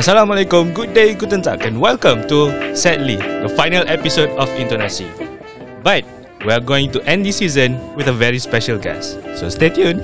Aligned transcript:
Assalamualaikum, 0.00 0.72
good 0.72 0.96
day, 0.96 1.12
guten 1.12 1.44
tag, 1.44 1.60
and 1.60 1.76
welcome 1.76 2.24
to 2.24 2.48
Sadly, 2.72 3.20
the 3.20 3.52
final 3.52 3.84
episode 3.84 4.32
of 4.40 4.48
Intonasi. 4.56 5.04
But 5.84 6.08
we 6.40 6.56
are 6.56 6.64
going 6.64 6.88
to 6.96 7.04
end 7.04 7.28
this 7.28 7.36
season 7.36 7.76
with 8.00 8.08
a 8.08 8.16
very 8.16 8.40
special 8.40 8.80
guest, 8.80 9.20
so 9.36 9.52
stay 9.52 9.68
tuned. 9.68 10.00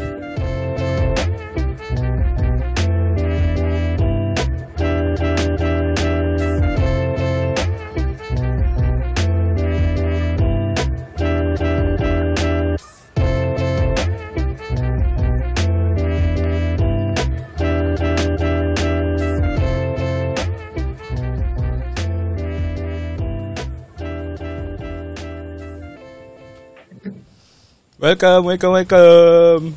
Welcome, 28.17 28.49
welcome, 28.49 28.73
welcome. 28.73 29.63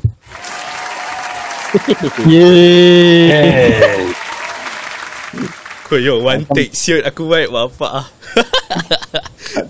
Yeay. 2.24 4.08
Koyo 5.84 6.24
one 6.24 6.48
take 6.48 6.72
shoot 6.72 7.04
aku 7.04 7.28
buat 7.28 7.52
bapak 7.52 8.00
ah. 8.00 8.06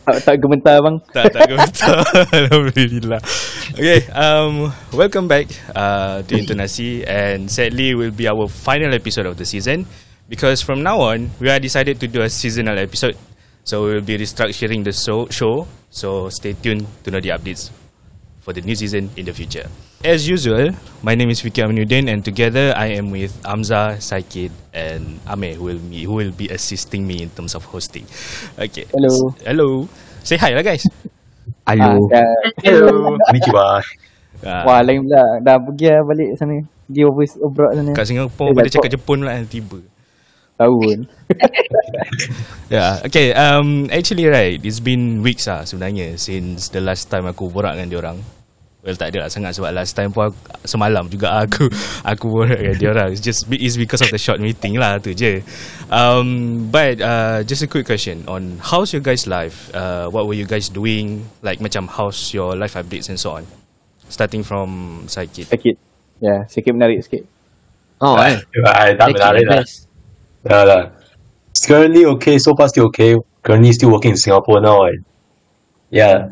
tak, 0.06 0.22
tak 0.22 0.38
gementar 0.38 0.78
bang. 0.86 1.02
tak 1.10 1.34
tak 1.34 1.50
gemetar. 1.50 1.98
Alhamdulillah. 2.46 3.18
Okay, 3.74 4.06
um, 4.14 4.70
welcome 4.94 5.26
back 5.26 5.50
uh, 5.74 6.22
to 6.30 6.38
Intonasi 6.38 7.02
and 7.10 7.50
sadly 7.50 7.90
it 7.90 7.98
will 7.98 8.14
be 8.14 8.30
our 8.30 8.46
final 8.46 8.94
episode 8.94 9.26
of 9.26 9.34
the 9.34 9.42
season 9.50 9.82
because 10.30 10.62
from 10.62 10.86
now 10.86 11.02
on 11.02 11.34
we 11.42 11.50
are 11.50 11.58
decided 11.58 11.98
to 11.98 12.06
do 12.06 12.22
a 12.22 12.30
seasonal 12.30 12.78
episode. 12.78 13.18
So 13.66 13.82
we 13.82 13.98
will 13.98 14.06
be 14.06 14.14
restructuring 14.14 14.86
the 14.86 14.94
show, 14.94 15.26
show. 15.26 15.66
So 15.90 16.30
stay 16.30 16.54
tuned 16.54 16.86
to 17.02 17.10
know 17.10 17.18
the 17.18 17.34
updates 17.34 17.74
for 18.40 18.52
the 18.52 18.60
new 18.64 18.74
season 18.74 19.08
in 19.16 19.24
the 19.28 19.32
future. 19.32 19.68
As 20.00 20.24
usual, 20.24 20.72
my 21.04 21.14
name 21.14 21.28
is 21.28 21.40
Vicky 21.44 21.60
Aminuddin 21.60 22.08
and 22.08 22.24
together 22.24 22.72
I 22.76 22.96
am 22.96 23.12
with 23.12 23.36
Amza, 23.44 24.00
Saikid 24.00 24.50
and 24.72 25.20
Ame 25.28 25.54
who 25.54 25.64
will 25.64 25.78
be, 25.78 26.04
who 26.04 26.14
will 26.16 26.32
be 26.32 26.48
assisting 26.48 27.06
me 27.06 27.22
in 27.22 27.30
terms 27.30 27.54
of 27.54 27.68
hosting. 27.68 28.08
Okay. 28.56 28.88
Hello. 28.90 29.36
Hello. 29.44 29.68
Say 30.24 30.40
hi 30.40 30.56
lah 30.56 30.64
guys. 30.64 30.84
Hello. 31.68 32.08
Ah, 32.10 32.24
Hello. 32.64 33.16
Konnichiwa. 33.28 33.84
Ah, 34.40 34.64
wah 34.64 34.80
lain 34.80 35.04
pula. 35.04 35.22
Dah 35.44 35.60
pergi 35.60 35.86
lah 35.92 36.00
balik 36.08 36.28
sana. 36.40 36.64
Pergi 36.88 37.02
overseas 37.04 37.40
abroad 37.44 37.72
sana. 37.76 37.92
Kat 37.92 38.04
Singapore 38.08 38.48
Eh, 38.50 38.56
pada 38.56 38.66
dah 38.66 38.72
cakap 38.72 38.90
Jepun 38.96 39.18
pula 39.20 39.32
yang 39.36 39.48
tiba. 39.48 39.78
Tahu 40.60 40.74
pun. 40.76 41.00
Yeah, 42.70 43.02
okay. 43.02 43.34
Um, 43.34 43.90
actually, 43.90 44.30
right, 44.30 44.54
it's 44.62 44.78
been 44.78 45.26
weeks 45.26 45.50
ah 45.50 45.66
sebenarnya 45.66 46.14
since 46.22 46.70
the 46.70 46.78
last 46.78 47.10
time 47.10 47.26
aku 47.26 47.50
borak 47.50 47.74
dengan 47.74 47.90
diorang. 47.90 48.18
Well, 48.80 48.94
tak 48.94 49.10
ada 49.12 49.26
lah 49.26 49.28
sangat 49.28 49.58
sebab 49.58 49.74
last 49.74 49.92
time 49.92 50.14
pun 50.14 50.30
aku, 50.30 50.38
semalam 50.62 51.10
juga 51.10 51.34
aku 51.42 51.66
aku 52.06 52.24
borak 52.30 52.62
dengan 52.62 52.78
diorang. 52.78 53.08
It's 53.10 53.18
just 53.18 53.50
it's 53.50 53.74
because 53.74 54.06
of 54.06 54.14
the 54.14 54.22
short 54.22 54.38
meeting 54.38 54.78
lah 54.78 55.02
tu 55.02 55.10
je. 55.18 55.42
Um, 55.90 56.70
but 56.70 57.02
uh, 57.02 57.42
just 57.42 57.66
a 57.66 57.68
quick 57.68 57.90
question 57.90 58.22
on 58.30 58.62
how's 58.62 58.94
your 58.94 59.02
guys' 59.02 59.26
life? 59.26 59.66
Uh, 59.74 60.06
what 60.06 60.30
were 60.30 60.38
you 60.38 60.46
guys 60.46 60.70
doing? 60.70 61.26
Like 61.42 61.58
macam 61.58 61.90
how's 61.90 62.30
your 62.30 62.54
life 62.54 62.78
updates 62.78 63.10
and 63.10 63.18
so 63.18 63.34
on. 63.34 63.50
Starting 64.06 64.46
from 64.46 65.02
Saikid. 65.10 65.50
Sakit. 65.50 65.74
Ya, 66.22 66.46
sikit 66.46 66.70
menarik 66.70 67.02
sikit. 67.02 67.26
Oh, 67.98 68.14
eh. 68.22 68.38
Ay, 68.78 68.94
tak 68.94 69.10
menarik 69.10 69.44
lah. 69.50 69.66
Best. 69.66 69.89
Dah 70.44 70.62
lah. 70.64 70.82
It's 71.50 71.66
currently 71.66 72.04
okay. 72.16 72.38
So 72.38 72.54
far 72.56 72.68
still 72.68 72.86
okay. 72.88 73.16
Currently 73.42 73.72
still 73.72 73.90
working 73.92 74.12
in 74.12 74.16
Singapore 74.16 74.60
now. 74.60 74.84
And 74.88 75.04
yeah, 75.90 76.30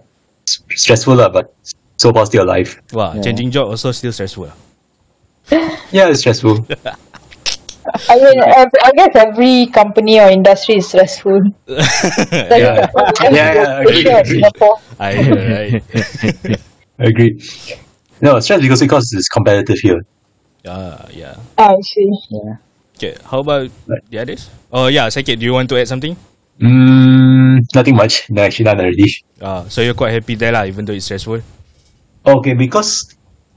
s- 0.48 0.62
stressful 0.76 1.16
lah, 1.16 1.28
but 1.28 1.52
so 1.96 2.12
far 2.12 2.24
still 2.26 2.44
alive. 2.44 2.72
Wah, 2.92 3.12
Yeah. 3.14 3.22
changing 3.22 3.50
job 3.50 3.68
also 3.68 3.92
still 3.92 4.12
stressful. 4.12 4.48
Yeah, 5.92 6.08
it's 6.12 6.20
stressful. 6.20 6.64
I 8.08 8.16
mean, 8.20 8.36
I 8.44 8.90
guess 8.96 9.16
every 9.16 9.66
company 9.72 10.20
or 10.20 10.28
industry 10.28 10.76
is 10.76 10.88
stressful. 10.92 11.40
Like, 11.66 12.60
yeah, 12.60 12.84
uh, 12.92 13.12
Yeah, 13.32 13.32
yeah, 13.32 13.80
I 13.80 13.80
agree, 13.80 14.04
I 14.04 14.20
agree. 14.20 14.40
Singapore. 14.44 14.76
I 15.00 15.10
right. 15.24 15.82
Agree. 17.00 17.32
No, 18.20 18.40
stress 18.40 18.60
because 18.60 18.80
because 18.84 19.08
it's 19.16 19.28
competitive 19.32 19.78
here. 19.80 20.00
Ah, 20.68 21.08
yeah. 21.16 21.40
Ah, 21.56 21.72
I 21.72 21.80
see. 21.80 22.04
Ya. 22.28 22.60
Okay, 22.98 23.14
how 23.30 23.38
about 23.38 23.70
the 24.10 24.18
others? 24.18 24.50
Oh 24.74 24.88
yeah, 24.90 25.06
Sakit, 25.06 25.38
do 25.38 25.46
you 25.46 25.52
want 25.54 25.68
to 25.70 25.78
add 25.78 25.86
something? 25.86 26.16
Mm, 26.60 27.62
nothing 27.72 27.94
much. 27.94 28.26
No, 28.28 28.42
actually 28.42 28.64
done 28.64 28.80
already. 28.80 29.06
Ah, 29.40 29.62
so 29.70 29.80
you're 29.82 29.94
quite 29.94 30.10
happy 30.10 30.34
there 30.34 30.50
lah, 30.50 30.64
even 30.66 30.82
though 30.84 30.92
it's 30.92 31.04
stressful. 31.06 31.38
Okay, 32.26 32.54
because 32.58 33.06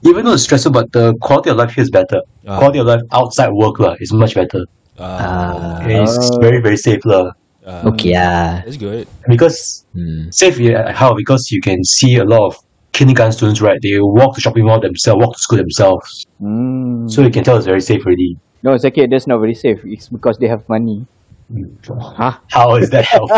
even 0.06 0.24
though 0.24 0.34
it's 0.38 0.44
stressful, 0.46 0.70
but 0.70 0.86
the 0.92 1.14
quality 1.20 1.50
of 1.50 1.56
life 1.56 1.74
here 1.74 1.82
is 1.82 1.90
better. 1.90 2.22
Ah. 2.46 2.58
Quality 2.62 2.78
of 2.78 2.86
life 2.86 3.02
outside 3.10 3.50
work 3.50 3.80
lah 3.82 3.98
is 3.98 4.12
much 4.14 4.38
better. 4.38 4.62
Ah, 4.94 5.82
And 5.82 6.06
it's 6.06 6.30
very 6.38 6.62
very 6.62 6.78
safe 6.78 7.02
lah. 7.04 7.34
ah, 7.66 7.90
Okay 7.90 8.14
ah. 8.14 8.62
That's 8.62 8.78
good. 8.78 9.10
Because 9.26 9.58
Hmm. 9.90 10.30
safe 10.30 10.62
yeah, 10.62 10.94
how 10.94 11.18
because 11.18 11.50
you 11.50 11.58
can 11.60 11.82
see 11.82 12.14
a 12.22 12.24
lot 12.24 12.46
of 12.46 12.54
kindergarten 12.94 13.32
students 13.34 13.58
right 13.60 13.80
they 13.82 13.98
walk 13.98 14.36
to 14.36 14.40
shopping 14.40 14.64
mall 14.70 14.78
themselves 14.78 15.18
walk 15.18 15.34
to 15.34 15.40
school 15.42 15.58
themselves 15.58 16.06
Hmm. 16.38 17.08
so 17.10 17.22
you 17.26 17.32
can 17.34 17.42
tell 17.42 17.56
it's 17.58 17.66
very 17.66 17.80
safe 17.82 18.06
already 18.06 18.36
no, 18.62 18.74
sakit 18.78 19.10
that's 19.10 19.26
not 19.26 19.38
very 19.38 19.54
safe. 19.54 19.82
It's 19.84 20.08
because 20.08 20.38
they 20.38 20.48
have 20.48 20.66
money. 20.68 21.06
Hmm. 21.52 21.68
Huh? 22.16 22.38
how 22.48 22.76
is 22.80 22.88
that 22.96 23.04
healthy 23.04 23.36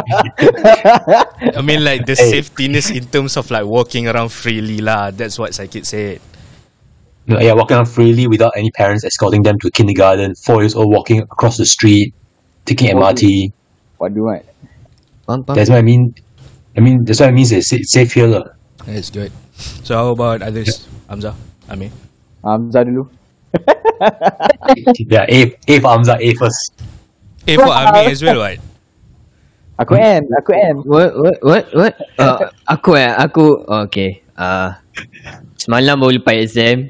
I 1.59 1.63
mean, 1.67 1.83
like 1.83 2.07
the 2.07 2.15
Hey. 2.15 2.39
safetyness 2.39 2.95
in 2.95 3.07
terms 3.11 3.35
of 3.37 3.51
like 3.51 3.65
walking 3.67 4.07
around 4.07 4.31
freely 4.31 4.79
lah. 4.79 5.11
That's 5.11 5.35
what 5.39 5.51
Sakit 5.51 5.83
said. 5.85 6.21
No, 7.27 7.41
yeah 7.41 7.55
walking 7.57 7.75
around 7.81 7.89
freely 7.91 8.29
without 8.29 8.53
any 8.55 8.71
parents 8.71 9.03
escorting 9.03 9.43
them 9.43 9.59
to 9.65 9.71
kindergarten 9.73 10.37
four 10.37 10.61
years 10.63 10.77
old 10.77 10.93
walking 10.93 11.23
across 11.27 11.57
the 11.57 11.65
street 11.67 12.15
taking 12.69 12.93
Oh. 12.95 13.01
MRT 13.01 13.51
What 13.99 14.13
do 14.15 14.29
I? 14.29 14.45
Faham, 15.27 15.43
faham. 15.43 15.55
that's 15.57 15.71
what 15.73 15.81
I 15.81 15.87
mean 15.87 16.15
I 16.77 16.81
mean 16.85 17.03
that's 17.09 17.19
what 17.19 17.31
it 17.31 17.37
means 17.37 17.51
it's 17.51 17.73
safe 17.91 18.13
here 18.13 18.29
lah 18.29 18.45
That's 18.85 19.09
good. 19.09 19.33
So 19.57 19.97
how 19.97 20.07
about 20.13 20.45
others? 20.45 20.85
Hamza, 21.09 21.33
Ami. 21.73 21.89
Hamzah 22.45 22.85
dulu. 22.85 23.09
Yeah 25.11 25.25
A, 25.29 25.39
A 25.69 25.75
for 25.81 25.91
Hamza 25.91 26.17
A 26.21 26.31
first 26.35 26.75
Eh, 27.45 27.57
for 27.61 27.73
Ami 27.73 28.09
as 28.09 28.25
well, 28.25 28.41
right? 28.41 28.61
Aku 29.77 29.93
N, 29.99 30.23
aku 30.33 30.51
N. 30.55 30.77
What 30.87 31.11
what 31.13 31.37
what 31.43 31.65
what? 31.75 31.95
Uh, 32.17 32.49
aku 32.65 32.91
eh 32.97 33.11
aku 33.11 33.45
oh, 33.67 33.85
okay. 33.85 34.23
Uh, 34.33 34.73
semalam 35.59 35.99
baru 35.99 36.23
lepas 36.23 36.39
exam. 36.41 36.89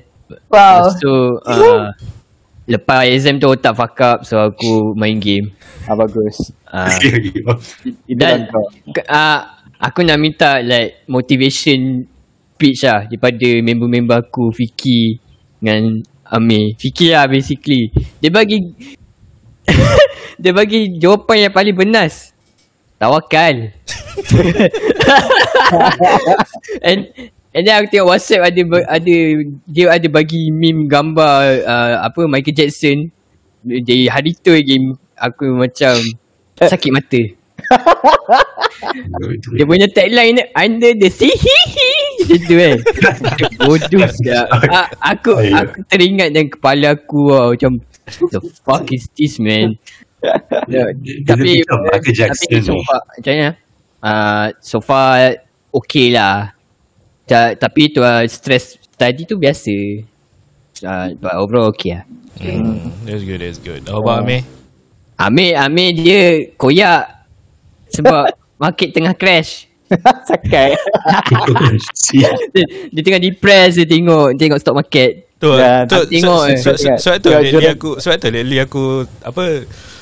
Wow. 0.52 0.84
Lepas 0.84 0.94
tu 1.00 1.14
uh, 1.42 1.90
lepas 2.68 3.08
exam 3.08 3.40
tu 3.40 3.48
otak 3.50 3.74
fuck 3.74 3.98
up 4.04 4.18
so 4.22 4.36
aku 4.38 4.94
main 4.94 5.16
game. 5.18 5.50
Ah, 5.88 5.96
bagus. 5.96 6.54
Uh, 6.68 6.92
dan 8.20 8.52
uh, 9.08 9.40
aku 9.80 10.04
nak 10.04 10.20
minta 10.20 10.60
like 10.60 11.08
motivation 11.08 12.04
pitch 12.54 12.86
lah 12.86 13.08
daripada 13.08 13.48
member-member 13.64 14.28
aku 14.28 14.52
Fiki 14.54 15.18
dengan 15.58 16.04
Amir. 16.28 16.76
Fiki 16.80 17.12
lah 17.12 17.28
basically. 17.28 17.92
Dia 18.20 18.32
bagi 18.32 18.72
dia 20.42 20.52
bagi 20.52 20.96
jawapan 20.96 21.48
yang 21.48 21.54
paling 21.54 21.76
benas. 21.76 22.32
Tawakal. 22.96 23.74
and 26.86 27.10
and 27.50 27.62
then 27.66 27.74
aku 27.74 27.90
tengok 27.90 28.14
WhatsApp 28.14 28.48
ada 28.48 28.62
ada 28.88 29.16
dia 29.66 29.84
ada 29.90 30.08
bagi 30.08 30.54
meme 30.54 30.86
gambar 30.86 31.66
uh, 31.66 31.94
apa 32.06 32.30
Michael 32.30 32.54
Jackson 32.54 33.10
jadi 33.64 34.12
hari 34.12 34.36
tu 34.36 34.52
lagi 34.52 34.76
aku 35.16 35.56
macam 35.56 35.96
sakit 36.60 36.92
mata. 36.92 37.22
Dia 39.56 39.64
punya 39.64 39.88
tagline 39.88 40.36
ni 40.36 40.44
under 40.52 40.92
the 40.92 41.08
sea 41.08 41.32
Macam 42.24 42.38
tu 42.40 42.54
kan 42.56 42.76
Bodoh 43.68 44.00
Aku 45.12 45.30
Ayuh. 45.36 45.54
aku 45.60 45.78
teringat 45.86 46.32
dengan 46.32 46.48
kepala 46.48 46.88
aku 46.96 47.20
lah 47.28 47.52
Macam 47.52 47.72
The 48.32 48.40
fuck 48.64 48.88
is 48.92 49.08
this 49.12 49.36
man? 49.40 49.76
Ya, 50.68 50.88
Tapi 51.24 51.60
Tapi 51.64 52.56
so 52.64 52.76
far 52.84 53.00
Macam 53.04 53.32
mana? 53.32 53.50
Uh, 54.00 54.46
So 54.60 54.78
far 54.80 55.16
Okay 55.74 56.08
lah. 56.08 56.54
Ta- 57.24 57.56
Tapi 57.56 57.90
tu 57.90 57.98
uh, 57.98 58.22
Stress 58.24 58.78
tadi 58.94 59.26
tu 59.26 59.34
biasa. 59.34 59.74
Uh, 60.84 61.06
But 61.18 61.34
overall 61.34 61.74
okay 61.74 61.98
lah. 61.98 62.04
Hmm, 62.38 62.90
that's 63.06 63.22
good, 63.22 63.42
that's 63.42 63.58
good. 63.58 63.82
How 63.86 63.98
about 64.02 64.22
Ami? 64.26 64.42
Amir 65.18 65.54
Amir 65.54 65.88
dia 65.94 66.22
Koyak 66.54 67.26
Sebab 67.90 68.34
Market 68.62 68.90
tengah 68.94 69.14
crash 69.14 69.66
Sakai. 70.30 70.72
dia, 72.12 72.30
dia 72.90 73.00
tengah 73.04 73.20
depressed 73.20 73.76
dia 73.82 73.86
tengok 73.88 74.34
tengok 74.38 74.58
stock 74.60 74.76
market. 74.76 75.28
Tu, 75.36 75.50
Ya, 75.50 75.84
tu, 75.84 76.00
tak 76.00 76.08
tengok, 76.08 76.42
eh. 76.48 76.58
sebab 76.96 77.16
tu 77.20 77.28
lately 77.28 77.66
aku 77.68 77.90
sebab 78.00 78.16
tu 78.16 78.28
lately 78.32 78.58
aku 78.62 78.84
apa 79.20 79.44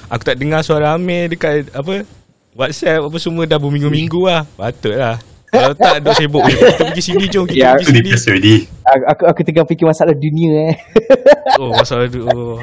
aku 0.06 0.22
tak 0.22 0.36
dengar 0.38 0.60
suara 0.62 0.94
Amir 0.94 1.32
dekat 1.32 1.66
apa 1.74 2.06
WhatsApp 2.52 3.00
apa 3.02 3.16
semua 3.18 3.42
dah 3.48 3.58
berminggu-minggu 3.58 4.22
lah. 4.28 4.44
Patutlah. 4.54 5.18
Kalau 5.52 5.76
tak 5.76 6.00
duk 6.00 6.16
sibuk 6.16 6.40
kita 6.48 6.64
pergi 6.80 7.02
sini 7.04 7.24
jom 7.28 7.44
kita 7.44 7.60
Ya, 7.60 7.70
pergi 7.76 8.00
Too 8.08 8.16
sini. 8.16 8.54
Aku, 8.88 9.04
aku, 9.04 9.22
aku 9.28 9.40
tengah 9.44 9.64
fikir 9.68 9.84
masalah 9.84 10.16
dunia 10.16 10.72
eh. 10.72 10.74
Oh 11.60 11.68
masalah 11.76 12.08
tu. 12.08 12.24
Oh. 12.24 12.56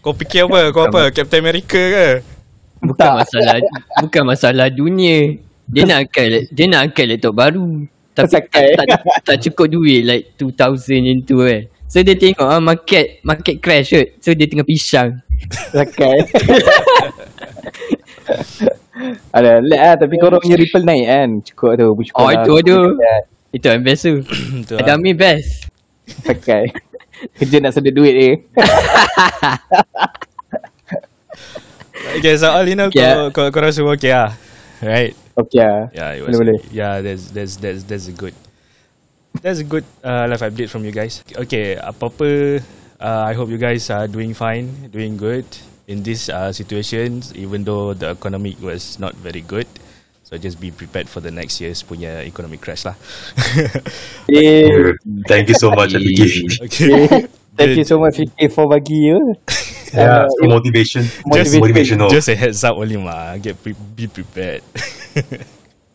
Kau 0.00 0.16
fikir 0.16 0.48
apa? 0.48 0.72
Kau 0.72 0.88
apa? 0.88 1.12
Captain 1.12 1.44
America 1.44 1.76
ke? 1.76 2.08
Bukan 2.80 3.20
masalah 3.20 3.60
bukan 4.00 4.22
masalah 4.24 4.66
dunia. 4.72 5.36
Dia 5.72 5.82
nak 5.88 5.98
angkat 6.04 6.24
dia 6.52 6.64
nak 6.68 6.80
angkat 6.86 7.04
laptop 7.08 7.32
baru. 7.32 7.66
Tapi 8.12 8.28
tak, 8.28 8.44
Sakai. 8.44 8.66
tak, 8.76 8.86
tak 9.24 9.36
cukup 9.40 9.72
duit 9.72 10.04
like 10.04 10.36
2000 10.36 11.00
yang 11.00 11.24
tu 11.24 11.40
eh. 11.42 11.72
So 11.88 12.00
dia 12.00 12.12
tengok 12.12 12.44
ah 12.44 12.60
market 12.60 13.24
market 13.24 13.56
crash 13.56 13.88
kot. 13.90 14.20
So 14.20 14.36
dia 14.36 14.44
tengah 14.44 14.68
pisang. 14.68 15.16
Sakai. 15.72 16.16
Ada 19.32 19.64
lag 19.64 19.80
lah 19.80 19.94
tapi 19.96 20.14
korang 20.16 20.38
punya 20.38 20.56
ripple 20.56 20.84
naik 20.84 21.06
kan. 21.08 21.28
Cukup 21.40 21.72
tu. 21.74 21.88
Bersyukur 21.96 22.20
Oh 22.20 22.28
lah. 22.28 22.36
itu 22.38 22.52
ada. 22.54 22.78
Itu 23.50 23.66
yang 23.66 23.82
best 23.82 24.02
tu. 24.04 24.14
Tu 24.68 24.74
Ada 24.76 24.92
lah. 24.92 25.00
Amir 25.00 25.16
best. 25.16 25.72
Sakai. 26.20 26.68
Kerja 27.38 27.56
nak 27.60 27.72
sedut 27.72 27.92
duit 27.92 28.12
dia. 28.12 28.30
Okay, 32.12 32.34
so 32.34 32.50
all 32.50 32.66
in 32.66 32.76
all 32.76 32.90
Yeah. 32.92 33.30
kau, 33.30 33.46
kau, 33.48 33.54
kau 33.54 33.62
rasa 33.62 33.80
okay 33.86 34.10
lah. 34.12 34.34
Right? 34.82 35.14
Okay. 35.36 35.88
Yeah, 35.96 36.12
it 36.12 36.22
was, 36.26 36.36
Boleh 36.36 36.60
boleh. 36.60 36.60
Yeah, 36.72 37.00
that's 37.00 37.32
that's 37.32 37.56
that's 37.56 37.82
that's 37.84 38.06
a 38.08 38.16
good. 38.16 38.34
That's 39.40 39.64
a 39.64 39.66
good 39.66 39.88
uh, 40.04 40.28
life 40.28 40.44
update 40.44 40.68
from 40.68 40.84
you 40.84 40.92
guys. 40.92 41.24
Okay, 41.32 41.80
apa-apa, 41.80 42.60
uh, 43.00 43.22
I 43.24 43.32
hope 43.32 43.48
you 43.48 43.56
guys 43.56 43.88
are 43.88 44.04
doing 44.04 44.36
fine, 44.36 44.92
doing 44.92 45.16
good 45.16 45.48
in 45.88 46.04
this 46.04 46.28
uh, 46.28 46.52
situation, 46.52 47.24
even 47.32 47.64
though 47.64 47.96
the 47.96 48.12
economic 48.12 48.60
was 48.60 49.00
not 49.00 49.16
very 49.16 49.40
good. 49.40 49.64
So 50.28 50.36
just 50.36 50.60
be 50.60 50.70
prepared 50.70 51.08
for 51.08 51.20
the 51.20 51.32
next 51.32 51.60
year's 51.60 51.84
punya 51.84 52.24
economic 52.24 52.60
crash 52.64 52.88
lah. 52.88 52.96
Thank 55.28 55.48
you 55.48 55.56
so 55.56 55.72
much, 55.72 55.92
okay. 55.92 57.28
thank 57.52 57.76
you 57.76 57.84
so 57.84 58.00
much 58.00 58.16
Fikir 58.16 58.48
for 58.48 58.64
bagi 58.64 59.12
you. 59.12 59.36
Yeah, 59.92 60.24
Uh, 60.24 60.28
for 60.40 60.48
motivation. 60.48 61.04
Just 61.04 61.52
Just 61.52 61.60
motivational. 61.60 62.08
Just 62.10 62.28
a 62.28 62.36
heads 62.36 62.64
up 62.64 62.76
only 62.80 62.96
ma. 62.96 63.36
Get 63.36 63.60
pre- 63.62 63.76
be 63.96 64.08
prepared. 64.08 64.64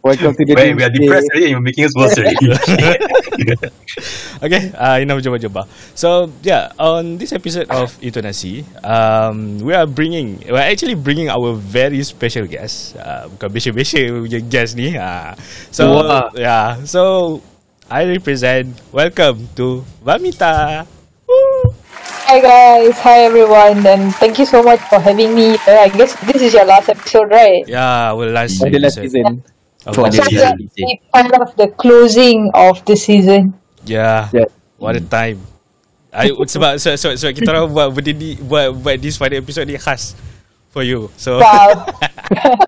Welcome 0.05 0.37
to 0.39 0.43
the 0.45 0.53
Wait, 0.55 0.71
we 0.71 0.83
are 0.85 0.93
depressed 0.93 1.27
already 1.33 1.51
you're 1.51 1.59
making 1.59 1.83
us 1.83 1.91
worse 1.97 2.15
already. 2.15 2.47
okay, 4.45 4.71
uh, 4.71 5.03
enough 5.03 5.19
jumpa-jumpa. 5.19 5.67
So 5.99 6.31
yeah, 6.47 6.71
on 6.79 7.17
this 7.19 7.33
episode 7.35 7.67
of 7.67 7.91
Intonasi, 7.99 8.63
um, 8.87 9.59
we 9.59 9.73
are 9.75 9.83
bringing, 9.89 10.39
we're 10.47 10.63
actually 10.63 10.95
bringing 10.95 11.27
our 11.27 11.59
very 11.59 11.99
special 12.07 12.47
guest. 12.47 12.95
Uh, 12.95 13.27
bukan 13.35 13.49
besha-besha 13.51 13.99
punya 14.15 14.39
guest 14.39 14.79
ni. 14.79 14.95
Uh, 14.95 15.35
so 15.75 15.99
Wah. 15.99 16.31
yeah, 16.39 16.79
so 16.87 17.41
I 17.91 18.07
represent. 18.07 18.79
Welcome 18.95 19.51
to 19.59 19.83
Vanmitha. 20.05 20.87
Woo! 21.27 21.76
Hi 22.07 22.39
guys, 22.39 22.95
hi 22.99 23.27
everyone, 23.27 23.83
and 23.85 24.15
thank 24.15 24.39
you 24.39 24.45
so 24.45 24.63
much 24.63 24.79
for 24.87 24.99
having 24.99 25.35
me. 25.35 25.55
Uh, 25.67 25.87
I 25.87 25.89
guess 25.89 26.15
this 26.23 26.41
is 26.41 26.53
your 26.53 26.63
last 26.65 26.87
episode, 26.89 27.27
right? 27.31 27.67
Yeah, 27.67 28.11
our 28.15 28.27
last 28.31 28.59
For 28.59 28.69
the 28.69 28.79
last 28.79 28.97
episode 28.97 29.11
season. 29.27 29.43
of 29.85 29.95
For 29.95 30.07
the 30.07 30.15
So 30.15 30.23
season. 30.23 30.55
season. 30.71 30.97
kind 31.13 31.31
of 31.35 31.55
the 31.55 31.67
closing 31.75 32.51
of 32.53 32.83
the 32.85 32.95
season. 32.95 33.53
Yeah. 33.85 34.29
Yeah. 34.31 34.47
What 34.79 34.95
a 34.95 35.01
time. 35.03 35.43
I 36.15 36.31
sebab 36.31 36.79
sebab, 36.79 36.95
sebab, 36.97 37.15
sebab 37.19 37.31
kita 37.35 37.49
orang 37.51 37.67
buat 37.75 37.87
benda 37.91 38.11
ni 38.15 38.39
buat 38.39 38.71
buat 38.73 38.97
this 39.03 39.19
final 39.19 39.37
episode 39.43 39.67
ni 39.67 39.75
khas 39.77 40.15
for 40.71 40.81
you. 40.83 41.11
So 41.19 41.39
Wow. 41.43 41.91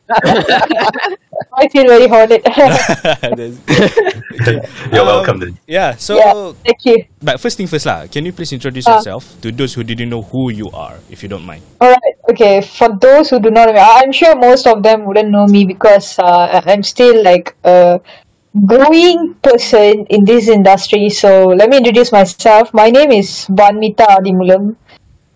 I 1.59 1.67
feel 1.67 1.83
very 1.85 2.07
honored. 2.07 2.41
You're 4.91 5.01
Um, 5.03 5.07
welcome 5.11 5.39
then. 5.39 5.57
Yeah, 5.67 5.95
so 5.99 6.15
yeah, 6.15 6.53
thank 6.63 6.85
you. 6.85 7.03
but 7.21 7.39
first 7.39 7.57
thing 7.57 7.67
first 7.67 7.85
lah, 7.85 8.07
can 8.07 8.25
you 8.25 8.31
please 8.31 8.51
introduce 8.55 8.87
Uh. 8.87 8.95
yourself 8.97 9.27
to 9.43 9.51
those 9.51 9.73
who 9.75 9.83
didn't 9.83 10.09
know 10.09 10.21
who 10.23 10.49
you 10.51 10.71
are, 10.71 10.95
if 11.11 11.21
you 11.23 11.29
don't 11.29 11.45
mind? 11.45 11.61
Alright, 11.81 12.15
okay. 12.31 12.61
For 12.61 12.89
those 12.95 13.29
who 13.29 13.39
do 13.43 13.51
not 13.51 13.69
I'm 13.75 14.11
sure 14.15 14.35
most 14.35 14.65
of 14.67 14.81
them 14.83 15.05
wouldn't 15.05 15.29
know 15.29 15.45
me 15.45 15.65
because 15.65 16.17
uh, 16.19 16.61
I'm 16.65 16.83
still 16.83 17.21
like 17.23 17.55
a 17.63 17.99
growing 18.65 19.35
person 19.43 20.05
in 20.09 20.25
this 20.25 20.47
industry. 20.47 21.09
So 21.09 21.47
let 21.53 21.69
me 21.69 21.77
introduce 21.77 22.11
myself. 22.11 22.73
My 22.73 22.89
name 22.89 23.11
is 23.11 23.45
Vanmitha 23.51 24.07
Athimoolam, 24.17 24.75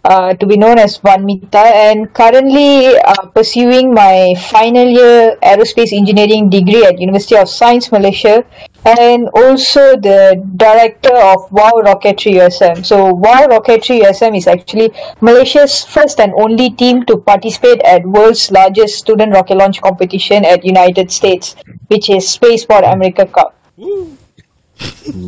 uh, 0.03 0.33
to 0.35 0.45
be 0.45 0.57
known 0.57 0.77
as 0.77 0.97
Vanmitha, 0.99 1.63
and 1.63 2.13
currently 2.13 2.97
uh, 2.97 3.25
pursuing 3.27 3.93
my 3.93 4.33
final 4.49 4.85
year 4.85 5.37
aerospace 5.43 5.93
engineering 5.93 6.49
degree 6.49 6.83
at 6.85 6.99
University 6.99 7.37
of 7.37 7.47
Science 7.47 7.91
Malaysia, 7.91 8.43
and 8.85 9.29
also 9.35 9.95
the 9.95 10.43
director 10.57 11.15
of 11.15 11.51
WAU 11.51 11.81
Rocketry 11.83 12.33
USM. 12.35 12.85
So 12.85 13.13
WAU 13.13 13.47
Rocketry 13.47 14.01
USM 14.01 14.37
is 14.37 14.47
actually 14.47 14.91
Malaysia's 15.21 15.83
first 15.85 16.19
and 16.19 16.33
only 16.37 16.69
team 16.71 17.05
to 17.05 17.17
participate 17.17 17.81
at 17.81 18.05
world's 18.05 18.51
largest 18.51 18.97
student 18.97 19.33
rocket 19.33 19.55
launch 19.55 19.81
competition 19.81 20.43
at 20.45 20.65
United 20.65 21.11
States, 21.11 21.55
which 21.87 22.09
is 22.09 22.27
Spaceport 22.27 22.83
America 22.83 23.25
Cup. 23.25 23.55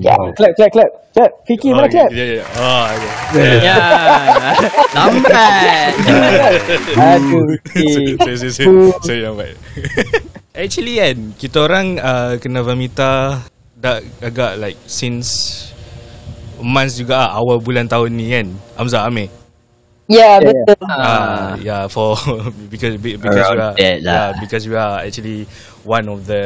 Yeah. 0.02 0.18
Clap, 0.36 0.52
clap, 0.56 0.72
clap. 0.72 0.90
Clap. 1.16 1.32
Fikir 1.48 1.72
mana 1.72 1.88
okay. 1.88 2.04
clap? 2.04 2.10
Yeah, 2.12 2.28
yeah. 2.40 2.60
Oh, 2.60 2.84
okay. 2.92 3.12
Ya. 3.64 3.78
Lambat. 4.96 5.92
Aduh. 6.96 7.48
Sorry, 7.72 8.16
sorry, 8.20 8.52
sorry, 8.52 8.92
sorry 9.04 9.20
lambat. 9.24 9.54
Actually 10.56 10.94
kan, 11.00 11.18
kita 11.36 11.58
orang 11.64 11.88
uh, 12.00 12.34
kena 12.40 12.64
Vamita 12.64 13.44
dah 13.76 14.00
agak 14.24 14.56
like 14.60 14.80
since 14.88 15.28
months 16.64 16.96
juga 16.96 17.28
ah, 17.28 17.40
awal 17.40 17.60
bulan 17.60 17.88
tahun 17.88 18.16
ni 18.16 18.32
kan. 18.32 18.48
Hamzah 18.80 19.08
Amir. 19.08 19.28
Yeah, 20.06 20.38
Yeah, 20.38 20.54
betul. 20.54 20.78
Uh, 20.86 21.50
yeah, 21.66 21.84
for 21.90 22.14
because 22.72 22.96
be- 23.02 23.18
because 23.18 23.42
we 23.42 23.58
are 23.58 23.74
Around 23.74 23.74
lah. 23.74 23.98
yeah 23.98 24.28
because 24.38 24.64
we 24.70 24.78
are 24.78 25.02
actually 25.02 25.50
one 25.82 26.06
of 26.06 26.30
the 26.30 26.44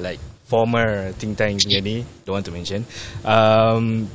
like 0.00 0.16
former 0.54 1.10
think 1.18 1.34
tank 1.34 1.58
punya 1.66 1.82
ni 1.82 2.06
don't 2.22 2.38
want 2.38 2.46
to 2.46 2.54
mention. 2.54 2.86
Um, 3.26 4.06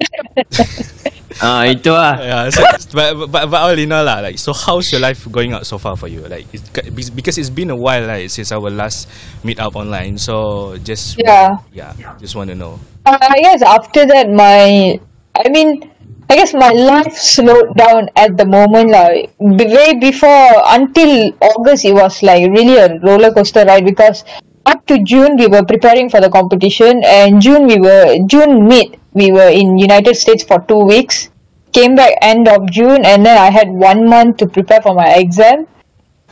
Ah 1.42 1.66
itu 1.66 1.90
lah. 1.90 2.14
yeah, 2.22 2.46
so, 2.46 2.62
but, 2.94 3.26
but 3.26 3.50
but 3.50 3.58
all 3.58 3.74
in 3.74 3.90
all 3.90 4.06
lah, 4.06 4.22
like 4.22 4.38
so 4.38 4.54
how's 4.54 4.86
your 4.94 5.02
life 5.02 5.26
going 5.34 5.50
out 5.50 5.66
so 5.66 5.82
far 5.82 5.98
for 5.98 6.06
you? 6.06 6.22
Like 6.30 6.46
it's, 6.54 7.10
because 7.10 7.38
it's 7.42 7.50
been 7.50 7.74
a 7.74 7.78
while 7.78 8.06
like 8.06 8.30
since 8.30 8.54
our 8.54 8.70
last 8.70 9.10
meet 9.42 9.58
up 9.58 9.74
online, 9.74 10.14
so 10.14 10.76
just 10.86 11.18
Yeah. 11.18 11.58
yeah, 11.74 11.90
just 12.22 12.38
want 12.38 12.54
to 12.54 12.56
know. 12.56 12.78
Uh, 13.02 13.18
I 13.18 13.42
guess 13.42 13.66
after 13.66 14.06
that, 14.06 14.30
my, 14.30 14.94
I 15.34 15.48
mean, 15.50 15.90
I 16.30 16.38
guess 16.38 16.54
my 16.54 16.70
life 16.70 17.18
slowed 17.18 17.74
down 17.74 18.14
at 18.14 18.38
the 18.38 18.46
moment. 18.46 18.94
Like, 18.94 19.34
be- 19.36 19.74
way 19.74 19.98
before, 19.98 20.54
until 20.70 21.34
August, 21.42 21.84
it 21.84 21.92
was 21.98 22.22
like 22.22 22.46
really 22.54 22.78
a 22.78 22.94
roller 23.02 23.34
coaster 23.34 23.66
ride 23.66 23.84
because 23.84 24.22
up 24.66 24.86
to 24.86 24.98
June, 25.04 25.36
we 25.36 25.46
were 25.46 25.64
preparing 25.64 26.08
for 26.08 26.20
the 26.20 26.30
competition, 26.30 27.02
and 27.04 27.40
June, 27.40 27.66
we 27.66 27.78
were, 27.78 28.16
June 28.26 28.66
mid, 28.66 28.98
we 29.12 29.32
were 29.32 29.48
in 29.48 29.78
United 29.78 30.16
States 30.16 30.42
for 30.42 30.60
two 30.68 30.84
weeks. 30.84 31.30
Came 31.72 31.94
back 31.94 32.12
end 32.22 32.48
of 32.48 32.70
June, 32.70 33.04
and 33.04 33.26
then 33.26 33.36
I 33.36 33.50
had 33.50 33.68
one 33.68 34.08
month 34.08 34.36
to 34.38 34.46
prepare 34.46 34.80
for 34.80 34.94
my 34.94 35.14
exam 35.14 35.66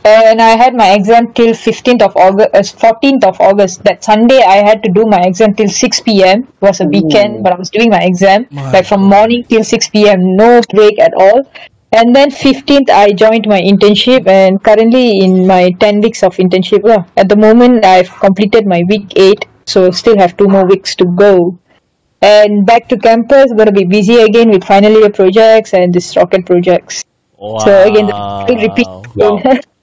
and 0.05 0.41
I 0.41 0.55
had 0.57 0.75
my 0.75 0.91
exam 0.93 1.33
till 1.33 1.53
15th 1.53 2.01
of 2.01 2.17
August, 2.17 2.53
uh, 2.53 2.87
14th 2.87 3.23
of 3.23 3.39
August. 3.39 3.83
That 3.83 4.03
Sunday, 4.03 4.41
I 4.41 4.57
had 4.67 4.83
to 4.83 4.91
do 4.91 5.05
my 5.05 5.21
exam 5.21 5.53
till 5.53 5.69
6 5.69 6.01
p.m. 6.01 6.43
It 6.43 6.61
was 6.61 6.81
a 6.81 6.85
weekend, 6.85 7.43
but 7.43 7.53
I 7.53 7.57
was 7.57 7.69
doing 7.69 7.89
my 7.89 8.03
exam 8.03 8.47
My 8.51 8.71
like 8.71 8.85
from 8.85 9.03
morning 9.03 9.43
till 9.45 9.63
6 9.63 9.89
p.m. 9.89 10.35
No 10.35 10.61
break 10.71 10.99
at 10.99 11.13
all. 11.13 11.43
And 11.93 12.15
then 12.15 12.31
15th, 12.31 12.89
I 12.89 13.11
joined 13.13 13.45
my 13.47 13.61
internship, 13.61 14.25
and 14.27 14.61
currently 14.63 15.19
in 15.19 15.45
my 15.45 15.69
10 15.79 16.01
weeks 16.01 16.23
of 16.23 16.35
internship. 16.37 16.81
lah. 16.83 17.05
At 17.15 17.29
the 17.29 17.35
moment, 17.35 17.85
I've 17.85 18.09
completed 18.09 18.65
my 18.65 18.81
week 18.89 19.13
8, 19.15 19.45
so 19.65 19.91
still 19.91 20.17
have 20.17 20.35
two 20.35 20.47
more 20.47 20.65
weeks 20.65 20.95
to 20.95 21.05
go. 21.05 21.59
And 22.23 22.65
back 22.65 22.89
to 22.89 22.97
campus, 22.97 23.53
gonna 23.53 23.71
be 23.71 23.85
busy 23.85 24.17
again 24.25 24.49
with 24.49 24.63
final 24.63 24.91
year 24.91 25.11
projects 25.11 25.73
and 25.75 25.93
this 25.93 26.17
rocket 26.17 26.47
projects. 26.47 27.03
Wow. 27.37 27.59
So 27.59 27.83
again, 27.83 28.07
the 28.07 28.17
cycle 28.17 28.57
repeat. 28.57 28.87
Wow. 29.15 29.37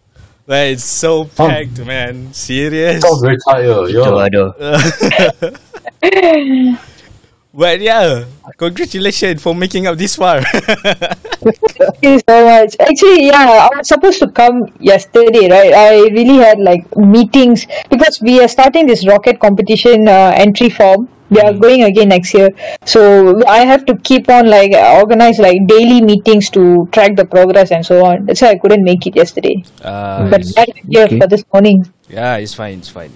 That 0.50 0.66
is 0.66 0.82
so 0.82 1.26
packed, 1.26 1.78
man. 1.86 2.34
Serious. 2.34 3.06
Sounds 3.06 3.22
very 3.22 3.38
tired. 3.46 3.86
Itu 3.86 4.02
Yeah. 6.02 6.74
Aduh. 7.54 7.58
but 7.58 7.80
yeah, 7.80 8.24
congratulations 8.56 9.42
for 9.42 9.54
making 9.54 9.86
up 9.86 9.96
this 9.98 10.16
far. 10.16 10.40
Thank 11.40 11.98
you 12.02 12.18
so 12.28 12.44
much. 12.44 12.76
Actually, 12.80 13.26
yeah, 13.26 13.68
I 13.70 13.76
was 13.76 13.88
supposed 13.88 14.18
to 14.20 14.28
come 14.30 14.66
yesterday, 14.80 15.48
right? 15.50 15.72
I 15.74 16.00
really 16.12 16.36
had 16.36 16.58
like 16.60 16.84
meetings 16.96 17.66
because 17.90 18.20
we 18.22 18.40
are 18.40 18.48
starting 18.48 18.86
this 18.86 19.06
rocket 19.06 19.40
competition 19.40 20.08
uh, 20.08 20.32
entry 20.36 20.70
form 20.70 21.08
They 21.30 21.40
are 21.46 21.54
going 21.54 21.84
again 21.86 22.08
next 22.10 22.34
year. 22.34 22.50
So 22.84 23.00
I 23.46 23.58
have 23.64 23.86
to 23.86 23.94
keep 24.02 24.28
on 24.28 24.50
like 24.50 24.72
organize 24.74 25.38
like 25.38 25.62
daily 25.70 26.02
meetings 26.02 26.50
to 26.50 26.88
track 26.90 27.14
the 27.14 27.24
progress 27.24 27.70
and 27.70 27.86
so 27.86 28.04
on. 28.04 28.26
That's 28.26 28.42
why 28.42 28.50
I 28.50 28.58
couldn't 28.58 28.82
make 28.82 29.06
it 29.06 29.14
yesterday. 29.14 29.62
Uh, 29.78 30.26
But 30.26 30.40
it's- 30.42 30.58
I'm 30.58 30.74
here 30.90 31.06
okay. 31.06 31.20
for 31.22 31.28
this 31.30 31.44
morning. 31.54 31.86
yeah, 32.10 32.34
it's 32.42 32.54
fine, 32.54 32.78
it's 32.82 32.90
fine. 32.90 33.14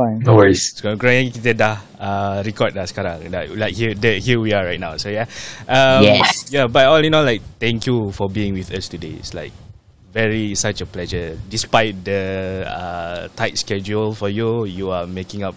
Fine. 0.00 0.24
No 0.24 0.32
worries. 0.40 0.72
Sekarang 0.72 0.96
kurangnya 0.96 1.28
kita 1.28 1.52
dah 1.52 1.76
uh, 2.00 2.36
record 2.40 2.72
dah 2.72 2.88
sekarang. 2.88 3.28
Like, 3.28 3.52
like 3.52 3.74
here, 3.76 3.92
there, 3.92 4.16
here 4.16 4.40
we 4.40 4.56
are 4.56 4.64
right 4.64 4.80
now. 4.80 4.96
So 4.96 5.12
yeah, 5.12 5.28
um, 5.68 6.00
Yes. 6.00 6.48
yeah. 6.48 6.64
But 6.72 6.88
all 6.88 7.04
in 7.04 7.12
all, 7.12 7.28
like 7.28 7.44
thank 7.60 7.84
you 7.84 8.08
for 8.16 8.32
being 8.32 8.56
with 8.56 8.72
us 8.72 8.88
today. 8.88 9.20
It's 9.20 9.36
like 9.36 9.52
very 10.08 10.56
such 10.56 10.80
a 10.80 10.88
pleasure. 10.88 11.36
Despite 11.52 12.00
the 12.00 12.64
uh, 12.64 13.28
tight 13.36 13.60
schedule 13.60 14.16
for 14.16 14.32
you, 14.32 14.64
you 14.64 14.88
are 14.88 15.04
making 15.04 15.44
up 15.44 15.54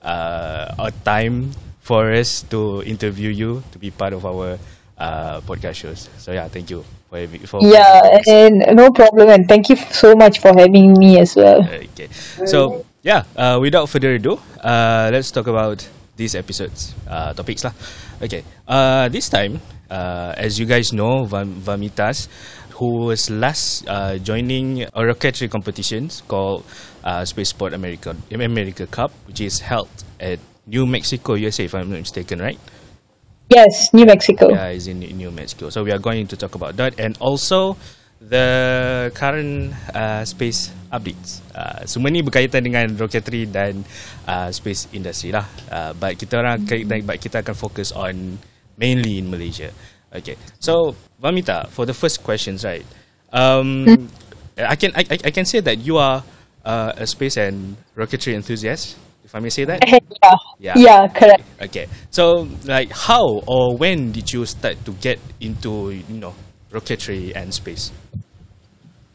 uh, 0.00 0.72
a 0.80 0.88
time 1.04 1.52
for 1.84 2.08
us 2.08 2.40
to 2.48 2.80
interview 2.88 3.28
you 3.28 3.60
to 3.72 3.76
be 3.76 3.92
part 3.92 4.16
of 4.16 4.24
our 4.24 4.56
uh, 4.96 5.44
podcast 5.44 5.76
shows. 5.84 6.08
So 6.16 6.32
yeah, 6.32 6.48
thank 6.48 6.72
you 6.72 6.80
for 7.12 7.20
having 7.20 7.44
for 7.44 7.60
Yeah, 7.60 8.24
and 8.24 8.64
no 8.72 8.88
problem. 8.90 9.28
And 9.28 9.44
thank 9.44 9.68
you 9.68 9.76
so 9.76 10.16
much 10.16 10.40
for 10.40 10.56
having 10.56 10.96
me 10.96 11.20
as 11.20 11.36
well. 11.36 11.60
Okay. 11.60 12.08
So 12.48 12.88
yeah, 13.04 13.24
uh, 13.36 13.58
without 13.60 13.88
further 13.88 14.16
ado, 14.16 14.40
uh, 14.64 15.10
let's 15.12 15.30
talk 15.30 15.46
about 15.46 15.86
these 16.16 16.34
episodes 16.34 16.94
uh, 17.06 17.36
topics 17.36 17.62
lah. 17.62 17.76
Okay. 18.24 18.42
Uh, 18.66 19.12
this 19.12 19.28
time, 19.28 19.60
uh, 19.92 20.32
as 20.36 20.58
you 20.58 20.64
guys 20.64 20.92
know, 20.92 21.28
Vam- 21.28 21.60
Vanmitha's, 21.60 22.32
who 22.80 23.06
was 23.12 23.30
last 23.30 23.86
uh, 23.86 24.16
joining 24.18 24.82
a 24.82 25.00
rocketry 25.04 25.50
competitions 25.50 26.24
called 26.26 26.64
uh, 27.04 27.24
Spaceport 27.24 27.76
America 27.76 28.16
America 28.32 28.86
Cup, 28.88 29.12
which 29.28 29.44
is 29.44 29.60
held 29.60 29.92
at 30.18 30.40
New 30.66 30.86
Mexico, 30.86 31.34
USA, 31.34 31.68
if 31.68 31.74
I'm 31.74 31.92
not 31.92 32.00
mistaken, 32.00 32.40
right? 32.40 32.58
Yes, 33.52 33.92
New 33.92 34.06
Mexico. 34.06 34.48
Yeah, 34.48 34.72
is 34.72 34.88
in 34.88 35.00
New 35.00 35.30
Mexico. 35.30 35.68
So 35.68 35.84
we 35.84 35.92
are 35.92 36.00
going 36.00 36.26
to 36.32 36.36
talk 36.36 36.54
about 36.56 36.80
that 36.80 36.98
and 36.98 37.12
also 37.20 37.76
the 38.18 39.12
current 39.14 39.74
uh, 39.94 40.24
space 40.24 40.72
updates. 40.94 41.42
Uh, 41.50 41.82
semua 41.90 42.14
ni 42.14 42.22
berkaitan 42.22 42.62
dengan 42.62 42.86
rocketry 42.94 43.50
dan 43.50 43.82
uh, 44.30 44.46
space 44.54 44.86
industry 44.94 45.34
lah. 45.34 45.42
Uh, 45.66 45.90
but 45.98 46.14
kita 46.14 46.38
orang 46.38 46.62
akan- 46.62 47.02
but 47.02 47.18
kita 47.18 47.42
akan 47.42 47.54
fokus 47.58 47.90
on 47.90 48.38
mainly 48.78 49.18
in 49.18 49.26
Malaysia. 49.26 49.74
Okay. 50.14 50.38
So 50.62 50.94
Vamita, 51.18 51.66
for 51.74 51.82
the 51.82 51.94
first 51.96 52.22
questions, 52.22 52.62
right? 52.62 52.86
Um, 53.34 54.06
I 54.54 54.78
can 54.78 54.94
I, 54.94 55.02
I 55.10 55.16
I 55.26 55.30
can 55.34 55.42
say 55.42 55.58
that 55.58 55.82
you 55.82 55.98
are 55.98 56.22
uh, 56.62 56.94
a 56.94 57.06
space 57.10 57.34
and 57.34 57.74
rocketry 57.98 58.38
enthusiast, 58.38 58.94
if 59.26 59.34
I 59.34 59.42
may 59.42 59.50
say 59.50 59.66
that. 59.66 59.82
yeah. 59.82 60.38
Yeah. 60.62 60.74
yeah, 60.78 61.00
correct. 61.10 61.42
Okay. 61.58 61.90
So, 62.14 62.46
like, 62.62 62.94
how 62.94 63.42
or 63.50 63.74
when 63.74 64.14
did 64.14 64.30
you 64.30 64.46
start 64.46 64.78
to 64.86 64.94
get 65.02 65.18
into, 65.42 65.90
you 65.90 66.18
know, 66.22 66.34
rocketry 66.70 67.34
and 67.34 67.50
space? 67.50 67.90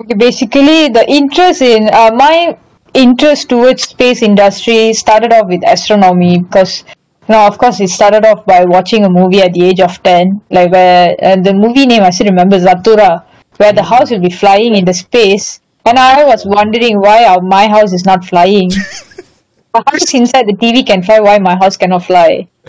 Okay, 0.02 0.16
basically, 0.16 0.88
the 0.88 1.04
interest 1.10 1.62
in 1.62 1.90
uh, 1.92 2.12
my 2.16 2.58
interest 2.94 3.50
towards 3.50 3.84
space 3.84 4.22
industry 4.22 4.94
started 4.94 5.34
off 5.34 5.50
with 5.50 5.62
astronomy 5.68 6.40
because, 6.40 6.86
you 7.28 7.36
know, 7.36 7.46
of 7.46 7.58
course, 7.58 7.82
it 7.82 7.90
started 7.90 8.26
off 8.26 8.46
by 8.46 8.64
watching 8.64 9.04
a 9.04 9.10
movie 9.10 9.42
at 9.42 9.52
the 9.52 9.62
age 9.62 9.82
of 9.82 10.02
ten, 10.02 10.40
like 10.52 10.72
where 10.72 11.16
and 11.20 11.46
the 11.46 11.54
movie 11.54 11.86
name 11.86 12.02
I 12.02 12.12
still 12.12 12.28
remember 12.28 12.58
Zathura, 12.58 13.26
where 13.58 13.74
the 13.74 13.84
house 13.84 14.10
will 14.10 14.22
be 14.22 14.30
flying 14.30 14.74
in 14.76 14.86
the 14.86 14.94
space, 14.94 15.60
and 15.86 16.00
I 16.00 16.24
was 16.24 16.46
wondering 16.46 17.02
why 17.02 17.26
our, 17.26 17.42
my 17.42 17.68
house 17.68 17.92
is 17.92 18.06
not 18.06 18.24
flying. 18.24 18.70
the 19.74 19.84
house 19.86 20.14
inside 20.14 20.48
the 20.48 20.56
TV 20.56 20.88
can 20.88 21.04
fly, 21.04 21.20
why 21.20 21.40
my 21.40 21.58
house 21.58 21.76
cannot 21.76 22.06
fly? 22.06 22.48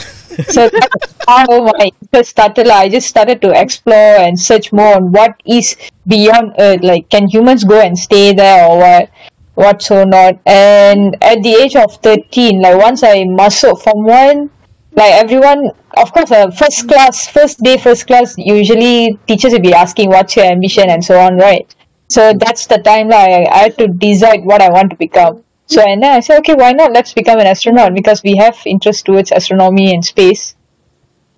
so 0.49 0.69
that's 0.69 1.20
how 1.31 1.63
my 1.79 1.91
interest 2.03 2.31
started. 2.31 2.67
lah. 2.67 2.79
I 2.85 2.89
just 2.89 3.09
started 3.09 3.41
to 3.43 3.51
explore 3.55 4.19
and 4.27 4.39
search 4.39 4.73
more 4.73 4.95
on 4.97 5.13
what 5.13 5.41
is 5.47 5.77
beyond 6.07 6.55
Earth. 6.59 6.83
Like, 6.83 7.09
can 7.09 7.29
humans 7.29 7.65
go 7.65 7.81
and 7.81 7.99
stay 7.99 8.33
there 8.33 8.67
or 8.69 8.79
what? 8.79 9.11
What 9.55 9.83
so 9.83 10.05
not? 10.05 10.39
And 10.47 11.17
at 11.23 11.43
the 11.43 11.55
age 11.63 11.77
of 11.77 11.97
thirteen, 12.03 12.63
like 12.63 12.79
once 12.79 13.03
I 13.03 13.25
muscle 13.25 13.77
from 13.77 14.05
one, 14.05 14.49
like 14.93 15.13
everyone, 15.13 15.71
of 15.97 16.13
course, 16.13 16.31
uh, 16.31 16.51
first 16.51 16.89
class, 16.89 17.29
first 17.29 17.61
day, 17.61 17.77
first 17.77 18.07
class. 18.07 18.39
Usually, 18.39 19.19
teachers 19.27 19.53
will 19.53 19.67
be 19.67 19.75
asking, 19.75 20.09
"What's 20.11 20.37
your 20.37 20.47
ambition?" 20.47 20.89
and 20.89 21.05
so 21.05 21.19
on, 21.21 21.37
right? 21.37 21.69
So 22.09 22.33
that's 22.33 22.67
the 22.67 22.79
time 22.79 23.09
that 23.11 23.29
I, 23.29 23.45
I 23.45 23.59
had 23.69 23.79
to 23.79 23.87
decide 23.87 24.45
what 24.45 24.63
I 24.63 24.71
want 24.71 24.91
to 24.91 24.97
become. 24.97 25.45
So 25.67 25.81
and 25.81 26.03
then 26.03 26.13
I 26.13 26.19
said, 26.19 26.39
okay, 26.41 26.55
why 26.55 26.73
not? 26.73 26.93
Let's 26.93 27.13
become 27.13 27.39
an 27.39 27.47
astronaut 27.47 27.95
because 27.95 28.25
we 28.25 28.35
have 28.37 28.59
interest 28.67 29.07
towards 29.07 29.31
astronomy 29.31 29.95
and 29.95 30.05
space. 30.05 30.57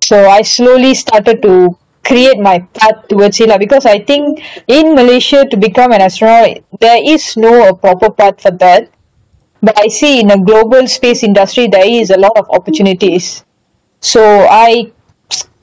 So 0.03 0.27
I 0.27 0.43
slowly 0.43 0.93
started 0.95 1.41
to 1.47 1.79
create 2.03 2.35
my 2.35 2.59
path 2.75 3.07
towards 3.07 3.39
it 3.39 3.47
lah, 3.47 3.55
because 3.55 3.87
I 3.87 4.03
think 4.03 4.43
in 4.67 4.91
Malaysia 4.91 5.47
to 5.47 5.55
become 5.55 5.95
an 5.95 6.03
astronaut 6.03 6.59
there 6.83 6.99
is 6.99 7.39
no 7.39 7.71
a 7.71 7.73
proper 7.73 8.11
path 8.11 8.43
for 8.43 8.51
that. 8.59 8.91
But 9.63 9.79
I 9.79 9.87
see 9.87 10.19
in 10.19 10.27
a 10.27 10.35
global 10.35 10.83
space 10.91 11.23
industry 11.23 11.71
there 11.71 11.87
is 11.87 12.11
a 12.11 12.19
lot 12.19 12.35
of 12.35 12.51
opportunities. 12.51 13.47
So 14.03 14.19
I 14.51 14.91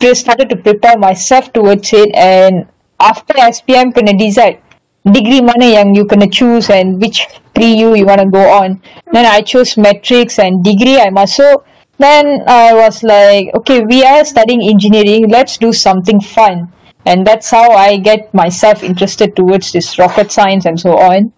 started 0.00 0.48
to 0.48 0.56
prepare 0.56 0.96
myself 0.96 1.52
towards 1.52 1.92
it 1.92 2.08
and 2.16 2.64
after 2.96 3.36
SPM 3.36 3.92
kena 3.92 4.16
decide 4.16 4.64
degree 5.04 5.44
mana 5.44 5.68
yang 5.68 5.92
you 5.92 6.08
kena 6.08 6.32
choose 6.32 6.72
and 6.72 6.96
which 6.96 7.28
pre-U 7.52 7.92
you 7.92 8.08
want 8.08 8.24
to 8.24 8.28
go 8.32 8.40
on. 8.48 8.80
Then 9.12 9.28
I 9.28 9.44
chose 9.44 9.76
metrics 9.76 10.40
and 10.40 10.64
degree 10.64 10.96
I 10.96 11.12
masuk. 11.12 11.68
Then 12.00 12.42
I 12.48 12.72
was 12.72 13.02
like, 13.02 13.50
okay, 13.54 13.84
we 13.84 14.02
are 14.02 14.24
studying 14.24 14.62
engineering. 14.68 15.28
Let's 15.28 15.58
do 15.58 15.72
something 15.72 16.20
fun. 16.20 16.72
And 17.04 17.26
that's 17.26 17.50
how 17.50 17.70
I 17.72 17.98
get 17.98 18.32
myself 18.32 18.82
interested 18.82 19.36
towards 19.36 19.72
this 19.72 19.98
rocket 19.98 20.32
science 20.32 20.64
and 20.64 20.80
so 20.80 20.96
on. 20.96 21.32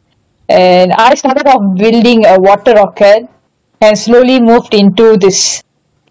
And 0.48 0.92
I 0.92 1.14
started 1.14 1.46
off 1.48 1.76
building 1.76 2.26
a 2.26 2.38
water 2.38 2.74
rocket 2.74 3.28
and 3.80 3.98
slowly 3.98 4.40
moved 4.40 4.72
into 4.72 5.16
this 5.16 5.62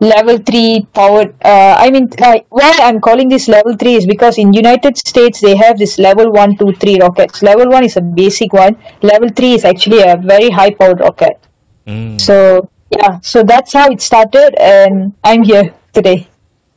level 0.01 0.37
3 0.37 0.87
powered 0.95 1.29
uh, 1.45 1.75
i 1.77 1.91
mean 1.91 2.09
uh, 2.19 2.39
why 2.49 2.71
i'm 2.81 2.99
calling 2.99 3.29
this 3.29 3.47
level 3.47 3.75
3 3.77 3.93
is 3.99 4.07
because 4.07 4.39
in 4.39 4.51
united 4.51 4.97
states 4.97 5.39
they 5.39 5.55
have 5.55 5.77
this 5.77 5.99
level 5.99 6.31
1 6.31 6.57
2 6.57 6.71
3 6.73 6.97
rockets 7.01 7.43
level 7.43 7.69
1 7.69 7.83
is 7.83 7.97
a 7.97 8.01
basic 8.01 8.51
one 8.51 8.75
level 9.03 9.29
3 9.29 9.53
is 9.53 9.63
actually 9.63 10.01
a 10.01 10.17
very 10.17 10.49
high 10.49 10.71
powered 10.71 10.99
rocket 11.01 11.37
Mm, 11.87 12.21
so 12.21 12.69
yeah 12.91 13.19
so 13.21 13.43
that's 13.43 13.73
how 13.73 13.89
it 13.89 14.01
started 14.01 14.55
and 14.59 15.13
i'm 15.23 15.43
here 15.43 15.73
today 15.93 16.27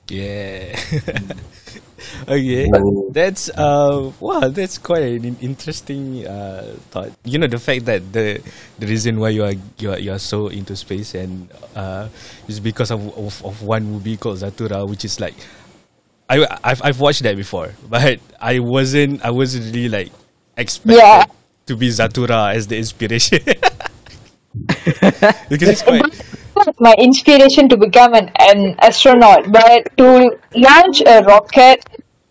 yeah. 0.09 0.77
okay. 2.29 2.69
That's 3.13 3.49
uh 3.51 4.13
wow, 4.21 4.49
that's 4.49 4.79
quite 4.79 5.03
an 5.25 5.37
interesting 5.41 6.27
uh 6.27 6.77
thought. 6.91 7.13
You 7.25 7.39
know 7.39 7.47
the 7.47 7.59
fact 7.59 7.87
that 7.87 8.13
the 8.13 8.41
the 8.79 8.87
reason 8.87 9.19
why 9.19 9.31
you 9.31 9.45
are 9.45 9.55
you 9.79 9.93
are, 9.93 9.99
you 9.99 10.13
are 10.13 10.19
so 10.19 10.49
into 10.49 10.77
space 10.77 11.15
and 11.15 11.49
uh 11.75 12.09
is 12.49 12.61
because 12.61 12.91
of, 12.91 13.01
of 13.17 13.45
of 13.45 13.63
one 13.63 13.85
movie 13.85 14.17
called 14.17 14.39
Zathura, 14.39 14.87
which 14.89 15.05
is 15.05 15.21
like 15.21 15.35
I 16.29 16.47
I've 16.65 16.83
I've 16.83 17.01
watched 17.01 17.23
that 17.25 17.37
before, 17.37 17.73
but 17.89 18.21
I 18.41 18.59
wasn't 18.61 19.23
I 19.25 19.31
wasn't 19.31 19.75
really 19.75 19.89
like 19.89 20.13
expected 20.57 21.01
Yeah. 21.01 21.25
to 21.67 21.77
be 21.77 21.89
Zathura 21.89 22.55
as 22.55 22.67
the 22.67 22.77
inspiration. 22.79 23.41
because 25.49 25.69
it's 25.69 25.83
quite 25.83 26.03
my 26.79 26.95
inspiration 26.99 27.69
to 27.69 27.77
become 27.77 28.15
an, 28.15 28.31
an 28.39 28.77
astronaut 28.81 29.51
but 29.51 29.85
to 29.97 30.31
launch 30.55 31.03
a 31.07 31.23
rocket 31.25 31.83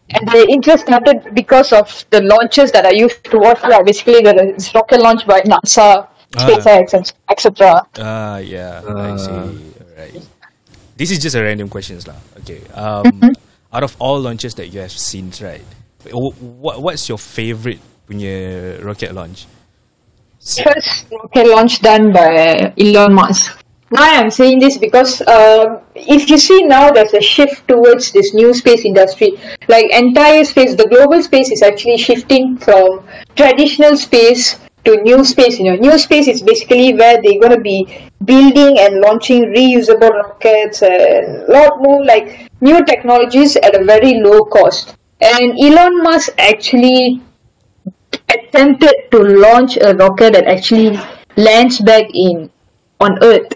and 0.09 0.27
the 0.29 0.45
interest 0.49 0.85
started 0.85 1.33
because 1.33 1.73
of 1.73 2.05
the 2.11 2.21
launches 2.21 2.71
that 2.71 2.85
I 2.85 2.91
used 2.91 3.23
to 3.25 3.37
watch 3.39 3.61
like 3.63 3.85
basically 3.85 4.21
the 4.21 4.71
rocket 4.75 5.01
launch 5.01 5.25
by 5.25 5.41
NASA, 5.41 6.07
SpaceX, 6.37 6.93
and 6.93 7.11
etc. 7.29 7.81
Ah, 7.97 8.37
yeah, 8.37 8.81
I 8.85 8.89
Uh. 8.89 9.17
see. 9.17 9.31
Alright. 9.97 10.27
This 10.97 11.09
is 11.09 11.17
just 11.19 11.35
a 11.35 11.41
random 11.41 11.67
questions 11.69 12.05
lah. 12.07 12.15
Okay. 12.45 12.61
Um, 12.77 13.09
Mm-hmm. 13.09 13.33
out 13.73 13.81
of 13.83 13.95
all 13.97 14.21
launches 14.21 14.53
that 14.55 14.69
you 14.69 14.81
have 14.81 14.91
seen, 14.93 15.33
right? 15.41 15.65
What 16.13 16.81
what's 16.83 17.09
your 17.09 17.17
favorite 17.17 17.79
punya 18.05 18.77
rocket 18.85 19.15
launch? 19.17 19.47
First 20.43 21.07
rocket 21.09 21.47
launch 21.47 21.79
done 21.79 22.11
by 22.11 22.73
Elon 22.77 23.13
Musk. 23.13 23.63
Now 23.91 24.19
I'm 24.19 24.29
saying 24.29 24.59
this 24.59 24.77
because 24.77 25.21
um, 25.21 25.79
if 25.95 26.29
you 26.29 26.37
see 26.37 26.63
now 26.63 26.91
there's 26.91 27.13
a 27.13 27.21
shift 27.21 27.65
towards 27.65 28.11
this 28.11 28.33
new 28.33 28.53
space 28.53 28.83
industry. 28.83 29.39
Like 29.69 29.85
entire 29.91 30.43
space, 30.43 30.75
the 30.75 30.87
global 30.89 31.23
space 31.23 31.49
is 31.49 31.61
actually 31.61 31.95
shifting 31.95 32.57
from 32.57 33.07
traditional 33.37 33.95
space 33.95 34.59
to 34.83 34.97
new 35.03 35.23
space. 35.23 35.59
You 35.59 35.71
know, 35.71 35.75
new 35.77 35.97
space 35.97 36.27
is 36.27 36.41
basically 36.41 36.93
where 36.93 37.21
they're 37.21 37.39
going 37.39 37.55
to 37.55 37.61
be 37.61 38.09
building 38.25 38.79
and 38.79 38.99
launching 38.99 39.45
reusable 39.55 40.09
rockets 40.09 40.81
and 40.81 41.47
a 41.47 41.51
lot 41.53 41.79
more 41.79 42.03
like 42.03 42.51
new 42.59 42.83
technologies 42.83 43.55
at 43.55 43.79
a 43.79 43.85
very 43.85 44.19
low 44.19 44.41
cost. 44.43 44.97
And 45.21 45.55
Elon 45.57 46.03
Musk 46.03 46.33
actually 46.37 47.21
attempted 48.53 49.09
to 49.11 49.19
launch 49.19 49.77
a 49.77 49.95
rocket 49.95 50.33
that 50.33 50.45
actually 50.45 50.99
lands 51.37 51.79
back 51.81 52.05
in 52.13 52.51
on 52.99 53.17
Earth. 53.23 53.51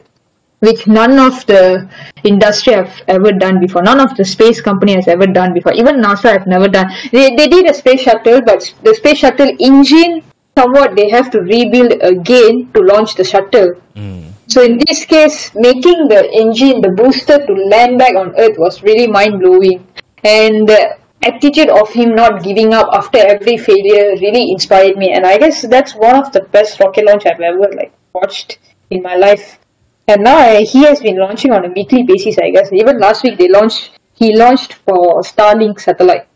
which 0.60 0.88
none 0.88 1.20
of 1.20 1.46
the 1.46 1.88
industry 2.24 2.74
have 2.74 3.02
ever 3.08 3.32
done 3.32 3.60
before. 3.60 3.84
None 3.84 4.00
of 4.00 4.16
the 4.18 4.26
space 4.26 4.60
company 4.60 4.94
has 4.94 5.08
ever 5.08 5.28
done 5.28 5.54
before. 5.54 5.74
Even 5.74 6.02
NASA 6.02 6.32
have 6.32 6.48
never 6.48 6.68
done. 6.68 6.90
They 7.12 7.36
they 7.36 7.48
did 7.48 7.70
a 7.70 7.74
space 7.74 8.02
shuttle, 8.02 8.42
but 8.42 8.66
the 8.82 8.96
space 8.96 9.20
shuttle 9.20 9.52
engine 9.60 10.24
somewhat 10.58 10.96
they 10.96 11.10
have 11.10 11.30
to 11.36 11.42
rebuild 11.42 11.94
again 12.02 12.72
to 12.74 12.82
launch 12.82 13.14
the 13.14 13.24
shuttle. 13.24 13.76
Hmm. 13.96 14.34
So 14.48 14.64
in 14.64 14.80
this 14.88 15.06
case, 15.06 15.52
making 15.54 16.08
the 16.08 16.26
engine, 16.34 16.82
the 16.82 16.90
booster 16.90 17.38
to 17.46 17.54
land 17.54 18.00
back 18.00 18.16
on 18.16 18.34
Earth 18.36 18.58
was 18.58 18.82
really 18.82 19.06
mind 19.06 19.40
blowing, 19.40 19.86
and 20.24 20.68
the 20.68 20.98
attitude 21.24 21.70
of 21.70 21.90
him 21.90 22.16
not 22.16 22.44
giving 22.44 22.74
up 22.74 22.88
after 22.94 23.18
every 23.18 23.58
failure 23.58 24.16
really 24.22 24.52
inspired 24.52 24.98
me. 24.98 25.12
And 25.12 25.26
I 25.26 25.38
guess 25.38 25.62
that's 25.64 25.96
one 25.96 26.16
of 26.16 26.32
the 26.32 26.42
best 26.42 26.80
rocket 26.80 27.06
launch 27.06 27.26
I've 27.26 27.40
ever 27.42 27.70
like 27.76 27.94
watched 28.14 28.60
in 28.90 29.02
my 29.02 29.16
life. 29.16 29.60
And 30.08 30.24
now 30.24 30.38
I, 30.38 30.62
he 30.64 30.84
has 30.84 31.02
been 31.02 31.18
launching 31.18 31.52
on 31.52 31.66
a 31.66 31.70
weekly 31.70 32.04
basis. 32.04 32.38
I 32.38 32.52
guess 32.52 32.72
even 32.72 33.00
last 33.00 33.24
week 33.24 33.38
they 33.38 33.50
launched. 33.50 33.92
He 34.14 34.36
launched 34.36 34.74
for 34.74 35.22
Starlink 35.22 35.80
satellite. 35.80 36.28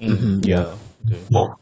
Mm-hmm. 0.00 0.40
Yeah. 0.44 0.74
Okay. 1.06 1.52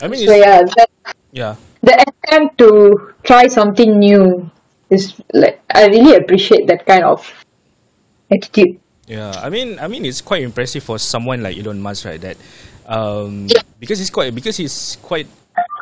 I 0.00 0.08
mean, 0.08 0.26
So 0.26 0.34
yeah, 0.34 0.62
that, 0.76 0.90
yeah. 1.32 1.56
the 1.82 2.04
attempt 2.06 2.58
to 2.58 3.14
try 3.22 3.46
something 3.46 3.98
new 3.98 4.50
is 4.90 5.14
like 5.32 5.60
I 5.72 5.86
really 5.86 6.16
appreciate 6.16 6.66
that 6.68 6.86
kind 6.86 7.04
of 7.04 7.44
attitude. 8.30 8.81
Yeah, 9.12 9.36
I 9.36 9.52
mean, 9.52 9.76
I 9.78 9.88
mean, 9.92 10.06
it's 10.08 10.24
quite 10.24 10.40
impressive 10.40 10.82
for 10.82 10.96
someone 10.96 11.42
like 11.42 11.58
Elon 11.60 11.84
Musk, 11.84 12.08
right? 12.08 12.16
That 12.16 12.40
um, 12.88 13.46
because 13.78 13.98
he's 13.98 14.08
quite 14.08 14.34
because 14.34 14.56
he's 14.56 14.96
quite 15.04 15.28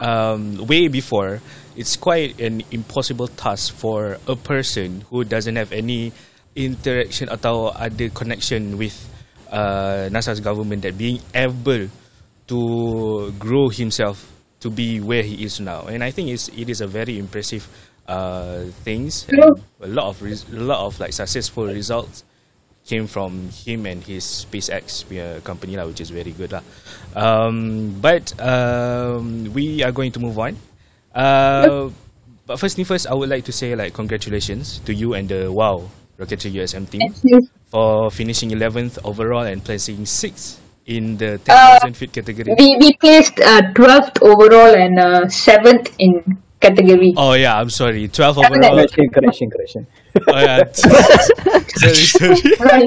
um, 0.03 0.67
way 0.67 0.89
before. 0.89 1.39
It's 1.77 1.95
quite 1.95 2.41
an 2.41 2.67
impossible 2.75 3.29
task 3.29 3.73
for 3.73 4.19
a 4.27 4.35
person 4.35 5.07
who 5.15 5.23
doesn't 5.23 5.55
have 5.55 5.71
any 5.71 6.11
interaction 6.59 7.31
atau 7.31 7.71
ada 7.79 8.11
connection 8.11 8.75
with 8.75 8.99
uh, 9.55 10.11
NASA's 10.11 10.43
government 10.43 10.83
that 10.83 10.99
being 10.99 11.23
able 11.31 11.87
to 12.51 12.61
grow 13.39 13.71
himself 13.71 14.27
to 14.59 14.75
be 14.75 14.99
where 14.99 15.23
he 15.23 15.47
is 15.47 15.63
now. 15.63 15.87
And 15.87 16.03
I 16.03 16.11
think 16.11 16.35
it's 16.35 16.51
it 16.51 16.67
is 16.67 16.83
a 16.83 16.91
very 16.91 17.15
impressive 17.15 17.63
uh, 18.11 18.67
things. 18.83 19.31
A 19.79 19.87
lot 19.87 20.11
of 20.11 20.19
res- 20.19 20.51
a 20.51 20.59
lot 20.59 20.83
of 20.83 20.99
like 20.99 21.15
successful 21.15 21.71
results 21.71 22.27
came 22.91 23.07
from 23.07 23.55
him 23.55 23.87
and 23.87 24.03
his 24.03 24.27
SpaceX 24.27 25.07
uh, 25.15 25.39
company 25.47 25.79
lah, 25.79 25.87
which 25.87 26.03
is 26.03 26.11
very 26.11 26.35
good 26.35 26.51
lah. 26.51 26.67
Um, 27.15 27.95
but 28.03 28.35
um, 28.43 29.55
we 29.55 29.87
are 29.87 29.95
going 29.95 30.11
to 30.11 30.19
move 30.19 30.35
on. 30.35 30.59
Uh, 31.15 31.95
but 32.51 32.59
first 32.59 32.75
thing 32.75 32.83
first, 32.85 33.07
I 33.07 33.15
would 33.15 33.31
like 33.31 33.47
to 33.47 33.55
say 33.55 33.79
like 33.79 33.95
congratulations 33.95 34.83
to 34.83 34.91
you 34.91 35.15
and 35.15 35.31
the 35.31 35.55
Wow 35.55 35.87
Rocketry 36.19 36.51
USM 36.59 36.91
team 36.91 37.15
for 37.71 38.11
finishing 38.11 38.51
11th 38.51 38.99
overall 39.07 39.47
and 39.47 39.63
placing 39.63 40.03
6th 40.03 40.59
in 40.91 41.17
the 41.17 41.39
Uh, 41.47 41.79
10,000 41.79 41.95
feet 41.95 42.13
category. 42.13 42.51
We 42.59 42.75
we 42.83 42.91
placed 42.99 43.39
uh, 43.39 43.71
12th 43.73 44.19
overall 44.27 44.75
and 44.75 44.99
uh, 44.99 45.31
7th 45.31 45.95
in 46.03 46.43
category. 46.61 47.15
Oh 47.17 47.33
yeah, 47.33 47.59
I'm 47.59 47.71
sorry. 47.71 48.07
12 48.07 48.39
overall. 48.39 48.77
Correction, 48.77 49.09
correction, 49.09 49.51
correction. 49.51 49.87
Oh 50.29 50.39
yeah. 50.39 50.69
sorry, 51.81 52.05
sorry. 52.05 52.87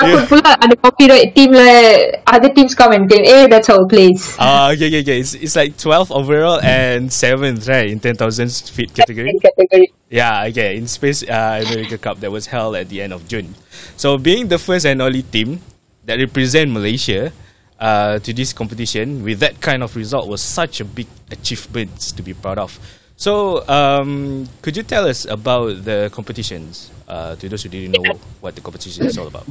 Takut 0.00 0.24
pula 0.30 0.56
ada 0.56 0.76
copyright 0.78 1.34
team 1.34 1.52
lah. 1.52 2.22
Other 2.30 2.48
teams 2.54 2.72
come 2.78 2.94
and 2.96 3.04
claim, 3.10 3.26
eh, 3.26 3.44
that's 3.50 3.68
our 3.68 3.84
place. 3.84 4.38
Ah, 4.38 4.70
okay, 4.72 4.88
okay, 4.88 5.02
okay. 5.02 5.18
It's, 5.20 5.34
it's 5.34 5.56
like 5.58 5.76
12 5.76 6.12
overall 6.14 6.62
and 6.62 7.10
7th, 7.10 7.68
right? 7.68 7.90
In 7.90 8.00
10,000 8.00 8.16
feet 8.72 8.94
category. 8.94 9.34
Category. 9.42 9.92
Yeah, 10.08 10.48
okay. 10.48 10.76
In 10.76 10.86
Space 10.86 11.26
uh, 11.26 11.60
America 11.66 11.98
Cup 11.98 12.20
that 12.20 12.30
was 12.30 12.46
held 12.46 12.76
at 12.76 12.88
the 12.88 13.02
end 13.02 13.12
of 13.12 13.26
June. 13.28 13.54
So, 13.96 14.16
being 14.16 14.48
the 14.48 14.58
first 14.58 14.86
and 14.86 15.02
only 15.02 15.22
team 15.22 15.60
that 16.06 16.16
represent 16.18 16.70
Malaysia 16.70 17.32
uh, 17.80 18.18
to 18.20 18.32
this 18.32 18.52
competition 18.52 19.24
with 19.24 19.40
that 19.40 19.60
kind 19.60 19.82
of 19.82 19.96
result 19.96 20.28
was 20.28 20.40
such 20.40 20.80
a 20.80 20.84
big 20.84 21.08
achievement 21.30 21.98
to 22.16 22.22
be 22.22 22.32
proud 22.32 22.58
of. 22.58 22.78
So, 23.20 23.68
um, 23.68 24.48
could 24.62 24.78
you 24.78 24.82
tell 24.82 25.04
us 25.04 25.26
about 25.28 25.84
the 25.84 26.08
competitions 26.08 26.90
uh, 27.06 27.36
to 27.36 27.50
those 27.50 27.62
who 27.62 27.68
didn't 27.68 27.92
know 27.92 28.16
what 28.40 28.54
the 28.56 28.62
competition 28.62 29.04
is 29.04 29.18
all 29.18 29.28
about? 29.28 29.44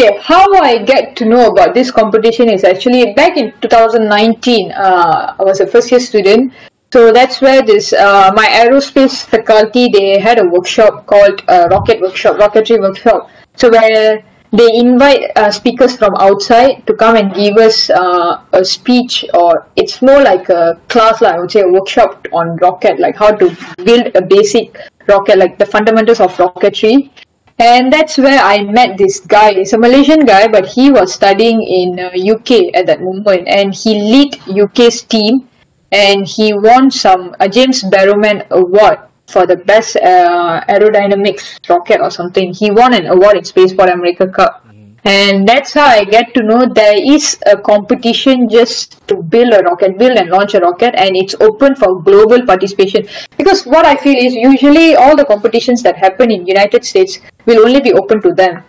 Okay, 0.00 0.16
how 0.22 0.40
I 0.64 0.80
get 0.80 1.16
to 1.16 1.26
know 1.26 1.52
about 1.52 1.74
this 1.74 1.90
competition 1.90 2.48
is 2.48 2.64
actually 2.64 3.12
back 3.12 3.36
in 3.36 3.52
2019. 3.60 4.72
Uh, 4.72 5.36
I 5.38 5.42
was 5.44 5.60
a 5.60 5.66
first 5.66 5.90
year 5.90 6.00
student, 6.00 6.54
so 6.94 7.12
that's 7.12 7.42
where 7.42 7.60
this 7.60 7.92
uh, 7.92 8.32
my 8.34 8.46
aerospace 8.46 9.20
faculty 9.26 9.92
they 9.92 10.18
had 10.18 10.38
a 10.38 10.48
workshop 10.48 11.04
called 11.04 11.44
uh, 11.48 11.68
Rocket 11.70 12.00
Workshop, 12.00 12.40
Rocketry 12.40 12.80
Workshop. 12.80 13.28
So 13.56 13.68
where 13.68 14.24
they 14.52 14.68
invite 14.74 15.30
uh, 15.36 15.50
speakers 15.50 15.96
from 15.96 16.14
outside 16.18 16.86
to 16.86 16.94
come 16.94 17.16
and 17.16 17.34
give 17.34 17.56
us 17.56 17.90
uh, 17.90 18.42
a 18.52 18.64
speech, 18.64 19.24
or 19.34 19.66
it's 19.76 20.02
more 20.02 20.22
like 20.22 20.48
a 20.48 20.80
class, 20.88 21.20
like 21.20 21.34
I 21.34 21.38
would 21.40 21.50
say, 21.50 21.62
a 21.62 21.68
workshop 21.68 22.26
on 22.32 22.56
rocket, 22.56 23.00
like 23.00 23.16
how 23.16 23.32
to 23.32 23.56
build 23.84 24.14
a 24.14 24.22
basic 24.22 24.78
rocket, 25.08 25.38
like 25.38 25.58
the 25.58 25.66
fundamentals 25.66 26.20
of 26.20 26.34
rocketry. 26.36 27.10
And 27.58 27.90
that's 27.90 28.18
where 28.18 28.38
I 28.38 28.62
met 28.62 28.98
this 28.98 29.20
guy. 29.20 29.54
He's 29.54 29.72
a 29.72 29.78
Malaysian 29.78 30.26
guy, 30.26 30.46
but 30.46 30.66
he 30.66 30.90
was 30.90 31.14
studying 31.14 31.62
in 31.62 31.98
uh, 31.98 32.10
UK 32.12 32.74
at 32.74 32.86
that 32.86 33.00
moment, 33.00 33.48
and 33.48 33.74
he 33.74 33.98
lead 33.98 34.36
UK's 34.46 35.02
team, 35.02 35.48
and 35.90 36.26
he 36.26 36.52
won 36.52 36.90
some 36.90 37.34
a 37.40 37.48
James 37.48 37.82
Barrowman 37.82 38.46
Award 38.50 38.98
for 39.28 39.46
the 39.46 39.56
best 39.56 39.96
uh, 39.96 40.60
aerodynamics 40.68 41.68
rocket 41.68 42.00
or 42.00 42.10
something. 42.10 42.52
He 42.52 42.70
won 42.70 42.94
an 42.94 43.06
award 43.06 43.36
in 43.36 43.44
Spaceport 43.44 43.90
America 43.90 44.26
Cup. 44.28 44.62
And 45.04 45.46
that's 45.46 45.72
how 45.72 45.86
I 45.86 46.02
get 46.02 46.34
to 46.34 46.42
know 46.42 46.66
there 46.66 46.96
is 46.98 47.38
a 47.46 47.56
competition 47.56 48.48
just 48.48 49.06
to 49.06 49.22
build 49.22 49.54
a 49.54 49.60
rocket, 49.62 49.96
build 49.98 50.18
and 50.18 50.30
launch 50.30 50.54
a 50.54 50.58
rocket, 50.58 50.96
and 50.96 51.14
it's 51.14 51.36
open 51.40 51.76
for 51.76 52.02
global 52.02 52.44
participation. 52.44 53.06
Because 53.36 53.64
what 53.66 53.86
I 53.86 53.94
feel 53.94 54.16
is 54.16 54.34
usually 54.34 54.96
all 54.96 55.14
the 55.14 55.24
competitions 55.24 55.80
that 55.84 55.96
happen 55.96 56.32
in 56.32 56.44
United 56.44 56.84
States 56.84 57.20
will 57.44 57.64
only 57.64 57.80
be 57.80 57.92
open 57.92 58.20
to 58.22 58.32
them. 58.32 58.64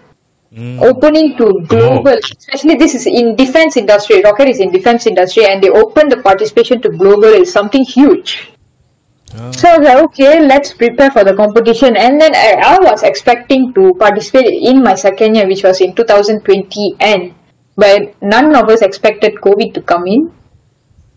Opening 0.80 1.36
to 1.38 1.60
global, 1.68 2.18
especially 2.24 2.76
this 2.76 2.94
is 2.94 3.08
in 3.08 3.36
defense 3.36 3.76
industry. 3.76 4.22
Rocket 4.22 4.48
is 4.48 4.60
in 4.60 4.72
defense 4.72 5.08
industry, 5.08 5.46
and 5.46 5.62
they 5.62 5.70
open 5.70 6.08
the 6.08 6.18
participation 6.18 6.82
to 6.84 6.90
global 6.90 7.26
is 7.26 7.52
something 7.52 7.84
huge. 7.84 8.52
Ah. 9.36 9.52
So 9.52 9.70
I 9.70 9.78
was 9.78 9.88
like, 9.88 10.04
okay, 10.06 10.40
let's 10.40 10.74
prepare 10.74 11.12
for 11.12 11.24
the 11.24 11.36
competition. 11.36 11.98
And 11.98 12.20
then 12.20 12.34
I, 12.36 12.76
I 12.76 12.80
was 12.80 13.04
expecting 13.04 13.74
to 13.74 13.94
participate 13.96 14.48
in 14.48 14.84
my 14.84 14.96
second 14.96 15.36
year, 15.36 15.48
which 15.48 15.64
was 15.64 15.82
in 15.82 15.96
2020 15.96 16.96
and 17.00 17.34
But 17.78 18.16
none 18.22 18.56
of 18.56 18.70
us 18.70 18.82
expected 18.82 19.36
COVID 19.36 19.74
to 19.76 19.82
come 19.82 20.08
in. 20.08 20.34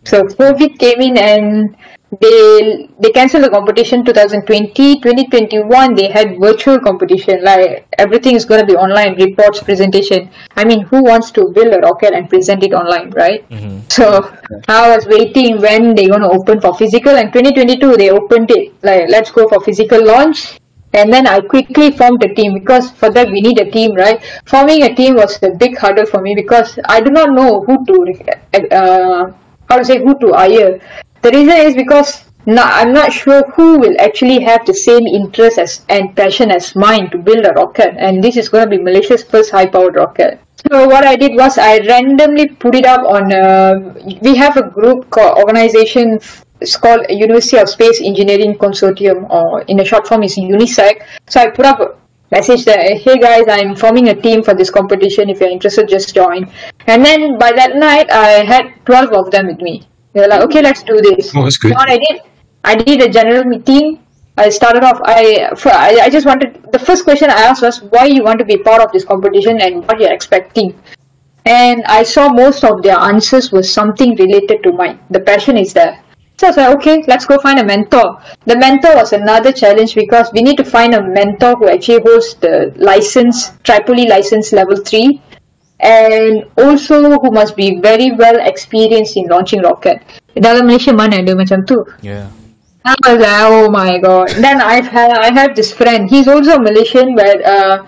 So 0.04 0.24
COVID 0.24 0.78
came 0.78 1.00
in 1.00 1.16
and 1.16 1.76
they 2.18 2.88
they 2.98 3.10
cancelled 3.10 3.44
the 3.44 3.50
competition 3.50 4.04
2020 4.04 5.00
2021 5.00 5.94
they 5.94 6.10
had 6.10 6.36
virtual 6.40 6.78
competition 6.80 7.42
like 7.44 7.86
everything 7.98 8.34
is 8.34 8.44
going 8.44 8.60
to 8.60 8.66
be 8.66 8.74
online 8.74 9.14
reports 9.14 9.62
presentation 9.62 10.28
i 10.56 10.64
mean 10.64 10.80
who 10.82 11.02
wants 11.04 11.30
to 11.30 11.48
build 11.54 11.72
a 11.72 11.78
rocket 11.78 12.12
and 12.12 12.28
present 12.28 12.64
it 12.64 12.72
online 12.72 13.10
right 13.10 13.44
so 13.88 14.36
i 14.66 14.94
was 14.94 15.06
waiting 15.06 15.60
when 15.60 15.94
they 15.94 16.08
going 16.08 16.20
to 16.20 16.28
open 16.28 16.60
for 16.60 16.74
physical 16.74 17.14
and 17.14 17.32
2022 17.32 17.96
they 17.96 18.10
opened 18.10 18.50
it 18.50 18.72
like 18.82 19.08
let's 19.08 19.30
go 19.30 19.48
for 19.48 19.60
physical 19.60 20.04
launch 20.04 20.58
and 20.92 21.12
then 21.12 21.24
I 21.28 21.40
quickly 21.40 21.92
formed 21.92 22.24
a 22.24 22.34
team 22.34 22.54
because 22.54 22.90
for 22.90 23.10
that 23.10 23.30
we 23.30 23.40
need 23.40 23.60
a 23.60 23.70
team, 23.70 23.94
right? 23.94 24.20
Forming 24.46 24.82
a 24.82 24.92
team 24.92 25.14
was 25.14 25.38
the 25.38 25.50
big 25.50 25.78
hurdle 25.78 26.04
for 26.04 26.20
me 26.20 26.34
because 26.34 26.80
I 26.84 27.00
do 27.00 27.10
not 27.10 27.30
know 27.30 27.60
who 27.60 27.84
to, 27.86 28.74
uh, 28.74 29.32
how 29.68 29.78
to 29.78 29.84
say, 29.84 29.98
who 29.98 30.18
to 30.18 30.32
hire. 30.32 30.80
The 31.22 31.30
reason 31.30 31.56
is 31.56 31.74
because 31.74 32.24
no, 32.46 32.62
I'm 32.62 32.92
not 32.92 33.12
sure 33.12 33.42
who 33.54 33.78
will 33.78 34.00
actually 34.00 34.40
have 34.42 34.64
the 34.64 34.72
same 34.72 35.06
interest 35.06 35.58
as, 35.58 35.84
and 35.90 36.16
passion 36.16 36.50
as 36.50 36.74
mine 36.74 37.10
to 37.10 37.18
build 37.18 37.44
a 37.44 37.52
rocket, 37.52 37.94
and 37.98 38.24
this 38.24 38.36
is 38.38 38.48
going 38.48 38.64
to 38.64 38.70
be 38.76 38.82
Malaysia's 38.82 39.22
first 39.22 39.50
high-powered 39.50 39.96
rocket. 39.96 40.40
So 40.70 40.86
what 40.88 41.04
I 41.04 41.16
did 41.16 41.32
was 41.34 41.58
I 41.58 41.78
randomly 41.80 42.48
put 42.48 42.74
it 42.74 42.86
up 42.86 43.00
on. 43.00 43.32
Uh, 43.32 43.94
we 44.22 44.36
have 44.36 44.56
a 44.56 44.68
group 44.70 45.10
called 45.10 45.38
organization. 45.38 46.18
It's 46.60 46.76
called 46.76 47.06
University 47.08 47.58
of 47.58 47.68
Space 47.68 48.00
Engineering 48.02 48.54
Consortium, 48.54 49.28
or 49.30 49.62
in 49.62 49.80
a 49.80 49.84
short 49.84 50.06
form, 50.06 50.22
is 50.22 50.36
UNISEC. 50.36 51.02
So 51.28 51.40
I 51.40 51.50
put 51.50 51.66
up 51.66 51.80
a 51.80 51.96
message 52.30 52.64
that 52.64 52.80
hey 52.80 53.18
guys, 53.18 53.44
I'm 53.48 53.74
forming 53.76 54.08
a 54.08 54.14
team 54.14 54.42
for 54.42 54.54
this 54.54 54.70
competition. 54.70 55.28
If 55.28 55.40
you're 55.40 55.50
interested, 55.50 55.88
just 55.88 56.14
join. 56.14 56.50
And 56.86 57.04
then 57.04 57.38
by 57.38 57.52
that 57.52 57.76
night, 57.76 58.10
I 58.10 58.44
had 58.44 58.72
12 58.86 59.12
of 59.12 59.30
them 59.30 59.46
with 59.46 59.60
me. 59.60 59.89
They're 60.12 60.28
like, 60.28 60.42
okay, 60.42 60.62
let's 60.62 60.82
do 60.82 61.00
this. 61.00 61.32
Oh, 61.34 61.44
that's 61.44 61.56
good. 61.56 61.70
So 61.70 61.74
what 61.74 61.90
I 61.90 61.98
did, 61.98 62.22
I 62.64 62.74
did 62.74 63.02
a 63.02 63.08
general 63.08 63.44
meeting. 63.44 64.04
I 64.36 64.48
started 64.48 64.84
off. 64.84 65.00
I, 65.04 65.54
for, 65.54 65.70
I 65.70 66.00
I 66.02 66.10
just 66.10 66.26
wanted 66.26 66.62
the 66.72 66.78
first 66.78 67.04
question 67.04 67.30
I 67.30 67.42
asked 67.48 67.62
was 67.62 67.82
why 67.82 68.04
you 68.06 68.24
want 68.24 68.38
to 68.38 68.44
be 68.44 68.56
part 68.56 68.82
of 68.82 68.92
this 68.92 69.04
competition 69.04 69.60
and 69.60 69.86
what 69.86 70.00
you're 70.00 70.12
expecting. 70.12 70.78
And 71.44 71.82
I 71.84 72.02
saw 72.02 72.28
most 72.28 72.64
of 72.64 72.82
their 72.82 72.98
answers 72.98 73.50
was 73.52 73.72
something 73.72 74.14
related 74.16 74.62
to 74.62 74.72
mine. 74.72 74.98
The 75.10 75.20
passion 75.20 75.56
is 75.56 75.72
there. 75.72 76.02
So 76.38 76.46
I 76.46 76.50
was 76.50 76.56
like, 76.56 76.76
okay, 76.76 77.04
let's 77.06 77.26
go 77.26 77.38
find 77.38 77.58
a 77.58 77.64
mentor. 77.64 78.18
The 78.46 78.56
mentor 78.56 78.94
was 78.94 79.12
another 79.12 79.52
challenge 79.52 79.94
because 79.94 80.30
we 80.32 80.42
need 80.42 80.56
to 80.56 80.64
find 80.64 80.94
a 80.94 81.02
mentor 81.02 81.54
who 81.56 81.68
actually 81.68 82.00
holds 82.00 82.34
the 82.36 82.72
license, 82.76 83.52
Tripoli 83.62 84.06
license 84.08 84.52
level 84.52 84.76
3, 84.76 85.20
and 85.82 86.44
also 86.56 87.18
who 87.20 87.30
must 87.30 87.56
be 87.56 87.80
very 87.80 88.12
well 88.12 88.38
experienced 88.40 89.16
in 89.16 89.26
launching 89.26 89.62
rocket. 89.62 90.00
Dalam 90.36 90.68
Malaysia 90.68 90.92
mana 90.92 91.20
ada 91.20 91.34
macam 91.34 91.66
tu? 91.66 91.80
Yeah. 92.00 92.28
I 92.84 92.96
was 93.04 93.20
like, 93.20 93.44
oh 93.44 93.68
my 93.68 93.98
god. 93.98 94.30
Then 94.40 94.60
I've 94.60 94.88
had 94.88 95.12
I 95.12 95.32
have 95.32 95.52
this 95.52 95.72
friend. 95.72 96.08
He's 96.08 96.28
also 96.28 96.56
a 96.56 96.62
Malaysian, 96.62 97.12
but 97.12 97.44
uh, 97.44 97.84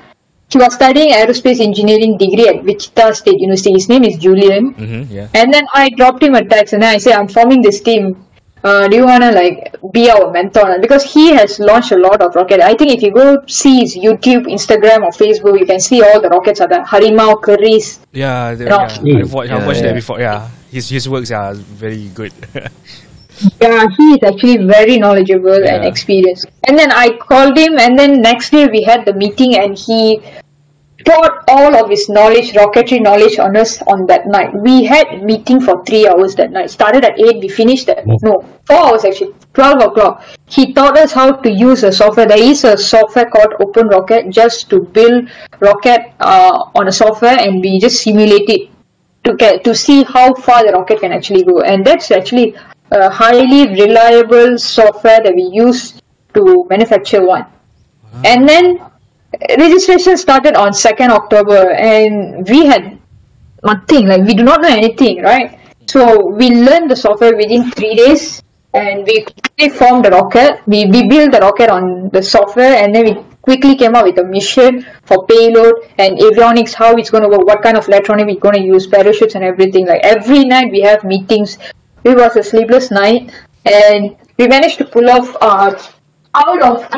he 0.52 0.58
was 0.60 0.74
studying 0.74 1.16
aerospace 1.16 1.60
engineering 1.60 2.20
degree 2.20 2.48
at 2.48 2.60
Wichita 2.60 3.12
State 3.12 3.40
University. 3.40 3.72
His 3.72 3.88
name 3.88 4.04
is 4.04 4.20
Julian. 4.20 4.74
Mm-hmm. 4.74 5.02
Yeah. 5.08 5.28
And 5.32 5.48
then 5.52 5.64
I 5.72 5.88
dropped 5.96 6.22
him 6.22 6.34
a 6.34 6.44
text, 6.44 6.74
and 6.76 6.82
then 6.82 6.92
I 6.92 6.98
said, 6.98 7.16
I'm 7.16 7.28
forming 7.28 7.62
this 7.62 7.80
team. 7.80 8.20
Uh, 8.64 8.86
do 8.86 8.96
you 8.96 9.04
wanna 9.04 9.32
like 9.32 9.74
be 9.92 10.08
our 10.10 10.30
mentor? 10.30 10.78
Because 10.80 11.02
he 11.02 11.32
has 11.34 11.58
launched 11.58 11.90
a 11.92 11.96
lot 11.96 12.22
of 12.22 12.34
rockets 12.34 12.62
I 12.62 12.74
think 12.74 12.92
if 12.92 13.02
you 13.02 13.10
go 13.10 13.42
see 13.46 13.80
his 13.80 13.96
YouTube, 13.96 14.46
Instagram, 14.46 15.02
or 15.02 15.10
Facebook, 15.10 15.58
you 15.58 15.66
can 15.66 15.80
see 15.80 16.00
all 16.02 16.20
the 16.20 16.28
rockets 16.28 16.60
are 16.60 16.68
there. 16.68 16.84
Harimau, 16.84 17.40
Keris. 17.42 17.98
Yeah, 18.12 18.54
the, 18.54 18.66
No. 18.66 18.86
yeah. 19.02 19.18
I've 19.20 19.32
watched, 19.32 19.50
I've 19.50 19.66
Yeah, 19.66 19.72
that 19.72 19.84
yeah. 19.84 19.92
before. 19.92 20.20
Yeah, 20.20 20.48
his 20.70 20.88
his 20.88 21.08
works 21.08 21.30
are 21.30 21.54
very 21.54 22.08
good. 22.14 22.32
Yeah, 23.60 23.86
he 23.96 24.04
is 24.14 24.22
actually 24.22 24.58
very 24.66 24.98
knowledgeable 24.98 25.64
and 25.66 25.84
experienced. 25.84 26.46
And 26.68 26.78
then 26.78 26.92
I 26.92 27.16
called 27.16 27.56
him, 27.56 27.78
and 27.78 27.98
then 27.98 28.20
next 28.20 28.50
day 28.50 28.68
we 28.68 28.82
had 28.82 29.04
the 29.04 29.14
meeting, 29.14 29.56
and 29.56 29.76
he 29.76 30.20
poured 31.04 31.32
all 31.48 31.74
of 31.76 31.90
his 31.90 32.08
knowledge, 32.08 32.52
rocketry 32.52 33.00
knowledge, 33.00 33.38
on 33.38 33.56
us 33.56 33.80
on 33.82 34.06
that 34.06 34.26
night. 34.26 34.54
We 34.54 34.84
had 34.84 35.22
meeting 35.22 35.60
for 35.60 35.84
three 35.84 36.06
hours 36.08 36.34
that 36.36 36.50
night. 36.52 36.70
Started 36.70 37.04
at 37.04 37.18
eight, 37.18 37.40
we 37.40 37.48
finished 37.48 37.88
at 37.88 38.06
no 38.06 38.44
four 38.66 38.78
hours 38.78 39.04
actually, 39.04 39.34
twelve 39.52 39.82
o'clock. 39.82 40.24
He 40.46 40.72
taught 40.72 40.98
us 40.98 41.12
how 41.12 41.32
to 41.32 41.50
use 41.50 41.82
a 41.84 41.92
software. 41.92 42.26
There 42.26 42.42
is 42.42 42.64
a 42.64 42.76
software 42.76 43.26
called 43.26 43.54
Open 43.60 43.88
Rocket 43.88 44.30
just 44.30 44.70
to 44.70 44.80
build 44.80 45.30
rocket 45.60 46.12
uh, 46.20 46.70
on 46.74 46.88
a 46.88 46.92
software, 46.92 47.38
and 47.38 47.60
we 47.60 47.78
just 47.78 48.02
simulate 48.02 48.48
it 48.48 48.72
to 49.24 49.34
get 49.36 49.64
to 49.64 49.74
see 49.74 50.02
how 50.02 50.34
far 50.34 50.64
the 50.64 50.72
rocket 50.72 51.00
can 51.00 51.12
actually 51.12 51.44
go 51.44 51.60
and 51.62 51.84
that's 51.84 52.10
actually 52.10 52.54
a 52.90 53.08
highly 53.08 53.68
reliable 53.68 54.58
software 54.58 55.20
that 55.22 55.32
we 55.34 55.48
use 55.52 56.00
to 56.34 56.66
manufacture 56.68 57.24
one 57.24 57.46
and 58.24 58.48
then 58.48 58.80
registration 59.58 60.16
started 60.16 60.54
on 60.54 60.72
2nd 60.72 61.10
october 61.10 61.70
and 61.72 62.48
we 62.48 62.66
had 62.66 62.98
nothing 63.64 64.06
like 64.06 64.22
we 64.22 64.34
do 64.34 64.42
not 64.42 64.60
know 64.60 64.68
anything 64.68 65.22
right? 65.22 65.58
So 65.86 66.26
we 66.26 66.50
learned 66.50 66.90
the 66.90 66.96
software 66.96 67.36
within 67.36 67.70
three 67.70 67.94
days 67.94 68.42
and 68.74 69.04
we 69.04 69.22
quickly 69.22 69.68
formed 69.68 70.04
the 70.04 70.10
rocket. 70.10 70.60
We, 70.66 70.86
we 70.86 71.06
built 71.08 71.32
the 71.32 71.40
rocket 71.40 71.70
on 71.70 72.08
the 72.10 72.22
software 72.22 72.76
and 72.82 72.94
then 72.94 73.04
we 73.04 73.22
quickly 73.42 73.76
came 73.76 73.94
up 73.94 74.04
with 74.04 74.18
a 74.18 74.24
mission 74.24 74.86
for 75.04 75.26
payload 75.26 75.74
and 75.98 76.18
avionics 76.18 76.72
how 76.72 76.94
it's 76.96 77.10
going 77.10 77.24
to 77.24 77.28
work 77.28 77.46
what 77.46 77.62
kind 77.62 77.76
of 77.76 77.86
electronic 77.88 78.26
we're 78.26 78.40
going 78.40 78.54
to 78.54 78.62
use 78.62 78.86
parachutes 78.86 79.34
and 79.34 79.44
everything. 79.44 79.86
Like 79.86 80.00
every 80.04 80.44
night 80.44 80.70
we 80.70 80.80
have 80.80 81.04
meetings. 81.04 81.58
It 82.04 82.16
was 82.16 82.36
a 82.36 82.42
sleepless 82.42 82.90
night 82.90 83.32
and 83.66 84.16
we 84.38 84.46
managed 84.46 84.78
to 84.78 84.84
pull 84.84 85.10
off 85.10 85.36
uh, 85.40 85.76
out 86.34 86.62
of 86.62 86.88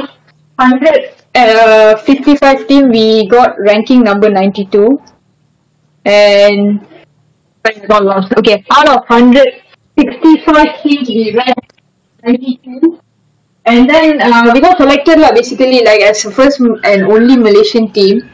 155 1.35 2.69
team 2.69 2.91
we 2.91 3.27
got 3.29 3.59
ranking 3.59 4.03
number 4.03 4.31
92 4.31 5.03
and 6.05 6.87
got 7.89 8.05
lost. 8.05 8.33
Okay, 8.39 8.65
out 8.71 8.89
of 8.89 9.09
165 9.09 10.83
teams, 10.83 11.09
we 11.09 11.35
ranked 11.35 11.81
92. 12.23 13.01
And 13.67 13.89
then 13.89 14.21
uh, 14.21 14.51
we 14.53 14.61
got 14.61 14.77
selected 14.77 15.19
lah, 15.19 15.33
basically 15.33 15.83
like 15.83 16.03
as 16.03 16.23
the 16.23 16.31
first 16.31 16.61
and 16.61 17.05
only 17.05 17.37
Malaysian 17.37 17.91
team. 17.93 18.29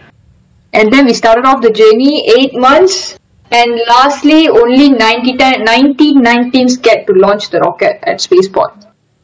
And 0.72 0.92
then 0.92 1.06
we 1.06 1.14
started 1.14 1.46
off 1.46 1.62
the 1.62 1.70
journey, 1.70 2.28
8 2.28 2.54
months. 2.54 3.18
And 3.52 3.80
lastly, 3.88 4.48
only 4.48 4.90
90, 4.90 5.36
ti- 5.36 5.58
99 5.58 6.50
teams 6.52 6.76
get 6.76 7.06
to 7.06 7.12
launch 7.14 7.50
the 7.50 7.60
rocket 7.60 7.98
at 8.04 8.20
Spaceport. 8.20 8.74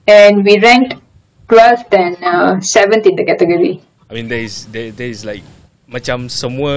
And 0.08 0.44
we 0.44 0.58
ranked 0.60 0.96
12th 1.48 1.90
and 1.94 2.16
uh, 2.22 2.52
7th 2.58 3.06
in 3.06 3.14
the 3.16 3.24
category. 3.24 3.80
I 4.10 4.14
mean, 4.14 4.28
there 4.28 4.40
is 4.40 4.66
there, 4.66 4.90
there 4.90 5.08
is 5.08 5.24
like 5.24 5.42
macam 5.86 6.26
semua 6.26 6.74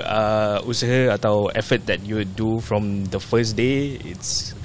uh, 0.00 0.56
usaha 0.64 1.12
atau 1.16 1.52
effort 1.52 1.84
that 1.88 2.00
you 2.04 2.24
do 2.24 2.60
from 2.60 3.04
the 3.12 3.20
first 3.20 3.56
day. 3.56 4.00
It's 4.00 4.56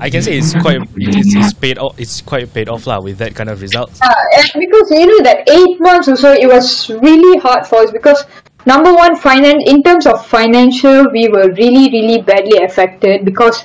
I 0.00 0.08
can 0.08 0.20
say 0.22 0.36
it's 0.36 0.52
quite 0.56 0.80
it's, 0.96 1.32
it's 1.36 1.52
paid 1.52 1.76
off. 1.76 1.96
It's 2.00 2.20
quite 2.20 2.52
paid 2.52 2.68
off 2.68 2.88
lah 2.88 3.00
with 3.00 3.20
that 3.20 3.36
kind 3.36 3.48
of 3.48 3.60
results. 3.60 4.00
Uh, 4.00 4.12
and 4.36 4.48
because 4.56 4.88
you 4.92 5.04
know 5.08 5.20
that 5.24 5.48
eight 5.48 5.76
months 5.80 6.08
or 6.08 6.16
so, 6.16 6.32
it 6.32 6.48
was 6.48 6.88
really 6.88 7.40
hard 7.40 7.68
for 7.68 7.84
us 7.84 7.92
because 7.92 8.24
number 8.64 8.92
one, 8.92 9.16
finance 9.16 9.64
in 9.64 9.82
terms 9.82 10.04
of 10.08 10.24
financial, 10.24 11.08
we 11.12 11.28
were 11.28 11.52
really 11.56 11.88
really 11.92 12.20
badly 12.20 12.64
affected 12.64 13.24
because 13.24 13.64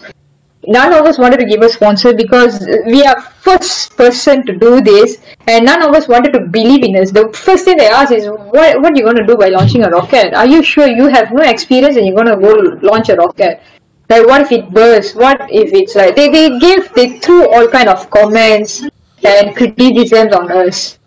none 0.68 0.94
of 0.94 1.06
us 1.06 1.18
wanted 1.18 1.40
to 1.40 1.46
give 1.46 1.62
a 1.62 1.70
sponsor 1.70 2.14
because 2.14 2.66
we 2.86 3.04
are 3.04 3.22
first 3.22 3.96
person 3.98 4.46
to 4.46 4.58
do 4.58 4.82
this 4.82 5.22
and 5.48 5.66
none 5.66 5.82
of 5.82 5.94
us 5.96 6.08
wanted 6.08 6.34
to 6.34 6.42
believe 6.42 6.84
in 6.84 6.96
us. 6.96 7.12
The 7.12 7.30
first 7.34 7.66
thing 7.66 7.78
they 7.78 7.88
ask 7.88 8.12
is 8.12 8.26
what 8.28 8.82
what 8.82 8.94
are 8.94 8.96
you 8.96 9.04
going 9.04 9.18
to 9.18 9.26
do 9.26 9.36
by 9.36 9.50
launching 9.50 9.84
a 9.84 9.90
rocket? 9.90 10.34
Are 10.34 10.48
you 10.48 10.64
sure 10.64 10.88
you 10.88 11.08
have 11.08 11.32
no 11.32 11.44
experience 11.44 11.98
and 11.98 12.06
you're 12.06 12.16
going 12.16 12.34
to 12.34 12.38
go 12.38 12.88
launch 12.88 13.10
a 13.10 13.16
rocket? 13.16 13.62
Like 14.10 14.26
what 14.26 14.42
if 14.42 14.52
it 14.52 14.70
bursts? 14.72 15.16
What 15.16 15.42
if 15.50 15.74
it's 15.74 15.96
like 15.96 16.16
they, 16.16 16.30
they 16.30 16.60
gave 16.60 16.94
they 16.94 17.20
threw 17.20 17.50
all 17.50 17.68
kind 17.68 17.90
of 17.90 18.10
comments 18.10 18.84
and 19.26 19.56
criticisms 19.56 20.34
on 20.34 20.52
us. 20.52 21.00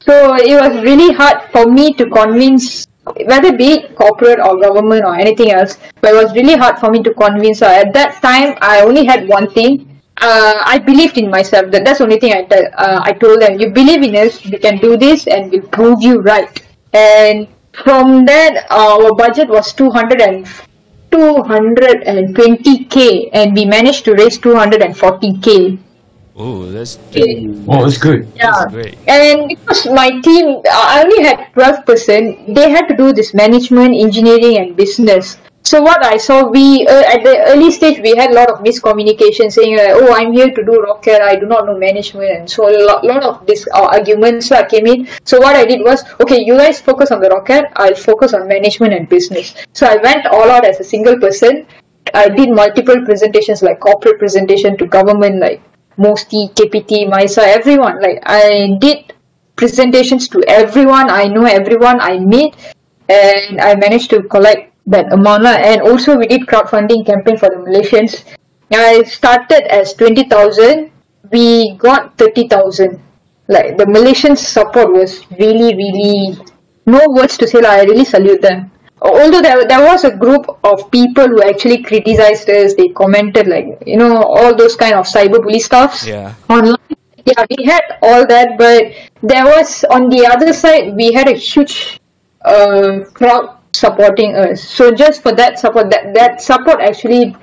So 0.00 0.34
it 0.34 0.60
was 0.60 0.82
really 0.82 1.12
hard 1.14 1.50
for 1.52 1.66
me 1.66 1.92
to 1.94 2.08
convince 2.08 2.86
whether 3.26 3.56
be 3.56 3.88
corporate 3.94 4.40
or 4.40 4.60
government 4.60 5.04
or 5.04 5.14
anything 5.14 5.52
else, 5.52 5.78
but 6.00 6.12
it 6.12 6.22
was 6.22 6.34
really 6.34 6.56
hard 6.56 6.78
for 6.78 6.90
me 6.90 7.02
to 7.02 7.14
convince 7.14 7.60
her. 7.60 7.66
At 7.66 7.92
that 7.94 8.20
time, 8.22 8.56
I 8.60 8.80
only 8.80 9.04
had 9.04 9.28
one 9.28 9.50
thing. 9.50 9.86
Uh, 10.20 10.54
I 10.64 10.78
believed 10.78 11.16
in 11.16 11.30
myself. 11.30 11.70
That 11.70 11.84
that's 11.84 11.98
the 11.98 12.04
only 12.04 12.20
thing 12.20 12.32
I 12.32 12.44
tell, 12.44 12.64
uh, 12.76 13.00
I 13.02 13.12
told 13.12 13.40
them. 13.40 13.58
You 13.58 13.70
believe 13.70 14.02
in 14.02 14.16
us. 14.16 14.44
We 14.44 14.58
can 14.58 14.78
do 14.78 14.96
this, 14.96 15.26
and 15.26 15.50
we'll 15.50 15.68
prove 15.68 16.02
you 16.02 16.20
right. 16.20 16.62
And 16.92 17.48
from 17.72 18.26
that, 18.26 18.66
our 18.70 19.14
budget 19.14 19.48
was 19.48 19.72
200 19.72 20.20
and 20.20 20.46
220k, 21.10 23.30
and 23.32 23.54
we 23.54 23.64
managed 23.64 24.04
to 24.04 24.14
raise 24.14 24.38
240k. 24.38 25.78
Oh, 26.36 26.70
that's 26.70 26.98
Oh, 27.68 27.84
that's 27.84 27.98
good. 27.98 28.26
Yeah. 28.34 28.50
that's 28.50 28.72
great. 28.72 28.96
And 29.08 29.48
because 29.48 29.86
my 29.86 30.10
team, 30.20 30.62
I 30.70 31.02
only 31.04 31.22
had 31.22 31.52
12%, 31.54 32.54
they 32.54 32.70
had 32.70 32.86
to 32.86 32.96
do 32.96 33.12
this 33.12 33.34
management, 33.34 33.94
engineering, 33.94 34.58
and 34.58 34.76
business. 34.76 35.38
So 35.62 35.82
what 35.82 36.02
I 36.02 36.16
saw, 36.16 36.48
we 36.48 36.86
uh, 36.88 37.04
at 37.04 37.22
the 37.22 37.36
early 37.52 37.70
stage 37.70 38.00
we 38.00 38.16
had 38.16 38.30
a 38.30 38.34
lot 38.34 38.48
of 38.48 38.60
miscommunication, 38.64 39.52
saying 39.52 39.76
like, 39.76 39.92
"Oh, 39.92 40.14
I'm 40.14 40.32
here 40.32 40.48
to 40.48 40.62
do 40.64 40.80
rocket. 40.80 41.20
I 41.20 41.36
do 41.36 41.44
not 41.44 41.66
know 41.66 41.76
management," 41.76 42.30
and 42.32 42.48
so 42.48 42.64
a 42.64 42.80
lot, 42.80 43.04
lot 43.04 43.22
of 43.22 43.46
this 43.46 43.68
uh, 43.74 43.84
arguments 43.92 44.50
uh, 44.50 44.64
came 44.64 44.86
in. 44.86 45.06
So 45.24 45.38
what 45.38 45.56
I 45.56 45.66
did 45.66 45.84
was, 45.84 46.02
okay, 46.18 46.40
you 46.40 46.56
guys 46.56 46.80
focus 46.80 47.10
on 47.10 47.20
the 47.20 47.28
rocket. 47.28 47.66
I'll 47.76 47.94
focus 47.94 48.32
on 48.32 48.48
management 48.48 48.94
and 48.94 49.06
business. 49.06 49.54
So 49.74 49.86
I 49.86 49.96
went 49.96 50.24
all 50.26 50.50
out 50.50 50.64
as 50.64 50.80
a 50.80 50.84
single 50.84 51.20
person. 51.20 51.66
I 52.14 52.30
did 52.30 52.50
multiple 52.50 53.04
presentations, 53.04 53.62
like 53.62 53.80
corporate 53.80 54.18
presentation 54.18 54.78
to 54.78 54.86
government, 54.86 55.40
like 55.40 55.60
Mosti, 55.98 56.52
KPT, 56.54 57.08
MISA, 57.08 57.42
everyone. 57.42 58.00
Like 58.00 58.22
I 58.26 58.76
did 58.80 59.12
presentations 59.56 60.28
to 60.28 60.42
everyone. 60.48 61.10
I 61.10 61.28
know 61.28 61.44
everyone 61.44 62.00
I 62.00 62.18
meet, 62.18 62.54
and 63.08 63.60
I 63.60 63.74
managed 63.74 64.10
to 64.10 64.22
collect 64.22 64.72
that 64.86 65.12
amount. 65.12 65.46
And 65.46 65.82
also 65.82 66.16
we 66.16 66.26
did 66.26 66.46
crowdfunding 66.46 67.06
campaign 67.06 67.36
for 67.36 67.48
the 67.48 67.56
Malaysians. 67.56 68.24
I 68.72 69.02
started 69.02 69.66
as 69.70 69.94
twenty 69.94 70.28
thousand. 70.28 70.92
We 71.30 71.76
got 71.76 72.16
thirty 72.16 72.48
thousand. 72.48 73.02
Like 73.48 73.76
the 73.76 73.86
Malaysian 73.86 74.36
support 74.36 74.92
was 74.92 75.26
really, 75.38 75.74
really 75.74 76.38
no 76.86 77.00
words 77.10 77.36
to 77.38 77.46
say. 77.48 77.60
Like, 77.60 77.80
I 77.80 77.84
really 77.84 78.04
salute 78.04 78.40
them. 78.40 78.70
Although 79.02 79.40
there, 79.40 79.66
there 79.66 79.80
was 79.82 80.04
a 80.04 80.14
group 80.14 80.44
of 80.62 80.90
people 80.90 81.26
who 81.26 81.42
actually 81.42 81.82
criticized 81.82 82.48
us, 82.50 82.74
they 82.74 82.88
commented 82.88 83.46
like 83.48 83.66
you 83.86 83.96
know 83.96 84.22
all 84.22 84.54
those 84.54 84.76
kind 84.76 84.94
of 84.94 85.06
cyberbully 85.06 85.60
stuffs 85.60 86.06
Yeah. 86.06 86.34
online. 86.48 86.76
Yeah, 87.24 87.44
we 87.56 87.64
had 87.64 87.82
all 88.02 88.26
that, 88.26 88.56
but 88.58 88.92
there 89.22 89.44
was 89.44 89.84
on 89.90 90.08
the 90.08 90.26
other 90.26 90.52
side 90.52 90.94
we 90.96 91.12
had 91.12 91.28
a 91.28 91.36
huge 91.36 92.00
uh, 92.44 93.00
crowd 93.14 93.56
supporting 93.72 94.34
us. 94.34 94.62
So 94.62 94.90
just 94.92 95.22
for 95.22 95.32
that 95.32 95.58
support, 95.58 95.90
that 95.90 96.12
that 96.14 96.40
support 96.42 96.80
actually 96.80 97.36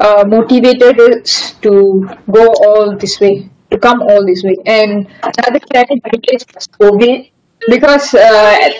uh, 0.00 0.24
motivated 0.26 0.98
us 1.00 1.52
to 1.62 2.08
go 2.30 2.46
all 2.66 2.96
this 2.96 3.20
way, 3.20 3.48
to 3.70 3.78
come 3.78 4.02
all 4.02 4.24
this 4.26 4.42
way. 4.42 4.56
And 4.66 5.06
another 5.22 5.60
challenge 5.72 6.00
I 6.04 6.10
faced 6.30 6.54
was 6.54 6.66
COVID 6.80 7.30
because 7.68 8.14
uh, 8.14 8.70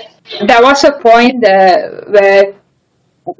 there 0.47 0.63
was 0.63 0.85
a 0.85 0.93
point 0.93 1.45
uh, 1.45 2.05
where 2.09 2.55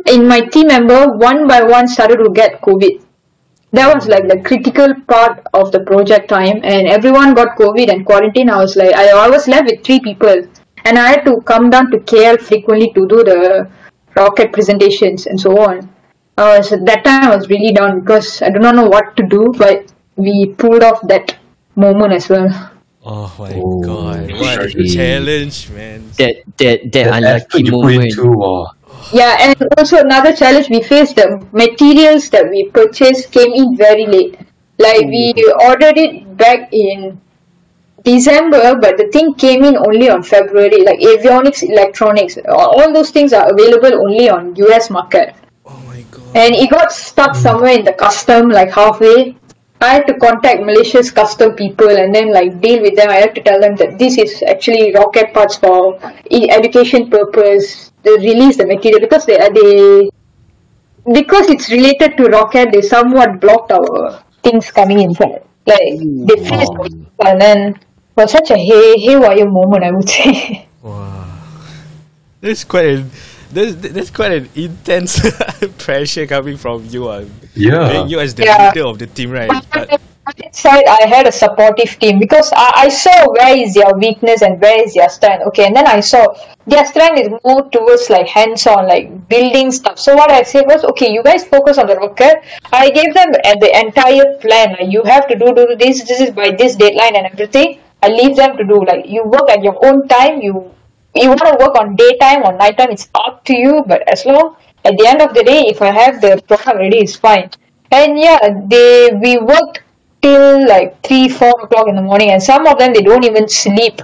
in 0.07 0.27
my 0.29 0.41
team 0.41 0.69
member 0.69 1.09
one 1.17 1.47
by 1.47 1.63
one 1.63 1.89
started 1.89 2.19
to 2.19 2.31
get 2.31 2.61
COVID. 2.61 3.03
That 3.73 3.93
was 3.95 4.07
like 4.07 4.29
the 4.29 4.41
critical 4.43 4.95
part 5.09 5.45
of 5.53 5.73
the 5.73 5.81
project 5.81 6.29
time 6.29 6.61
and 6.63 6.87
everyone 6.87 7.35
got 7.35 7.57
covid 7.57 7.91
and 7.93 8.07
quarantine. 8.07 8.49
I 8.49 8.59
was 8.59 8.77
like 8.77 8.95
i, 8.95 9.11
always 9.11 9.49
left 9.49 9.67
with 9.69 9.83
three 9.85 9.99
people 9.99 10.47
and 10.85 10.97
i 10.97 11.09
had 11.09 11.25
to 11.25 11.41
come 11.41 11.71
down 11.71 11.91
to 11.91 11.99
kl 11.99 12.37
frequently 12.37 12.93
to 12.93 13.09
do 13.09 13.25
the 13.25 13.69
rocket 14.15 14.53
presentations 14.53 15.27
and 15.27 15.41
so 15.41 15.59
on. 15.59 15.91
I 16.39 16.59
was 16.59 16.71
that 16.71 17.03
time 17.05 17.25
I 17.25 17.35
was 17.35 17.49
really 17.49 17.73
down 17.73 18.01
because 18.01 18.43
I 18.43 18.51
do 18.51 18.61
not 18.61 18.77
know 18.77 18.87
what 18.87 19.17
to 19.17 19.27
do 19.27 19.53
but 19.57 19.93
we 20.15 20.55
pulled 20.57 20.85
off 20.85 21.01
that 21.09 21.37
moment 21.75 22.13
as 22.13 22.29
well 22.29 22.74
Oh 23.05 23.33
my 23.39 23.53
Oh, 23.55 23.81
god, 23.81 24.33
what 24.33 24.59
a 24.65 24.73
challenge, 24.85 25.71
man. 25.71 26.11
That 26.19 26.37
that 26.59 26.91
that 26.93 27.07
That 27.07 27.13
unlucky 27.13 27.61
effort 27.61 27.67
you 27.67 27.73
put 27.81 27.95
moment. 27.95 28.05
into, 28.09 28.25
wow. 28.33 28.73
Yeah, 29.13 29.37
and 29.41 29.55
also 29.79 29.99
another 29.99 30.33
challenge 30.35 30.71
we 30.71 30.83
faced 30.83 31.17
the 31.17 31.45
materials 31.53 32.31
that 32.31 32.49
we 32.49 32.71
purchased 32.71 33.31
came 33.33 33.53
in 33.53 33.77
very 33.77 34.07
late. 34.07 34.39
Like 34.79 35.05
we 35.07 35.35
ordered 35.69 35.99
it 35.99 36.37
back 36.37 36.73
in 36.73 37.21
December, 38.05 38.77
but 38.81 38.97
the 38.99 39.09
thing 39.13 39.35
came 39.35 39.65
in 39.65 39.77
only 39.77 40.09
on 40.11 40.23
February. 40.23 40.83
Like 40.85 41.01
avionics, 41.01 41.63
electronics, 41.69 42.39
all 42.49 42.81
all 42.81 42.93
those 42.93 43.11
things 43.11 43.33
are 43.33 43.49
available 43.53 43.95
only 44.07 44.29
on 44.31 44.55
US 44.57 44.91
market. 44.91 45.35
Oh 45.67 45.79
my 45.87 46.03
god. 46.11 46.37
And 46.37 46.55
it 46.55 46.71
got 46.71 46.93
stuck 46.93 47.35
somewhere 47.37 47.73
in 47.79 47.85
the 47.85 47.93
custom, 47.95 48.49
like 48.49 48.71
halfway. 48.73 49.37
I 49.85 49.95
had 49.95 50.07
to 50.07 50.15
contact 50.15 50.63
Malaysia's 50.63 51.11
custom 51.11 51.55
people 51.55 51.89
and 51.89 52.15
then 52.15 52.33
like 52.33 52.61
deal 52.61 52.81
with 52.81 52.97
them. 52.97 53.11
I 53.11 53.17
had 53.17 53.35
to 53.35 53.43
tell 53.43 53.61
them 53.61 53.77
that 53.77 53.99
this 53.99 54.19
is 54.19 54.43
actually 54.43 54.93
rocket 54.95 55.33
parts 55.35 55.57
for 55.57 55.99
education 56.31 57.11
purpose. 57.11 57.93
They 58.03 58.13
release 58.13 58.57
the 58.57 58.67
material 58.67 59.01
because 59.01 59.27
they 59.27 59.39
are 59.39 59.53
they 59.53 60.11
because 61.13 61.51
it's 61.51 61.71
related 61.71 62.17
to 62.17 62.25
rocket. 62.25 62.73
They 62.73 62.83
somewhat 62.83 63.41
blocked 63.41 63.73
our 63.73 64.23
things 64.43 64.71
coming 64.71 65.01
inside. 65.01 65.43
Like 65.67 66.01
hmm. 66.01 66.27
they 66.27 66.37
faced 66.37 66.73
and 67.25 67.41
then 67.41 67.79
was 68.17 68.33
such 68.33 68.51
a 68.51 68.57
hay 68.57 68.99
haywire 68.99 69.49
moment. 69.49 69.85
I 69.85 69.91
would 69.91 70.09
say. 70.09 70.69
Wow. 70.83 71.25
That's 72.41 72.65
quite 72.65 72.85
a 72.85 73.05
that's, 73.55 73.75
that's 73.77 74.11
quite 74.11 74.33
an 74.33 74.49
intense 74.55 75.21
pressure 75.79 76.27
coming 76.27 76.57
from 76.57 76.85
you. 76.87 77.09
Uh, 77.09 77.27
Yeah. 77.55 77.89
being 77.89 78.09
you 78.09 78.21
as 78.21 78.35
the 78.35 78.45
Yeah. 78.45 78.57
leader 78.59 78.85
of 78.85 78.99
the 78.99 79.07
team, 79.07 79.31
right? 79.31 79.59
But 79.73 79.89
But, 79.91 79.91
on 80.27 80.35
the 80.39 80.49
side, 80.53 80.85
I 80.87 81.07
had 81.07 81.27
a 81.27 81.33
supportive 81.33 81.99
team 81.99 82.19
because 82.19 82.51
I, 82.55 82.87
I 82.87 82.89
saw 82.89 83.31
where 83.33 83.57
is 83.57 83.75
their 83.75 83.93
weakness 83.95 84.43
and 84.43 84.61
where 84.61 84.83
is 84.83 84.95
their 84.95 85.09
strength. 85.09 85.45
Okay, 85.49 85.67
and 85.67 85.77
then 85.77 85.87
I 85.87 86.01
saw 86.01 86.25
their 86.67 86.85
strength 86.87 87.21
is 87.21 87.29
more 87.45 87.69
towards 87.71 88.09
like 88.11 88.27
hands-on, 88.29 88.89
like 88.89 89.29
building 89.29 89.71
stuff. 89.73 89.99
So 89.99 90.15
what 90.15 90.31
I 90.31 90.43
said 90.43 90.65
was, 90.67 90.85
okay, 90.85 91.11
you 91.13 91.23
guys 91.23 91.45
focus 91.45 91.79
on 91.79 91.87
the 91.87 91.97
rocket. 91.97 92.43
I 92.73 92.91
gave 92.91 93.13
them 93.15 93.31
uh, 93.45 93.55
the 93.61 93.71
entire 93.85 94.39
plan. 94.41 94.77
Like 94.81 94.91
you 94.91 95.03
have 95.05 95.29
to 95.29 95.37
do 95.37 95.55
do 95.55 95.77
this. 95.79 96.05
This 96.09 96.21
is 96.21 96.31
by 96.31 96.51
this 96.53 96.77
deadline 96.77 97.17
and 97.17 97.27
everything. 97.27 97.81
I 98.03 98.09
leave 98.09 98.37
them 98.37 98.57
to 98.57 98.65
do 98.65 98.85
like 98.85 99.07
you 99.07 99.25
work 99.25 99.49
at 99.51 99.63
your 99.63 99.77
own 99.85 100.09
time. 100.09 100.41
You 100.41 100.73
you 101.15 101.29
want 101.29 101.41
to 101.41 101.57
work 101.61 101.77
on 101.79 101.97
daytime 101.97 102.43
or 102.45 102.57
nighttime, 102.57 102.91
it's 102.91 103.09
up 103.15 103.45
to 103.45 103.57
you. 103.57 103.85
But 103.87 104.03
as 104.09 104.25
long 104.27 104.57
at 104.85 104.97
the 104.99 105.07
end 105.07 105.23
of 105.23 105.35
the 105.35 105.43
day, 105.43 105.65
if 105.69 105.81
I 105.81 105.91
have 105.91 106.21
the 106.21 106.43
product 106.47 106.77
ready, 106.77 106.99
it's 106.99 107.17
fine. 107.17 107.51
And 107.91 108.19
yeah, 108.19 108.39
they 108.67 109.11
we 109.23 109.39
worked 109.39 109.83
till 110.21 110.67
like 110.67 111.03
three, 111.03 111.29
four 111.29 111.55
o'clock 111.63 111.87
in 111.89 111.97
the 111.97 112.03
morning, 112.03 112.31
and 112.31 112.43
some 112.43 112.67
of 112.67 112.79
them 112.79 112.93
they 112.93 113.03
don't 113.03 113.25
even 113.25 113.49
sleep. 113.49 114.01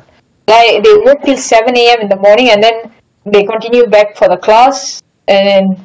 Like 0.46 0.82
they 0.84 0.94
work 1.04 1.22
till 1.24 1.36
seven 1.36 1.76
a.m. 1.76 2.00
in 2.00 2.08
the 2.08 2.16
morning, 2.16 2.50
and 2.50 2.62
then 2.62 2.92
they 3.24 3.44
continue 3.44 3.86
back 3.86 4.16
for 4.16 4.28
the 4.28 4.36
class. 4.36 5.02
And 5.28 5.78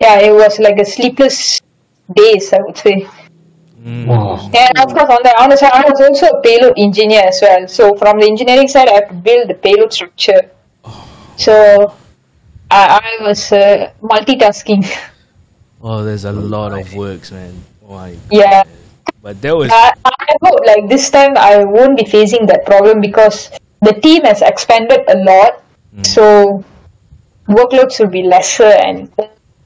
yeah, 0.00 0.18
it 0.20 0.32
was 0.32 0.58
like 0.58 0.78
a 0.78 0.84
sleepless 0.84 1.60
days, 2.14 2.52
I 2.52 2.58
would 2.62 2.76
say. 2.76 3.06
Mm. 3.82 4.06
Wow. 4.06 4.50
And 4.54 4.78
of 4.78 4.94
course, 4.94 5.10
on 5.10 5.22
the 5.22 5.34
other 5.38 5.56
side, 5.56 5.72
I 5.72 5.84
was 5.88 6.00
also 6.00 6.26
a 6.26 6.42
payload 6.42 6.74
engineer 6.76 7.22
as 7.26 7.38
well. 7.42 7.66
So 7.68 7.94
from 7.96 8.18
the 8.20 8.26
engineering 8.26 8.68
side, 8.68 8.88
I 8.88 8.94
have 8.94 9.08
to 9.08 9.14
build 9.14 9.48
the 9.48 9.54
payload 9.54 9.92
structure. 9.92 10.50
So 11.38 11.94
I, 12.70 13.00
I 13.00 13.22
was 13.22 13.52
uh, 13.52 13.92
multitasking. 14.02 14.84
oh, 15.82 16.04
there's 16.04 16.24
a 16.24 16.32
lot 16.32 16.74
of 16.74 16.92
works, 16.94 17.30
man. 17.32 17.54
Oh 17.88 18.12
yeah. 18.30 18.64
But 19.22 19.40
there 19.40 19.56
was 19.56 19.70
I, 19.72 19.94
I 20.04 20.34
hope 20.42 20.60
like 20.66 20.88
this 20.88 21.10
time 21.10 21.36
I 21.36 21.64
won't 21.64 21.96
be 21.96 22.04
facing 22.04 22.46
that 22.46 22.66
problem 22.66 23.00
because 23.00 23.50
the 23.82 23.94
team 23.94 24.24
has 24.24 24.42
expanded 24.42 25.02
a 25.08 25.16
lot. 25.24 25.62
So 26.02 26.62
workloads 27.48 27.98
will 27.98 28.12
be 28.12 28.22
lesser 28.22 28.70
and 28.70 29.10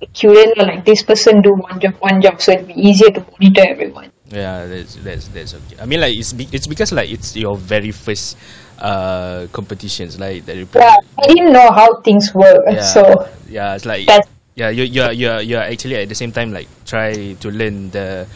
accurate. 0.02 0.56
Like 0.56 0.84
this 0.84 1.02
person 1.02 1.42
do 1.42 1.54
one 1.54 1.80
job, 1.80 1.94
one 2.00 2.22
job, 2.22 2.40
so 2.40 2.52
it'll 2.52 2.66
be 2.66 2.78
easier 2.78 3.10
to 3.10 3.20
monitor 3.20 3.64
everyone. 3.68 4.12
Yeah, 4.28 4.64
that's 4.64 4.96
that's 4.96 5.28
that's 5.28 5.52
okay. 5.52 5.76
I 5.76 5.84
mean, 5.84 6.00
like 6.00 6.16
it's 6.16 6.32
be, 6.32 6.48
it's 6.52 6.66
because 6.66 6.92
like 6.92 7.10
it's 7.10 7.36
your 7.36 7.56
very 7.56 7.92
first 7.92 8.38
uh 8.78 9.46
competitions, 9.52 10.18
like 10.18 10.44
the. 10.46 10.66
Yeah, 10.74 10.96
I 11.18 11.26
didn't 11.28 11.52
know 11.52 11.70
how 11.70 12.00
things 12.00 12.34
work, 12.34 12.62
yeah, 12.70 12.80
so 12.94 13.02
yeah, 13.48 13.74
it's 13.74 13.86
like 13.86 14.08
yeah, 14.54 14.68
you 14.70 14.84
you 14.84 15.02
are 15.02 15.12
you 15.12 15.28
you 15.40 15.56
are 15.56 15.64
actually 15.64 15.96
at 15.96 16.08
the 16.08 16.14
same 16.14 16.32
time 16.32 16.52
like 16.52 16.68
try 16.84 17.32
to 17.40 17.48
learn 17.50 17.90
the 17.90 18.26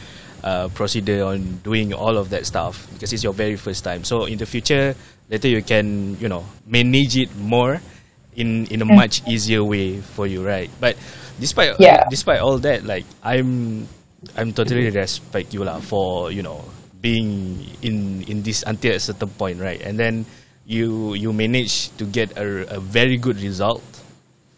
uh, 0.44 0.68
procedure 0.72 1.24
on 1.24 1.60
doing 1.64 1.92
all 1.92 2.16
of 2.16 2.30
that 2.30 2.46
stuff 2.46 2.86
because 2.94 3.12
it's 3.12 3.24
your 3.24 3.32
very 3.34 3.56
first 3.56 3.84
time. 3.84 4.04
So 4.04 4.24
in 4.24 4.38
the 4.38 4.46
future, 4.46 4.94
later 5.28 5.48
you 5.48 5.62
can 5.62 6.16
you 6.20 6.28
know 6.28 6.44
manage 6.66 7.16
it 7.16 7.34
more 7.36 7.80
in 8.36 8.66
in 8.66 8.80
a 8.80 8.88
much 8.88 9.26
easier 9.28 9.64
way 9.64 10.00
for 10.00 10.26
you, 10.26 10.44
right? 10.44 10.70
But 10.80 10.96
despite 11.40 11.76
Yeah. 11.80 12.04
despite 12.08 12.40
all 12.40 12.58
that, 12.64 12.84
like 12.84 13.04
I'm 13.22 13.84
I'm 14.36 14.52
totally 14.52 14.88
respect 14.90 15.52
you 15.52 15.64
lah 15.64 15.80
for 15.80 16.32
you 16.32 16.42
know 16.42 16.64
being 17.06 17.62
in 17.86 18.26
in 18.26 18.42
this 18.42 18.66
until 18.66 18.98
a 18.98 18.98
certain 18.98 19.30
point, 19.38 19.62
right? 19.62 19.78
And 19.86 19.94
then 19.94 20.26
you 20.66 21.14
you 21.14 21.30
manage 21.30 21.94
to 22.02 22.04
get 22.04 22.34
a, 22.34 22.66
a 22.74 22.80
very 22.82 23.14
good 23.16 23.38
result 23.38 23.86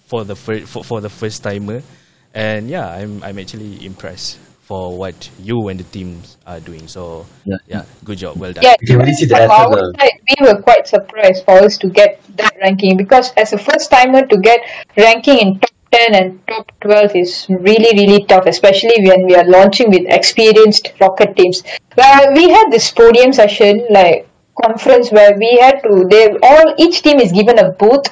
for 0.09 0.25
the 0.25 0.33
fir- 0.33 0.65
for, 0.65 0.81
for 0.81 0.99
the 1.05 1.13
first 1.13 1.45
timer, 1.45 1.85
and 2.33 2.73
yeah, 2.73 2.89
I'm 2.89 3.21
I'm 3.21 3.37
actually 3.37 3.85
impressed 3.85 4.41
for 4.65 4.97
what 4.97 5.17
you 5.41 5.57
and 5.69 5.81
the 5.81 5.89
teams 5.93 6.37
are 6.45 6.61
doing. 6.61 6.85
So 6.89 7.25
Yeah. 7.45 7.57
yeah, 7.69 7.85
good 8.05 8.19
job, 8.21 8.37
well 8.37 8.53
done. 8.53 8.65
yeah. 8.65 8.77
You 8.85 8.97
really 9.01 9.17
see 9.17 9.25
the 9.25 9.41
effort, 9.49 9.53
our 9.53 9.73
uh. 9.81 9.93
side, 9.97 10.17
we 10.29 10.37
were 10.45 10.61
quite 10.61 10.85
surprised 10.89 11.45
for 11.49 11.57
us 11.65 11.77
to 11.81 11.89
get 11.89 12.21
that 12.37 12.53
ranking 12.61 12.97
because 13.01 13.33
as 13.41 13.53
a 13.57 13.59
first 13.61 13.89
timer 13.91 14.25
to 14.29 14.37
get 14.41 14.61
ranking 14.97 15.39
in 15.41 15.49
top 15.61 15.73
10 15.92 16.14
and 16.14 16.46
top 16.46 16.70
12 16.81 17.16
is 17.16 17.46
really 17.48 17.92
really 17.98 18.24
tough 18.24 18.46
especially 18.46 19.07
when 19.07 19.27
we 19.27 19.35
are 19.35 19.44
launching 19.44 19.90
with 19.90 20.05
experienced 20.07 20.92
rocket 21.01 21.37
teams. 21.37 21.62
Well, 21.96 22.33
we 22.35 22.48
had 22.51 22.70
this 22.70 22.90
podium 22.90 23.33
session 23.33 23.87
like 23.90 24.29
conference 24.62 25.11
where 25.11 25.37
we 25.38 25.59
had 25.61 25.81
to 25.83 26.07
they 26.11 26.37
all 26.42 26.74
each 26.79 27.03
team 27.03 27.20
is 27.20 27.33
given 27.33 27.59
a 27.59 27.70
booth 27.72 28.07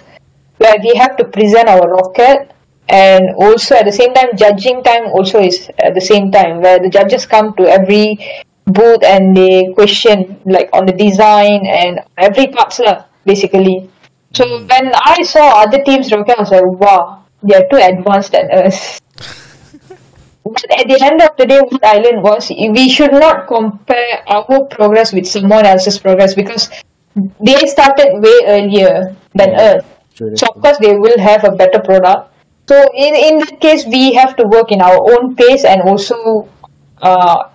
where 0.59 0.77
we 0.83 0.95
have 0.95 1.17
to 1.17 1.25
present 1.25 1.69
our 1.69 1.89
rocket 1.91 2.53
and 2.89 3.35
also 3.37 3.75
at 3.75 3.85
the 3.85 3.93
same 3.93 4.15
time 4.15 4.29
judging 4.37 4.83
time 4.83 5.07
also 5.07 5.41
is 5.41 5.69
at 5.81 5.95
the 5.95 6.01
same 6.01 6.31
time 6.31 6.63
where 6.63 6.79
the 6.79 6.89
judges 6.89 7.27
come 7.27 7.55
to 7.57 7.65
every 7.65 8.17
booth 8.67 9.03
and 9.03 9.37
they 9.37 9.73
question 9.75 10.41
like 10.45 10.71
on 10.73 10.87
the 10.87 10.93
design 10.93 11.67
and 11.67 12.01
every 12.17 12.47
parts 12.47 12.79
lah 12.79 13.05
basically. 13.25 13.91
So 14.33 14.47
hmm. 14.47 14.67
when 14.67 14.93
I 14.95 15.23
saw 15.23 15.63
other 15.63 15.83
teams 15.83 16.13
rocket 16.13 16.39
I 16.39 16.41
was 16.41 16.51
like 16.51 16.67
wow 16.79 17.26
they 17.47 17.55
are 17.55 17.67
too 17.71 17.81
advanced 17.81 18.33
than 18.33 18.51
us 18.51 19.01
but 20.45 20.65
at 20.79 20.87
the 20.89 20.99
end 21.03 21.21
of 21.23 21.31
the 21.39 21.47
day 21.47 21.61
what 21.61 21.85
I 21.85 21.97
learned 21.99 22.23
was 22.23 22.51
we 22.51 22.89
should 22.89 23.13
not 23.13 23.47
compare 23.47 24.23
our 24.29 24.67
progress 24.67 25.13
with 25.13 25.27
someone 25.27 25.67
else's 25.67 25.99
progress 25.99 26.35
because 26.35 26.71
they 27.41 27.57
started 27.67 28.21
way 28.21 28.39
earlier 28.47 29.17
than 29.35 29.55
us 29.55 29.85
True, 30.17 30.35
so 30.35 30.47
of 30.49 30.63
course 30.63 30.79
they 30.79 30.97
will 30.97 31.19
have 31.19 31.45
a 31.45 31.53
better 31.53 31.79
product. 31.79 32.33
So 32.69 32.77
in 32.95 33.15
in 33.15 33.39
that 33.41 33.61
case 33.61 33.85
we 33.85 34.15
have 34.15 34.35
to 34.37 34.45
work 34.49 34.73
in 34.73 34.81
our 34.81 34.97
own 34.97 35.37
pace 35.37 35.65
and 35.65 35.83
also 35.83 36.49
uh 37.03 37.53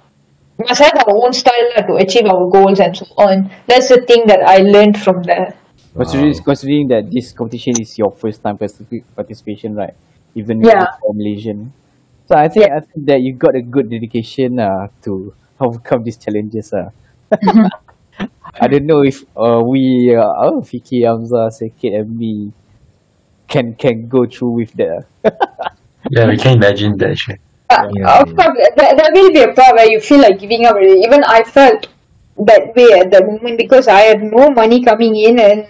must 0.62 0.80
have 0.80 0.94
our 1.02 1.18
own 1.26 1.34
style 1.34 1.74
to 1.90 1.96
achieve 1.96 2.30
our 2.30 2.46
goals 2.54 2.80
and 2.80 2.96
so 2.96 3.06
on. 3.18 3.50
That's 3.66 3.90
the 3.90 4.06
thing 4.06 4.28
that 4.28 4.46
I 4.46 4.58
learned 4.58 5.02
from 5.02 5.24
there. 5.24 5.58
Considering, 5.96 6.34
considering 6.44 6.88
that 6.88 7.12
this 7.12 7.34
competition 7.34 7.76
is 7.80 7.98
your 7.98 8.12
first 8.12 8.42
time 8.42 8.58
partici- 8.58 9.04
participation, 9.16 9.76
right? 9.76 9.94
Even 10.36 10.64
Yeah. 10.64 10.88
for 11.02 11.14
Malaysian. 11.14 11.74
So 12.28 12.36
I 12.38 12.48
think 12.48 12.72
I 12.72 12.80
think 12.80 13.06
that 13.12 13.20
you 13.22 13.34
got 13.36 13.56
a 13.56 13.62
good 13.62 13.90
dedication 13.92 14.60
uh, 14.60 14.88
to 15.04 15.34
overcome 15.60 16.04
these 16.04 16.18
challenges. 16.18 16.72
Uh. 16.72 16.92
I 18.62 18.68
don't 18.68 18.86
know 18.86 19.02
if 19.04 19.24
uh, 19.36 19.62
we, 19.64 20.16
uh, 20.16 20.24
oh, 20.48 20.62
Fiki, 20.62 21.04
Hamza, 21.06 21.50
Sekit 21.52 21.96
and 22.00 22.18
me 22.18 22.52
can 23.48 23.76
can 23.76 24.08
go 24.08 24.26
through 24.26 24.64
with 24.64 24.72
that. 24.80 25.06
Yeah, 26.10 26.28
we 26.28 26.38
can 26.38 26.58
imagine 26.58 26.98
that. 26.98 27.12
actually. 27.12 27.40
Uh, 27.70 27.88
Yeah, 27.94 28.22
of 28.26 28.34
course, 28.36 28.58
that, 28.76 28.98
there 28.98 29.12
will 29.14 29.32
be 29.32 29.42
a 29.42 29.54
part 29.54 29.76
where 29.78 29.86
you 29.90 30.00
feel 30.02 30.20
like 30.20 30.40
giving 30.40 30.66
up. 30.66 30.76
Even 30.82 31.24
I 31.24 31.44
felt 31.44 31.88
that 32.38 32.76
way 32.76 33.00
at 33.00 33.12
the 33.12 33.26
moment 33.26 33.58
because 33.58 33.88
I 33.88 34.02
had 34.02 34.24
no 34.24 34.50
money 34.50 34.84
coming 34.84 35.16
in 35.16 35.40
and 35.40 35.68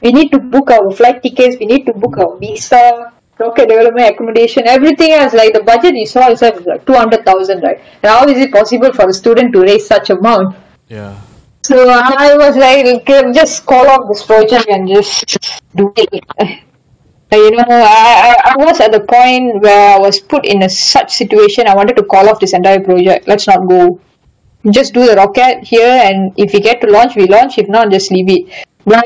we 0.00 0.12
need 0.12 0.30
to 0.32 0.38
book 0.38 0.70
our 0.70 0.90
flight 0.90 1.22
tickets, 1.22 1.56
we 1.58 1.66
need 1.66 1.86
to 1.86 1.92
book 1.92 2.18
our 2.18 2.36
visa, 2.38 3.12
rocket 3.38 3.68
development, 3.68 4.10
accommodation, 4.10 4.66
everything 4.66 5.12
else. 5.12 5.34
Like 5.34 5.52
the 5.52 5.62
budget 5.62 5.94
you 5.94 6.06
saw 6.06 6.30
itself 6.30 6.60
is 6.60 6.66
like 6.66 6.86
two 6.86 6.92
hundred 6.94 7.24
thousand, 7.24 7.62
right? 7.62 7.80
And 8.02 8.10
how 8.10 8.28
is 8.28 8.38
it 8.38 8.52
possible 8.52 8.92
for 8.92 9.08
a 9.08 9.12
student 9.12 9.52
to 9.54 9.60
raise 9.60 9.86
such 9.86 10.10
amount? 10.10 10.56
Yeah. 10.88 11.18
So 11.62 11.88
I 11.88 12.36
was 12.36 12.56
like, 12.56 12.84
okay, 12.84 13.32
just 13.32 13.64
call 13.64 13.86
off 13.88 14.06
this 14.08 14.22
project 14.22 14.68
and 14.68 14.86
just 14.86 15.38
do 15.74 15.92
it. 15.96 16.22
You 17.32 17.50
know, 17.50 17.64
I, 17.68 18.36
I, 18.36 18.52
I 18.52 18.56
was 18.58 18.78
at 18.80 18.92
the 18.92 19.00
point 19.00 19.62
where 19.62 19.96
I 19.96 19.98
was 19.98 20.20
put 20.20 20.44
in 20.44 20.62
a 20.62 20.68
such 20.68 21.12
situation. 21.12 21.66
I 21.66 21.74
wanted 21.74 21.96
to 21.96 22.04
call 22.04 22.28
off 22.28 22.38
this 22.38 22.52
entire 22.52 22.80
project. 22.80 23.26
Let's 23.26 23.46
not 23.48 23.66
go. 23.66 23.98
Just 24.70 24.94
do 24.94 25.06
the 25.06 25.14
rocket 25.16 25.62
here, 25.62 26.00
and 26.04 26.32
if 26.36 26.52
we 26.52 26.60
get 26.60 26.80
to 26.80 26.86
launch, 26.86 27.16
we 27.16 27.26
launch. 27.26 27.58
If 27.58 27.68
not, 27.68 27.90
just 27.90 28.10
leave 28.10 28.30
it. 28.30 28.66
But 28.84 29.04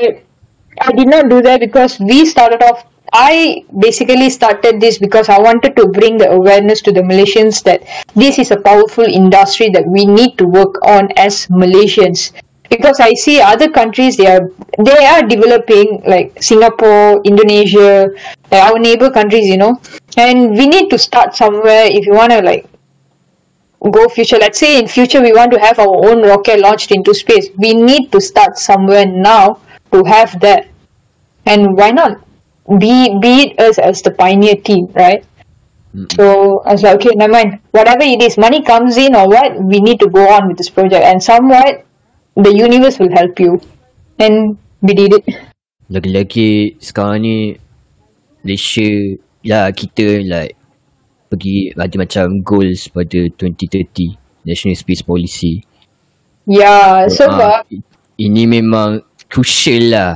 I 0.81 0.91
did 0.93 1.07
not 1.07 1.29
do 1.29 1.41
that 1.41 1.59
because 1.59 1.99
we 1.99 2.25
started 2.25 2.63
off. 2.63 2.85
I 3.11 3.65
basically 3.79 4.29
started 4.29 4.79
this 4.79 4.99
because 4.99 5.29
I 5.29 5.39
wanted 5.39 5.75
to 5.77 5.87
bring 5.87 6.17
the 6.17 6.29
awareness 6.29 6.81
to 6.83 6.91
the 6.91 7.01
Malaysians 7.01 7.63
that 7.63 7.83
this 8.15 8.37
is 8.37 8.51
a 8.51 8.57
powerful 8.61 9.03
industry 9.03 9.69
that 9.73 9.85
we 9.87 10.05
need 10.05 10.37
to 10.37 10.45
work 10.45 10.75
on 10.85 11.09
as 11.17 11.47
Malaysians. 11.47 12.31
Because 12.69 12.99
I 12.99 13.15
see 13.15 13.41
other 13.41 13.67
countries 13.67 14.15
they 14.15 14.27
are 14.27 14.51
they 14.85 15.05
are 15.05 15.23
developing 15.23 16.03
like 16.05 16.41
Singapore, 16.41 17.19
Indonesia, 17.25 18.09
our 18.51 18.77
neighbor 18.77 19.09
countries, 19.09 19.47
you 19.47 19.57
know, 19.57 19.81
and 20.15 20.51
we 20.51 20.67
need 20.67 20.89
to 20.91 20.97
start 20.99 21.35
somewhere 21.35 21.89
if 21.89 22.05
you 22.05 22.13
want 22.13 22.31
to 22.31 22.41
like 22.43 22.68
go 23.81 24.07
future. 24.09 24.37
Let's 24.37 24.59
say 24.59 24.79
in 24.79 24.87
future 24.87 25.21
we 25.21 25.31
want 25.31 25.51
to 25.51 25.59
have 25.59 25.79
our 25.79 26.09
own 26.09 26.23
rocket 26.23 26.59
launched 26.59 26.91
into 26.91 27.13
space. 27.13 27.47
We 27.57 27.73
need 27.73 28.11
to 28.11 28.19
start 28.19 28.57
somewhere 28.57 29.05
now 29.05 29.61
to 29.91 30.03
have 30.03 30.39
that. 30.41 30.67
And 31.45 31.77
why 31.77 31.91
not? 31.91 32.19
Be 32.67 33.17
be 33.19 33.49
it 33.49 33.59
us 33.59 33.79
as 33.79 34.01
the 34.01 34.11
pioneer 34.11 34.55
team 34.55 34.91
right? 34.93 35.25
Mm-hmm. 35.89 36.13
So 36.13 36.61
i 36.69 36.77
was 36.77 36.83
like 36.83 37.01
okay 37.01 37.15
never 37.15 37.33
mind. 37.33 37.59
Whatever 37.71 38.03
it 38.03 38.21
is 38.21 38.37
money 38.37 38.61
comes 38.61 38.97
in 38.97 39.15
or 39.15 39.27
what 39.27 39.57
we 39.63 39.79
need 39.79 39.99
to 40.01 40.09
go 40.09 40.27
on 40.27 40.47
with 40.47 40.57
this 40.57 40.69
project. 40.69 41.01
And 41.01 41.23
somewhat 41.23 41.85
the 42.35 42.53
universe 42.53 42.99
will 42.99 43.11
help 43.15 43.39
you. 43.39 43.59
And 44.19 44.59
we 44.81 44.93
did 44.93 45.13
it. 45.15 45.25
Lagi-lagi 45.89 46.77
sekarang 46.77 47.25
ni 47.25 47.57
Malaysia 48.45 49.17
lah 49.41 49.71
kita 49.73 50.21
like 50.27 50.58
pergi 51.29 51.71
ada 51.77 51.95
macam 51.95 52.25
goals 52.41 52.89
pada 52.89 53.29
2030 53.37 54.17
National 54.49 54.75
Space 54.75 55.05
Policy. 55.05 55.61
yeah 56.49 57.05
so 57.05 57.29
Ah, 57.29 57.37
far 57.37 57.55
ini 58.17 58.49
memang 58.49 58.99
crucial 59.29 59.93
lah 59.93 60.11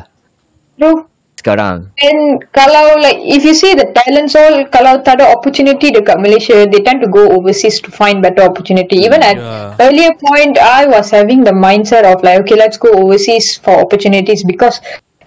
True. 0.75 1.05
sekarang. 1.37 1.91
And 1.99 2.39
kalau 2.55 2.97
like 2.97 3.19
if 3.21 3.43
you 3.45 3.53
see 3.53 3.75
the 3.75 3.91
talents 3.93 4.33
all 4.33 4.63
kalau 4.73 5.03
tak 5.05 5.19
ada 5.21 5.29
opportunity 5.29 5.91
dekat 5.91 6.17
Malaysia, 6.17 6.65
they 6.65 6.81
tend 6.81 7.03
to 7.03 7.09
go 7.11 7.29
overseas 7.35 7.77
to 7.83 7.91
find 7.91 8.23
better 8.23 8.47
opportunity. 8.47 9.03
Even 9.03 9.19
at 9.21 9.37
Yeah. 9.37 9.75
earlier 9.77 10.11
point, 10.17 10.55
I 10.57 10.87
was 10.87 11.11
having 11.11 11.43
the 11.43 11.53
mindset 11.53 12.07
of 12.07 12.23
like, 12.23 12.41
okay, 12.47 12.55
let's 12.57 12.79
go 12.79 12.89
overseas 12.95 13.59
for 13.59 13.75
opportunities 13.75 14.41
because 14.47 14.79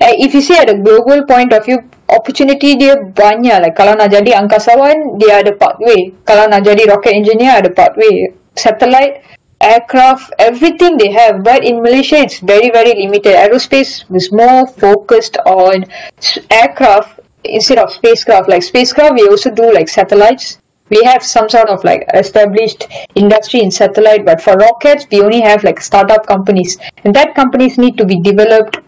uh, 0.02 0.12
if 0.16 0.32
you 0.34 0.40
see 0.42 0.56
at 0.56 0.72
a 0.72 0.76
global 0.80 1.22
point 1.28 1.52
of 1.52 1.62
view, 1.68 1.84
opportunity 2.08 2.78
dia 2.78 2.98
banyak. 2.98 3.62
Like 3.62 3.76
kalau 3.76 3.94
nak 3.98 4.10
jadi 4.12 4.38
angkasawan, 4.38 5.18
dia 5.18 5.42
ada 5.42 5.52
pathway. 5.54 6.14
Kalau 6.26 6.46
nak 6.50 6.62
jadi 6.62 6.86
rocket 6.90 7.14
engineer, 7.14 7.62
ada 7.62 7.70
pathway. 7.70 8.32
Satellite, 8.56 9.20
aircraft, 9.60 10.32
everything 10.38 10.96
they 10.96 11.12
have. 11.12 11.42
But 11.42 11.64
in 11.64 11.82
Malaysia, 11.82 12.16
it's 12.16 12.40
very, 12.40 12.70
very 12.70 12.94
limited. 12.94 13.36
Aerospace 13.36 14.04
is 14.14 14.32
more 14.32 14.66
focused 14.66 15.36
on 15.44 15.84
aircraft 16.50 17.20
instead 17.44 17.78
of 17.78 17.92
spacecraft. 17.92 18.48
Like 18.48 18.62
spacecraft, 18.62 19.14
we 19.14 19.28
also 19.28 19.50
do 19.50 19.72
like 19.72 19.88
satellites. 19.88 20.58
We 20.88 21.02
have 21.02 21.26
some 21.26 21.50
sort 21.50 21.68
of 21.68 21.82
like 21.82 22.06
established 22.14 22.86
industry 23.16 23.58
in 23.60 23.74
satellite, 23.74 24.24
but 24.24 24.40
for 24.40 24.54
rockets, 24.54 25.04
we 25.10 25.20
only 25.20 25.40
have 25.40 25.64
like 25.64 25.80
startup 25.82 26.26
companies, 26.30 26.78
and 27.02 27.12
that 27.12 27.34
companies 27.34 27.76
need 27.76 27.98
to 27.98 28.06
be 28.06 28.22
developed 28.22 28.78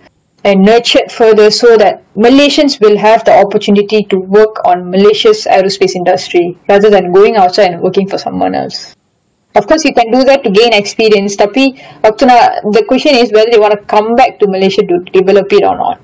and 0.45 0.63
nurtured 0.63 1.11
further 1.11 1.51
so 1.51 1.77
that 1.77 2.03
Malaysians 2.15 2.81
will 2.81 2.97
have 2.97 3.25
the 3.25 3.35
opportunity 3.35 4.05
to 4.11 4.17
work 4.31 4.63
on 4.65 4.91
Malaysia's 4.91 5.47
aerospace 5.51 5.95
industry 5.95 6.57
rather 6.69 6.91
than 6.91 7.13
going 7.13 7.37
outside 7.37 7.73
and 7.75 7.83
working 7.83 8.07
for 8.09 8.19
someone 8.19 8.55
else. 8.55 8.95
Of 9.57 9.67
course, 9.67 9.83
you 9.85 9.93
can 9.93 10.13
do 10.13 10.23
that 10.25 10.45
to 10.45 10.51
gain 10.51 10.71
experience. 10.71 11.35
Tapi, 11.35 11.75
waktu 12.05 12.31
nak, 12.31 12.63
the 12.71 12.85
question 12.87 13.19
is 13.19 13.33
whether 13.35 13.51
they 13.51 13.59
want 13.59 13.75
to 13.75 13.83
come 13.91 14.15
back 14.15 14.39
to 14.39 14.47
Malaysia 14.47 14.87
to 14.87 15.03
develop 15.11 15.51
it 15.51 15.65
or 15.67 15.75
not. 15.75 15.99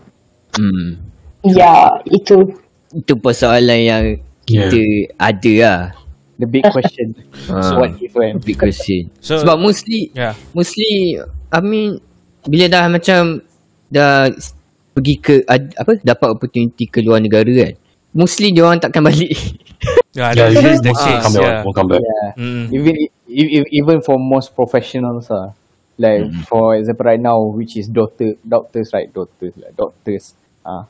Hmm. 0.58 0.98
Ya, 1.44 2.02
itu. 2.08 2.50
Itu 2.90 3.14
persoalan 3.20 3.78
yang 3.84 4.04
kita 4.48 4.80
ada 5.20 5.52
lah. 5.62 5.80
The 6.40 6.48
big 6.50 6.66
question. 6.66 7.14
Ah. 7.46 7.60
so 7.62 7.72
what 7.78 7.92
if 8.00 8.10
when? 8.16 8.40
Big 8.42 8.58
question. 8.58 9.12
So- 9.20 9.38
Sebab 9.44 9.60
mostly 9.60 10.08
Yeah. 10.16 10.32
mostly 10.56 11.20
I 11.52 11.60
mean 11.60 12.00
bila 12.48 12.66
dah 12.72 12.84
macam 12.88 13.44
dah 13.90 14.30
pergi 14.94 15.14
ke 15.18 15.34
ad, 15.48 15.74
apa 15.74 15.98
dapat 16.00 16.28
opportunity 16.30 16.86
ke 16.86 17.02
luar 17.02 17.18
negara 17.18 17.48
kan. 17.50 17.74
Mostly 18.14 18.54
dia 18.54 18.62
orang 18.62 18.78
takkan 18.78 19.02
balik. 19.04 19.34
Yeah, 20.14 20.30
Yeah, 20.30 20.46
that 20.46 20.54
usually 20.54 20.74
is 20.78 20.82
the 20.86 20.94
won't 20.94 21.02
case. 21.02 21.22
come 21.26 21.34
back. 21.34 21.42
Yeah. 21.42 21.60
Won't 21.66 21.74
come 21.76 21.88
back. 21.90 22.02
Yeah. 22.06 22.28
Mm. 22.38 22.64
Even 22.70 22.92
i- 23.26 23.50
i- 23.58 23.70
even 23.74 23.96
for 24.00 24.14
most 24.16 24.54
professionals, 24.54 25.26
uh, 25.26 25.50
like 25.98 26.22
for 26.46 26.78
example 26.78 27.02
right 27.04 27.18
now, 27.18 27.42
which 27.42 27.74
is 27.74 27.90
doctor 27.90 28.38
doctors, 28.46 28.94
right? 28.94 29.10
Doctors, 29.10 29.52
like 29.58 29.74
doctors. 29.74 30.38
Uh, 30.62 30.86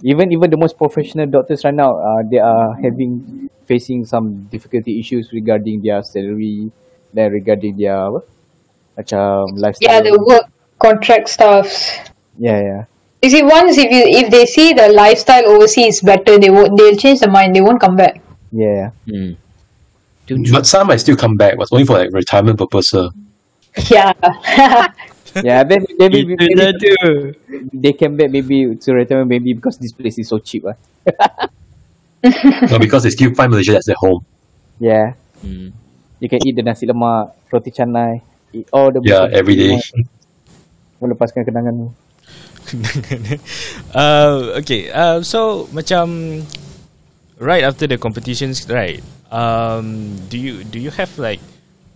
even 0.00 0.32
even 0.32 0.48
the 0.48 0.56
most 0.56 0.80
professional 0.80 1.28
doctors 1.28 1.60
right 1.60 1.76
now, 1.76 1.92
uh, 2.00 2.24
they 2.24 2.40
are 2.40 2.72
having 2.80 3.46
facing 3.68 4.08
some 4.08 4.48
difficulty 4.48 4.96
issues 4.96 5.28
regarding 5.28 5.84
their 5.84 6.00
salary, 6.00 6.72
then 7.12 7.28
regarding 7.28 7.76
their 7.76 8.00
apa? 8.00 8.24
Macam 8.96 9.60
lifestyle. 9.60 9.92
Yeah, 9.92 10.00
the 10.08 10.16
work 10.16 10.48
contract 10.78 11.28
stuffs. 11.28 11.98
yeah, 12.38 12.60
yeah. 12.60 12.82
You 13.22 13.30
see, 13.30 13.42
once 13.42 13.74
if 13.78 13.90
you 13.90 14.04
if 14.06 14.30
they 14.30 14.46
see 14.46 14.72
the 14.72 14.88
lifestyle 14.94 15.42
overseas 15.50 15.98
is 15.98 16.00
better, 16.06 16.38
they 16.38 16.50
won't. 16.50 16.78
They'll 16.78 16.94
change 16.94 17.18
their 17.20 17.30
mind. 17.30 17.50
They 17.54 17.60
won't 17.60 17.80
come 17.82 17.96
back. 17.98 18.22
Yeah. 18.54 18.90
Tu- 20.26 20.38
But 20.52 20.66
some 20.66 20.86
might 20.86 21.00
still 21.02 21.16
come 21.16 21.34
back, 21.36 21.56
but 21.58 21.66
only 21.72 21.84
for 21.84 21.98
like 21.98 22.10
retirement 22.12 22.58
purpose. 22.58 22.94
uh. 22.94 23.10
Yeah. 23.90 24.12
yeah. 25.42 25.64
Then 25.66 25.82
maybe, 25.98 26.30
Itu 26.30 26.34
maybe, 26.38 26.54
dah 26.54 26.72
they 27.74 27.92
came 27.98 28.14
back 28.16 28.30
maybe 28.30 28.76
to 28.76 28.88
retirement 28.94 29.28
maybe 29.28 29.50
because 29.54 29.78
this 29.82 29.90
place 29.92 30.14
is 30.18 30.28
so 30.30 30.38
cheap. 30.38 30.62
Uh. 30.66 30.78
no, 32.70 32.78
because 32.78 33.02
they 33.02 33.10
still 33.10 33.34
find 33.34 33.50
Malaysia 33.50 33.76
as 33.78 33.84
their 33.86 33.98
home. 33.98 34.22
Yeah. 34.78 35.14
Hmm. 35.42 35.70
You 36.20 36.28
can 36.28 36.38
eat 36.46 36.54
the 36.56 36.62
nasi 36.62 36.86
lemak, 36.86 37.32
roti 37.50 37.70
canai, 37.70 38.22
eat 38.52 38.68
all 38.72 38.90
the 38.90 39.00
Yeah, 39.02 39.26
buffet 39.26 39.34
every 39.38 39.56
day. 39.56 39.74
Melepaskan 40.98 41.46
kenanganmu. 41.46 41.94
uh, 43.94 44.60
okay, 44.60 44.92
uh, 44.92 45.22
so 45.24 45.64
macam 45.72 46.42
right 47.40 47.64
after 47.64 47.86
the 47.86 47.96
competitions, 47.96 48.68
right? 48.68 49.00
Um, 49.32 50.16
do 50.28 50.36
you 50.36 50.64
do 50.64 50.78
you 50.78 50.90
have 50.92 51.12
like 51.16 51.40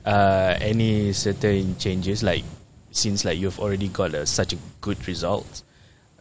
uh, 0.05 0.57
any 0.61 1.13
certain 1.13 1.77
changes 1.77 2.23
like 2.23 2.45
since 2.93 3.25
like 3.25 3.39
you've 3.41 3.61
already 3.61 3.89
got 3.89 4.15
a, 4.15 4.25
such 4.25 4.53
a 4.53 4.59
good 4.81 4.97
result, 5.09 5.63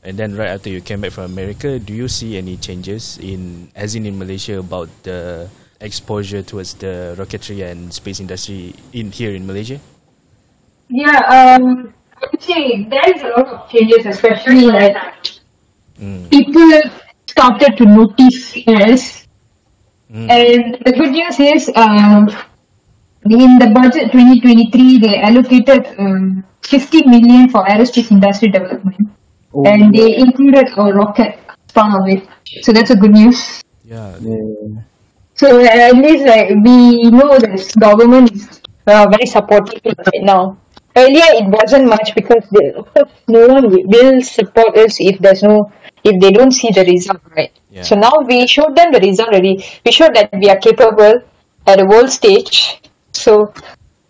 and 0.04 0.18
then 0.18 0.36
right 0.36 0.50
after 0.50 0.70
you 0.70 0.82
came 0.82 1.02
back 1.02 1.12
from 1.12 1.32
America, 1.32 1.80
do 1.80 1.94
you 1.94 2.08
see 2.08 2.38
any 2.38 2.58
changes 2.58 3.18
in 3.20 3.72
as 3.76 3.96
in 3.96 4.06
in 4.06 4.18
Malaysia 4.20 4.60
about 4.60 4.90
the 5.04 5.48
exposure 5.80 6.44
towards 6.44 6.76
the 6.76 7.16
rocketry 7.18 7.66
and 7.66 7.94
space 7.94 8.20
industry 8.20 8.76
in 8.94 9.12
here 9.12 9.32
in 9.32 9.48
Malaysia? 9.48 9.80
Yeah, 10.92 11.24
um, 11.32 11.94
I 12.22 12.28
would 12.32 12.42
say 12.42 12.84
there 12.90 13.16
is 13.16 13.22
a 13.22 13.28
lot 13.28 13.48
of 13.48 13.70
changes, 13.70 14.06
especially 14.06 14.66
like 14.66 14.96
Mm. 16.02 16.30
people 16.32 16.82
started 17.28 17.78
to 17.78 17.86
notice 17.86 18.58
us. 18.68 19.28
Mm. 20.12 20.28
And 20.30 20.78
the 20.84 20.92
good 20.92 21.12
news 21.12 21.40
is, 21.40 21.70
um, 21.76 22.28
in 23.30 23.60
the 23.60 23.70
budget 23.70 24.12
2023, 24.12 24.98
they 24.98 25.22
allocated 25.22 25.88
um, 26.00 26.44
50 26.64 27.06
million 27.06 27.50
for 27.50 27.64
aerospace 27.66 28.12
industry 28.12 28.50
development, 28.50 28.98
and 29.66 29.94
they 29.94 30.18
included 30.18 30.68
a 30.76 30.84
rocket 30.92 31.38
as 31.48 31.72
part 31.72 32.02
of 32.02 32.10
it. 32.10 32.28
So 32.66 32.74
that's 32.74 32.90
a 32.90 32.96
good 32.96 33.12
news. 33.12 33.62
Yeah. 33.86 34.18
Yeah. 34.20 34.82
So 35.36 35.62
at 35.64 35.96
least 35.96 36.26
like 36.26 36.50
we 36.66 37.10
know 37.10 37.38
that 37.38 37.74
government 37.80 38.32
is 38.32 38.62
uh, 38.88 39.06
very 39.10 39.26
supportive 39.26 39.82
right 39.86 40.24
now. 40.24 40.58
Earlier 40.96 41.30
it 41.42 41.48
wasn't 41.48 41.86
much 41.88 42.14
because 42.16 42.44
they, 42.52 42.68
no 43.28 43.48
one 43.48 43.70
will- 43.72 43.88
will 43.88 44.22
support 44.22 44.78
us 44.78 44.98
if 45.00 45.20
there's 45.20 45.44
no 45.44 45.72
if 46.04 46.20
they 46.20 46.32
don't 46.32 46.52
see 46.52 46.70
the 46.72 46.84
result 46.84 47.22
right. 47.38 47.52
Yeah. 47.70 47.84
So 47.84 47.96
now 47.96 48.12
we 48.28 48.48
showed 48.48 48.76
them 48.76 48.92
the 48.92 49.00
result 49.00 49.30
already. 49.30 49.64
We 49.86 49.92
showed 49.92 50.16
that 50.16 50.30
we 50.34 50.50
are 50.50 50.58
capable 50.58 51.14
at 51.68 51.80
a 51.80 51.86
world 51.86 52.10
stage. 52.10 52.82
So 53.14 53.54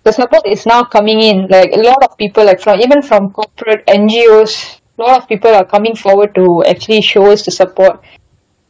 the 0.03 0.11
support 0.11 0.43
is 0.47 0.65
now 0.65 0.83
coming 0.83 1.21
in. 1.21 1.47
Like 1.49 1.71
a 1.73 1.81
lot 1.81 2.01
of 2.03 2.17
people, 2.17 2.45
like 2.45 2.61
from 2.61 2.79
even 2.79 3.01
from 3.01 3.31
corporate 3.31 3.85
NGOs, 3.87 4.79
a 4.97 5.01
lot 5.03 5.21
of 5.21 5.27
people 5.27 5.51
are 5.53 5.65
coming 5.65 5.95
forward 5.95 6.33
to 6.35 6.63
actually 6.67 7.01
show 7.01 7.25
us 7.31 7.43
the 7.45 7.51
support. 7.51 7.99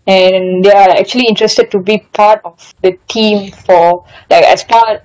and 0.07 0.65
they 0.65 0.71
are 0.73 0.89
actually 0.89 1.25
interested 1.27 1.69
to 1.71 1.79
be 1.79 1.99
part 2.13 2.41
of 2.43 2.73
the 2.81 2.97
team 3.07 3.51
for 3.51 4.03
like 4.31 4.43
as 4.45 4.63
part 4.63 5.03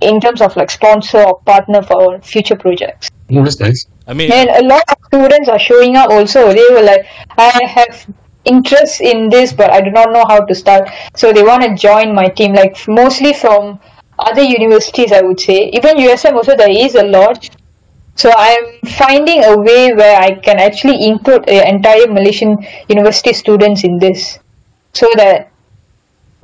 in 0.00 0.20
terms 0.20 0.40
of 0.40 0.56
like 0.56 0.70
sponsor 0.70 1.22
or 1.22 1.40
partner 1.40 1.82
for 1.82 2.20
future 2.20 2.56
projects. 2.56 3.10
Oh, 3.30 3.42
that's 3.42 3.60
nice. 3.60 3.86
I 4.06 4.14
mean, 4.14 4.32
And 4.32 4.48
a 4.48 4.66
lot 4.66 4.82
of 4.88 4.96
students 5.06 5.48
are 5.48 5.58
showing 5.58 5.96
up 5.96 6.10
also. 6.10 6.52
They 6.52 6.66
were 6.70 6.82
like, 6.82 7.06
I 7.36 7.64
have 7.66 8.06
interest 8.44 9.00
in 9.00 9.28
this, 9.28 9.52
but 9.52 9.70
I 9.70 9.80
do 9.80 9.90
not 9.90 10.12
know 10.12 10.24
how 10.26 10.40
to 10.40 10.54
start. 10.54 10.88
So 11.14 11.32
they 11.32 11.42
want 11.42 11.62
to 11.62 11.74
join 11.74 12.14
my 12.14 12.28
team, 12.28 12.54
like 12.54 12.76
mostly 12.88 13.34
from 13.34 13.80
other 14.18 14.42
universities, 14.42 15.12
I 15.12 15.20
would 15.22 15.40
say. 15.40 15.70
Even 15.72 15.96
USM 15.96 16.34
also, 16.34 16.56
there 16.56 16.70
is 16.70 16.94
a 16.94 17.04
lot. 17.04 17.48
So 18.14 18.32
I'm 18.36 18.80
finding 18.96 19.44
a 19.44 19.56
way 19.56 19.92
where 19.94 20.20
I 20.20 20.34
can 20.34 20.58
actually 20.58 21.06
include 21.06 21.44
the 21.46 21.68
entire 21.68 22.06
Malaysian 22.08 22.66
university 22.88 23.32
students 23.32 23.84
in 23.84 23.98
this. 23.98 24.38
So 24.92 25.08
that 25.16 25.52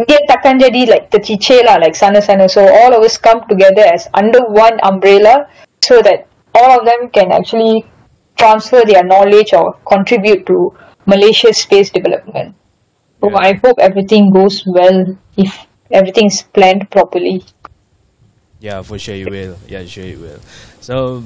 takkan 0.02 0.58
jadi 0.58 0.90
like 0.90 1.06
tercicir 1.10 1.62
lah 1.62 1.78
like 1.78 1.94
sana-sana. 1.94 2.50
So 2.50 2.66
all 2.66 2.94
of 2.94 3.02
us 3.06 3.14
come 3.14 3.46
together 3.46 3.86
as 3.86 4.10
under 4.14 4.42
one 4.50 4.74
umbrella 4.82 5.46
so 5.86 6.02
that 6.02 6.26
all 6.54 6.80
of 6.80 6.82
them 6.82 7.10
can 7.14 7.30
actually 7.30 7.86
transfer 8.34 8.82
their 8.82 9.06
knowledge 9.06 9.54
or 9.54 9.78
contribute 9.86 10.46
to 10.46 10.74
Malaysia's 11.06 11.62
space 11.62 11.90
development. 11.90 12.56
So 13.22 13.30
I 13.36 13.54
hope 13.62 13.78
everything 13.78 14.30
goes 14.34 14.64
well 14.66 15.16
if 15.36 15.54
everything 15.90 16.26
is 16.26 16.42
planned 16.42 16.90
properly. 16.90 17.44
Yeah, 18.60 18.82
for 18.82 18.98
sure 18.98 19.14
you 19.14 19.28
will. 19.30 19.56
Yeah, 19.68 19.84
sure 19.84 20.04
you 20.04 20.18
will. 20.18 20.40
So, 20.80 21.22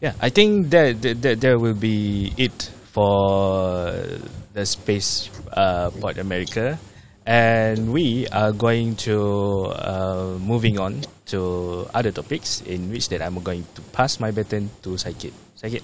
yeah, 0.00 0.14
I 0.20 0.30
think 0.30 0.70
that 0.70 1.02
that, 1.02 1.22
that 1.22 1.40
there 1.40 1.58
will 1.58 1.74
be 1.74 2.32
it 2.36 2.70
for 2.94 3.92
the 4.54 4.64
space 4.64 5.30
uh, 5.52 5.90
port 5.90 6.18
America, 6.18 6.78
and 7.26 7.92
we 7.92 8.26
are 8.30 8.52
going 8.52 8.94
to 8.94 9.74
uh, 9.74 10.38
moving 10.40 10.78
on 10.78 11.02
to 11.26 11.86
other 11.92 12.12
topics 12.12 12.62
in 12.62 12.88
which 12.90 13.08
that 13.10 13.20
I'm 13.20 13.42
going 13.42 13.66
to 13.74 13.82
pass 13.90 14.20
my 14.20 14.30
baton 14.30 14.70
to 14.82 14.90
Saikit. 14.90 15.34
Saikit. 15.58 15.82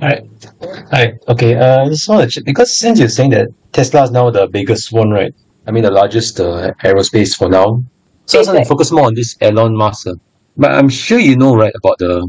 Alright. 0.00 0.24
Alright. 0.60 1.14
Okay. 1.28 1.54
Uh, 1.54 1.88
just 1.88 2.08
want 2.08 2.32
to 2.32 2.42
because 2.42 2.78
since 2.78 2.98
you're 2.98 3.12
saying 3.12 3.30
that 3.30 3.48
Tesla 3.72 4.04
is 4.04 4.10
now 4.10 4.30
the 4.30 4.46
biggest 4.48 4.92
one, 4.92 5.10
right? 5.10 5.34
I 5.66 5.70
mean, 5.70 5.84
the 5.84 5.90
largest 5.90 6.40
uh, 6.40 6.72
aerospace 6.82 7.36
for 7.36 7.48
now. 7.48 7.82
So 8.24 8.38
I 8.38 8.40
just 8.40 8.52
want 8.52 8.64
to 8.64 8.68
focus 8.68 8.90
more 8.90 9.06
on 9.06 9.14
this 9.14 9.36
Elon 9.40 9.76
Musk. 9.76 10.06
uh. 10.06 10.14
But 10.56 10.72
I'm 10.72 10.88
sure 10.88 11.18
you 11.18 11.36
know, 11.36 11.54
right, 11.54 11.72
about 11.76 11.98
the 11.98 12.28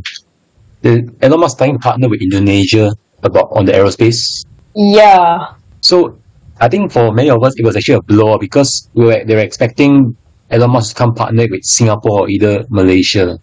the 0.82 1.10
Elon 1.22 1.40
Musk 1.40 1.58
trying 1.58 1.74
to 1.74 1.80
partner 1.80 2.10
with 2.10 2.22
Indonesia 2.22 2.92
about 3.24 3.48
on 3.52 3.66
the 3.66 3.72
aerospace. 3.72 4.46
Yeah. 4.76 5.56
So 5.82 6.20
I 6.60 6.68
think 6.70 6.92
for 6.92 7.12
many 7.12 7.30
of 7.30 7.44
us, 7.44 7.54
it 7.58 7.66
was 7.66 7.76
actually 7.76 7.96
a 7.96 8.02
blow 8.02 8.38
because 8.38 8.90
we 8.94 9.06
were 9.06 9.24
they 9.26 9.36
were 9.36 9.42
expecting 9.42 10.16
Elon 10.50 10.72
Musk 10.72 10.96
to 10.96 10.96
come 10.96 11.14
partner 11.14 11.46
with 11.50 11.62
Singapore 11.64 12.22
or 12.22 12.30
either 12.30 12.64
Malaysia, 12.70 13.32
in 13.32 13.38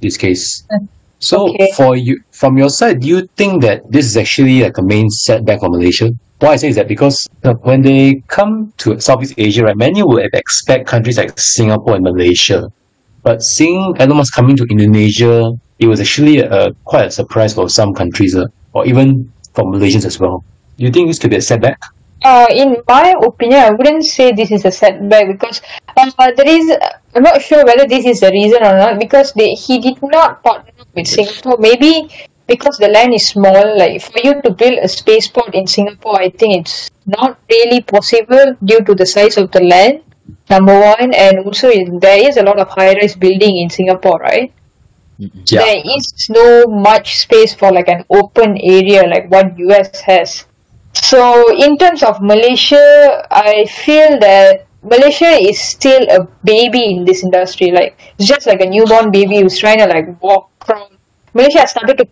this 0.00 0.16
case. 0.16 0.64
So 1.18 1.48
Okay. 1.48 1.72
for 1.74 1.96
you, 1.96 2.20
from 2.32 2.58
your 2.58 2.68
side, 2.68 3.00
do 3.00 3.08
you 3.08 3.26
think 3.38 3.62
that 3.62 3.80
this 3.88 4.04
is 4.04 4.18
actually 4.18 4.60
like 4.60 4.76
a 4.76 4.82
main 4.82 5.08
setback 5.08 5.60
for 5.60 5.70
Malaysia? 5.70 6.10
Why 6.40 6.50
I 6.52 6.56
say 6.56 6.68
is 6.68 6.76
that 6.76 6.88
because 6.88 7.26
when 7.62 7.80
they 7.80 8.20
come 8.28 8.70
to 8.84 9.00
Southeast 9.00 9.32
Asia, 9.38 9.64
right, 9.64 9.76
many 9.76 10.02
would 10.02 10.28
expect 10.34 10.86
countries 10.86 11.16
like 11.16 11.32
Singapore 11.38 11.94
and 11.94 12.04
Malaysia. 12.04 12.68
But 13.22 13.40
seeing 13.40 13.94
Elon 13.98 14.18
Musk 14.18 14.34
coming 14.34 14.56
to 14.56 14.66
Indonesia, 14.68 15.50
it 15.78 15.86
was 15.86 16.00
actually 16.00 16.40
a, 16.40 16.68
quite 16.84 17.06
a 17.06 17.10
surprise 17.10 17.54
for 17.54 17.70
some 17.70 17.94
countries, 17.94 18.36
uh, 18.36 18.44
or 18.74 18.84
even 18.86 19.32
for 19.54 19.64
Malaysians 19.64 20.04
as 20.04 20.20
well. 20.20 20.44
Do 20.76 20.84
you 20.84 20.92
think 20.92 21.08
this 21.08 21.18
could 21.18 21.30
be 21.30 21.36
a 21.36 21.40
setback? 21.40 21.78
Uh, 22.24 22.46
in 22.50 22.76
my 22.88 23.14
opinion, 23.22 23.60
I 23.60 23.70
wouldn't 23.70 24.04
say 24.04 24.32
this 24.32 24.50
is 24.50 24.64
a 24.64 24.70
setback 24.70 25.28
because 25.28 25.60
uh, 25.96 26.32
there 26.36 26.48
is. 26.48 26.76
I'm 27.14 27.22
not 27.22 27.40
sure 27.40 27.64
whether 27.64 27.86
this 27.86 28.04
is 28.04 28.20
the 28.20 28.30
reason 28.30 28.62
or 28.62 28.76
not 28.76 28.98
because 28.98 29.32
they 29.32 29.52
he 29.54 29.78
did 29.78 29.98
not 30.02 30.42
partner 30.42 30.72
with 30.94 31.06
Singapore. 31.06 31.56
Maybe 31.58 32.08
because 32.46 32.78
the 32.78 32.88
land 32.88 33.14
is 33.14 33.28
small. 33.28 33.78
Like 33.78 34.02
for 34.02 34.18
you 34.24 34.40
to 34.42 34.50
build 34.50 34.78
a 34.82 34.88
spaceport 34.88 35.54
in 35.54 35.66
Singapore, 35.66 36.18
I 36.18 36.30
think 36.30 36.66
it's 36.66 36.90
not 37.06 37.38
really 37.50 37.82
possible 37.82 38.56
due 38.64 38.82
to 38.82 38.94
the 38.94 39.06
size 39.06 39.36
of 39.36 39.50
the 39.52 39.62
land. 39.62 40.02
Number 40.50 40.78
one, 40.78 41.14
and 41.14 41.40
also 41.40 41.70
there 42.00 42.28
is 42.28 42.36
a 42.36 42.42
lot 42.42 42.58
of 42.58 42.68
high-rise 42.68 43.14
building 43.14 43.58
in 43.58 43.70
Singapore, 43.70 44.18
right? 44.18 44.52
there 45.50 45.82
is 45.96 46.28
no 46.28 46.66
much 46.66 47.16
space 47.16 47.54
for 47.54 47.72
like 47.72 47.88
an 47.88 48.04
open 48.10 48.58
area 48.58 49.02
like 49.06 49.30
what 49.30 49.58
US 49.58 50.00
has. 50.02 50.44
So 51.02 51.52
in 51.54 51.78
terms 51.78 52.02
of 52.02 52.20
Malaysia, 52.22 53.26
I 53.30 53.66
feel 53.66 54.18
that 54.20 54.66
Malaysia 54.82 55.28
is 55.28 55.60
still 55.60 56.06
a 56.10 56.24
baby 56.44 56.84
in 56.94 57.04
this 57.04 57.22
industry. 57.22 57.70
Like 57.70 57.98
it's 58.18 58.28
just 58.28 58.46
like 58.46 58.60
a 58.60 58.66
newborn 58.66 59.10
baby 59.10 59.40
who's 59.40 59.58
trying 59.58 59.78
to 59.78 59.86
like 59.86 60.20
walk 60.22 60.50
from 60.64 60.98
Malaysia 61.34 61.60
has 61.60 61.70
started 61.70 61.98
to 61.98 62.08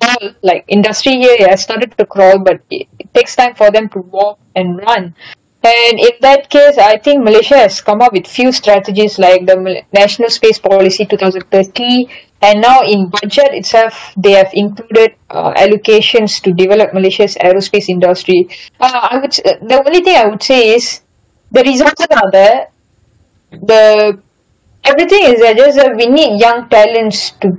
crawl 0.00 0.34
like 0.42 0.64
industry 0.68 1.12
here 1.12 1.48
has 1.48 1.62
started 1.62 1.96
to 1.96 2.04
crawl 2.04 2.38
but 2.38 2.60
it, 2.70 2.86
it 2.98 3.12
takes 3.14 3.34
time 3.34 3.54
for 3.54 3.70
them 3.70 3.88
to 3.90 4.00
walk 4.00 4.38
and 4.54 4.78
run. 4.78 5.14
And 5.66 5.98
in 5.98 6.14
that 6.20 6.48
case, 6.50 6.76
I 6.78 6.96
think 6.98 7.24
Malaysia 7.24 7.56
has 7.58 7.80
come 7.80 8.00
up 8.00 8.12
with 8.12 8.26
few 8.26 8.52
strategies 8.52 9.18
like 9.18 9.46
the 9.46 9.56
National 9.92 10.30
Space 10.30 10.58
Policy 10.58 11.06
2030, 11.06 12.06
and 12.42 12.60
now 12.60 12.82
in 12.82 13.08
budget 13.08 13.50
itself, 13.60 14.12
they 14.16 14.32
have 14.32 14.50
included 14.52 15.16
uh, 15.30 15.52
allocations 15.54 16.40
to 16.44 16.52
develop 16.52 16.92
Malaysia's 16.94 17.34
aerospace 17.36 17.88
industry. 17.88 18.48
Uh, 18.78 19.08
I 19.10 19.18
would 19.18 19.32
s- 19.32 19.40
the 19.42 19.82
only 19.84 20.02
thing 20.04 20.16
I 20.16 20.26
would 20.26 20.42
say 20.42 20.74
is 20.76 21.00
the 21.50 21.62
resources 21.64 22.06
are 22.10 22.30
there, 22.30 22.68
the 23.50 24.20
everything 24.84 25.24
is 25.32 25.40
there. 25.40 25.54
Just 25.54 25.76
that 25.78 25.96
we 25.96 26.06
need 26.06 26.40
young 26.40 26.68
talents 26.68 27.32
to 27.42 27.58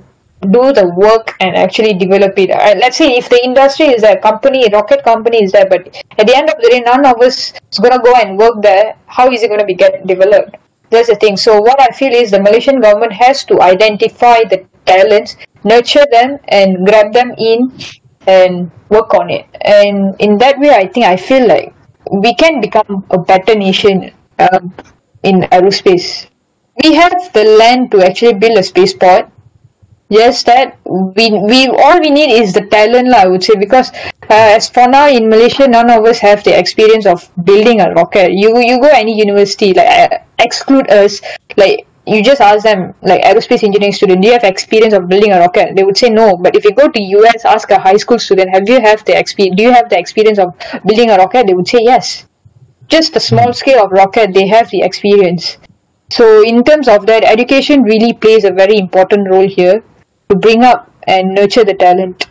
do 0.51 0.73
the 0.73 0.91
work 0.95 1.35
and 1.39 1.55
actually 1.55 1.93
develop 1.93 2.37
it. 2.37 2.51
Uh, 2.51 2.75
let's 2.77 2.97
say 2.97 3.15
if 3.15 3.29
the 3.29 3.43
industry 3.43 3.87
is 3.87 4.01
there, 4.01 4.17
company, 4.17 4.65
a 4.65 4.69
rocket 4.69 5.03
company 5.03 5.43
is 5.43 5.51
there, 5.51 5.67
but 5.69 5.87
at 6.17 6.27
the 6.27 6.35
end 6.35 6.49
of 6.49 6.55
the 6.61 6.69
day, 6.69 6.79
none 6.81 7.05
of 7.05 7.21
us 7.21 7.53
is 7.71 7.79
gonna 7.79 7.99
go 7.99 8.13
and 8.15 8.37
work 8.37 8.61
there. 8.61 8.95
How 9.07 9.31
is 9.31 9.43
it 9.43 9.49
gonna 9.49 9.65
be 9.65 9.75
get 9.75 10.05
developed? 10.07 10.57
That's 10.89 11.09
the 11.09 11.15
thing. 11.15 11.35
So 11.37 11.59
what 11.59 11.81
I 11.81 11.87
feel 11.93 12.13
is 12.13 12.31
the 12.31 12.41
Malaysian 12.41 12.79
government 12.79 13.13
has 13.13 13.43
to 13.45 13.61
identify 13.61 14.43
the 14.45 14.65
talents, 14.85 15.35
nurture 15.63 16.05
them, 16.11 16.39
and 16.47 16.85
grab 16.85 17.13
them 17.13 17.33
in 17.37 17.73
and 18.25 18.71
work 18.89 19.13
on 19.13 19.29
it. 19.29 19.45
And 19.61 20.15
in 20.19 20.37
that 20.37 20.59
way, 20.59 20.69
I 20.69 20.87
think 20.87 21.05
I 21.05 21.17
feel 21.17 21.47
like 21.47 21.73
we 22.11 22.35
can 22.35 22.61
become 22.61 23.05
a 23.09 23.17
better 23.17 23.55
nation 23.55 24.11
um, 24.39 24.73
in 25.23 25.41
aerospace. 25.51 26.27
We 26.83 26.93
have 26.95 27.33
the 27.33 27.43
land 27.43 27.91
to 27.91 28.05
actually 28.05 28.35
build 28.35 28.57
a 28.57 28.63
spaceport. 28.63 29.29
Yes, 30.09 30.43
that 30.43 30.77
we 30.87 31.31
we 31.35 31.67
all 31.67 31.99
we 31.99 32.09
need 32.09 32.31
is 32.31 32.53
the 32.53 32.63
talent, 32.71 33.09
lah. 33.11 33.23
I 33.23 33.27
would 33.27 33.43
say 33.43 33.55
because 33.59 33.91
uh, 34.31 34.55
as 34.55 34.69
for 34.69 34.87
now 34.87 35.09
in 35.11 35.27
Malaysia, 35.27 35.67
none 35.67 35.91
of 35.91 36.05
us 36.05 36.19
have 36.19 36.43
the 36.47 36.57
experience 36.57 37.05
of 37.05 37.27
building 37.43 37.81
a 37.81 37.91
rocket. 37.91 38.31
You 38.31 38.55
you 38.55 38.79
go 38.79 38.87
any 38.87 39.19
university, 39.19 39.73
like 39.73 39.91
uh, 39.91 40.23
exclude 40.39 40.87
us, 40.89 41.19
like 41.57 41.83
you 42.07 42.23
just 42.23 42.39
ask 42.39 42.63
them, 42.63 42.95
like 43.01 43.19
aerospace 43.23 43.67
engineering 43.67 43.91
student, 43.91 44.21
do 44.21 44.29
you 44.29 44.33
have 44.39 44.45
experience 44.45 44.93
of 44.93 45.09
building 45.09 45.33
a 45.33 45.39
rocket? 45.39 45.75
They 45.75 45.83
would 45.83 45.97
say 45.97 46.07
no. 46.07 46.37
But 46.37 46.55
if 46.55 46.63
you 46.63 46.71
go 46.71 46.87
to 46.87 47.01
US, 47.19 47.43
ask 47.43 47.69
a 47.69 47.77
high 47.77 47.97
school 47.97 48.17
student, 48.17 48.55
have 48.55 48.63
you 48.69 48.79
have 48.79 49.03
the 49.03 49.19
experience? 49.19 49.57
Do 49.57 49.63
you 49.63 49.73
have 49.73 49.89
the 49.89 49.99
experience 49.99 50.39
of 50.39 50.55
building 50.85 51.09
a 51.09 51.17
rocket? 51.17 51.47
They 51.47 51.53
would 51.53 51.67
say 51.67 51.79
yes. 51.81 52.25
Just 52.87 53.17
a 53.17 53.19
small 53.19 53.51
scale 53.51 53.83
of 53.83 53.91
rocket, 53.91 54.33
they 54.33 54.47
have 54.47 54.69
the 54.69 54.83
experience. 54.83 55.57
So 56.09 56.47
in 56.47 56.63
terms 56.63 56.87
of 56.87 57.05
that, 57.07 57.25
education 57.25 57.83
really 57.83 58.13
plays 58.13 58.45
a 58.45 58.51
very 58.51 58.77
important 58.77 59.27
role 59.29 59.45
here 59.45 59.83
to 60.29 60.35
bring 60.35 60.63
up 60.63 60.91
and 61.07 61.33
nurture 61.33 61.63
the 61.63 61.73
talent. 61.73 62.27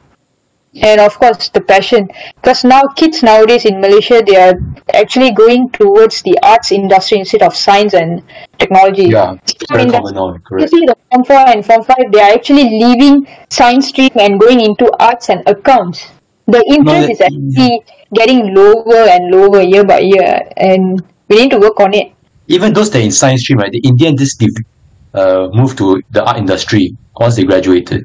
And 0.83 1.01
of 1.01 1.19
course 1.19 1.49
the 1.49 1.61
passion. 1.63 2.09
Because 2.37 2.63
now 2.63 2.83
kids 2.97 3.23
nowadays 3.23 3.65
in 3.65 3.81
Malaysia 3.81 4.21
they 4.21 4.37
are 4.37 4.55
actually 4.93 5.33
going 5.33 5.71
towards 5.71 6.21
the 6.21 6.37
arts 6.43 6.71
industry 6.71 7.19
instead 7.19 7.43
of 7.43 7.57
science 7.57 7.95
and 7.95 8.23
technology. 8.59 9.09
Yeah, 9.09 9.37
it's 9.43 9.65
I 9.71 9.79
mean, 9.79 9.91
common 9.91 10.15
now, 10.15 10.37
You 10.59 10.69
see 10.69 10.85
the 10.85 10.97
Form 11.11 11.25
4 11.25 11.37
and 11.49 11.65
Form 11.65 11.83
5 11.83 11.97
they 12.13 12.21
are 12.21 12.33
actually 12.33 12.69
leaving 12.69 13.27
science 13.49 13.89
stream 13.89 14.13
and 14.21 14.39
going 14.39 14.61
into 14.61 14.93
arts 15.01 15.31
and 15.31 15.41
accounts. 15.49 16.05
The 16.47 16.63
interest 16.69 17.09
that- 17.09 17.11
is 17.11 17.21
actually 17.25 17.81
getting 18.13 18.55
lower 18.55 19.09
and 19.09 19.33
lower 19.33 19.63
year 19.63 19.85
by 19.85 20.01
year 20.01 20.45
and 20.59 21.03
we 21.29 21.41
need 21.41 21.51
to 21.53 21.59
work 21.59 21.81
on 21.81 21.95
it. 21.95 22.13
Even 22.49 22.75
those 22.75 22.91
that 22.91 23.01
are 23.01 23.03
in 23.03 23.11
science 23.11 23.41
stream, 23.43 23.59
right, 23.59 23.73
the 23.73 23.81
Indian 23.83 24.17
just 24.17 24.45
uh, 25.15 25.49
moved 25.53 25.79
to 25.79 26.01
the 26.11 26.23
art 26.23 26.37
industry 26.37 26.95
once 27.19 27.37
they 27.37 27.45
graduated. 27.45 28.05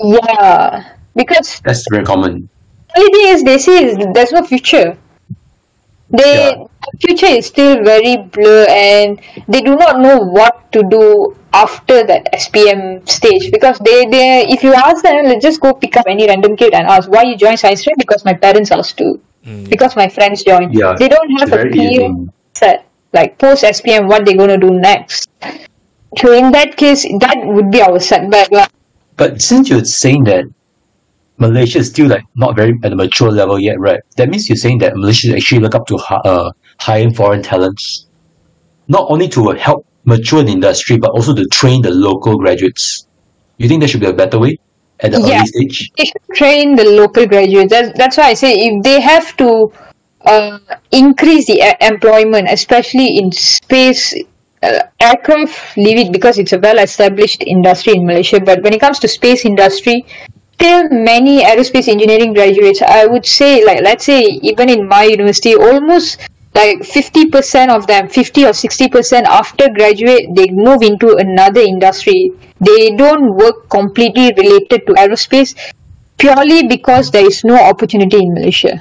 Yeah. 0.00 0.94
Because 1.14 1.60
That's 1.64 1.84
very 1.90 2.04
common. 2.04 2.48
only 2.96 3.10
thing 3.12 3.26
is 3.34 3.44
they 3.44 3.58
say 3.58 3.94
there's 4.12 4.32
no 4.32 4.42
future. 4.44 4.96
They 6.10 6.50
Yeah. 6.50 6.66
future 7.00 7.26
is 7.38 7.46
still 7.46 7.84
very 7.84 8.16
blur 8.16 8.66
and 8.68 9.20
they 9.46 9.60
do 9.60 9.76
not 9.76 10.00
know 10.00 10.18
what 10.18 10.72
to 10.72 10.82
do 10.90 11.36
after 11.52 12.02
that 12.04 12.26
SPM 12.32 13.06
stage 13.08 13.50
because 13.52 13.78
they 13.78 14.06
they 14.06 14.46
if 14.48 14.62
you 14.62 14.72
ask 14.74 15.02
them 15.02 15.24
let's 15.26 15.42
just 15.42 15.60
go 15.60 15.72
pick 15.74 15.96
up 15.96 16.06
any 16.08 16.26
random 16.26 16.56
kid 16.56 16.74
and 16.74 16.86
ask 16.86 17.08
why 17.10 17.22
you 17.22 17.36
join 17.36 17.56
science 17.56 17.80
stream 17.82 17.94
because 17.98 18.24
my 18.24 18.34
parents 18.34 18.70
asked 18.70 18.98
to 18.98 19.20
mm, 19.46 19.68
because 19.68 19.94
my 19.96 20.08
friends 20.08 20.42
joined. 20.42 20.74
Yeah, 20.74 20.94
They 20.98 21.08
don't 21.08 21.30
have 21.38 21.52
a 21.52 21.68
clear 21.70 22.10
set 22.54 22.86
like 23.12 23.38
post 23.38 23.62
SPM 23.64 24.08
what 24.08 24.24
they're 24.24 24.36
gonna 24.36 24.58
do 24.58 24.70
next. 24.70 25.28
So 26.18 26.32
in 26.32 26.50
that 26.52 26.76
case, 26.76 27.02
that 27.20 27.36
would 27.44 27.70
be 27.70 27.80
our 27.82 28.00
setback. 28.00 28.50
lah. 28.50 28.66
But 29.16 29.40
since 29.40 29.68
you're 29.70 29.84
saying 29.84 30.24
that 30.24 30.44
Malaysia 31.38 31.78
is 31.78 31.88
still 31.88 32.08
like 32.08 32.22
not 32.36 32.56
very 32.56 32.74
at 32.84 32.92
a 32.92 32.96
mature 32.96 33.30
level 33.30 33.58
yet, 33.58 33.78
right? 33.78 34.00
That 34.16 34.28
means 34.28 34.48
you're 34.48 34.56
saying 34.56 34.78
that 34.78 34.94
Malaysia 34.96 35.28
should 35.28 35.36
actually 35.36 35.60
look 35.60 35.74
up 35.74 35.86
to 35.86 35.96
hi- 35.96 36.20
uh, 36.24 36.50
hiring 36.80 37.14
foreign 37.14 37.42
talents, 37.42 38.06
not 38.88 39.06
only 39.10 39.28
to 39.28 39.48
help 39.50 39.86
mature 40.04 40.42
the 40.42 40.52
industry, 40.52 40.98
but 40.98 41.10
also 41.10 41.34
to 41.34 41.44
train 41.52 41.82
the 41.82 41.90
local 41.90 42.36
graduates. 42.36 43.06
You 43.58 43.68
think 43.68 43.80
there 43.80 43.88
should 43.88 44.00
be 44.00 44.06
a 44.06 44.12
better 44.12 44.38
way 44.38 44.56
at 45.00 45.12
the 45.12 45.20
Yeah. 45.20 45.36
early 45.40 45.46
stage? 45.46 45.90
they 45.96 46.04
should 46.04 46.26
train 46.34 46.76
the 46.76 46.84
local 46.84 47.26
graduates. 47.26 47.70
That's, 47.72 47.96
that's 47.96 48.16
why 48.16 48.24
I 48.24 48.34
say 48.34 48.52
if 48.54 48.82
they 48.82 49.00
have 49.00 49.36
to 49.36 49.72
uh, 50.24 50.58
increase 50.92 51.46
the 51.46 51.60
employment, 51.80 52.48
especially 52.50 53.16
in 53.16 53.32
space, 53.32 54.14
uh, 54.62 54.80
aircraft, 55.00 55.76
leave 55.76 55.98
it 55.98 56.12
because 56.12 56.38
it's 56.38 56.52
a 56.52 56.58
well-established 56.58 57.42
industry 57.46 57.94
in 57.94 58.06
Malaysia. 58.06 58.40
But 58.40 58.62
when 58.62 58.74
it 58.74 58.80
comes 58.80 58.98
to 59.00 59.08
space 59.08 59.44
industry, 59.44 60.04
still 60.54 60.88
many 60.90 61.42
aerospace 61.42 61.88
engineering 61.88 62.34
graduates, 62.34 62.82
I 62.82 63.06
would 63.06 63.24
say, 63.24 63.64
like 63.64 63.80
let's 63.82 64.04
say 64.04 64.20
even 64.20 64.68
in 64.68 64.86
my 64.86 65.04
university, 65.04 65.54
almost 65.54 66.20
like 66.54 66.78
50% 66.78 67.74
of 67.74 67.86
them 67.86 68.08
50 68.08 68.44
or 68.44 68.50
60% 68.50 69.22
after 69.22 69.68
graduate 69.68 70.34
they 70.34 70.48
move 70.50 70.82
into 70.82 71.16
another 71.16 71.60
industry 71.60 72.32
they 72.60 72.90
don't 72.96 73.36
work 73.36 73.68
completely 73.70 74.32
related 74.36 74.84
to 74.86 74.92
aerospace 74.94 75.54
purely 76.18 76.66
because 76.66 77.10
there 77.12 77.24
is 77.24 77.44
no 77.44 77.56
opportunity 77.56 78.16
in 78.16 78.34
malaysia 78.34 78.80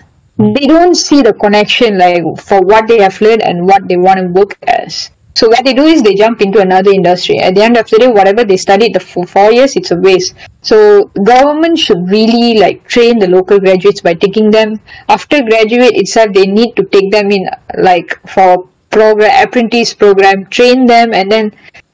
they 0.58 0.66
don't 0.66 0.96
see 0.96 1.22
the 1.22 1.34
connection 1.34 1.98
like 2.00 2.24
for 2.40 2.60
what 2.62 2.88
they 2.88 3.00
have 3.00 3.22
learned 3.22 3.44
and 3.44 3.66
what 3.66 3.88
they 3.88 3.98
want 3.98 4.18
to 4.18 4.28
work 4.34 4.58
as 4.64 5.12
so 5.36 5.48
what 5.48 5.64
they 5.64 5.74
do 5.74 5.84
is 5.84 6.02
they 6.02 6.16
jump 6.16 6.42
into 6.42 6.60
another 6.60 6.92
industry. 6.92 7.38
At 7.38 7.56
the 7.56 7.64
end 7.64 7.78
of 7.78 7.90
the 7.90 8.00
day 8.00 8.08
whatever 8.08 8.44
they 8.44 8.58
studied 8.58 8.94
the 8.94 9.00
for 9.00 9.26
four 9.26 9.52
years 9.52 9.76
it's 9.76 9.92
a 9.92 9.96
waste. 9.96 10.36
So 10.62 11.06
government 11.24 11.78
should 11.78 12.10
really 12.10 12.60
like 12.60 12.88
train 12.88 13.20
the 13.20 13.28
local 13.28 13.60
graduates 13.60 14.02
by 14.02 14.16
taking 14.16 14.52
them. 14.52 14.80
After 15.08 15.42
graduate 15.44 15.96
itself 15.96 16.34
they 16.34 16.46
need 16.46 16.76
to 16.76 16.84
take 16.84 17.12
them 17.12 17.32
in 17.32 17.48
like 17.78 18.20
for 18.28 18.68
program 18.90 19.32
apprentice 19.48 19.94
program 19.94 20.46
train 20.48 20.86
them 20.86 21.14
and 21.14 21.32
then 21.32 21.54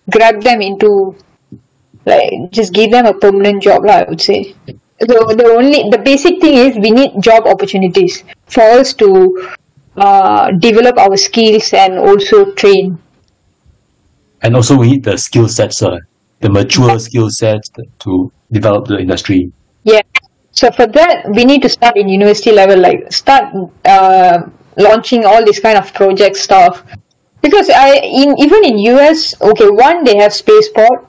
grab 0.09 0.41
them 0.41 0.61
into 0.61 1.15
like 2.05 2.51
just 2.51 2.73
give 2.73 2.91
them 2.91 3.05
a 3.05 3.13
permanent 3.13 3.61
job 3.61 3.83
lah, 3.83 4.05
I 4.05 4.09
would 4.09 4.21
say. 4.21 4.55
So 5.01 5.27
the 5.36 5.51
only 5.53 5.89
the 5.91 5.97
basic 5.99 6.39
thing 6.39 6.55
is 6.55 6.77
we 6.77 6.89
need 6.89 7.21
job 7.21 7.45
opportunities 7.45 8.23
for 8.47 8.63
us 8.63 8.93
to 8.93 9.51
uh, 9.97 10.51
develop 10.51 10.97
our 10.97 11.17
skills 11.17 11.73
and 11.73 11.99
also 11.99 12.53
train 12.53 12.97
And 14.45 14.55
also 14.55 14.77
we 14.77 14.91
need 14.91 15.03
the 15.03 15.17
skill 15.17 15.47
sets, 15.47 15.81
uh, 15.81 15.97
the 16.39 16.51
mature 16.51 16.99
skill 16.99 17.29
sets 17.31 17.67
to 17.97 18.31
develop 18.51 18.85
the 18.85 18.99
industry. 18.99 19.51
Yeah. 19.83 20.03
So 20.51 20.69
for 20.69 20.85
that, 20.85 21.25
we 21.33 21.45
need 21.45 21.63
to 21.63 21.69
start 21.69 21.97
in 21.97 22.07
university 22.07 22.51
level, 22.51 22.79
like 22.79 23.11
start 23.11 23.45
uh, 23.85 24.43
launching 24.77 25.25
all 25.25 25.43
this 25.43 25.59
kind 25.59 25.79
of 25.79 25.91
project 25.95 26.35
stuff. 26.37 26.83
Because 27.41 27.71
I 27.71 27.95
in 27.95 28.37
even 28.37 28.63
in 28.65 28.77
US, 28.93 29.33
okay, 29.41 29.69
one 29.69 30.03
they 30.03 30.17
have 30.17 30.31
spaceport. 30.31 31.07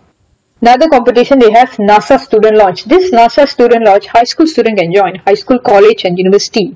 Another 0.63 0.89
competition 0.89 1.39
they 1.39 1.53
have 1.53 1.69
NASA 1.73 2.19
student 2.19 2.57
launch. 2.57 2.85
This 2.85 3.13
NASA 3.13 3.47
student 3.47 3.85
launch, 3.85 4.07
high 4.07 4.25
school 4.25 4.47
student 4.47 4.79
can 4.79 4.95
join, 4.95 5.17
high 5.27 5.35
school, 5.35 5.59
college, 5.59 6.07
and 6.07 6.19
university. 6.19 6.75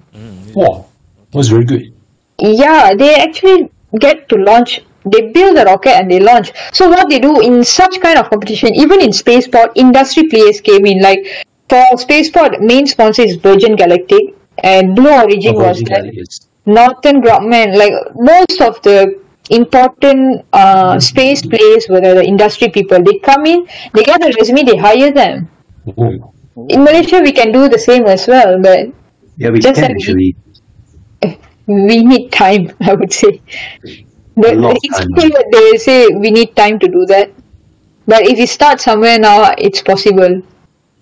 Wow, 0.55 0.87
that 1.31 1.39
was 1.39 1.49
very 1.49 1.65
good. 1.65 1.91
Yeah, 2.39 2.93
they 2.93 3.15
actually 3.15 3.71
get 3.99 4.29
to 4.29 4.37
launch. 4.37 4.83
They 5.05 5.31
build 5.33 5.57
the 5.57 5.65
rocket 5.65 5.97
and 5.97 6.11
they 6.11 6.21
launch. 6.21 6.53
So 6.73 6.89
what 6.89 7.09
they 7.09 7.19
do 7.19 7.41
in 7.41 7.65
such 7.65 8.01
kind 8.01 8.19
of 8.19 8.29
competition, 8.31 8.75
even 8.75 9.01
in 9.01 9.13
spaceport, 9.13 9.73
industry 9.75 10.29
players 10.29 10.61
came 10.61 10.85
in. 10.87 11.01
Like 11.01 11.47
for 11.69 11.85
spaceport, 11.97 12.61
main 12.61 12.87
sponsor 12.87 13.23
is 13.23 13.37
Virgin 13.37 13.77
Galactic, 13.77 14.35
and 14.63 14.95
Blue 14.95 15.11
Origin 15.11 15.55
Oh, 15.57 15.65
was. 15.69 15.83
Galactic 15.83 16.29
Northrop 16.67 17.25
Grumman, 17.25 17.77
like 17.77 17.93
most 18.15 18.61
of 18.61 18.81
the 18.83 19.19
important 19.51 20.45
uh, 20.53 21.01
space 21.01 21.45
players 21.45 21.87
were 21.89 22.01
the 22.01 22.23
industry 22.23 22.69
people. 22.69 23.03
They 23.03 23.19
come 23.19 23.47
in, 23.47 23.67
they 23.95 24.03
get 24.03 24.23
a 24.23 24.33
resume, 24.39 24.65
they 24.65 24.77
hire 24.77 25.11
them. 25.11 25.49
Oh. 25.99 26.33
In 26.69 26.85
Malaysia, 26.85 27.21
we 27.21 27.33
can 27.33 27.51
do 27.53 27.69
the 27.69 27.79
same 27.79 28.05
as 28.07 28.27
well, 28.29 28.61
but 28.61 28.89
Yeah, 29.37 29.51
we 29.51 29.59
Just 29.61 29.81
can 29.81 29.93
actually. 29.93 30.37
we 31.67 32.05
need 32.05 32.31
time, 32.31 32.71
I 32.81 32.95
would 32.95 33.13
say. 33.13 33.41
The, 34.37 34.53
A 34.53 34.55
lot 34.55 34.73
of 34.73 34.79
it's 34.83 34.99
that 34.99 35.49
they 35.53 35.79
say 35.79 36.09
we 36.09 36.31
need 36.31 36.55
time 36.57 36.79
to 36.79 36.89
do 36.89 37.05
that. 37.07 37.31
But 38.07 38.27
if 38.27 38.39
you 38.39 38.47
start 38.47 38.81
somewhere 38.81 39.19
now, 39.19 39.55
it's 39.59 39.83
possible. 39.83 40.43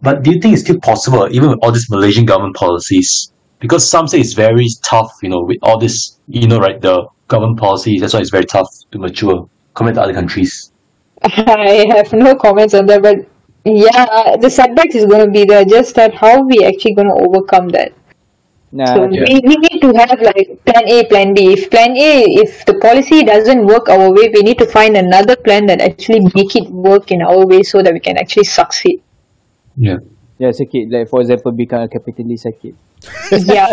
But 0.02 0.22
do 0.22 0.30
you 0.32 0.40
think 0.40 0.54
it's 0.54 0.62
still 0.62 0.80
possible, 0.80 1.28
even 1.30 1.50
with 1.50 1.58
all 1.62 1.72
these 1.72 1.88
Malaysian 1.90 2.24
government 2.24 2.56
policies? 2.56 3.32
Because 3.58 3.88
some 3.88 4.06
say 4.06 4.20
it's 4.20 4.34
very 4.34 4.66
tough, 4.84 5.10
you 5.22 5.28
know, 5.28 5.42
with 5.42 5.58
all 5.62 5.78
this, 5.78 6.18
you 6.28 6.46
know, 6.46 6.58
right, 6.58 6.80
the 6.80 7.06
government 7.26 7.58
policies, 7.58 8.00
that's 8.00 8.14
why 8.14 8.20
it's 8.20 8.30
very 8.30 8.44
tough 8.44 8.68
to 8.92 8.98
mature 8.98 9.48
compared 9.74 9.96
to 9.96 10.02
other 10.02 10.14
countries. 10.14 10.72
I 11.22 11.86
have 11.94 12.12
no 12.12 12.36
comments 12.36 12.74
on 12.74 12.86
that, 12.86 13.02
but 13.02 13.16
yeah, 13.64 14.36
the 14.36 14.48
setbacks 14.48 14.94
is 14.94 15.04
going 15.04 15.26
to 15.26 15.30
be 15.30 15.44
there. 15.44 15.64
Just 15.64 15.94
that 15.96 16.14
how 16.14 16.42
we 16.42 16.64
actually 16.64 16.94
going 16.94 17.08
to 17.08 17.14
overcome 17.14 17.68
that. 17.70 17.92
Nah, 18.70 18.94
So 18.94 19.06
we, 19.06 19.40
we 19.48 19.56
need 19.56 19.80
to 19.80 19.92
have 19.96 20.20
like 20.20 20.60
plan 20.64 20.84
A, 20.86 21.04
plan 21.08 21.32
B. 21.32 21.52
If 21.52 21.70
plan 21.70 21.96
A, 21.96 22.24
if 22.44 22.66
the 22.66 22.74
policy 22.74 23.24
doesn't 23.24 23.64
work 23.64 23.88
our 23.88 24.12
way, 24.12 24.28
we 24.28 24.42
need 24.42 24.58
to 24.58 24.66
find 24.66 24.96
another 24.96 25.36
plan 25.36 25.66
that 25.66 25.80
actually 25.80 26.20
make 26.34 26.54
it 26.54 26.68
work 26.68 27.10
in 27.10 27.22
our 27.22 27.46
way 27.46 27.62
so 27.62 27.82
that 27.82 27.92
we 27.92 28.00
can 28.00 28.18
actually 28.18 28.44
succeed. 28.44 29.00
Yeah. 29.76 30.04
yeah, 30.38 30.52
sakit. 30.52 30.92
Like 30.92 31.08
for 31.08 31.20
example, 31.20 31.52
become 31.52 31.82
a 31.82 31.88
capitalist 31.88 32.44
sakit. 32.44 32.74
Yeah. 33.44 33.68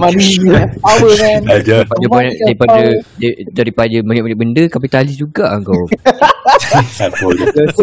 Money, 0.00 0.40
power 0.80 1.12
man. 1.20 1.40
Daripada, 1.44 2.28
daripada, 2.40 2.80
de- 3.20 3.38
daripada 3.52 3.96
banyak-banyak 4.00 4.38
benda 4.40 4.62
Kapitalis 4.72 5.20
juga 5.20 5.52
kau 5.60 5.84
Dosa, 6.70 7.12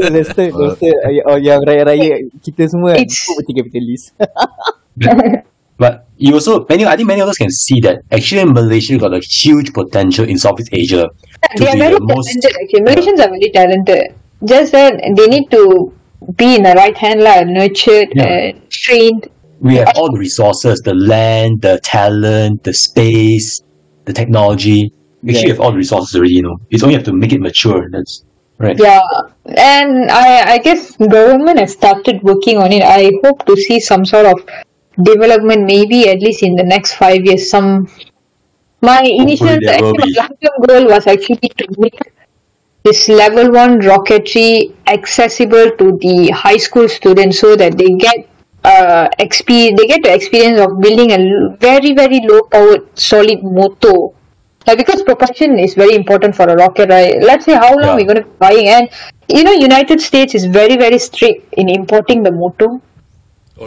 dosa, 0.09 0.43
dosa. 0.49 0.89
Oh, 1.29 1.37
yang 1.37 1.61
raya-raya 1.61 2.17
kita 2.41 2.65
semua 2.65 2.97
kan. 2.97 3.05
Berarti 3.05 3.51
kapitalis. 3.53 4.01
But 5.77 6.09
you 6.17 6.33
also 6.33 6.65
many 6.65 6.89
I 6.89 6.97
think 6.97 7.05
many 7.05 7.21
of 7.21 7.29
us 7.29 7.37
can 7.37 7.53
see 7.53 7.77
that 7.85 8.01
actually 8.09 8.41
Malaysia 8.49 8.97
got 8.97 9.13
a 9.13 9.21
huge 9.21 9.77
potential 9.77 10.25
in 10.25 10.41
Southeast 10.41 10.73
Asia 10.73 11.05
to 11.05 11.57
they 11.61 11.69
are 11.69 11.77
be 11.77 11.85
very 11.85 11.93
the 11.93 12.01
most 12.01 12.25
talented 12.33 12.53
actually. 12.57 12.81
Malaysians 12.81 13.19
are 13.21 13.29
very 13.29 13.49
talented. 13.53 14.03
Just 14.41 14.73
that 14.73 14.97
they 14.97 15.27
need 15.29 15.45
to 15.53 15.93
be 16.35 16.55
in 16.55 16.63
the 16.63 16.73
right 16.73 16.97
hand 16.97 17.21
lah, 17.21 17.43
nurtured 17.43 18.09
Yeah. 18.15 18.25
and 18.27 18.69
trained. 18.69 19.27
we 19.59 19.73
have 19.75 19.89
all 19.97 20.11
the 20.13 20.19
resources, 20.19 20.81
the 20.81 20.93
land, 20.93 21.61
the 21.63 21.79
talent, 21.81 22.63
the 22.63 22.73
space, 22.73 23.59
the 24.05 24.13
technology. 24.13 24.93
Actually, 25.25 25.33
Yeah. 25.33 25.43
we 25.45 25.49
have 25.49 25.59
all 25.59 25.71
the 25.71 25.81
resources 25.85 26.15
already. 26.15 26.35
You 26.39 26.43
know, 26.43 26.57
it's 26.69 26.83
only 26.83 26.93
have 26.93 27.03
to 27.09 27.13
make 27.13 27.33
it 27.33 27.41
mature. 27.41 27.81
That's 27.91 28.23
right. 28.59 28.77
Yeah, 28.77 29.01
and 29.57 30.11
I 30.11 30.27
I 30.53 30.57
guess 30.67 30.95
government 30.97 31.57
has 31.63 31.73
started 31.73 32.21
working 32.21 32.57
on 32.65 32.71
it. 32.71 32.83
I 32.83 33.09
hope 33.23 33.45
to 33.49 33.55
see 33.65 33.79
some 33.79 34.05
sort 34.05 34.27
of 34.33 34.37
development, 35.11 35.65
maybe 35.65 36.07
at 36.13 36.19
least 36.21 36.43
in 36.43 36.53
the 36.61 36.67
next 36.75 36.93
five 36.93 37.25
years. 37.25 37.49
Some 37.49 37.89
my 38.81 39.01
initial 39.01 39.57
actually, 39.75 40.13
long-term 40.21 40.57
goal 40.69 40.85
was 40.93 41.07
actually 41.07 41.49
to 41.57 41.65
make 41.79 41.97
this 42.87 43.07
level 43.09 43.51
one 43.51 43.79
rocketry 43.81 44.73
accessible 44.95 45.71
to 45.81 45.87
the 46.05 46.15
high 46.43 46.57
school 46.57 46.87
students 46.89 47.39
so 47.39 47.55
that 47.55 47.77
they 47.77 47.89
get 48.07 48.27
uh 48.63 49.07
experience 49.19 49.79
they 49.79 49.87
get 49.87 50.03
the 50.03 50.13
experience 50.13 50.59
of 50.65 50.79
building 50.81 51.11
a 51.17 51.19
very 51.67 51.93
very 52.01 52.19
low 52.29 52.41
powered 52.55 52.85
solid 53.07 53.43
motor 53.59 53.97
like 54.67 54.77
because 54.77 55.01
propulsion 55.03 55.57
is 55.59 55.75
very 55.75 55.95
important 55.95 56.35
for 56.35 56.43
a 56.43 56.55
rocket 56.55 56.89
right? 56.89 57.21
Let's 57.23 57.45
say 57.45 57.53
how 57.55 57.73
long 57.75 57.91
Yeah. 57.91 57.95
we're 57.95 58.05
going 58.11 58.23
to 58.23 58.29
be 58.29 58.35
buying 58.45 58.67
and 58.67 58.89
you 59.37 59.43
know 59.43 59.51
united 59.53 60.01
states 60.01 60.35
is 60.35 60.45
very 60.45 60.77
very 60.77 60.99
strict 60.99 61.53
in 61.53 61.69
importing 61.69 62.23
the 62.23 62.31
motor 62.31 62.69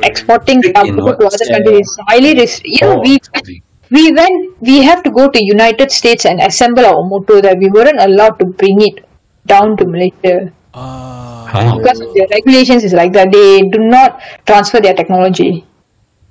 exporting 0.03 0.63
Strict 0.63 0.79
our 0.79 0.87
motor 0.93 1.17
to 1.17 1.27
other 1.27 1.47
countries 1.53 1.89
is 1.89 1.99
highly 2.09 2.35
ris- 2.35 2.61
you 2.65 2.87
know 2.87 2.97
Oh, 2.97 3.01
we 3.01 3.19
we 3.91 4.13
went 4.13 4.57
we 4.61 4.83
have 4.83 5.03
to 5.07 5.11
go 5.11 5.29
to 5.29 5.45
united 5.45 5.91
states 5.91 6.25
and 6.27 6.41
assemble 6.41 6.87
our 6.87 7.03
motor 7.13 7.41
that 7.47 7.59
we 7.59 7.69
weren't 7.77 8.01
allowed 8.09 8.39
to 8.41 8.47
bring 8.63 8.81
it 8.89 9.05
down 9.53 9.77
to 9.77 9.85
malaysia 9.95 10.37
Ah, 10.75 11.51
Huh. 11.53 11.75
because 11.77 11.99
of 12.05 12.09
their 12.15 12.29
regulations 12.31 12.85
is 12.89 12.95
like 12.95 13.13
that 13.13 13.33
they 13.35 13.63
do 13.75 13.81
not 13.95 14.23
transfer 14.47 14.81
their 14.81 14.95
technology 14.95 15.65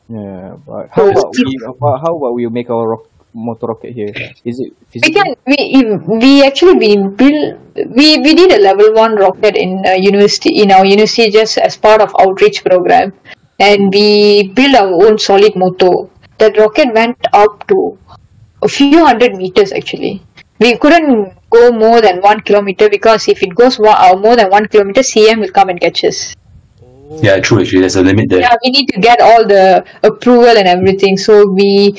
Yeah, 0.09 0.57
but 0.65 0.89
how 0.91 1.05
about 1.11 1.29
we? 1.37 1.45
How 1.81 1.97
how 2.03 2.11
about 2.17 2.33
we 2.33 2.47
make 2.49 2.69
our 2.69 2.85
rock, 2.97 3.05
motor 3.33 3.67
rocket 3.67 3.93
here? 3.93 4.09
Is 4.43 4.59
it 4.59 4.73
we 5.05 5.09
can 5.13 5.29
we 5.45 5.57
we 6.21 6.31
actually 6.45 6.75
we 6.83 6.89
build 7.19 7.59
we 7.97 8.17
we 8.25 8.31
did 8.33 8.51
a 8.57 8.61
level 8.61 8.89
one 8.93 9.15
rocket 9.15 9.55
in 9.55 9.85
uh, 9.85 9.93
university 9.93 10.61
in 10.61 10.71
our 10.71 10.85
university 10.85 11.29
just 11.29 11.57
as 11.57 11.77
part 11.77 12.01
of 12.01 12.15
outreach 12.19 12.63
program 12.65 13.13
and 13.59 13.93
we 13.93 14.49
built 14.57 14.75
our 14.75 14.91
own 15.05 15.17
solid 15.19 15.55
motor. 15.55 16.09
That 16.39 16.57
rocket 16.57 16.93
went 16.93 17.17
up 17.33 17.67
to 17.67 17.97
a 18.63 18.67
few 18.67 19.05
hundred 19.05 19.35
meters 19.35 19.71
actually. 19.71 20.23
We 20.59 20.77
couldn't 20.77 21.33
go 21.49 21.71
more 21.71 22.01
than 22.01 22.21
one 22.21 22.41
kilometer 22.41 22.89
because 22.89 23.27
if 23.27 23.41
it 23.41 23.55
goes 23.55 23.79
one, 23.79 23.95
uh, 23.97 24.15
more 24.15 24.35
than 24.35 24.49
one 24.49 24.67
kilometer, 24.67 25.01
CM 25.01 25.39
will 25.39 25.49
come 25.51 25.69
and 25.69 25.79
catch 25.79 26.03
us. 26.03 26.35
Yeah, 27.21 27.39
true. 27.39 27.61
Actually, 27.61 27.81
there's 27.81 27.95
a 27.95 28.03
limit 28.03 28.29
there. 28.29 28.41
Yeah, 28.41 28.55
we 28.63 28.71
need 28.71 28.87
to 28.89 28.99
get 28.99 29.21
all 29.21 29.47
the 29.47 29.83
approval 30.03 30.57
and 30.57 30.67
everything. 30.67 31.17
So 31.17 31.47
we 31.47 31.95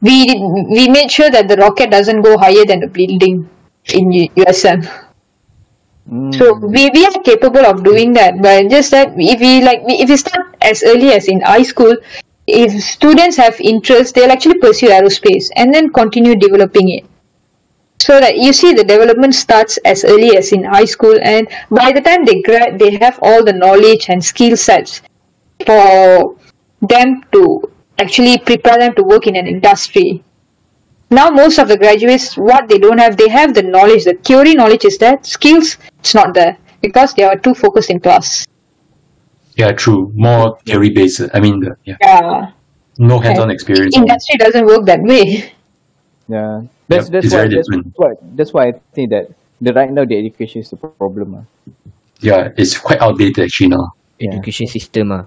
we 0.00 0.34
we 0.70 0.88
made 0.88 1.10
sure 1.10 1.30
that 1.30 1.48
the 1.48 1.56
rocket 1.56 1.90
doesn't 1.90 2.22
go 2.22 2.38
higher 2.38 2.64
than 2.64 2.80
the 2.80 2.86
building 2.86 3.48
in 3.92 4.12
U- 4.12 4.30
USM. 4.36 4.88
So 6.34 6.54
we, 6.54 6.90
we 6.90 7.06
are 7.06 7.22
capable 7.22 7.64
of 7.64 7.82
doing 7.82 8.12
that, 8.12 8.42
but 8.42 8.68
just 8.68 8.90
that 8.90 9.14
if 9.16 9.40
we 9.40 9.62
like 9.62 9.80
if 9.86 10.08
we 10.10 10.16
start 10.16 10.54
as 10.60 10.82
early 10.82 11.12
as 11.12 11.28
in 11.28 11.40
high 11.40 11.62
school, 11.62 11.96
if 12.46 12.82
students 12.82 13.38
have 13.38 13.58
interest, 13.60 14.14
they'll 14.14 14.30
actually 14.30 14.58
pursue 14.58 14.88
aerospace 14.88 15.48
and 15.56 15.72
then 15.72 15.90
continue 15.90 16.36
developing 16.36 16.90
it. 16.90 17.06
So 18.00 18.20
that 18.20 18.36
you 18.36 18.52
see 18.52 18.72
the 18.72 18.84
development 18.84 19.34
starts 19.34 19.78
as 19.84 20.04
early 20.04 20.36
as 20.36 20.52
in 20.52 20.64
high 20.64 20.84
school, 20.84 21.16
and 21.22 21.48
by 21.70 21.92
the 21.92 22.00
time 22.00 22.24
they 22.24 22.42
grad, 22.42 22.78
they 22.78 22.96
have 22.98 23.18
all 23.22 23.44
the 23.44 23.52
knowledge 23.52 24.10
and 24.10 24.22
skill 24.22 24.56
sets 24.56 25.00
for 25.64 26.36
them 26.82 27.22
to 27.32 27.62
actually 27.98 28.38
prepare 28.38 28.78
them 28.78 28.94
to 28.94 29.02
work 29.02 29.26
in 29.26 29.36
an 29.36 29.46
industry. 29.46 30.22
Now 31.10 31.30
most 31.30 31.58
of 31.58 31.68
the 31.68 31.78
graduates 31.78 32.36
what 32.36 32.68
they 32.68 32.78
don't 32.78 32.98
have 32.98 33.16
they 33.16 33.28
have 33.28 33.54
the 33.54 33.62
knowledge. 33.62 34.04
The 34.04 34.14
theory 34.14 34.54
knowledge 34.54 34.84
is 34.84 34.98
there 34.98 35.18
skills 35.22 35.76
it's 36.00 36.14
not 36.14 36.34
there 36.34 36.58
because 36.82 37.14
they 37.14 37.22
are 37.22 37.36
too 37.36 37.54
focused 37.54 37.90
in 37.90 38.00
class. 38.00 38.44
Yeah, 39.56 39.72
true. 39.72 40.10
More 40.14 40.58
theory 40.66 40.90
based. 40.90 41.22
I 41.32 41.40
mean, 41.40 41.62
yeah, 41.84 41.96
yeah. 42.00 42.50
No 42.98 43.18
hands-on 43.18 43.50
experience. 43.50 43.96
industry 43.96 44.36
doesn't 44.36 44.66
work 44.66 44.84
that 44.86 45.02
way. 45.02 45.52
Yeah, 46.28 46.62
that's 46.88 47.08
Yep, 47.08 47.12
that's 47.12 47.30
why 47.30 47.46
that's 47.48 47.68
why 47.96 48.10
that's 48.34 48.52
why 48.52 48.68
I 48.68 48.72
think 48.94 49.10
that 49.10 49.30
the 49.60 49.72
right 49.72 49.90
now 49.90 50.04
the 50.04 50.18
education 50.18 50.60
is 50.62 50.70
the 50.70 50.76
problem. 50.76 51.34
ah. 51.34 51.44
Yeah, 52.20 52.50
it's 52.56 52.78
quite 52.78 53.00
outdated 53.00 53.44
actually 53.44 53.68
now. 53.68 53.92
Yeah. 54.18 54.30
Education 54.32 54.66
system 54.66 55.12
ah. 55.12 55.26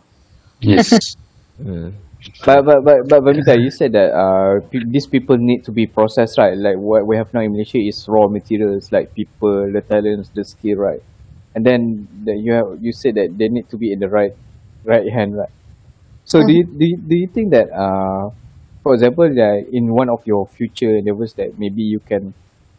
Yes. 0.62 1.16
Uh, 1.60 1.92
But 2.46 2.66
but 2.66 2.84
but 2.84 2.98
but 3.08 3.20
Bamita, 3.24 3.56
you 3.60 3.70
said 3.72 3.94
that 3.94 4.12
uh 4.12 4.60
these 4.72 5.08
people 5.08 5.38
need 5.38 5.64
to 5.66 5.72
be 5.72 5.86
processed, 5.88 6.38
right? 6.38 6.58
Like 6.58 6.78
what 6.78 7.06
we 7.08 7.16
have 7.18 7.34
now 7.34 7.42
in 7.42 7.52
Malaysia 7.52 7.78
is 7.80 8.08
raw 8.08 8.28
materials, 8.28 8.92
like 8.92 9.14
people, 9.14 9.72
the 9.72 9.82
talents, 9.82 10.30
the 10.34 10.44
skill, 10.44 10.78
right? 10.78 11.02
And 11.56 11.66
then 11.66 12.08
the, 12.26 12.36
you 12.36 12.52
have 12.54 12.68
you 12.82 12.92
said 12.92 13.16
that 13.16 13.38
they 13.38 13.48
need 13.50 13.70
to 13.70 13.78
be 13.78 13.92
in 13.94 14.00
the 14.00 14.10
right 14.10 14.34
right 14.84 15.08
hand, 15.12 15.38
right? 15.38 15.54
So 16.26 16.44
do 16.44 16.52
you 16.54 16.66
do 16.66 16.86
you, 16.86 16.98
do 16.98 17.16
you 17.16 17.28
think 17.28 17.52
that 17.52 17.72
uh 17.72 18.32
for 18.88 18.96
example, 18.96 19.28
uh, 19.28 19.68
in 19.68 19.92
one 19.92 20.08
of 20.08 20.24
your 20.24 20.48
future 20.48 20.96
endeavors 20.96 21.34
that 21.36 21.60
maybe 21.60 21.84
you 21.84 22.00
can 22.00 22.34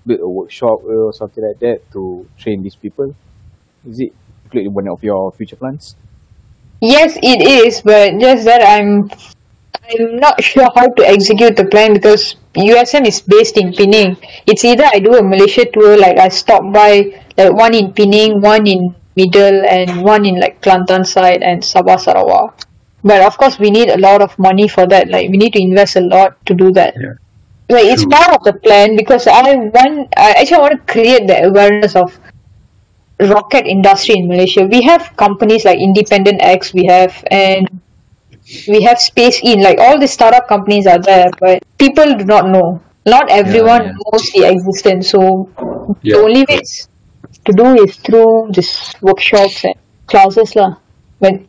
build 0.06 0.20
a 0.20 0.28
workshop 0.28 0.80
or 0.88 1.12
something 1.12 1.44
like 1.44 1.60
that 1.60 1.84
to 1.92 2.24
train 2.38 2.62
these 2.64 2.76
people? 2.76 3.14
Is 3.84 4.00
it 4.00 4.12
included 4.44 4.68
in 4.68 4.72
one 4.72 4.88
of 4.88 5.04
your 5.04 5.30
future 5.32 5.56
plans? 5.56 5.96
yes 6.80 7.18
it 7.22 7.42
is 7.42 7.82
but 7.82 8.14
just 8.22 8.44
that 8.46 8.62
i'm 8.62 9.10
i'm 9.90 10.16
not 10.16 10.38
sure 10.50 10.70
how 10.76 10.86
to 10.86 11.02
execute 11.02 11.56
the 11.56 11.64
plan 11.66 11.92
because 11.92 12.36
usm 12.54 13.02
is 13.02 13.20
based 13.20 13.58
in 13.58 13.74
penang 13.74 14.14
it's 14.46 14.64
either 14.64 14.86
i 14.94 14.98
do 15.02 15.10
a 15.18 15.22
malaysia 15.22 15.66
tour 15.74 15.98
like 15.98 16.16
i 16.18 16.28
stop 16.28 16.62
by 16.72 17.02
like 17.36 17.52
one 17.52 17.74
in 17.74 17.92
penang 17.92 18.40
one 18.40 18.64
in 18.66 18.94
middle 19.16 19.66
and 19.66 19.90
one 20.06 20.24
in 20.24 20.38
like 20.38 20.62
kelantan 20.62 21.02
side 21.02 21.42
and 21.42 21.66
sabah 21.66 21.98
sarawak 21.98 22.54
but 23.02 23.22
of 23.22 23.36
course 23.38 23.58
we 23.58 23.70
need 23.70 23.88
a 23.88 23.98
lot 23.98 24.20
of 24.22 24.36
money 24.38 24.68
for 24.68 24.86
that 24.86 25.08
like 25.08 25.30
we 25.30 25.36
need 25.36 25.52
to 25.52 25.60
invest 25.62 25.96
a 25.96 26.00
lot 26.00 26.34
to 26.46 26.54
do 26.54 26.70
that 26.72 26.94
Yeah. 26.98 27.14
like 27.70 27.86
it's 27.86 28.04
part 28.04 28.34
of 28.36 28.42
the 28.44 28.52
plan 28.52 28.96
because 28.96 29.26
i 29.26 29.54
want 29.54 30.08
i 30.16 30.32
actually 30.32 30.60
want 30.60 30.74
to 30.78 30.92
create 30.92 31.26
the 31.26 31.44
awareness 31.44 31.94
of 31.94 32.18
rocket 33.20 33.66
industry 33.66 34.14
in 34.16 34.28
Malaysia. 34.28 34.66
We 34.66 34.82
have 34.82 35.16
companies 35.16 35.64
like 35.64 35.78
Independence-X, 35.78 36.72
we 36.72 36.86
have, 36.86 37.24
and 37.30 37.68
we 38.68 38.82
have 38.82 38.98
Space 39.00 39.40
In. 39.42 39.60
Like 39.62 39.78
all 39.78 39.98
the 39.98 40.06
startup 40.06 40.48
companies 40.48 40.86
are 40.86 40.98
there, 41.00 41.30
but 41.40 41.62
people 41.78 42.14
do 42.16 42.24
not 42.24 42.48
know. 42.48 42.80
Not 43.06 43.30
everyone 43.30 43.86
yeah. 43.86 43.92
knows 44.06 44.30
the 44.32 44.44
existence. 44.46 45.10
So 45.10 45.48
Yeah. 46.02 46.16
the 46.16 46.22
only 46.22 46.44
way 46.48 46.60
is 46.62 46.88
to 47.44 47.52
do 47.52 47.74
is 47.82 47.96
through 47.96 48.52
this 48.52 48.92
workshops 49.00 49.64
and 49.64 49.74
classes, 50.06 50.54
lah. 50.54 50.76
But 51.20 51.42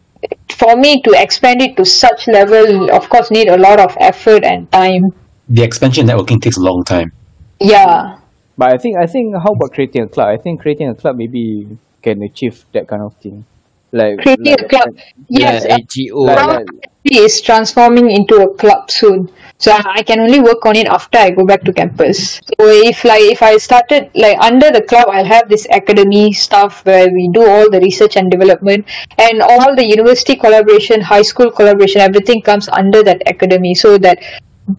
for 0.52 0.76
me 0.76 1.02
to 1.02 1.12
expand 1.16 1.62
it 1.62 1.78
to 1.78 1.86
such 1.86 2.28
level, 2.28 2.92
of 2.92 3.10
course, 3.10 3.32
need 3.32 3.48
a 3.48 3.58
lot 3.58 3.80
of 3.80 3.96
effort 4.00 4.44
and 4.44 4.72
time. 4.72 5.14
The 5.48 5.64
expansion 5.64 6.08
networking 6.08 6.42
takes 6.42 6.58
a 6.58 6.62
long 6.62 6.84
time. 6.84 7.12
Yeah. 7.60 8.20
But 8.58 8.74
I 8.74 8.78
think 8.78 8.98
I 8.98 9.06
think 9.06 9.36
how 9.36 9.54
about 9.54 9.74
creating 9.74 10.04
a 10.04 10.08
club? 10.08 10.28
I 10.28 10.38
think 10.38 10.62
creating 10.62 10.90
a 10.90 10.96
club 10.96 11.16
maybe 11.16 11.78
can 12.02 12.22
achieve 12.24 12.66
that 12.74 12.88
kind 12.88 13.02
of 13.02 13.16
thing. 13.16 13.46
Like 13.92 14.20
Creating 14.20 14.46
like, 14.46 14.62
a 14.62 14.68
club. 14.68 14.98
Yes, 15.30 15.66
yeah, 15.68 15.78
HGO. 15.78 16.26
like, 16.28 16.38
Club 16.38 16.68
like, 16.68 16.90
is 17.06 17.42
transforming 17.42 18.12
into 18.12 18.36
a 18.36 18.54
club 18.54 18.92
soon. 18.92 19.32
So 19.60 19.74
I 19.74 20.04
can 20.04 20.22
only 20.22 20.40
work 20.40 20.66
on 20.66 20.78
it 20.78 20.88
after 20.88 21.18
I 21.18 21.32
go 21.32 21.46
back 21.46 21.64
to 21.64 21.74
campus. 21.74 22.40
So 22.48 22.56
if 22.60 23.04
like 23.04 23.24
if 23.24 23.44
I 23.44 23.58
started 23.58 24.10
like 24.16 24.40
under 24.40 24.72
the 24.72 24.82
club, 24.82 25.08
I'll 25.10 25.26
have 25.26 25.50
this 25.50 25.68
academy 25.70 26.32
stuff 26.32 26.86
where 26.86 27.10
we 27.12 27.30
do 27.34 27.46
all 27.46 27.70
the 27.70 27.82
research 27.82 28.16
and 28.16 28.32
development 28.32 28.88
and 29.18 29.42
all 29.42 29.76
the 29.76 29.86
university 29.86 30.38
collaboration, 30.38 31.02
high 31.02 31.24
school 31.24 31.52
collaboration, 31.52 32.00
everything 32.00 32.42
comes 32.42 32.70
under 32.70 33.04
that 33.04 33.22
academy. 33.28 33.76
So 33.76 33.98
that 33.98 34.20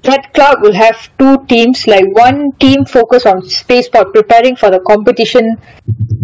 that 0.02 0.32
club 0.34 0.62
will 0.62 0.72
have 0.72 1.10
two 1.18 1.44
teams, 1.46 1.86
like 1.86 2.04
one 2.14 2.52
team 2.60 2.84
focus 2.84 3.26
on 3.26 3.42
spaceport, 3.48 4.12
preparing 4.14 4.56
for 4.56 4.70
the 4.70 4.80
competition 4.80 5.56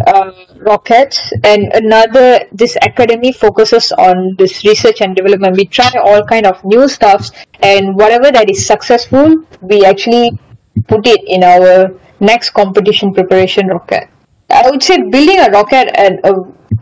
uh, 0.07 0.31
rockets, 0.59 1.33
and 1.43 1.73
another 1.75 2.41
this 2.53 2.77
academy 2.83 3.33
focuses 3.33 3.93
on 3.93 4.37
this 4.39 4.65
research 4.65 5.01
and 5.01 5.17
development. 5.17 5.57
We 5.57 5.67
try 5.67 5.91
all 6.03 6.25
kind 6.25 6.47
of 6.47 6.65
new 6.65 6.89
stuffs, 6.89 7.33
and 7.61 7.97
whatever 7.97 8.31
that 8.31 8.49
is 8.49 8.65
successful, 8.67 9.45
we 9.63 9.85
actually 9.85 10.39
put 10.87 11.07
it 11.07 11.23
in 11.27 11.43
our 11.43 11.93
next 12.21 12.51
competition 12.51 13.13
preparation 13.13 13.67
rocket. 13.67 14.09
I 14.49 14.71
would 14.71 14.83
say 14.83 15.03
building 15.03 15.41
a 15.41 15.51
rocket 15.51 15.89
at 15.99 16.25
uh, 16.25 16.35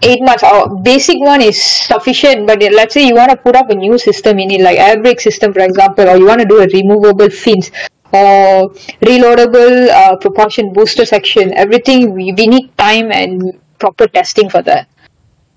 eight 0.03 0.23
months. 0.23 0.43
Our 0.43 0.77
basic 0.83 1.19
one 1.21 1.41
is 1.41 1.63
sufficient, 1.63 2.47
but 2.47 2.61
let's 2.61 2.95
say 2.95 3.07
you 3.07 3.15
want 3.15 3.31
to 3.31 3.37
put 3.37 3.57
up 3.57 3.71
a 3.71 3.75
new 3.75 3.99
system 3.99 4.39
in 4.39 4.51
it, 4.51 4.61
like 4.61 4.79
air 4.79 5.01
brake 5.01 5.21
system, 5.21 5.53
for 5.53 5.61
example, 5.61 6.09
or 6.09 6.17
you 6.17 6.27
want 6.27 6.41
to 6.41 6.47
do 6.47 6.61
a 6.61 6.67
removable 6.67 7.31
fins 7.31 7.71
or 8.13 8.71
reloadable 9.03 9.89
uh, 9.89 10.17
propulsion 10.17 10.73
booster 10.73 11.05
section. 11.05 11.53
Everything 11.55 12.15
we, 12.15 12.33
we 12.37 12.47
need 12.47 12.77
time 12.79 13.11
and 13.11 13.59
proper 13.79 14.07
testing 14.07 14.49
for 14.49 14.63
that. 14.63 14.89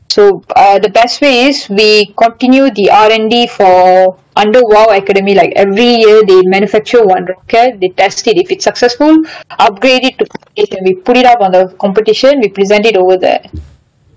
So 0.10 0.44
uh, 0.56 0.80
the 0.80 0.90
best 0.90 1.22
way 1.22 1.46
is 1.46 1.70
we 1.70 2.08
continue 2.18 2.72
the 2.72 2.90
R 2.90 3.12
and 3.12 3.30
D 3.30 3.46
for 3.46 4.18
under 4.36 4.62
WAU 4.64 4.98
Academy. 4.98 5.36
Like 5.36 5.54
every 5.56 5.96
year, 5.96 6.24
they 6.26 6.42
manufacture 6.44 7.06
one 7.06 7.26
rocket, 7.26 7.80
they 7.80 7.90
test 7.90 8.26
it. 8.28 8.38
If 8.38 8.50
it's 8.52 8.64
successful, 8.64 9.18
upgrade 9.50 10.06
it 10.06 10.18
to 10.20 10.26
competition. 10.26 10.80
We 10.86 10.96
put 10.96 11.18
it 11.18 11.26
up 11.26 11.42
on 11.42 11.52
the 11.52 11.76
competition. 11.80 12.40
We 12.40 12.50
present 12.50 12.86
it 12.86 12.96
over 12.96 13.18
there. 13.18 13.44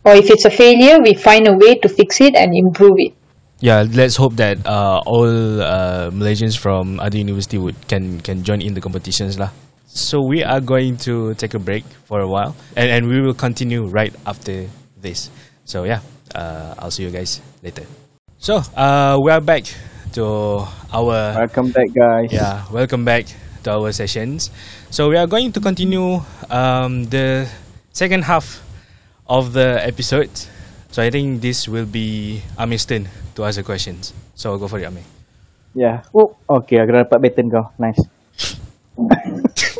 Or 0.05 0.15
if 0.15 0.31
it's 0.31 0.45
a 0.45 0.51
failure, 0.51 0.99
we 1.03 1.15
find 1.15 1.47
a 1.47 1.53
way 1.53 1.77
to 1.77 1.89
fix 1.89 2.21
it 2.21 2.35
and 2.35 2.57
improve 2.57 2.97
it. 2.97 3.13
Yeah, 3.61 3.85
let's 3.85 4.17
hope 4.17 4.37
that 4.37 4.65
uh, 4.65 5.05
all 5.05 5.61
uh, 5.61 6.09
Malaysians 6.09 6.57
from 6.57 6.99
other 6.99 7.19
university 7.19 7.59
would 7.59 7.77
can 7.89 8.17
can 8.25 8.41
join 8.43 8.65
in 8.65 8.73
the 8.73 8.81
competitions 8.81 9.37
lah. 9.37 9.53
So 9.85 10.25
we 10.25 10.41
are 10.41 10.65
going 10.65 10.97
to 11.05 11.37
take 11.37 11.53
a 11.53 11.61
break 11.61 11.85
for 12.09 12.25
a 12.25 12.29
while, 12.29 12.57
and 12.73 12.89
and 12.89 13.05
we 13.05 13.21
will 13.21 13.37
continue 13.37 13.85
right 13.85 14.17
after 14.25 14.65
this. 14.97 15.29
So 15.69 15.85
yeah, 15.85 16.01
uh, 16.33 16.73
I'll 16.81 16.89
see 16.89 17.05
you 17.05 17.13
guys 17.13 17.45
later. 17.61 17.85
So 18.41 18.65
uh, 18.73 19.21
we 19.21 19.29
are 19.29 19.45
back 19.45 19.69
to 20.17 20.65
our 20.89 21.45
welcome 21.45 21.69
back, 21.69 21.93
guys. 21.93 22.33
yeah, 22.33 22.65
welcome 22.73 23.05
back 23.05 23.29
to 23.69 23.77
our 23.77 23.93
sessions. 23.93 24.49
So 24.89 25.13
we 25.13 25.21
are 25.21 25.29
going 25.29 25.53
to 25.53 25.61
continue 25.61 26.25
um, 26.49 27.05
the 27.13 27.45
second 27.93 28.25
half 28.25 28.65
of 29.31 29.55
the 29.55 29.79
episode. 29.87 30.35
So 30.91 30.99
I 31.07 31.11
think 31.15 31.41
this 31.41 31.71
will 31.71 31.87
be 31.87 32.43
Amir's 32.59 32.83
turn 32.85 33.07
to 33.39 33.47
ask 33.47 33.57
the 33.57 33.63
questions. 33.63 34.13
So 34.35 34.59
go 34.59 34.67
for 34.67 34.83
it, 34.83 34.91
Amir. 34.91 35.07
Yeah. 35.71 36.03
Oh, 36.11 36.35
okay. 36.51 36.83
Aku 36.83 36.91
dah 36.91 37.07
dapat 37.07 37.23
baton 37.23 37.47
kau. 37.47 37.71
Nice. 37.79 38.03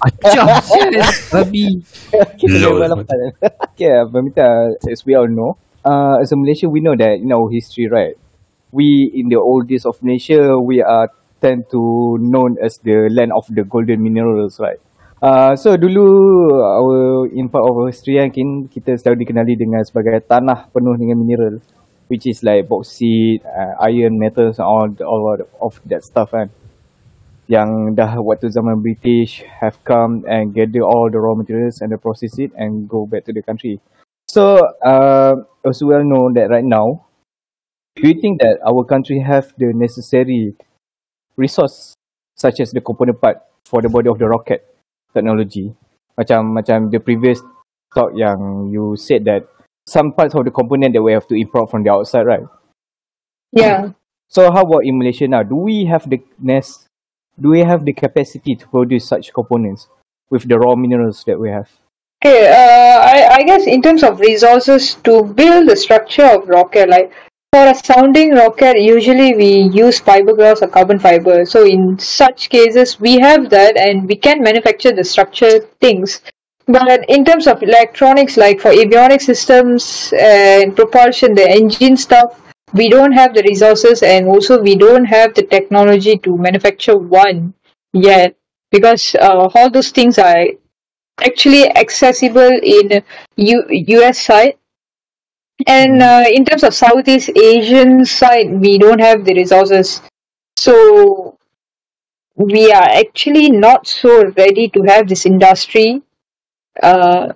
Acah 0.00 0.58
Babi 1.30 1.84
dah 2.40 2.72
balapan. 2.74 3.30
okay, 3.70 3.94
Pamita, 4.10 4.74
as 4.90 5.04
we 5.06 5.14
all 5.14 5.28
know, 5.28 5.54
uh, 5.84 6.18
as 6.18 6.32
a 6.32 6.36
Malaysian, 6.36 6.72
we 6.72 6.80
know 6.80 6.96
that 6.96 7.20
in 7.20 7.30
our 7.30 7.46
history, 7.52 7.86
right, 7.86 8.16
we 8.72 9.06
in 9.14 9.28
the 9.28 9.38
old 9.38 9.68
days 9.68 9.86
of 9.86 10.02
Malaysia, 10.02 10.58
we 10.58 10.82
are 10.82 11.12
tend 11.40 11.70
to 11.70 12.18
known 12.20 12.56
as 12.60 12.78
the 12.84 13.08
land 13.12 13.32
of 13.32 13.46
the 13.48 13.64
golden 13.64 14.02
minerals, 14.02 14.58
right? 14.60 14.80
Uh, 15.20 15.52
so 15.52 15.76
dulu 15.76 16.08
our 16.56 17.28
in 17.28 17.52
part 17.52 17.68
of 17.68 17.76
history 17.84 18.16
kan 18.16 18.64
kita 18.72 18.96
selalu 18.96 19.28
dikenali 19.28 19.52
dengan 19.52 19.84
sebagai 19.84 20.24
tanah 20.24 20.72
penuh 20.72 20.96
dengan 20.96 21.20
mineral. 21.20 21.60
which 22.10 22.26
is 22.26 22.42
like 22.42 22.68
bauxite, 22.68 23.46
uh, 23.46 23.78
iron, 23.86 24.18
metals, 24.18 24.58
and 24.58 24.66
all 24.66 24.90
all 25.06 25.38
of 25.62 25.80
that 25.86 26.02
stuff 26.02 26.34
kan. 26.34 26.50
Yang 27.46 27.94
dah 27.94 28.18
waktu 28.18 28.50
zaman 28.50 28.82
British 28.82 29.46
have 29.62 29.78
come 29.86 30.26
and 30.26 30.50
gather 30.50 30.82
all 30.82 31.06
the 31.06 31.18
raw 31.18 31.38
materials 31.38 31.78
and 31.78 31.94
they 31.94 31.98
process 31.98 32.34
it 32.42 32.50
and 32.58 32.90
go 32.90 33.06
back 33.06 33.22
to 33.26 33.32
the 33.32 33.42
country. 33.42 33.78
So, 34.26 34.58
uh, 34.82 35.46
as 35.66 35.82
well 35.82 36.02
know 36.02 36.30
that 36.34 36.50
right 36.50 36.66
now, 36.66 37.06
do 37.94 38.06
you 38.10 38.18
think 38.18 38.42
that 38.42 38.58
our 38.66 38.82
country 38.86 39.18
have 39.22 39.54
the 39.58 39.70
necessary 39.74 40.54
resource 41.34 41.94
such 42.34 42.58
as 42.58 42.70
the 42.70 42.82
component 42.82 43.18
part 43.18 43.42
for 43.66 43.82
the 43.82 43.90
body 43.90 44.10
of 44.10 44.18
the 44.18 44.26
rocket 44.26 44.66
technology? 45.14 45.74
Macam 46.18 46.52
macam 46.52 46.90
the 46.90 47.00
previous 47.00 47.40
talk 47.94 48.12
yang 48.14 48.70
you 48.70 48.94
said 48.94 49.24
that 49.24 49.46
some 49.86 50.12
parts 50.12 50.34
of 50.34 50.44
the 50.44 50.54
component 50.54 50.94
that 50.94 51.02
we 51.02 51.12
have 51.12 51.26
to 51.26 51.34
import 51.34 51.70
from 51.70 51.82
the 51.82 51.90
outside, 51.90 52.26
right? 52.26 52.46
Yeah. 53.52 53.92
So 54.28 54.50
how 54.52 54.62
about 54.62 54.86
in 54.86 54.98
Malaysia 54.98 55.26
now? 55.26 55.42
Do 55.42 55.56
we 55.56 55.84
have 55.90 56.06
the 56.06 56.22
nest? 56.38 56.86
Do 57.34 57.50
we 57.50 57.66
have 57.66 57.84
the 57.84 57.92
capacity 57.92 58.54
to 58.54 58.68
produce 58.68 59.08
such 59.08 59.34
components 59.34 59.88
with 60.30 60.46
the 60.46 60.58
raw 60.58 60.76
minerals 60.76 61.24
that 61.26 61.40
we 61.40 61.50
have? 61.50 61.66
Okay, 62.22 62.46
uh, 62.46 63.00
I, 63.00 63.40
I 63.40 63.42
guess 63.42 63.66
in 63.66 63.80
terms 63.80 64.04
of 64.04 64.20
resources 64.20 64.94
to 65.02 65.24
build 65.24 65.68
the 65.68 65.76
structure 65.76 66.26
of 66.26 66.48
rocket, 66.48 66.88
like 66.88 67.12
for 67.52 67.66
a 67.66 67.74
sounding 67.74 68.32
rocket, 68.32 68.80
usually 68.80 69.34
we 69.34 69.70
use 69.72 70.00
fiberglass 70.00 70.62
or 70.62 70.68
carbon 70.68 70.98
fiber. 70.98 71.44
So 71.44 71.66
in 71.66 71.98
such 71.98 72.48
cases, 72.48 73.00
we 73.00 73.18
have 73.18 73.50
that 73.50 73.76
and 73.76 74.08
we 74.08 74.16
can 74.16 74.42
manufacture 74.42 74.92
the 74.92 75.02
structure 75.04 75.60
things. 75.80 76.20
But 76.66 77.04
in 77.08 77.24
terms 77.24 77.48
of 77.48 77.62
electronics, 77.62 78.36
like 78.36 78.60
for 78.60 78.70
avionic 78.70 79.20
systems 79.20 80.12
and 80.16 80.76
propulsion, 80.76 81.34
the 81.34 81.50
engine 81.50 81.96
stuff, 81.96 82.40
we 82.72 82.88
don't 82.88 83.12
have 83.12 83.34
the 83.34 83.42
resources 83.42 84.04
and 84.04 84.28
also 84.28 84.62
we 84.62 84.76
don't 84.76 85.04
have 85.04 85.34
the 85.34 85.42
technology 85.42 86.18
to 86.18 86.36
manufacture 86.36 86.96
one 86.96 87.54
yet 87.92 88.36
because 88.70 89.16
uh, 89.16 89.48
all 89.52 89.68
those 89.68 89.90
things 89.90 90.18
are 90.18 90.46
actually 91.26 91.68
accessible 91.76 92.52
in 92.62 93.02
U- 93.36 93.66
US 93.68 94.22
side 94.22 94.54
and 95.66 96.02
uh, 96.02 96.24
in 96.26 96.44
terms 96.44 96.62
of 96.62 96.74
Southeast 96.74 97.30
Asian 97.36 98.04
side 98.04 98.50
we 98.50 98.78
don't 98.78 99.00
have 99.00 99.24
the 99.24 99.34
resources. 99.34 100.02
So 100.56 101.38
we 102.36 102.72
are 102.72 102.88
actually 103.02 103.50
not 103.50 103.86
so 103.86 104.32
ready 104.36 104.68
to 104.68 104.82
have 104.82 105.08
this 105.08 105.26
industry. 105.26 106.02
Uh, 106.82 107.32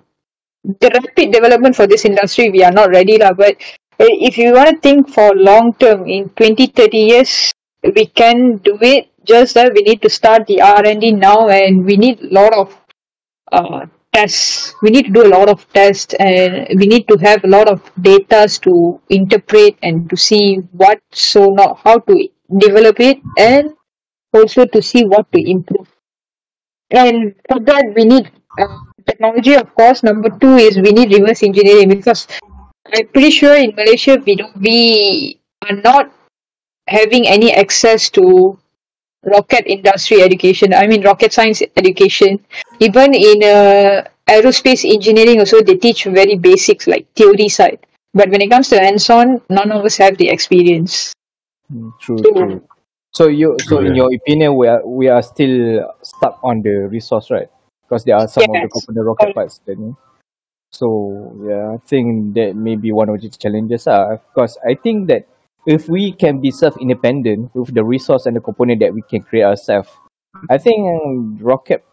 the 0.63 0.89
rapid 0.93 1.31
development 1.31 1.75
for 1.75 1.87
this 1.87 2.05
industry 2.05 2.49
we 2.49 2.63
are 2.63 2.71
not 2.71 2.89
ready 2.89 3.17
lah. 3.17 3.33
But 3.33 3.57
uh, 3.99 4.13
if 4.29 4.37
you 4.37 4.53
want 4.53 4.69
to 4.69 4.81
think 4.81 5.09
for 5.09 5.35
long 5.35 5.73
term 5.73 6.07
in 6.07 6.29
20 6.29 6.67
30 6.67 6.97
years 6.97 7.51
we 7.93 8.07
can 8.07 8.57
do 8.57 8.77
it. 8.81 9.09
Just 9.25 9.55
that 9.55 9.73
we 9.73 9.81
need 9.81 10.03
to 10.03 10.09
start 10.09 10.45
the 10.45 10.61
r&d 10.61 11.11
now 11.11 11.49
and 11.49 11.83
we 11.83 11.97
need 11.97 12.21
a 12.21 12.29
lot 12.29 12.53
of 12.53 12.77
uh, 13.51 13.87
tests. 14.15 14.73
We 14.81 14.89
need 14.89 15.07
to 15.07 15.11
do 15.11 15.25
a 15.27 15.31
lot 15.35 15.49
of 15.49 15.67
tests 15.73 16.13
and 16.19 16.67
we 16.79 16.87
need 16.87 17.07
to 17.09 17.17
have 17.17 17.43
a 17.43 17.47
lot 17.47 17.67
of 17.67 17.81
data 18.01 18.47
to 18.61 19.01
interpret 19.09 19.77
and 19.83 20.09
to 20.09 20.15
see 20.15 20.57
what 20.71 21.01
so 21.11 21.49
not 21.49 21.79
how 21.83 21.99
to 21.99 22.27
develop 22.57 22.99
it 22.99 23.19
and 23.37 23.73
also 24.33 24.65
to 24.65 24.81
see 24.81 25.03
what 25.03 25.31
to 25.33 25.39
improve. 25.55 25.87
And 26.91 27.35
for 27.49 27.59
that 27.59 27.93
we 27.95 28.05
need 28.05 28.31
uh, 28.59 28.77
technology 29.05 29.55
of 29.55 29.73
course. 29.75 30.03
Number 30.03 30.29
two 30.29 30.55
is 30.55 30.77
we 30.77 30.91
need 30.91 31.11
reverse 31.11 31.43
engineering 31.43 31.89
because 31.89 32.27
i'm 32.93 33.07
pretty 33.07 33.31
sure 33.31 33.55
in 33.55 33.73
malaysia 33.75 34.17
we 34.25 34.35
don't 34.35 34.55
we 34.61 35.41
are 35.67 35.75
not 35.77 36.11
having 36.87 37.27
any 37.27 37.51
access 37.51 38.09
to 38.09 38.57
rocket 39.25 39.65
industry 39.67 40.21
education 40.21 40.73
i 40.73 40.85
mean 40.87 41.01
rocket 41.03 41.33
science 41.33 41.61
education 41.77 42.39
even 42.79 43.13
in 43.13 43.43
uh, 43.43 44.03
aerospace 44.29 44.83
engineering 44.85 45.39
also 45.39 45.61
they 45.61 45.75
teach 45.75 46.03
very 46.05 46.35
basics 46.37 46.87
like 46.87 47.05
theory 47.15 47.49
side 47.49 47.79
but 48.13 48.29
when 48.29 48.41
it 48.41 48.49
comes 48.49 48.69
to 48.69 48.79
hands 48.79 49.09
on 49.09 49.41
none 49.49 49.71
of 49.71 49.83
us 49.85 49.97
have 49.97 50.17
the 50.17 50.29
experience 50.29 51.13
Mm, 51.73 51.91
True, 51.99 52.17
So- 52.23 52.33
true. 52.33 52.61
So 53.15 53.27
you, 53.29 53.55
so 53.59 53.79
in 53.79 53.95
your 53.95 54.09
opinion, 54.13 54.57
we 54.57 54.67
are 54.67 54.85
we 54.85 55.07
are 55.07 55.21
still 55.23 55.87
stuck 56.03 56.37
on 56.43 56.61
the 56.61 56.85
resource, 56.91 57.31
right? 57.31 57.47
Because 57.87 58.03
there 58.03 58.17
are 58.17 58.27
some 58.27 58.43
of 58.43 58.59
the 58.59 58.67
Yes. 58.67 58.71
component 58.75 59.05
rocket 59.07 59.33
parts 59.33 59.59
that 59.65 59.79
need. 59.79 59.95
So 60.71 61.33
yeah, 61.47 61.73
I 61.73 61.77
think 61.87 62.35
that 62.35 62.55
may 62.55 62.75
be 62.75 62.91
one 62.91 63.09
of 63.09 63.21
the 63.21 63.29
challenges. 63.29 63.87
Ah, 63.87 64.17
because 64.17 64.57
I 64.67 64.75
think 64.75 65.07
that 65.07 65.25
if 65.65 65.89
we 65.89 66.11
can 66.11 66.39
be 66.39 66.51
self-independent 66.51 67.53
with 67.55 67.73
the 67.73 67.83
resource 67.83 68.25
and 68.25 68.35
the 68.35 68.41
component 68.41 68.79
that 68.81 68.93
we 68.93 69.01
can 69.01 69.21
create 69.21 69.43
ourselves, 69.43 69.89
I 70.49 70.57
think 70.57 71.41
rocket 71.41 71.83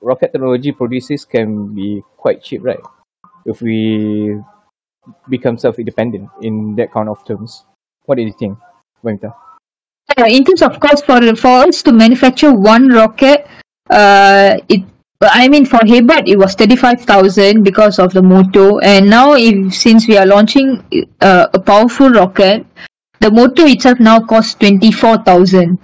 rocket 0.00 0.32
technology 0.32 0.72
produces 0.72 1.24
can 1.24 1.74
be 1.74 2.02
quite 2.16 2.42
cheap, 2.42 2.62
right? 2.62 2.80
If 3.46 3.62
we 3.62 4.40
become 5.28 5.58
self-independent 5.58 6.28
in 6.42 6.76
that 6.76 6.92
kind 6.92 7.08
of 7.08 7.24
terms. 7.24 7.64
What 8.04 8.16
do 8.16 8.22
you 8.22 8.32
think, 8.32 8.58
Vanmitha? 9.02 9.34
Uh, 10.18 10.26
in 10.26 10.44
terms 10.44 10.62
of 10.62 10.78
cost 10.80 11.06
for 11.06 11.20
for 11.36 11.66
us 11.66 11.82
to 11.82 11.92
manufacture 11.92 12.52
one 12.52 12.88
rocket, 12.88 13.46
uh, 13.90 14.58
it 14.68 14.84
I 15.22 15.48
mean 15.48 15.64
for 15.64 15.78
Hebert 15.86 16.28
it 16.28 16.36
was 16.36 16.54
thirty 16.54 16.76
five 16.76 17.00
thousand 17.00 17.62
because 17.62 17.98
of 17.98 18.12
the 18.12 18.22
motor, 18.22 18.82
and 18.82 19.08
now 19.08 19.34
if 19.34 19.74
since 19.74 20.06
we 20.06 20.18
are 20.18 20.26
launching 20.26 20.82
uh, 21.20 21.46
a 21.54 21.60
powerful 21.60 22.10
rocket, 22.10 22.66
the 23.22 23.30
motor 23.30 23.66
itself 23.66 24.00
now 24.00 24.20
costs 24.20 24.54
twenty 24.54 24.92
four 24.92 25.16
thousand. 25.18 25.78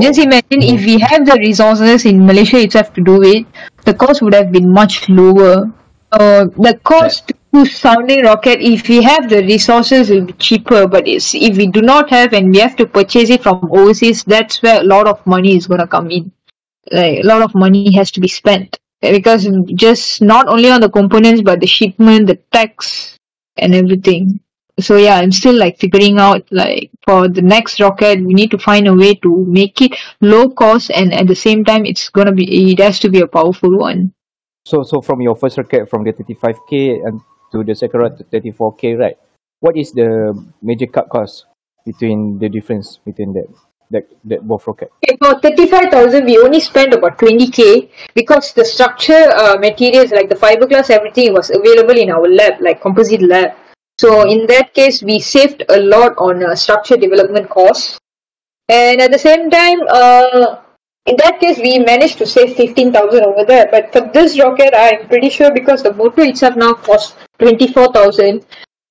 Just 0.00 0.18
imagine 0.18 0.62
if 0.62 0.84
we 0.84 0.98
have 1.00 1.24
the 1.24 1.38
resources 1.38 2.04
in 2.04 2.26
Malaysia 2.26 2.58
itself 2.60 2.92
to 2.94 3.02
do 3.02 3.22
it, 3.22 3.46
the 3.84 3.94
cost 3.94 4.20
would 4.20 4.34
have 4.34 4.52
been 4.52 4.70
much 4.70 5.08
lower. 5.08 5.72
Uh, 6.12 6.44
the 6.66 6.78
cost 6.84 7.32
to 7.54 7.64
sounding 7.64 8.22
rocket, 8.24 8.60
if 8.60 8.88
we 8.88 9.02
have 9.02 9.28
the 9.30 9.42
resources, 9.44 10.10
it 10.10 10.20
will 10.20 10.26
be 10.26 10.32
cheaper. 10.34 10.86
But 10.86 11.08
it's, 11.08 11.34
if 11.34 11.56
we 11.56 11.66
do 11.66 11.80
not 11.80 12.10
have 12.10 12.34
and 12.34 12.52
we 12.52 12.58
have 12.58 12.76
to 12.76 12.86
purchase 12.86 13.30
it 13.30 13.42
from 13.42 13.68
overseas, 13.72 14.22
that's 14.24 14.62
where 14.62 14.80
a 14.80 14.84
lot 14.84 15.06
of 15.08 15.26
money 15.26 15.56
is 15.56 15.66
gonna 15.66 15.86
come 15.86 16.10
in. 16.10 16.30
Like 16.92 17.24
a 17.24 17.26
lot 17.26 17.42
of 17.42 17.54
money 17.54 17.92
has 17.94 18.10
to 18.12 18.20
be 18.20 18.28
spent 18.28 18.78
because 19.00 19.48
just 19.74 20.20
not 20.22 20.46
only 20.48 20.70
on 20.70 20.80
the 20.80 20.90
components 20.90 21.42
but 21.42 21.60
the 21.60 21.66
shipment, 21.66 22.26
the 22.26 22.36
tax, 22.52 23.16
and 23.56 23.74
everything. 23.74 24.40
So 24.78 24.96
yeah, 24.96 25.16
I'm 25.16 25.32
still 25.32 25.56
like 25.56 25.78
figuring 25.78 26.18
out 26.18 26.44
like 26.50 26.90
for 27.06 27.28
the 27.28 27.40
next 27.40 27.80
rocket, 27.80 28.20
we 28.20 28.34
need 28.34 28.50
to 28.50 28.58
find 28.58 28.86
a 28.86 28.94
way 28.94 29.14
to 29.14 29.44
make 29.48 29.80
it 29.80 29.96
low 30.20 30.50
cost 30.50 30.90
and 30.90 31.14
at 31.14 31.26
the 31.26 31.34
same 31.34 31.64
time, 31.64 31.86
it's 31.86 32.10
gonna 32.10 32.32
be 32.32 32.72
it 32.72 32.78
has 32.80 32.98
to 33.00 33.08
be 33.08 33.20
a 33.20 33.26
powerful 33.26 33.78
one. 33.78 34.12
So 34.66 34.82
so 34.82 35.00
from 35.00 35.22
your 35.22 35.34
first 35.34 35.56
rocket 35.56 35.88
from 35.88 36.04
the 36.04 36.12
35k 36.12 37.06
and 37.06 37.20
to 37.52 37.64
the 37.64 37.74
second 37.74 38.00
rocket 38.00 38.30
to 38.30 38.40
34k, 38.40 38.98
right? 38.98 39.16
What 39.60 39.76
is 39.76 39.92
the 39.92 40.34
major 40.60 40.86
cut 40.86 41.08
cost 41.08 41.46
between 41.86 42.38
the 42.38 42.48
difference 42.48 42.98
between 42.98 43.32
that 43.32 43.48
that 43.90 44.04
that 44.24 44.46
both 44.46 44.66
rocket? 44.66 44.90
Okay, 45.00 45.16
for 45.16 45.40
35,000, 45.40 46.24
we 46.24 46.36
only 46.38 46.60
spent 46.60 46.92
about 46.92 47.16
20k 47.16 47.88
because 48.14 48.52
the 48.52 48.64
structure 48.64 49.30
uh, 49.32 49.56
materials 49.56 50.10
like 50.10 50.28
the 50.28 50.34
fiberglass, 50.34 50.90
everything 50.90 51.32
was 51.32 51.50
available 51.50 51.96
in 51.96 52.10
our 52.10 52.28
lab, 52.28 52.60
like 52.60 52.82
composite 52.82 53.22
lab. 53.22 53.56
So 53.98 54.28
in 54.28 54.46
that 54.46 54.74
case, 54.74 55.02
we 55.02 55.20
saved 55.20 55.64
a 55.68 55.80
lot 55.80 56.16
on 56.18 56.44
uh, 56.44 56.54
structure 56.54 56.96
development 56.96 57.48
costs. 57.48 57.98
And 58.68 59.00
at 59.00 59.10
the 59.10 59.18
same 59.18 59.48
time, 59.50 59.80
uh, 59.88 60.60
in 61.06 61.16
that 61.16 61.40
case, 61.40 61.58
we 61.58 61.78
managed 61.78 62.18
to 62.18 62.26
save 62.26 62.56
15,000 62.56 63.24
over 63.24 63.44
there. 63.44 63.68
But 63.70 63.92
for 63.92 64.10
this 64.12 64.38
rocket, 64.38 64.74
I'm 64.76 65.08
pretty 65.08 65.30
sure 65.30 65.52
because 65.52 65.82
the 65.82 65.94
motor 65.94 66.22
itself 66.22 66.56
now 66.56 66.74
costs 66.74 67.14
24,000. 67.38 68.44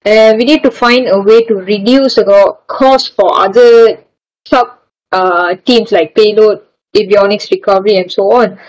And 0.06 0.38
we 0.38 0.45
need 0.45 0.64
to 0.64 0.72
find 0.72 1.08
a 1.08 1.20
way 1.20 1.43
to 1.45 1.56
reduce 1.56 2.16
the 2.16 2.58
cost 2.68 3.16
for 3.16 3.39
other 3.39 4.03
sub 4.45 4.80
uh, 5.12 5.56
teams 5.66 5.91
like 5.91 6.16
payload, 6.16 6.62
avionics 6.95 7.51
recovery, 7.51 7.97
and 7.97 8.12
so 8.12 8.32
on. 8.32 8.60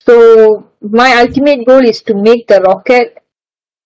So 0.00 0.70
my 0.80 1.20
ultimate 1.20 1.66
goal 1.66 1.84
is 1.84 2.02
to 2.02 2.14
make 2.14 2.46
the 2.46 2.60
rocket 2.60 3.18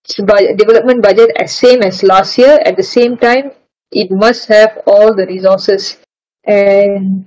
development 0.08 1.02
budget 1.02 1.30
as 1.36 1.56
same 1.56 1.82
as 1.82 2.02
last 2.02 2.38
year. 2.38 2.58
At 2.64 2.76
the 2.76 2.82
same 2.82 3.16
time, 3.16 3.52
it 3.92 4.10
must 4.10 4.48
have 4.48 4.78
all 4.86 5.14
the 5.14 5.26
resources, 5.26 5.98
and 6.44 7.26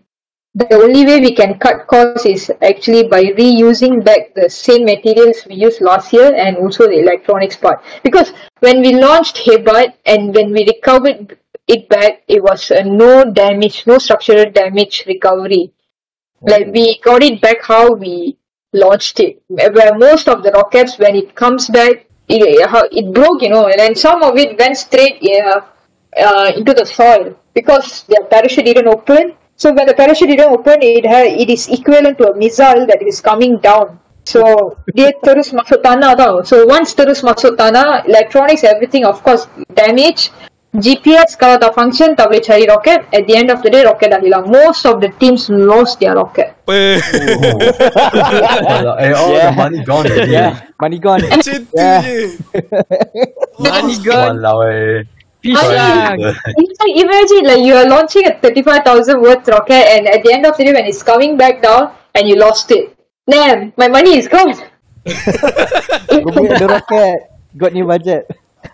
the 0.54 0.74
only 0.76 1.06
way 1.06 1.22
we 1.22 1.34
can 1.34 1.58
cut 1.60 1.88
costs 1.88 2.26
is 2.26 2.52
actually 2.62 3.08
by 3.08 3.24
reusing 3.24 4.04
back 4.04 4.34
the 4.36 4.50
same 4.50 4.84
materials 4.84 5.46
we 5.48 5.56
used 5.56 5.80
last 5.80 6.12
year 6.12 6.34
and 6.36 6.58
also 6.58 6.88
the 6.88 7.00
electronics 7.00 7.56
part. 7.56 7.82
Because 8.04 8.34
when 8.60 8.82
we 8.82 8.96
launched 8.96 9.38
Hebert 9.38 9.94
and 10.06 10.36
when 10.36 10.52
we 10.52 10.66
recovered 10.66 11.38
it 11.68 11.88
back, 11.88 12.24
it 12.28 12.44
was 12.44 12.70
a 12.70 12.84
no 12.84 13.24
damage, 13.32 13.88
no 13.88 13.98
structural 13.98 14.52
damage 14.52 15.06
recovery. 15.08 15.72
Like 16.42 16.68
we 16.68 17.00
got 17.00 17.24
it 17.24 17.40
back 17.40 17.64
how 17.64 17.94
we 17.94 18.38
launched 18.74 19.22
it. 19.22 19.42
Where 19.48 19.98
most 19.98 20.28
of 20.28 20.44
the 20.44 20.52
rockets, 20.52 21.00
when 21.00 21.16
it 21.16 21.34
comes 21.34 21.70
back, 21.70 22.08
it, 22.28 22.70
how 22.70 22.84
it 22.92 23.14
broke, 23.14 23.42
you 23.42 23.50
know, 23.50 23.68
and 23.68 23.80
then 23.80 23.96
some 23.96 24.24
of 24.24 24.38
it 24.38 24.58
went 24.58 24.78
straight, 24.78 25.18
yeah, 25.22 25.62
uh, 26.18 26.52
into 26.56 26.74
the 26.74 26.86
soil 26.86 27.36
because 27.54 28.04
their 28.04 28.24
parachute 28.26 28.66
didn't 28.66 28.88
open. 28.88 29.34
So 29.56 29.74
when 29.74 29.86
the 29.86 29.94
parachute 29.94 30.30
didn't 30.30 30.52
open, 30.52 30.82
it 30.82 31.06
ha- 31.06 31.30
it 31.30 31.50
is 31.50 31.70
equivalent 31.70 32.18
to 32.18 32.32
a 32.32 32.36
missile 32.36 32.86
that 32.88 33.02
is 33.02 33.22
coming 33.22 33.58
down. 33.58 34.00
So 34.26 34.78
terus 35.24 35.52
masuk 35.54 35.82
tanah. 35.82 36.46
So 36.46 36.66
once 36.66 36.94
terus 36.94 37.22
masuk 37.22 37.58
tanah, 37.58 38.06
electronics 38.06 38.64
everything 38.64 39.06
of 39.06 39.22
course 39.24 39.48
damage. 39.74 40.32
GPS 40.72 41.36
kalau 41.36 41.60
tak 41.60 41.76
function 41.76 42.16
tak 42.16 42.32
boleh 42.32 42.40
cari 42.40 42.64
rocket. 42.64 43.04
At 43.12 43.28
the 43.28 43.36
end 43.36 43.52
of 43.52 43.60
the 43.60 43.68
day, 43.68 43.84
rocket 43.84 44.16
dah 44.16 44.24
hilang. 44.24 44.48
Most 44.48 44.88
of 44.88 45.04
the 45.04 45.12
teams 45.20 45.52
lost 45.52 46.00
their 46.00 46.16
rocket. 46.16 46.56
Apa? 46.64 46.72
eh, 49.04 49.12
all 49.12 49.36
Yeah. 49.36 49.52
the 49.52 49.60
money 49.60 49.84
gone 49.84 50.08
already. 50.08 50.32
Yeah, 50.32 50.64
money 50.80 50.96
gone. 50.96 51.28
Yeah. 51.76 52.00
Money 53.60 54.00
gone. 54.00 54.40
Walau 54.40 54.64
eh. 54.64 55.04
Pisang. 55.44 56.24
Like 56.24 56.96
imagine 56.96 57.44
like 57.50 57.66
you 57.68 57.76
are 57.76 57.90
launching 57.90 58.24
a 58.30 58.38
thirty-five 58.40 58.86
thousand 58.88 59.20
worth 59.20 59.44
rocket, 59.52 59.84
and 59.92 60.08
at 60.08 60.24
the 60.24 60.32
end 60.32 60.48
of 60.48 60.56
the 60.56 60.64
day, 60.64 60.72
when 60.72 60.88
it's 60.88 61.04
coming 61.04 61.36
back 61.36 61.60
down, 61.60 61.92
and 62.16 62.32
you 62.32 62.40
lost 62.40 62.72
it. 62.72 62.96
Damn, 63.28 63.76
my 63.76 63.92
money 63.92 64.16
is 64.16 64.32
gone. 64.32 64.56
Go 66.08 66.32
the 66.32 66.68
rocket. 66.70 67.28
Got 67.60 67.76
new 67.76 67.84
budget. 67.84 68.32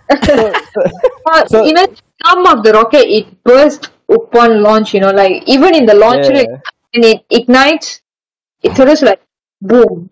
Uh, 0.09 1.45
So- 1.47 1.65
even 1.65 1.85
some 2.25 2.45
of 2.47 2.63
the 2.63 2.71
rocket 2.73 3.05
it 3.07 3.27
burst 3.43 3.89
upon 4.09 4.61
launch. 4.63 4.93
You 4.93 5.01
know, 5.01 5.11
like 5.11 5.43
even 5.47 5.75
in 5.75 5.85
the 5.85 5.95
launch 5.95 6.27
Yeah. 6.29 6.37
rig, 6.43 6.49
when 6.93 7.03
it 7.03 7.19
ignites, 7.29 8.01
it 8.63 8.75
turns 8.75 9.01
like 9.01 9.21
boom. 9.61 10.09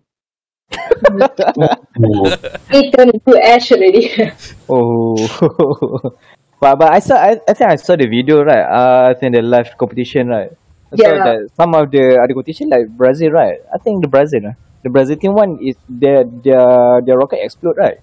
Oh, 1.08 2.26
It 2.74 2.92
turned 2.92 3.14
into 3.14 3.32
ash 3.38 3.70
already. 3.72 4.10
Oh. 4.68 5.16
but 6.60 6.74
but 6.78 6.90
I 6.92 6.98
saw 6.98 7.16
I, 7.16 7.38
I 7.48 7.52
think 7.54 7.70
I 7.70 7.76
saw 7.76 7.96
the 7.96 8.06
video 8.08 8.42
right. 8.42 8.66
Uh, 8.66 9.10
I 9.10 9.14
think 9.14 9.34
the 9.34 9.42
live 9.42 9.76
competition 9.78 10.28
right. 10.28 10.50
I 10.92 10.96
saw 10.96 11.08
Yeah. 11.14 11.24
that 11.24 11.38
some 11.56 11.74
of 11.74 11.90
the 11.90 12.18
other 12.18 12.34
competition 12.34 12.68
like 12.70 12.88
Brazil 12.90 13.30
right. 13.30 13.58
I 13.72 13.78
think 13.78 14.02
the 14.02 14.08
Brazil 14.10 14.46
uh, 14.46 14.52
the 14.82 14.90
Brazil 14.90 15.16
team 15.16 15.34
one 15.34 15.58
is 15.62 15.76
their 15.88 16.24
their 16.24 17.00
their 17.02 17.16
rocket 17.18 17.40
explode 17.42 17.76
right 17.78 17.98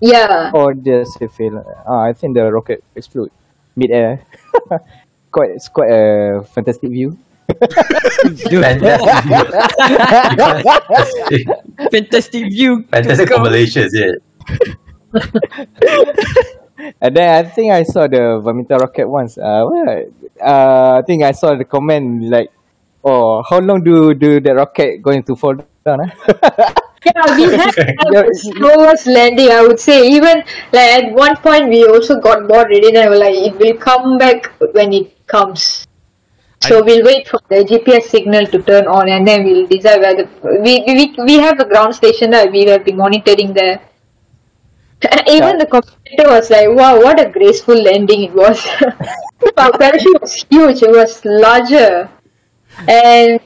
yeah. 0.00 0.50
or 0.54 0.74
the 0.74 1.04
fail. 1.36 1.64
Ah, 1.86 2.02
I 2.08 2.12
think 2.12 2.34
the 2.34 2.50
rocket 2.52 2.82
explode 2.94 3.30
mid 3.76 3.90
air. 3.90 4.22
quite 5.30 5.50
it's 5.50 5.68
quite 5.68 5.90
a 5.90 6.42
fantastic 6.54 6.90
view. 6.90 7.16
fantastic 7.48 8.50
view. 8.52 8.60
fantastic, 8.60 9.08
Fantastic 11.90 12.44
view. 12.52 12.84
fantastic 12.90 13.28
for 13.28 13.40
Malaysia, 13.40 13.84
is 13.84 13.94
it? 13.94 14.22
And 17.00 17.16
then 17.16 17.44
I 17.44 17.48
think 17.48 17.72
I 17.72 17.82
saw 17.82 18.06
the 18.06 18.38
Vanmitha 18.40 18.76
rocket 18.78 19.08
once. 19.08 19.36
Uh, 19.36 19.64
what? 19.66 19.88
Uh, 20.40 20.98
I 20.98 21.02
think 21.02 21.24
I 21.24 21.32
saw 21.32 21.56
the 21.56 21.64
comment 21.64 22.22
like, 22.30 22.52
"Oh, 23.02 23.42
how 23.42 23.58
long 23.58 23.82
do 23.82 24.14
do 24.14 24.38
the 24.38 24.54
rocket 24.54 25.02
going 25.02 25.24
to 25.24 25.34
fall 25.34 25.56
down?" 25.84 26.06
ah?" 26.06 26.12
Yeah, 27.04 27.36
we 27.36 27.42
had 27.56 27.74
the 28.10 28.22
slowest 28.34 29.06
landing, 29.06 29.50
I 29.50 29.62
would 29.62 29.78
say. 29.80 30.08
Even 30.10 30.38
like 30.72 30.90
at 31.04 31.12
one 31.12 31.36
point, 31.36 31.68
we 31.68 31.84
also 31.86 32.20
got 32.20 32.46
bored 32.48 32.66
already. 32.72 32.88
And 32.94 33.10
we 33.10 33.16
were 33.16 33.22
like, 33.24 33.34
it 33.34 33.58
will 33.58 33.76
come 33.76 34.18
back 34.18 34.46
when 34.72 34.92
it 34.92 35.26
comes. 35.26 35.86
So 36.62 36.78
I- 36.78 36.82
we'll 36.82 37.04
wait 37.04 37.28
for 37.28 37.40
the 37.50 37.64
GPS 37.64 38.04
signal 38.16 38.46
to 38.46 38.62
turn 38.62 38.86
on, 38.86 39.08
and 39.08 39.26
then 39.26 39.44
we'll 39.44 39.66
decide 39.66 40.00
whether 40.02 40.28
we 40.66 40.74
we 40.98 41.14
we 41.30 41.36
have 41.38 41.60
a 41.60 41.66
ground 41.74 41.94
station 41.94 42.30
that 42.32 42.52
we 42.52 42.64
have 42.66 42.84
been 42.84 42.96
monitoring 42.98 43.52
there. 43.54 43.80
Even 45.28 45.58
the 45.58 45.66
commentator 45.66 46.28
was 46.28 46.50
like, 46.50 46.68
"Wow, 46.70 46.98
what 47.00 47.20
a 47.20 47.30
graceful 47.30 47.80
landing 47.80 48.24
it 48.24 48.34
was!" 48.34 48.66
Our 49.56 49.72
parachute 49.78 50.20
was 50.20 50.34
huge; 50.50 50.82
it 50.82 50.90
was 50.90 51.24
larger, 51.24 52.08
and 52.88 53.40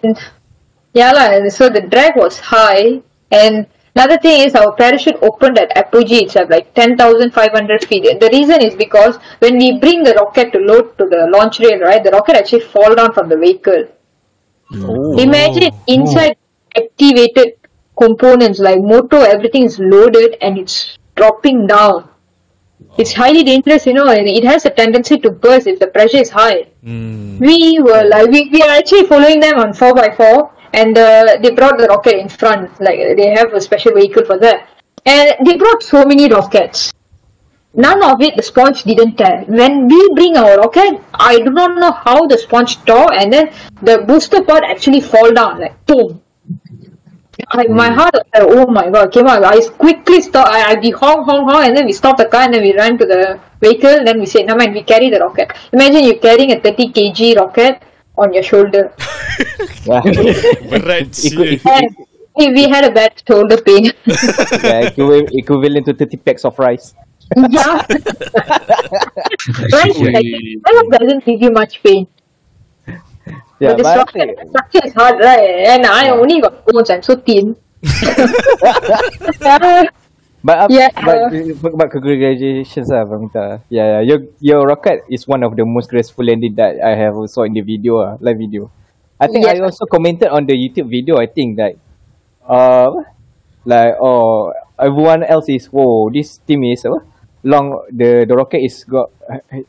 yeah, 0.95 1.13
lah. 1.13 1.49
So 1.49 1.69
the 1.69 1.83
drag 1.83 2.17
was 2.17 2.39
high, 2.41 3.03
and 3.33 3.66
another 3.97 4.18
thing 4.18 4.47
is 4.47 4.55
our 4.55 4.72
parachute 4.74 5.16
opened 5.22 5.59
at 5.59 5.76
apogee 5.76 6.24
itself, 6.24 6.51
like 6.51 6.74
ten 6.74 6.97
thousand 6.97 7.33
five 7.33 7.53
hundred 7.53 7.85
feet. 7.85 8.05
The 8.20 8.30
reason 8.33 8.62
is 8.62 8.74
because 8.74 9.16
when 9.41 9.59
we 9.59 9.78
bring 9.78 10.05
the 10.05 10.14
rocket 10.14 10.53
to 10.53 10.59
load 10.59 10.97
to 10.99 11.07
the 11.07 11.28
launch 11.33 11.61
rail, 11.61 11.80
right, 11.80 12.05
the 12.05 12.11
rocket 12.11 12.37
actually 12.37 12.61
fall 12.61 12.95
down 12.95 13.12
from 13.12 13.28
the 13.28 13.37
vehicle. 13.37 13.89
Oh. 14.74 15.18
Imagine 15.18 15.72
oh. 15.72 15.85
inside 15.87 16.37
activated 16.76 17.55
components 17.99 18.59
like 18.59 18.80
motor, 18.80 19.18
everything 19.18 19.64
is 19.64 19.78
loaded 19.78 20.37
and 20.41 20.59
it's 20.59 20.99
dropping 21.16 21.66
down. 21.66 22.09
It's 22.99 23.12
highly 23.12 23.43
dangerous, 23.45 23.87
you 23.87 23.95
know, 23.95 24.09
and 24.09 24.28
it 24.28 24.45
has 24.45 24.64
a 24.66 24.70
tendency 24.70 25.18
to 25.18 25.30
burst 25.30 25.66
if 25.66 25.78
the 25.78 25.87
pressure 25.87 26.18
is 26.18 26.30
high. 26.30 26.66
Hmm. 26.85 27.39
we 27.39 27.78
were 27.80 28.05
like 28.09 28.28
we, 28.30 28.49
we 28.53 28.61
are 28.62 28.70
actually 28.70 29.05
following 29.07 29.39
them 29.39 29.59
on 29.59 29.72
4x4 29.72 30.51
and 30.74 30.99
uh, 30.99 31.37
they 31.41 31.51
brought 31.51 31.78
the 31.78 31.87
rocket 31.87 32.18
in 32.18 32.28
front 32.28 32.80
like 32.80 32.99
they 33.16 33.30
have 33.30 33.53
a 33.53 33.61
special 33.61 33.95
vehicle 33.95 34.24
for 34.24 34.39
that. 34.39 34.68
And 35.07 35.47
they 35.47 35.57
brought 35.57 35.83
so 35.83 36.05
many 36.05 36.28
rockets. 36.28 36.93
None 37.74 38.03
of 38.03 38.20
it 38.20 38.37
the 38.37 38.43
sponge 38.43 38.83
didn't 38.83 39.16
tear 39.16 39.45
when 39.47 39.89
we 39.89 40.14
bring 40.14 40.37
our 40.37 40.59
rocket 40.59 41.01
i 41.14 41.39
do 41.39 41.51
not 41.51 41.78
know 41.78 41.91
how 41.91 42.26
the 42.26 42.37
sponge 42.37 42.76
tore 42.85 43.11
and 43.14 43.33
then 43.33 43.51
the 43.80 44.05
booster 44.07 44.43
part 44.43 44.62
actually 44.62 45.01
fall 45.01 45.33
down 45.33 45.59
like 45.59 45.87
boom 45.87 46.20
I, 47.49 47.66
my 47.66 47.90
heart 47.90 48.14
was 48.14 48.24
like, 48.34 48.43
oh 48.45 48.66
my 48.66 48.88
god, 48.90 49.12
came 49.12 49.26
out. 49.26 49.43
I 49.45 49.61
quickly 49.70 50.20
stop. 50.20 50.49
I, 50.49 50.72
I 50.72 50.76
be 50.76 50.90
honk, 50.90 51.26
honk, 51.26 51.51
honk, 51.51 51.66
and 51.66 51.76
then 51.76 51.86
we 51.86 51.93
stop 51.93 52.16
the 52.16 52.26
car 52.26 52.43
and 52.43 52.55
then 52.55 52.62
we 52.62 52.76
run 52.76 52.97
to 52.99 53.07
the 53.07 53.40
vehicle. 53.61 54.05
Then 54.05 54.20
we 54.20 54.26
say, 54.26 54.43
no 54.45 54.55
man, 54.57 54.72
we 54.72 54.82
carry 54.82 55.11
the 55.11 55.18
rocket. 55.20 55.53
Imagine 55.72 56.05
you're 56.05 56.18
carrying 56.18 56.53
a 56.53 56.61
30 56.61 56.88
kg 56.93 57.36
rocket 57.36 57.82
on 58.16 58.32
your 58.32 58.43
shoulder. 58.43 58.93
Yeah. 59.84 60.01
Berat 60.03 61.11
Equi- 61.26 61.61
And 61.68 61.97
we, 62.36 62.53
we 62.53 62.68
had 62.68 62.84
a 62.84 62.90
bad 62.93 63.20
shoulder 63.26 63.61
pain. 63.61 63.84
yeah, 64.07 64.86
equivalent, 64.88 65.30
equivalent 65.32 65.86
to 65.86 65.95
30 65.95 66.16
packs 66.18 66.45
of 66.45 66.59
rice. 66.59 66.95
yeah. 67.36 67.82
right? 69.72 69.95
Like, 69.97 70.88
that 70.90 70.99
doesn't 71.01 71.24
give 71.24 71.40
you 71.43 71.51
much 71.51 71.82
pain. 71.82 72.07
Yeah, 73.63 73.71
but 73.71 73.77
the 73.79 73.83
but 73.87 73.87
I 73.87 73.95
structure, 73.95 74.27
the 74.27 74.47
structure 74.51 74.83
is 74.83 74.95
hard, 74.99 75.17
right? 75.23 75.71
And 75.71 75.87
I 75.87 76.11
only 76.11 76.43
got 76.43 76.67
bones. 76.67 76.91
I'm 76.91 77.03
so 77.07 77.15
thin. 77.15 77.55
Yeah. 79.43 79.87
But 80.43 80.57
uh, 80.59 80.69
Yeah. 80.75 80.91
but, 80.99 81.31
but 81.63 81.73
but 81.79 81.89
congratulations 81.95 82.91
lah 82.91 83.07
Vanmitha. 83.07 83.63
Yeah, 83.71 83.87
yeah. 83.87 84.03
Your 84.03 84.19
your 84.43 84.61
rocket 84.67 85.07
is 85.07 85.31
one 85.31 85.47
of 85.47 85.55
the 85.55 85.63
most 85.63 85.87
graceful 85.87 86.27
landing 86.27 86.59
that 86.59 86.83
I 86.83 86.99
have 86.99 87.15
saw 87.31 87.47
in 87.47 87.55
the 87.55 87.63
video 87.63 88.03
ah, 88.03 88.19
live 88.19 88.43
video. 88.43 88.67
I 89.23 89.31
think 89.31 89.47
I 89.47 89.63
also 89.63 89.87
commented 89.87 90.35
on 90.35 90.51
the 90.51 90.59
YouTube 90.59 90.91
video. 90.91 91.23
I 91.23 91.31
think 91.31 91.55
like, 91.55 91.79
uh, 92.43 92.91
like 93.63 93.95
oh 94.03 94.51
everyone 94.75 95.23
else 95.23 95.47
is 95.47 95.71
whoa 95.71 96.11
this 96.11 96.43
team 96.43 96.67
is 96.67 96.83
apa 96.83 97.07
long 97.47 97.87
the 97.95 98.27
the 98.27 98.35
rocket 98.35 98.67
is 98.67 98.83
got 98.83 99.15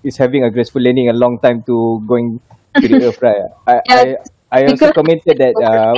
is 0.01 0.17
having 0.17 0.41
a 0.41 0.49
graceful 0.49 0.81
landing 0.81 1.05
a 1.05 1.13
long 1.13 1.37
time 1.37 1.61
to 1.69 2.01
going 2.09 2.41
to 2.79 2.87
the 2.87 3.07
earth 3.07 3.21
right. 3.21 3.49
I 3.67 3.75
I 3.89 4.01
I 4.51 4.59
also 4.69 4.93
commented 4.93 5.37
that 5.37 5.55
uh, 5.57 5.97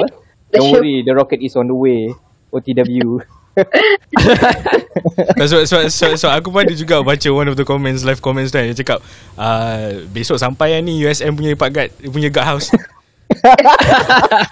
don't 0.51 0.71
worry 0.71 1.03
the 1.03 1.15
rocket 1.15 1.43
is 1.43 1.55
on 1.55 1.67
the 1.67 1.75
way. 1.75 2.15
OTW. 2.55 3.19
so, 5.47 5.63
so, 5.63 5.87
so, 5.87 6.05
so 6.15 6.27
aku 6.27 6.51
pun 6.51 6.67
ada 6.67 6.75
juga 6.75 6.99
baca 6.99 7.29
one 7.31 7.47
of 7.47 7.55
the 7.55 7.63
comments 7.63 8.03
live 8.03 8.19
comments 8.19 8.51
tu 8.51 8.59
kan 8.59 8.67
dia 8.67 8.75
cakap 8.75 8.99
uh, 9.39 9.95
besok 10.11 10.35
sampai 10.35 10.75
lah 10.75 10.83
ni 10.83 10.99
USM 10.99 11.39
punya 11.39 11.55
part 11.55 11.71
guard 11.71 11.87
punya 12.11 12.27
guard 12.27 12.51
house 12.51 12.67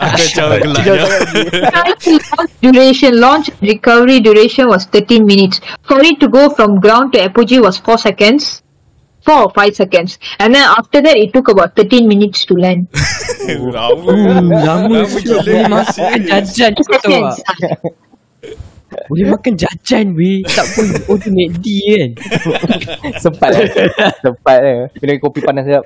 aku 0.02 0.18
macam 0.18 0.46
gelak 0.66 0.84
je 0.88 0.94
launch 1.62 2.54
duration, 2.64 3.12
launch 3.22 3.48
recovery 3.62 4.18
duration 4.18 4.66
was 4.66 4.90
13 4.90 5.24
minutes. 5.24 5.62
For 5.86 6.02
it 6.02 6.18
to 6.20 6.28
go 6.28 6.50
from 6.50 6.82
ground 6.82 7.14
to 7.14 7.22
apogee 7.22 7.62
was 7.62 7.78
4 7.78 8.02
seconds. 8.02 8.63
4 9.24 9.44
or 9.44 9.50
5 9.52 9.76
seconds. 9.76 10.20
And 10.40 10.54
then 10.54 10.68
after 10.68 11.02
that, 11.02 11.16
it 11.16 11.34
took 11.34 11.48
about 11.48 11.76
13 11.76 12.08
minutes 12.08 12.46
to 12.46 12.56
land. 12.56 12.88
siap. 12.92 13.96
gila 15.24 15.40
Boleh 15.44 15.68
makan 15.68 16.20
jajan 16.28 16.72
tahu 16.76 16.94
tak? 16.94 17.24
Boleh 19.10 19.26
makan 19.34 19.54
jajan 19.58 20.06
weh. 20.14 20.46
Tak 20.46 20.68
pun 20.76 20.86
order 21.10 21.32
McD 21.34 21.66
kan. 21.66 22.10
Sempat 23.24 23.50
lah 23.52 23.66
Sempat 24.22 24.58
lah 24.62 24.78
Kena 24.96 25.18
kopi 25.18 25.42
panas 25.42 25.66
sekejap 25.66 25.86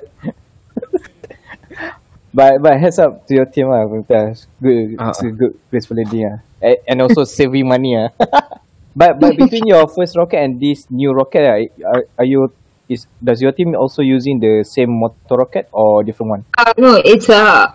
But 2.28 2.60
but 2.60 2.76
heads 2.76 3.00
up 3.00 3.24
to 3.26 3.32
your 3.32 3.48
team 3.48 3.72
lah 3.72 3.88
Good 3.88 5.00
Ah, 5.00 5.10
It's 5.10 5.24
a 5.24 5.32
good 5.32 5.56
graceful 5.72 5.96
landing 5.96 6.28
lah 6.28 6.38
And 6.84 7.00
also 7.00 7.24
saving 7.24 7.64
money 7.64 7.96
lah 7.96 8.12
But 8.98 9.22
but 9.22 9.32
between 9.40 9.70
your 9.70 9.86
first 9.86 10.18
rocket 10.18 10.42
and 10.42 10.58
this 10.58 10.90
new 10.90 11.14
rocket 11.14 11.46
ah, 11.46 11.58
are, 11.86 12.02
are 12.18 12.28
you 12.28 12.50
is 12.88 13.06
does 13.22 13.40
your 13.42 13.52
team 13.52 13.74
also 13.74 14.02
using 14.02 14.40
the 14.40 14.64
same 14.64 14.98
motor 15.00 15.36
rocket 15.36 15.68
or 15.72 16.02
different 16.04 16.30
one? 16.30 16.44
Uh, 16.56 16.72
no, 16.78 17.00
it's 17.04 17.28
a 17.28 17.74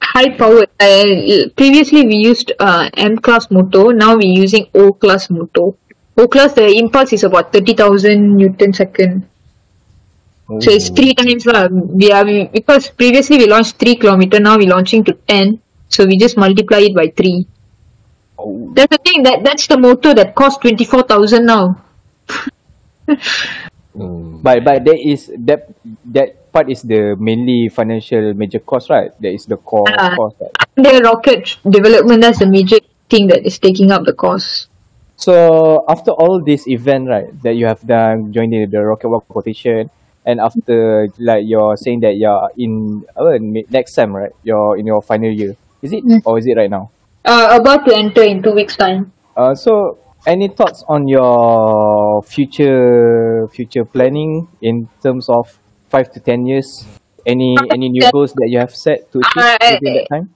high 0.00 0.30
power. 0.30 0.66
Uh, 0.80 1.48
previously, 1.56 2.06
we 2.06 2.16
used 2.16 2.52
uh, 2.58 2.88
M 2.96 3.18
class 3.18 3.50
motor. 3.50 3.92
Now 3.92 4.16
we're 4.16 4.38
using 4.42 4.66
O 4.74 4.92
class 4.92 5.30
motor. 5.30 5.70
O 6.16 6.28
class, 6.28 6.54
the 6.54 6.66
impulse 6.66 7.12
is 7.12 7.24
about 7.24 7.52
30,000 7.52 8.36
newton 8.36 8.72
second. 8.72 9.28
So 10.46 10.70
it's 10.70 10.90
three 10.90 11.12
times 11.12 11.44
lah. 11.44 11.66
We 11.68 12.12
are 12.12 12.24
we, 12.24 12.46
because 12.46 12.88
previously 12.88 13.38
we 13.38 13.46
launched 13.50 13.82
three 13.82 13.96
kilometer. 13.96 14.38
Now 14.38 14.56
we're 14.56 14.70
launching 14.70 15.02
to 15.04 15.12
ten. 15.26 15.58
So 15.88 16.06
we 16.06 16.16
just 16.16 16.36
multiply 16.36 16.86
it 16.86 16.94
by 16.94 17.08
three. 17.10 17.46
Oh. 18.38 18.70
That's 18.72 18.94
the 18.94 19.02
thing. 19.02 19.24
That 19.24 19.42
that's 19.42 19.66
the 19.66 19.76
motor 19.76 20.14
that 20.14 20.36
cost 20.36 20.60
twenty 20.60 20.84
four 20.84 21.02
thousand 21.02 21.46
now. 21.46 21.82
But 23.96 24.64
but 24.64 24.84
that 24.84 24.98
is 25.00 25.32
that 25.48 25.68
that 26.12 26.52
part 26.52 26.68
is 26.70 26.82
the 26.82 27.16
mainly 27.18 27.68
financial 27.68 28.34
major 28.34 28.58
cost, 28.60 28.90
right? 28.90 29.10
That 29.20 29.32
is 29.32 29.46
the 29.46 29.56
core 29.56 29.88
Ah. 29.88 30.14
cost. 30.16 30.36
Right? 30.40 30.52
The 30.76 31.00
rocket 31.04 31.56
development 31.64 32.20
that's 32.22 32.38
the 32.40 32.46
major 32.46 32.78
thing 33.08 33.28
that 33.28 33.46
is 33.46 33.58
taking 33.58 33.90
up 33.90 34.04
the 34.04 34.12
cost. 34.12 34.68
So 35.16 35.84
after 35.88 36.12
all 36.12 36.44
this 36.44 36.68
event, 36.68 37.08
right, 37.08 37.32
that 37.42 37.56
you 37.56 37.64
have 37.64 37.80
done, 37.80 38.32
joining 38.36 38.68
the 38.68 38.84
Rocket 38.84 39.08
Walk 39.08 39.24
competition, 39.32 39.88
and 40.28 40.40
after 40.40 41.08
like 41.18 41.48
you're 41.48 41.76
saying 41.80 42.00
that 42.00 42.20
you're 42.20 42.50
in 42.60 43.04
uh, 43.16 43.40
next 43.40 43.94
sem, 43.96 44.12
right? 44.14 44.32
You're 44.44 44.76
in 44.76 44.84
your 44.84 45.00
final 45.00 45.32
year. 45.32 45.56
Is 45.80 45.92
it 45.96 46.04
or 46.28 46.36
is 46.36 46.44
it 46.46 46.56
right 46.56 46.68
now? 46.68 46.90
Uh, 47.24 47.56
about 47.58 47.86
to 47.88 47.96
enter 47.96 48.22
in 48.22 48.42
two 48.42 48.52
weeks 48.52 48.76
time. 48.76 49.12
Uh, 49.36 49.54
so 49.54 49.96
any 50.26 50.48
thoughts 50.48 50.84
on 50.88 51.08
your 51.08 52.22
future 52.22 53.48
future 53.48 53.84
planning 53.84 54.48
in 54.60 54.88
terms 55.02 55.28
of 55.28 55.58
five 55.88 56.10
to 56.12 56.20
ten 56.20 56.46
years? 56.46 56.84
Any 57.24 57.56
any 57.70 57.88
new 57.88 58.10
goals 58.12 58.32
that 58.34 58.48
you 58.50 58.58
have 58.58 58.74
set 58.74 59.10
to 59.12 59.20
achieve 59.20 59.42
I- 59.42 59.78
within 59.80 59.94
that 59.94 60.08
time? 60.10 60.34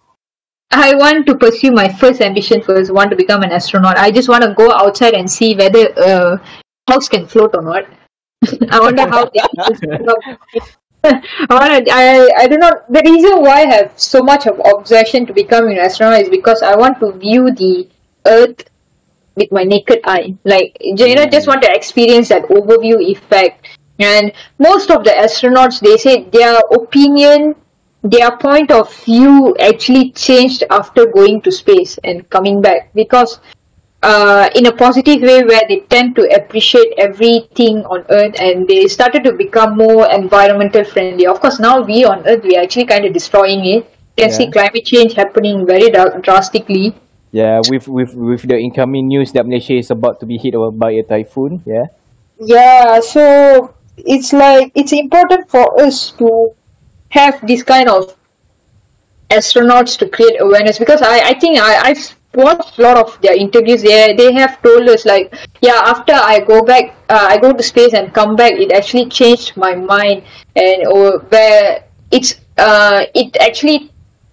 I 0.71 0.95
want 0.95 1.27
to 1.27 1.35
pursue 1.35 1.73
my 1.73 1.89
first 1.89 2.21
ambition 2.21 2.63
first. 2.63 2.95
Want 2.95 3.11
to 3.11 3.17
become 3.17 3.43
an 3.43 3.51
astronaut. 3.51 3.99
I 3.99 4.13
just 4.13 4.29
want 4.29 4.45
to 4.45 4.55
go 4.55 4.71
outside 4.71 5.15
and 5.15 5.29
see 5.29 5.57
whether 5.57 5.91
uh, 5.99 6.39
house 6.89 7.09
can 7.09 7.27
float 7.27 7.57
or 7.57 7.63
not. 7.63 7.87
I 8.71 8.79
wonder 8.79 9.03
how. 9.03 9.29
I 11.03 11.19
want 11.51 11.87
to. 11.87 11.93
I 11.93 12.31
I 12.39 12.47
don't 12.47 12.61
know. 12.61 12.83
The 12.89 13.03
reason 13.05 13.43
why 13.43 13.63
I 13.63 13.67
have 13.67 13.99
so 13.99 14.23
much 14.23 14.47
of 14.47 14.61
obsession 14.65 15.27
to 15.27 15.33
become 15.33 15.67
an 15.67 15.79
astronaut 15.79 16.21
is 16.21 16.29
because 16.29 16.63
I 16.63 16.77
want 16.77 17.01
to 17.01 17.13
view 17.19 17.51
the 17.51 17.89
Earth 18.27 18.70
with 19.41 19.51
my 19.53 19.65
naked 19.65 20.01
eye. 20.05 20.37
Like 20.45 20.77
you 20.81 21.15
know, 21.15 21.27
just 21.27 21.49
want 21.49 21.63
to 21.63 21.73
experience 21.73 22.29
that 22.29 22.45
overview 22.45 23.01
effect. 23.01 23.67
And 23.99 24.33
most 24.59 24.91
of 24.91 25.05
the 25.05 25.11
astronauts, 25.11 25.81
they 25.81 25.97
say 25.97 26.25
their 26.31 26.61
opinion 26.73 27.57
their 28.03 28.35
point 28.39 28.71
of 28.71 28.93
view 29.05 29.55
actually 29.61 30.11
changed 30.13 30.65
after 30.71 31.07
going 31.07 31.41
to 31.43 31.53
space 31.53 31.99
and 32.05 32.29
coming 32.31 32.63
back. 32.63 32.91
Because 32.95 33.41
uh, 34.03 34.49
in 34.55 34.67
a 34.67 34.73
positive 34.73 35.21
way 35.21 35.43
where 35.45 35.63
they 35.69 35.81
tend 35.91 36.17
to 36.17 36.23
appreciate 36.35 36.95
everything 36.97 37.85
on 37.85 38.05
earth 38.09 38.35
and 38.41 38.67
they 38.67 38.87
started 38.89 39.23
to 39.25 39.33
become 39.33 39.77
more 39.77 40.11
environmental 40.11 40.85
friendly. 40.85 41.27
Of 41.27 41.41
course 41.41 41.61
now 41.61 41.83
we 41.83 42.05
on 42.05 42.27
earth 42.27 42.43
we 42.43 42.57
are 42.57 42.63
actually 42.63 42.87
kind 42.87 43.05
of 43.05 43.13
destroying 43.13 43.67
it. 43.67 43.85
You 44.17 44.25
can 44.25 44.33
see 44.33 44.51
climate 44.51 44.85
change 44.85 45.15
happening 45.15 45.67
very 45.67 45.91
dra- 45.91 46.21
drastically 46.21 46.95
Yeah, 47.33 47.61
with 47.71 47.87
with 47.87 48.15
with 48.15 48.43
the 48.43 48.59
incoming 48.59 49.07
news 49.07 49.33
that 49.33 49.47
Malaysia 49.47 49.79
is 49.79 49.91
about 49.91 50.19
to 50.21 50.27
be 50.27 50.37
hit 50.37 50.55
by 50.75 50.91
a 50.99 51.03
typhoon. 51.03 51.63
Yeah. 51.65 51.87
Yeah, 52.41 53.01
so 53.01 53.75
it's 53.97 54.33
like 54.33 54.73
it's 54.75 54.93
important 54.93 55.49
for 55.51 55.81
us 55.81 56.11
to 56.19 56.55
have 57.11 57.39
this 57.47 57.63
kind 57.63 57.89
of 57.89 58.17
astronauts 59.31 59.99
to 59.99 60.09
create 60.09 60.41
awareness 60.41 60.79
because 60.79 61.03
I, 61.03 61.31
I 61.31 61.35
think 61.39 61.59
I, 61.61 61.91
I've 61.91 62.17
watched 62.35 62.79
a 62.79 62.83
lot 62.83 62.97
of 62.97 63.21
their 63.23 63.35
interviews 63.35 63.83
they 63.83 64.15
they 64.15 64.33
have 64.33 64.61
told 64.63 64.89
us 64.89 65.05
like 65.05 65.35
yeah 65.61 65.83
after 65.85 66.13
I 66.15 66.41
go 66.41 66.63
back 66.63 66.95
uh, 67.09 67.27
I 67.29 67.39
go 67.39 67.53
to 67.53 67.63
space 67.63 67.93
and 67.95 68.13
come 68.15 68.37
back 68.37 68.53
it 68.55 68.73
actually 68.73 69.07
changed 69.07 69.57
my 69.57 69.75
mind 69.75 70.23
and 70.55 70.87
or 70.87 71.19
where 71.31 71.85
it's 72.11 72.41
uh 72.59 73.07
it 73.15 73.37
actually 73.39 73.91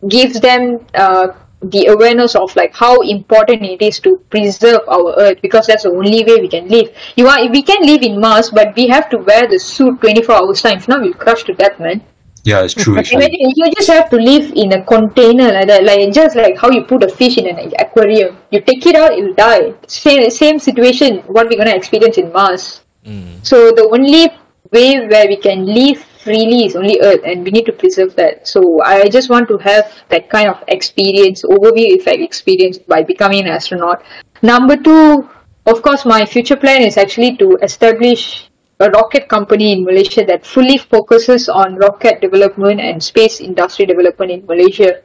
gives 0.08 0.40
them 0.40 0.86
uh 0.94 1.30
the 1.62 1.88
awareness 1.88 2.36
of 2.36 2.56
like 2.56 2.74
how 2.74 3.00
important 3.02 3.64
it 3.64 3.82
is 3.82 4.00
to 4.00 4.18
preserve 4.30 4.82
our 4.88 5.16
earth 5.18 5.40
because 5.42 5.66
that's 5.66 5.84
the 5.84 5.90
only 5.90 6.24
way 6.24 6.40
we 6.40 6.48
can 6.48 6.68
live 6.68 6.96
you 7.16 7.28
are 7.28 7.50
we 7.50 7.64
can 7.64 7.82
live 7.82 8.04
in 8.04 8.20
mars 8.20 8.52
but 8.52 8.76
we 8.76 8.88
have 8.88 9.10
to 9.10 9.18
wear 9.18 9.48
the 9.48 9.58
suit 9.58 10.00
24 10.02 10.36
hours 10.36 10.62
time 10.62 10.78
if 10.78 10.88
not 10.88 11.02
we'll 11.02 11.14
crush 11.14 11.44
to 11.44 11.54
death 11.54 11.80
man 11.80 12.04
Yeah, 12.48 12.64
it's 12.64 12.74
true. 12.74 12.98
Actually. 12.98 13.26
Imagine 13.26 13.52
you 13.60 13.66
just 13.76 13.90
have 13.92 14.10
to 14.12 14.16
live 14.16 14.54
in 14.56 14.72
a 14.72 14.82
container 14.90 15.52
like 15.52 15.68
that, 15.68 15.84
like 15.84 16.14
just 16.14 16.38
like 16.38 16.58
how 16.58 16.70
you 16.72 16.84
put 16.92 17.04
a 17.04 17.10
fish 17.10 17.38
in 17.38 17.48
an 17.48 17.74
aquarium. 17.78 18.38
You 18.52 18.62
take 18.62 18.86
it 18.86 18.96
out, 18.96 19.12
it'll 19.12 19.34
die. 19.34 19.74
Same 19.88 20.30
same 20.30 20.58
situation. 20.68 21.18
What 21.38 21.50
we're 21.50 21.58
gonna 21.58 21.76
experience 21.76 22.18
in 22.18 22.32
Mars. 22.32 22.82
Mm. 23.06 23.46
So 23.46 23.72
the 23.72 23.90
only 23.98 24.32
way 24.72 25.08
where 25.08 25.28
we 25.28 25.36
can 25.48 25.66
live 25.66 26.06
freely 26.28 26.66
is 26.68 26.76
only 26.76 27.00
Earth, 27.00 27.24
and 27.24 27.48
we 27.48 27.52
need 27.56 27.66
to 27.72 27.72
preserve 27.72 28.16
that. 28.18 28.48
So 28.48 28.84
I 28.84 29.08
just 29.08 29.30
want 29.30 29.48
to 29.48 29.58
have 29.64 29.88
that 30.10 30.30
kind 30.30 30.50
of 30.52 30.60
experience, 30.68 31.44
overview 31.44 31.96
effect 31.96 32.20
experience 32.20 32.78
by 32.78 33.04
becoming 33.04 33.48
an 33.48 33.48
astronaut. 33.48 34.04
Number 34.42 34.76
two, 34.76 35.30
of 35.66 35.82
course, 35.82 36.04
my 36.06 36.26
future 36.26 36.58
plan 36.58 36.82
is 36.82 36.98
actually 36.98 37.38
to 37.38 37.56
establish 37.62 38.50
a 38.80 38.90
rocket 38.92 39.30
company 39.30 39.72
in 39.72 39.86
Malaysia 39.86 40.26
that 40.26 40.46
fully 40.46 40.78
focuses 40.78 41.48
on 41.48 41.76
rocket 41.76 42.20
development 42.20 42.80
and 42.80 43.02
space 43.02 43.40
industry 43.40 43.86
development 43.86 44.32
in 44.32 44.46
Malaysia. 44.46 45.02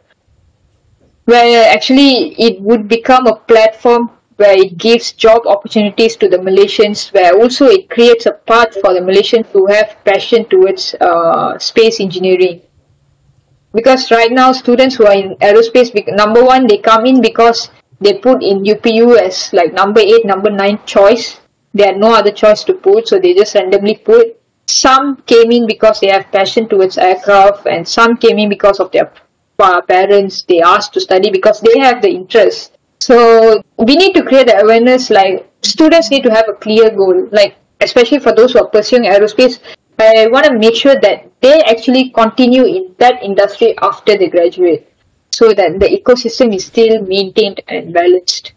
Where 1.24 1.70
actually 1.70 2.34
it 2.34 2.60
would 2.60 2.88
become 2.88 3.28
a 3.28 3.36
platform 3.36 4.10
where 4.36 4.58
it 4.58 4.76
gives 4.78 5.12
job 5.12 5.46
opportunities 5.46 6.16
to 6.16 6.28
the 6.28 6.38
Malaysians, 6.38 7.12
where 7.12 7.34
also 7.34 7.66
it 7.66 7.90
creates 7.90 8.26
a 8.26 8.32
path 8.32 8.74
for 8.80 8.94
the 8.94 9.00
Malaysians 9.00 9.46
who 9.46 9.66
have 9.66 9.96
passion 10.04 10.44
towards 10.46 10.94
uh, 11.00 11.58
space 11.58 12.00
engineering. 12.00 12.62
Because 13.74 14.10
right 14.10 14.30
now, 14.30 14.52
students 14.52 14.96
who 14.96 15.06
are 15.06 15.14
in 15.14 15.36
aerospace, 15.36 15.92
number 16.14 16.44
one, 16.44 16.66
they 16.66 16.78
come 16.78 17.06
in 17.06 17.22
because 17.22 17.70
they 18.00 18.18
put 18.18 18.42
in 18.42 18.64
UPU 18.64 19.16
as 19.18 19.52
like 19.52 19.72
number 19.72 20.00
eight, 20.00 20.24
number 20.26 20.50
nine 20.50 20.78
choice. 20.84 21.40
They 21.72 21.84
had 21.84 21.96
no 21.96 22.14
other 22.14 22.32
choice 22.32 22.64
to 22.64 22.74
put, 22.74 23.08
so 23.08 23.18
they 23.18 23.32
just 23.32 23.54
randomly 23.54 23.96
put. 23.96 24.38
Some 24.66 25.16
came 25.22 25.50
in 25.50 25.66
because 25.66 26.00
they 26.00 26.08
have 26.08 26.30
passion 26.30 26.68
towards 26.68 26.98
aircraft, 26.98 27.66
and 27.66 27.88
some 27.88 28.16
came 28.16 28.38
in 28.38 28.48
because 28.48 28.78
of 28.78 28.90
their 28.92 29.10
parents. 29.88 30.42
They 30.42 30.60
asked 30.60 30.92
to 30.94 31.00
study 31.00 31.30
because 31.30 31.60
they 31.60 31.78
have 31.78 32.02
the 32.02 32.10
interest. 32.10 32.76
So 33.02 33.60
we 33.78 33.96
need 33.96 34.14
to 34.14 34.22
create 34.22 34.46
the 34.46 34.60
awareness. 34.62 35.10
Like 35.10 35.50
students 35.62 36.10
need 36.10 36.22
to 36.22 36.30
have 36.30 36.48
a 36.48 36.54
clear 36.54 36.88
goal. 36.90 37.28
Like 37.32 37.56
especially 37.80 38.20
for 38.20 38.32
those 38.32 38.52
who 38.52 38.60
are 38.60 38.68
pursuing 38.68 39.10
aerospace, 39.10 39.58
I 39.98 40.28
want 40.28 40.46
to 40.46 40.56
make 40.56 40.76
sure 40.76 40.94
that 41.00 41.30
they 41.40 41.62
actually 41.62 42.10
continue 42.10 42.64
in 42.64 42.94
that 42.98 43.22
industry 43.22 43.74
after 43.78 44.16
they 44.16 44.28
graduate, 44.28 44.86
so 45.30 45.52
that 45.52 45.80
the 45.80 45.88
ecosystem 45.88 46.54
is 46.54 46.66
still 46.66 47.02
maintained 47.02 47.60
and 47.66 47.92
balanced. 47.92 48.52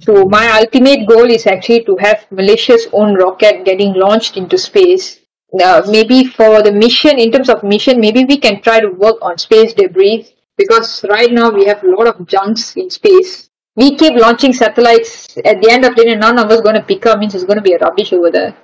So 0.00 0.24
my 0.24 0.48
ultimate 0.60 1.06
goal 1.06 1.30
is 1.30 1.46
actually 1.46 1.84
to 1.84 1.96
have 2.00 2.26
Malaysia's 2.30 2.88
own 2.94 3.14
rocket 3.14 3.64
getting 3.66 3.92
launched 3.92 4.38
into 4.38 4.56
space. 4.56 5.20
Uh, 5.62 5.82
maybe 5.90 6.24
for 6.24 6.62
the 6.62 6.72
mission, 6.72 7.18
in 7.18 7.30
terms 7.30 7.50
of 7.50 7.62
mission, 7.62 8.00
maybe 8.00 8.24
we 8.24 8.38
can 8.38 8.62
try 8.62 8.80
to 8.80 8.88
work 8.88 9.16
on 9.20 9.36
space 9.36 9.74
debris 9.74 10.34
because 10.56 11.04
right 11.10 11.30
now 11.30 11.50
we 11.50 11.66
have 11.66 11.84
a 11.84 11.90
lot 11.90 12.06
of 12.06 12.26
junks 12.26 12.74
in 12.76 12.88
space. 12.88 13.50
We 13.76 13.96
keep 13.96 14.14
launching 14.14 14.52
satellites. 14.52 15.36
At 15.44 15.60
the 15.60 15.70
end 15.70 15.84
of 15.84 15.96
the 15.96 16.04
day, 16.04 16.14
none 16.14 16.38
of 16.38 16.50
us 16.50 16.60
going 16.60 16.74
to 16.76 16.82
pick 16.82 17.06
up. 17.06 17.18
Means 17.18 17.34
it's 17.34 17.44
going 17.44 17.56
to 17.58 17.62
be 17.62 17.72
a 17.72 17.78
rubbish 17.78 18.12
over 18.12 18.30
there. 18.30 18.54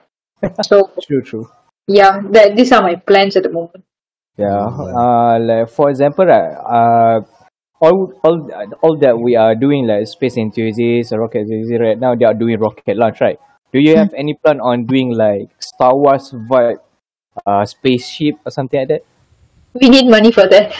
So 0.63 0.91
True, 1.03 1.23
true. 1.23 1.49
yeah, 1.89 2.21
that, 2.31 2.55
these 2.57 2.71
are 2.73 2.83
my 2.83 2.95
plans 2.95 3.37
at 3.37 3.43
the 3.43 3.51
moment. 3.51 3.85
Yeah. 4.37 4.67
Uh, 4.67 5.39
like 5.41 5.69
for 5.71 5.91
example, 5.91 6.25
right, 6.27 6.55
uh, 6.55 7.21
all 7.81 8.13
all 8.23 8.39
all 8.83 8.97
that 8.99 9.19
we 9.19 9.35
are 9.35 9.55
doing 9.57 9.87
like 9.87 10.07
space 10.07 10.37
enthusiasts, 10.37 11.13
rocket 11.13 11.41
enthusiasts 11.41 11.83
right 11.83 11.99
now, 11.99 12.15
they 12.15 12.25
are 12.25 12.35
doing 12.35 12.59
rocket 12.61 12.97
launch, 12.97 13.21
right? 13.21 13.39
Do 13.73 13.81
you 13.81 13.97
have 13.97 14.15
any 14.15 14.35
plan 14.35 14.61
on 14.61 14.87
doing 14.87 15.11
like 15.13 15.51
Star 15.59 15.97
Wars 15.97 16.31
vibe, 16.51 16.79
uh, 17.47 17.65
spaceship 17.65 18.37
or 18.47 18.51
something 18.53 18.79
like 18.81 18.89
that? 18.89 19.03
We 19.75 19.89
need 19.89 20.09
money 20.09 20.33
for 20.33 20.47
that. 20.49 20.73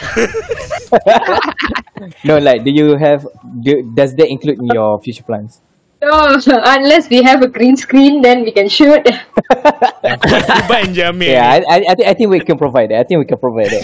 No, 2.25 2.39
like, 2.39 2.65
do 2.65 2.71
you 2.71 2.97
have? 2.97 3.27
Do, 3.61 3.83
does 3.95 4.15
that 4.15 4.29
include 4.31 4.59
in 4.59 4.67
your 4.67 4.99
future 5.01 5.23
plans? 5.23 5.61
No, 6.01 6.23
unless 6.47 7.11
we 7.11 7.23
have 7.23 7.43
a 7.43 7.49
green 7.49 7.77
screen, 7.77 8.23
then 8.23 8.43
we 8.43 8.53
can 8.53 8.69
shoot. 8.69 9.05
Kuban 9.51 10.95
Jamil 10.97 11.27
Yeah, 11.27 11.51
I, 11.51 11.59
I, 11.59 11.85
I 11.91 11.95
think 11.95 12.09
I 12.09 12.15
think 12.15 12.31
we 12.31 12.39
can 12.41 12.57
provide 12.57 12.91
that. 12.91 13.01
I 13.01 13.03
think 13.03 13.19
we 13.19 13.25
can 13.27 13.39
provide 13.39 13.71
that. 13.75 13.83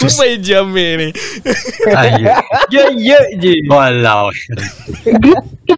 Kuban 0.00 0.40
Jamil 0.40 0.96
ni 0.96 1.12
Ayah. 1.92 2.40
Ya, 2.72 2.88
ya 2.96 3.18
je. 3.36 3.52
Walau. 3.68 4.32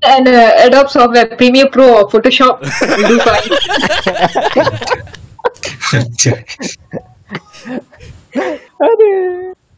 and 0.06 0.28
uh, 0.30 0.62
Adobe 0.62 0.88
software, 0.90 1.26
Premiere 1.34 1.66
Pro 1.74 1.98
or 1.98 2.06
Photoshop 2.06 2.62
will 2.62 3.08
do 3.08 3.18
fine. 3.18 3.50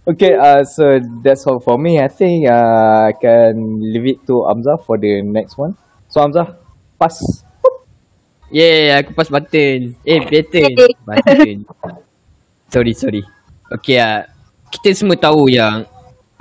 Okay, 0.06 0.34
uh, 0.34 0.62
so 0.64 1.00
that's 1.22 1.46
all 1.46 1.60
for 1.60 1.78
me. 1.78 1.98
I 2.00 2.08
think 2.08 2.48
uh, 2.48 3.10
I 3.10 3.12
can 3.12 3.80
leave 3.80 4.06
it 4.06 4.26
to 4.26 4.46
Amza 4.46 4.78
for 4.84 4.98
the 4.98 5.22
next 5.22 5.58
one. 5.58 5.76
So 6.08 6.20
Amza, 6.20 6.56
pass. 6.98 7.44
Yeah, 8.50 8.98
aku 8.98 9.14
pas 9.14 9.30
button. 9.30 9.94
Eh, 10.02 10.20
button. 10.26 10.74
Button. 11.06 11.56
sorry, 12.66 12.92
sorry. 12.98 13.22
Okay, 13.78 14.02
uh, 14.02 14.26
kita 14.74 14.90
semua 14.90 15.14
tahu 15.14 15.46
yang 15.46 15.86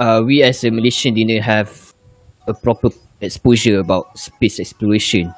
uh, 0.02 0.18
we 0.26 0.42
as 0.42 0.66
a 0.66 0.74
Malaysian 0.74 1.14
didn't 1.14 1.46
have 1.46 1.70
a 2.50 2.54
proper 2.58 2.90
exposure 3.22 3.78
about 3.78 4.10
space 4.18 4.58
exploration. 4.58 5.30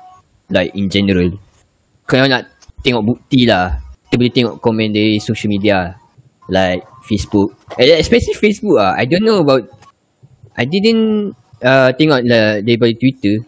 Like 0.48 0.72
in 0.76 0.88
general. 0.88 1.36
Kalau 2.08 2.28
nak 2.28 2.48
tengok 2.84 3.04
bukti 3.04 3.48
lah, 3.48 3.91
kita 4.12 4.20
boleh 4.20 4.36
tengok 4.36 4.56
komen 4.60 4.92
dari 4.92 5.24
social 5.24 5.48
media. 5.48 5.96
Like 6.52 6.84
Facebook. 7.08 7.56
Eh, 7.80 7.96
especially 7.96 8.36
Facebook 8.36 8.76
ah. 8.76 8.92
I 8.92 9.08
don't 9.08 9.24
know 9.24 9.40
about 9.40 9.72
I 10.52 10.68
didn't 10.68 11.32
uh, 11.64 11.96
tengok 11.96 12.20
lah 12.28 12.60
daripada 12.60 12.92
Twitter. 13.00 13.40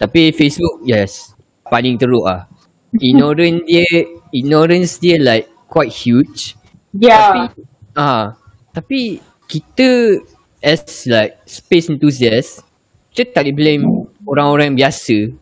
Tapi 0.00 0.32
Facebook, 0.32 0.80
yes. 0.88 1.36
Paling 1.68 2.00
teruk 2.00 2.24
ah. 2.24 2.48
Ignorance 3.04 3.68
dia, 3.68 3.84
ignorance 4.32 4.96
dia 4.96 5.20
like 5.20 5.52
quite 5.68 5.92
huge. 5.92 6.56
Yeah. 6.96 7.52
Ah, 7.92 8.40
tapi 8.72 9.20
kita 9.44 10.24
as 10.64 11.04
like 11.04 11.36
space 11.44 11.92
enthusiast, 11.92 12.64
kita 13.12 13.28
tak 13.28 13.44
boleh 13.44 13.56
blame 13.76 13.84
orang-orang 14.24 14.72
biasa, 14.72 15.36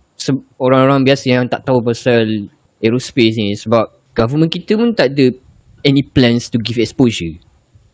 orang-orang 0.59 1.07
biasa 1.07 1.25
yang 1.39 1.47
tak 1.47 1.63
tahu 1.63 1.79
pasal 1.87 2.51
aerospace 2.83 3.39
ni 3.39 3.55
sebab 3.55 4.00
government 4.21 4.53
kita 4.53 4.77
pun 4.77 4.93
tak 4.93 5.17
ada 5.17 5.33
any 5.81 6.05
plans 6.05 6.53
to 6.53 6.61
give 6.61 6.77
exposure. 6.77 7.41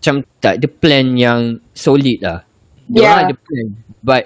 Macam 0.02 0.26
tak 0.42 0.58
ada 0.58 0.66
plan 0.66 1.14
yang 1.14 1.62
solid 1.70 2.18
lah. 2.18 2.42
Dia 2.90 3.02
Yeah. 3.02 3.18
ada 3.30 3.34
plan 3.34 3.66
but 4.06 4.24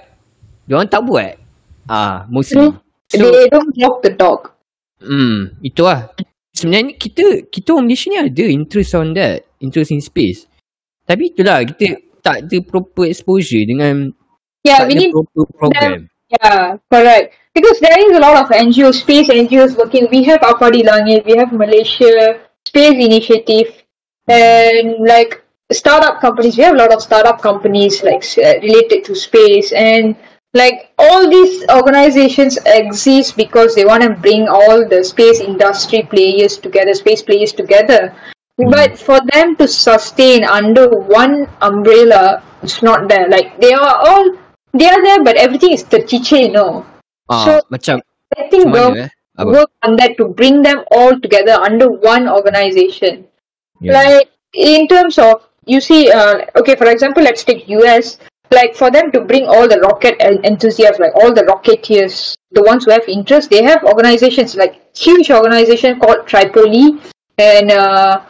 dia 0.68 0.76
orang 0.76 0.92
tak 0.92 1.02
buat. 1.08 1.34
Ah, 1.88 2.28
mostly. 2.28 2.70
So, 3.10 3.26
they 3.26 3.50
don't 3.50 3.74
walk 3.80 4.06
the 4.06 4.12
dog. 4.14 4.54
Hmm, 5.02 5.56
itu 5.64 5.82
lah. 5.82 6.12
Sebenarnya 6.54 6.94
kita 6.94 7.48
kita 7.48 7.74
orang 7.74 7.88
Malaysia 7.88 8.12
ni 8.12 8.20
ada 8.20 8.44
interest 8.46 8.92
on 8.94 9.16
that, 9.16 9.48
interest 9.58 9.90
in 9.90 10.04
space. 10.04 10.46
Tapi 11.08 11.34
itulah 11.34 11.64
kita 11.66 11.98
tak 12.22 12.46
ada 12.46 12.56
proper 12.62 13.08
exposure 13.08 13.64
dengan 13.64 14.12
Yeah, 14.60 14.84
tak 14.84 14.92
we 14.92 14.94
ada 14.94 15.00
need 15.00 15.12
proper 15.16 15.44
program. 15.56 15.98
Yeah, 16.30 16.78
correct. 16.86 17.39
Because 17.54 17.80
there 17.80 17.98
is 17.98 18.16
a 18.16 18.20
lot 18.20 18.36
of 18.44 18.50
NGOs, 18.50 19.00
space 19.00 19.28
NGOs 19.28 19.76
working. 19.76 20.08
We 20.10 20.22
have 20.24 20.40
Apadi 20.40 20.82
Langit, 20.84 21.24
we 21.26 21.36
have 21.36 21.52
Malaysia 21.52 22.40
Space 22.64 23.04
Initiative, 23.04 23.82
and 24.28 25.04
like 25.06 25.42
startup 25.72 26.20
companies. 26.20 26.56
We 26.56 26.62
have 26.64 26.74
a 26.74 26.78
lot 26.78 26.92
of 26.92 27.02
startup 27.02 27.40
companies 27.42 28.02
like 28.02 28.22
uh, 28.38 28.60
related 28.62 29.04
to 29.06 29.14
space, 29.16 29.72
and 29.72 30.14
like 30.54 30.92
all 30.98 31.28
these 31.30 31.64
organizations 31.70 32.58
exist 32.66 33.36
because 33.36 33.74
they 33.74 33.84
want 33.84 34.02
to 34.02 34.10
bring 34.10 34.48
all 34.48 34.86
the 34.88 35.02
space 35.02 35.40
industry 35.40 36.02
players 36.02 36.58
together, 36.58 36.94
space 36.94 37.22
players 37.22 37.52
together. 37.52 38.14
But 38.58 38.98
for 38.98 39.18
them 39.32 39.56
to 39.56 39.66
sustain 39.66 40.44
under 40.44 40.88
one 40.88 41.48
umbrella, 41.62 42.42
it's 42.62 42.82
not 42.82 43.08
there. 43.08 43.28
Like 43.28 43.60
they 43.60 43.72
are 43.72 43.96
all 44.06 44.36
they 44.72 44.88
are 44.88 45.02
there, 45.02 45.24
but 45.24 45.36
everything 45.36 45.72
is 45.72 45.82
tercice, 45.82 46.52
no. 46.52 46.66
Ah, 46.68 46.86
So- 46.86 46.89
macam 47.70 48.02
I 48.36 48.48
think 48.50 48.66
macam 48.66 48.74
work, 48.74 48.94
mana 48.94 49.04
eh? 49.06 49.10
Apa? 49.38 49.50
work 49.50 49.70
on 49.82 49.96
that 49.96 50.16
to 50.18 50.28
bring 50.28 50.62
them 50.62 50.84
all 50.90 51.14
together 51.18 51.54
under 51.54 51.88
one 51.88 52.28
organization. 52.28 53.26
Yeah. 53.80 53.96
Like 53.96 54.28
in 54.52 54.86
terms 54.88 55.18
of 55.18 55.46
you 55.66 55.80
see, 55.80 56.10
uh, 56.10 56.46
okay, 56.56 56.74
for 56.74 56.90
example, 56.90 57.22
let's 57.22 57.44
take 57.44 57.68
US. 57.68 58.18
Like 58.50 58.74
for 58.74 58.90
them 58.90 59.12
to 59.12 59.20
bring 59.20 59.46
all 59.46 59.68
the 59.68 59.78
rocket 59.78 60.18
enthusiasts, 60.20 60.98
like 60.98 61.14
all 61.14 61.32
the 61.32 61.46
rocketeers, 61.46 62.34
the 62.50 62.62
ones 62.66 62.84
who 62.84 62.90
have 62.90 63.06
interest, 63.06 63.48
they 63.48 63.62
have 63.62 63.84
organizations 63.84 64.56
like 64.56 64.82
huge 64.96 65.30
organization 65.30 66.00
called 66.00 66.26
Tripoli 66.26 66.98
and 67.38 67.70
uh, 67.70 68.20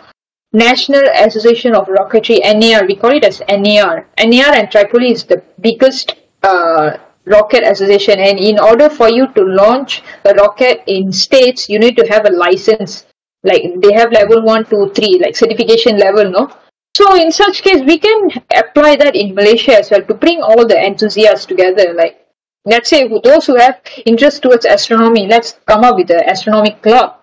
National 0.53 1.03
Association 1.15 1.75
of 1.75 1.87
Rocketry 1.89 2.41
(NAR). 2.45 2.85
We 2.87 2.97
call 2.97 3.17
it 3.17 3.25
as 3.25 3.41
NAR. 3.49 4.07
NAR 4.19 4.53
and 4.53 4.71
Tripoli 4.71 5.13
is 5.13 5.25
the 5.25 5.43
biggest 5.59 6.17
uh, 6.43 6.99
rocket 7.27 7.65
association, 7.65 8.19
and 8.19 8.39
in 8.39 8.59
order 8.59 8.89
for 8.89 9.09
you 9.09 9.29
to 9.35 9.43
launch 9.43 10.03
a 10.25 10.35
rocket 10.35 10.83
in 10.87 11.13
states, 11.13 11.69
you 11.69 11.79
need 11.79 11.97
to 11.97 12.07
have 12.07 12.27
a 12.27 12.33
license. 12.33 13.07
Like 13.43 13.63
they 13.83 13.93
have 13.93 14.13
level 14.13 14.43
one, 14.43 14.65
two, 14.65 14.91
three, 14.95 15.19
like 15.19 15.37
certification 15.37 15.97
level, 15.97 16.31
no. 16.31 16.51
So 16.97 17.17
in 17.17 17.33
such 17.33 17.63
case, 17.63 17.83
we 17.87 17.99
can 17.99 18.31
apply 18.55 18.97
that 18.97 19.17
in 19.17 19.35
Malaysia 19.35 19.79
as 19.79 19.91
well 19.91 20.03
to 20.03 20.15
bring 20.15 20.43
all 20.43 20.67
the 20.67 20.79
enthusiasts 20.79 21.47
together. 21.47 21.95
Like 21.95 22.27
let's 22.65 22.91
say 22.91 23.09
those 23.09 23.47
who 23.47 23.57
have 23.57 23.81
interest 24.05 24.43
towards 24.43 24.67
astronomy, 24.67 25.27
let's 25.27 25.59
come 25.67 25.85
up 25.85 25.97
with 25.97 26.11
an 26.11 26.29
astronomy 26.29 26.73
club 26.83 27.21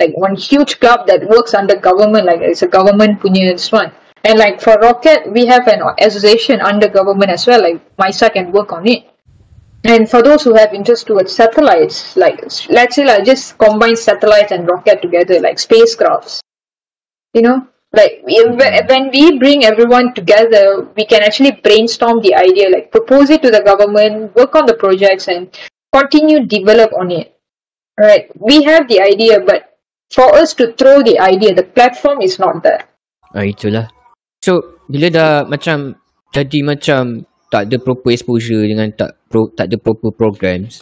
like 0.00 0.16
one 0.16 0.34
huge 0.34 0.80
club 0.80 1.06
that 1.06 1.28
works 1.28 1.52
under 1.54 1.76
government, 1.76 2.24
like 2.24 2.40
it's 2.40 2.62
a 2.62 2.66
government 2.66 3.20
punya 3.20 3.52
this 3.52 3.70
one. 3.70 3.92
And 4.24 4.38
like 4.38 4.60
for 4.60 4.74
rocket, 4.80 5.30
we 5.30 5.46
have 5.46 5.68
an 5.68 5.82
association 6.00 6.60
under 6.60 6.88
government 6.88 7.30
as 7.30 7.46
well. 7.46 7.60
Like 7.62 7.80
MYSA 7.96 8.32
can 8.32 8.52
work 8.52 8.72
on 8.72 8.88
it. 8.88 9.09
And 9.84 10.08
for 10.08 10.22
those 10.22 10.44
who 10.44 10.54
have 10.54 10.74
interest 10.74 11.06
towards 11.06 11.32
satellites, 11.32 12.16
like 12.16 12.40
let's 12.68 12.96
say 12.96 13.04
like 13.04 13.24
just 13.24 13.56
combine 13.56 13.96
satellites 13.96 14.52
and 14.52 14.68
rocket 14.68 15.00
together, 15.00 15.40
like 15.40 15.56
spacecrafts. 15.56 16.40
You 17.32 17.42
know, 17.42 17.66
like 17.92 18.20
we- 18.26 18.44
when 18.44 18.86
when 18.86 19.10
we 19.10 19.38
bring 19.38 19.64
everyone 19.64 20.12
together, 20.12 20.84
we 20.96 21.06
can 21.06 21.22
actually 21.22 21.52
brainstorm 21.64 22.20
the 22.20 22.34
idea, 22.36 22.68
like 22.68 22.92
propose 22.92 23.30
it 23.30 23.40
to 23.42 23.50
the 23.50 23.62
government, 23.64 24.36
work 24.36 24.54
on 24.54 24.66
the 24.66 24.74
projects, 24.74 25.28
and 25.28 25.48
continue 25.94 26.44
develop 26.44 26.92
on 26.92 27.10
it. 27.10 27.32
Right, 27.96 28.28
we 28.36 28.62
have 28.64 28.88
the 28.88 29.00
idea, 29.00 29.40
but 29.40 29.76
for 30.12 30.28
us 30.34 30.54
to 30.60 30.72
throw 30.72 31.02
the 31.02 31.20
idea, 31.20 31.54
the 31.54 31.64
platform 31.64 32.20
is 32.20 32.38
not 32.38 32.62
there. 32.64 32.88
Ah, 33.36 33.44
itulah. 33.44 33.92
So, 34.40 34.80
bila 34.88 35.12
dah 35.12 35.32
macam 35.44 36.00
jadi 36.32 36.64
macam 36.64 37.28
tak 37.50 37.66
ada 37.68 37.76
proper 37.82 38.14
exposure 38.14 38.62
dengan 38.62 38.88
tak 38.94 39.18
pro, 39.26 39.50
tak 39.50 39.68
ada 39.68 39.76
proper 39.76 40.14
programs. 40.14 40.80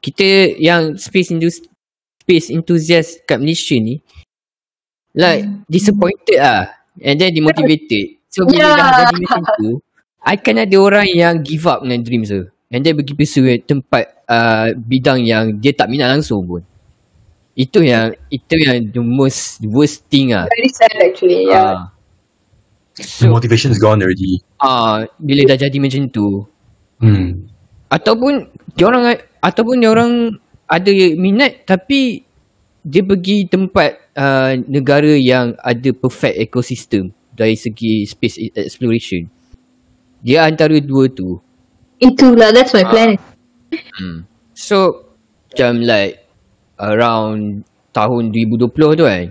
Kita 0.00 0.56
yang 0.56 0.96
space 0.96 1.28
indus, 1.30 1.60
space 2.24 2.48
enthusiast 2.48 3.20
kat 3.28 3.36
Malaysia 3.36 3.76
ni 3.76 4.00
like 5.12 5.44
disappointed 5.68 6.40
ah 6.40 6.72
and 6.98 7.20
then 7.20 7.30
demotivated. 7.36 8.18
So 8.32 8.46
bila 8.48 8.72
Yeah. 8.72 8.76
dah 8.78 8.90
jadi 9.10 9.16
macam 9.26 9.42
tu, 9.60 9.70
akan 10.22 10.54
ada 10.64 10.76
orang 10.80 11.08
yang 11.10 11.34
give 11.44 11.64
up 11.66 11.82
dengan 11.84 12.00
dreams 12.04 12.30
tu. 12.30 12.48
And 12.70 12.86
then 12.86 12.94
pergi 12.94 13.18
pursue 13.18 13.58
tempat 13.66 14.22
uh, 14.30 14.70
bidang 14.78 15.26
yang 15.26 15.58
dia 15.58 15.74
tak 15.74 15.90
minat 15.90 16.14
langsung 16.14 16.46
pun. 16.46 16.62
Itu 17.58 17.82
yang 17.82 18.14
itu 18.30 18.54
yang 18.62 18.94
the 18.94 19.02
most 19.02 19.58
worst 19.66 20.06
thing 20.06 20.30
ah. 20.30 20.46
Very 20.46 20.70
sad, 20.70 20.94
actually. 21.02 21.50
Yeah. 21.50 21.90
Ah. 21.90 21.92
The 22.94 23.02
So, 23.02 23.34
motivation 23.34 23.74
is 23.74 23.82
gone 23.82 23.98
already. 23.98 24.38
Ah 24.60 25.02
bila 25.16 25.48
dah 25.48 25.58
jadi 25.58 25.76
macam 25.80 26.06
tu 26.08 26.44
Hmm. 27.00 27.48
ataupun 27.88 28.44
dia 28.76 28.84
orang 28.84 29.16
ataupun 29.40 29.80
dia 29.80 29.88
orang 29.88 30.36
ada 30.68 30.92
minat 31.16 31.64
tapi 31.64 32.28
dia 32.84 33.00
pergi 33.00 33.48
tempat 33.48 34.12
uh, 34.16 34.52
negara 34.68 35.16
yang 35.16 35.56
ada 35.60 35.90
perfect 35.96 36.36
ecosystem 36.36 37.08
dari 37.32 37.56
segi 37.56 38.04
space 38.04 38.36
e- 38.36 38.52
exploration. 38.52 39.24
Dia 40.20 40.44
antara 40.44 40.76
dua 40.80 41.08
tu. 41.08 41.40
Itulah, 42.00 42.52
that's 42.52 42.76
my 42.76 42.84
plan. 42.84 43.16
So 44.52 45.08
macam 45.48 45.80
like 45.84 46.20
around 46.76 47.64
tahun 47.96 48.28
2020 48.32 49.00
tu 49.00 49.04
kan. 49.08 49.24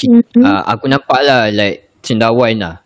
Ki- 0.00 0.40
uh, 0.40 0.62
aku 0.64 0.88
nampak 0.88 1.20
lah 1.20 1.52
like 1.52 1.92
cendawan 2.00 2.56
lah. 2.60 2.76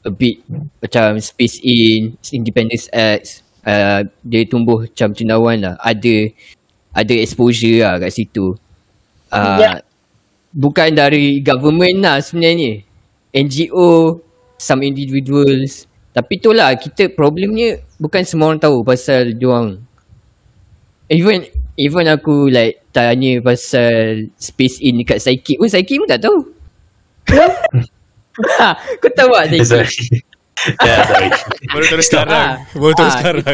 A 0.00 0.08
bit 0.08 0.40
macam 0.80 1.20
Space 1.20 1.60
In, 1.60 2.16
Independence 2.32 2.88
X. 2.88 3.44
Uh, 3.60 4.08
dia 4.24 4.48
tumbuh 4.48 4.88
macam 4.88 5.12
cendawan 5.12 5.60
lah. 5.60 5.74
Ada 5.84 6.32
ada 6.96 7.14
exposure 7.20 7.84
lah 7.84 8.00
kat 8.00 8.10
situ. 8.10 8.56
Uh, 9.28 9.58
Ya. 9.60 9.72
Bukan 10.50 10.96
dari 10.96 11.38
government 11.44 12.02
lah 12.02 12.18
sebenarnya. 12.18 12.82
NGO, 13.30 14.18
some 14.58 14.82
individuals. 14.82 15.86
Tapi 16.10 16.42
tu 16.42 16.50
lah 16.50 16.74
kita 16.74 17.12
problemnya 17.14 17.78
bukan 18.02 18.26
semua 18.26 18.50
orang 18.50 18.58
tahu 18.58 18.82
pasal 18.82 19.38
diorang 19.38 19.78
Even 21.06 21.46
even 21.78 22.06
aku 22.06 22.50
like 22.50 22.82
tanya 22.90 23.38
pasal 23.42 24.30
space 24.38 24.82
in 24.82 25.02
dekat 25.02 25.22
psychic 25.22 25.58
pun 25.58 25.70
psychic 25.70 25.98
pun 25.98 26.08
tak 26.10 26.22
tahu. 26.22 26.38
ha, 28.58 28.76
kau 29.02 29.10
tahu 29.12 29.30
tak 29.34 29.52
It's 29.52 29.70
psychic? 29.70 30.22
like, 30.22 30.26
yeah, 30.86 31.00
it's 31.26 31.42
like, 31.48 31.70
Baru 31.72 31.84
terus 31.88 32.06
sekarang. 32.08 32.34
Ah, 32.34 32.52
Baru 32.76 32.92
terus 32.94 33.14
ah, 33.14 33.18
sekarang. 33.18 33.44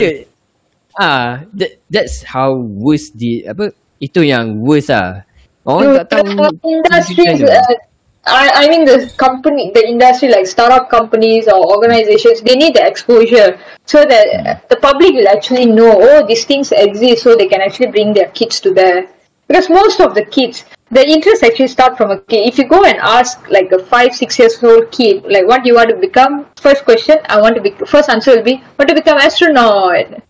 Ah, 0.97 1.28
that, 1.53 1.70
that's 1.93 2.24
how 2.24 2.57
worst 2.57 3.15
di 3.20 3.44
apa 3.44 3.73
itu 4.01 4.20
yang 4.24 4.61
worst 4.61 4.90
ah. 4.93 5.23
Orang 5.66 5.98
tak 6.07 6.23
tahu. 6.23 6.47
the 6.47 6.62
industries, 6.62 7.43
tujuan 7.43 7.43
dia. 7.43 7.59
uh, 7.59 7.74
I, 8.27 8.66
I 8.66 8.70
mean 8.70 8.86
the 8.86 9.11
company, 9.19 9.70
the 9.74 9.82
industry 9.82 10.31
like 10.31 10.47
startup 10.47 10.90
companies 10.90 11.47
or 11.51 11.59
organizations, 11.59 12.43
they 12.43 12.55
need 12.55 12.74
the 12.74 12.82
exposure 12.82 13.59
so 13.86 14.03
that 14.07 14.27
uh, 14.43 14.55
the 14.70 14.78
public 14.78 15.15
will 15.15 15.31
actually 15.31 15.66
know, 15.66 15.90
oh, 15.90 16.27
these 16.27 16.47
things 16.47 16.70
exist, 16.70 17.23
so 17.23 17.35
they 17.35 17.47
can 17.47 17.62
actually 17.62 17.90
bring 17.90 18.15
their 18.15 18.31
kids 18.35 18.59
to 18.62 18.74
there. 18.74 19.11
because 19.48 19.70
most 19.70 20.01
of 20.01 20.15
the 20.15 20.24
kids 20.24 20.65
the 20.90 21.04
interest 21.08 21.42
actually 21.42 21.66
start 21.68 21.96
from 21.96 22.10
a 22.12 22.20
kid 22.22 22.46
if 22.46 22.58
you 22.58 22.66
go 22.68 22.84
and 22.84 22.98
ask 22.98 23.48
like 23.50 23.72
a 23.72 23.78
five 23.86 24.14
six 24.14 24.38
years 24.38 24.62
old 24.62 24.90
kid 24.92 25.24
like 25.24 25.46
what 25.46 25.62
do 25.62 25.68
you 25.68 25.74
want 25.74 25.88
to 25.90 25.96
become 25.96 26.46
first 26.56 26.84
question 26.84 27.18
i 27.28 27.40
want 27.40 27.54
to 27.56 27.60
be 27.60 27.70
first 27.86 28.08
answer 28.08 28.36
will 28.36 28.42
be 28.42 28.62
want 28.78 28.88
to 28.88 28.94
become 28.94 29.18
astronaut. 29.18 30.22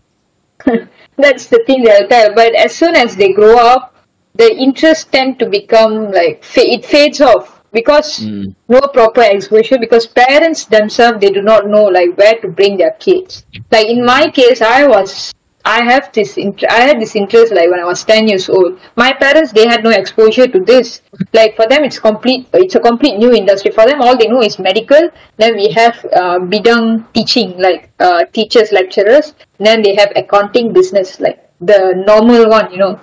That's 1.17 1.47
the 1.47 1.63
thing 1.65 1.83
they'll 1.83 2.07
tell. 2.07 2.33
But 2.35 2.53
as 2.55 2.75
soon 2.75 2.95
as 2.95 3.15
they 3.15 3.33
grow 3.33 3.57
up 3.57 3.95
the 4.35 4.55
interest 4.55 5.11
tend 5.11 5.39
to 5.39 5.49
become 5.49 6.11
like 6.11 6.43
it 6.55 6.85
fades 6.85 7.21
off 7.21 7.61
because 7.71 8.19
Mm. 8.19 8.55
no 8.69 8.81
proper 8.81 9.21
exposure 9.21 9.77
because 9.77 10.07
parents 10.07 10.65
themselves 10.65 11.19
they 11.21 11.29
do 11.29 11.41
not 11.41 11.67
know 11.67 11.83
like 11.85 12.17
where 12.17 12.35
to 12.41 12.47
bring 12.47 12.77
their 12.77 12.91
kids. 12.99 13.45
Like 13.71 13.87
in 13.87 14.03
my 14.05 14.29
case 14.29 14.61
i 14.61 14.87
was 14.87 15.33
i 15.69 15.83
have 15.83 16.05
this 16.13 16.37
i 16.69 16.81
had 16.87 16.99
this 17.01 17.13
interest 17.21 17.53
like 17.57 17.69
when 17.71 17.79
i 17.79 17.83
was 17.83 18.03
10 18.03 18.27
years 18.27 18.49
old. 18.49 18.79
My 18.95 19.11
parents 19.13 19.51
they 19.51 19.67
had 19.67 19.83
no 19.83 19.89
exposure 19.89 20.47
to 20.47 20.59
this. 20.59 21.01
Like 21.33 21.55
for 21.55 21.67
them 21.67 21.83
it's 21.83 21.99
complete 21.99 22.47
it's 22.53 22.75
a 22.75 22.79
complete 22.79 23.17
new 23.17 23.33
industry. 23.33 23.71
For 23.71 23.85
them 23.85 24.01
all 24.01 24.17
they 24.17 24.27
know 24.27 24.41
is 24.41 24.57
medical. 24.59 25.09
Then 25.37 25.55
we 25.55 25.71
have 25.71 25.95
uh, 26.13 26.39
bidang 26.39 27.05
teaching 27.13 27.57
like 27.59 27.89
uh, 27.99 28.25
teachers 28.25 28.71
lecturers. 28.71 29.33
Then 29.59 29.81
they 29.81 29.95
have 29.95 30.13
accounting 30.15 30.73
business 30.73 31.19
like 31.19 31.43
the 31.59 32.03
normal 32.07 32.49
one 32.49 32.71
you 32.71 32.77
know. 32.77 32.99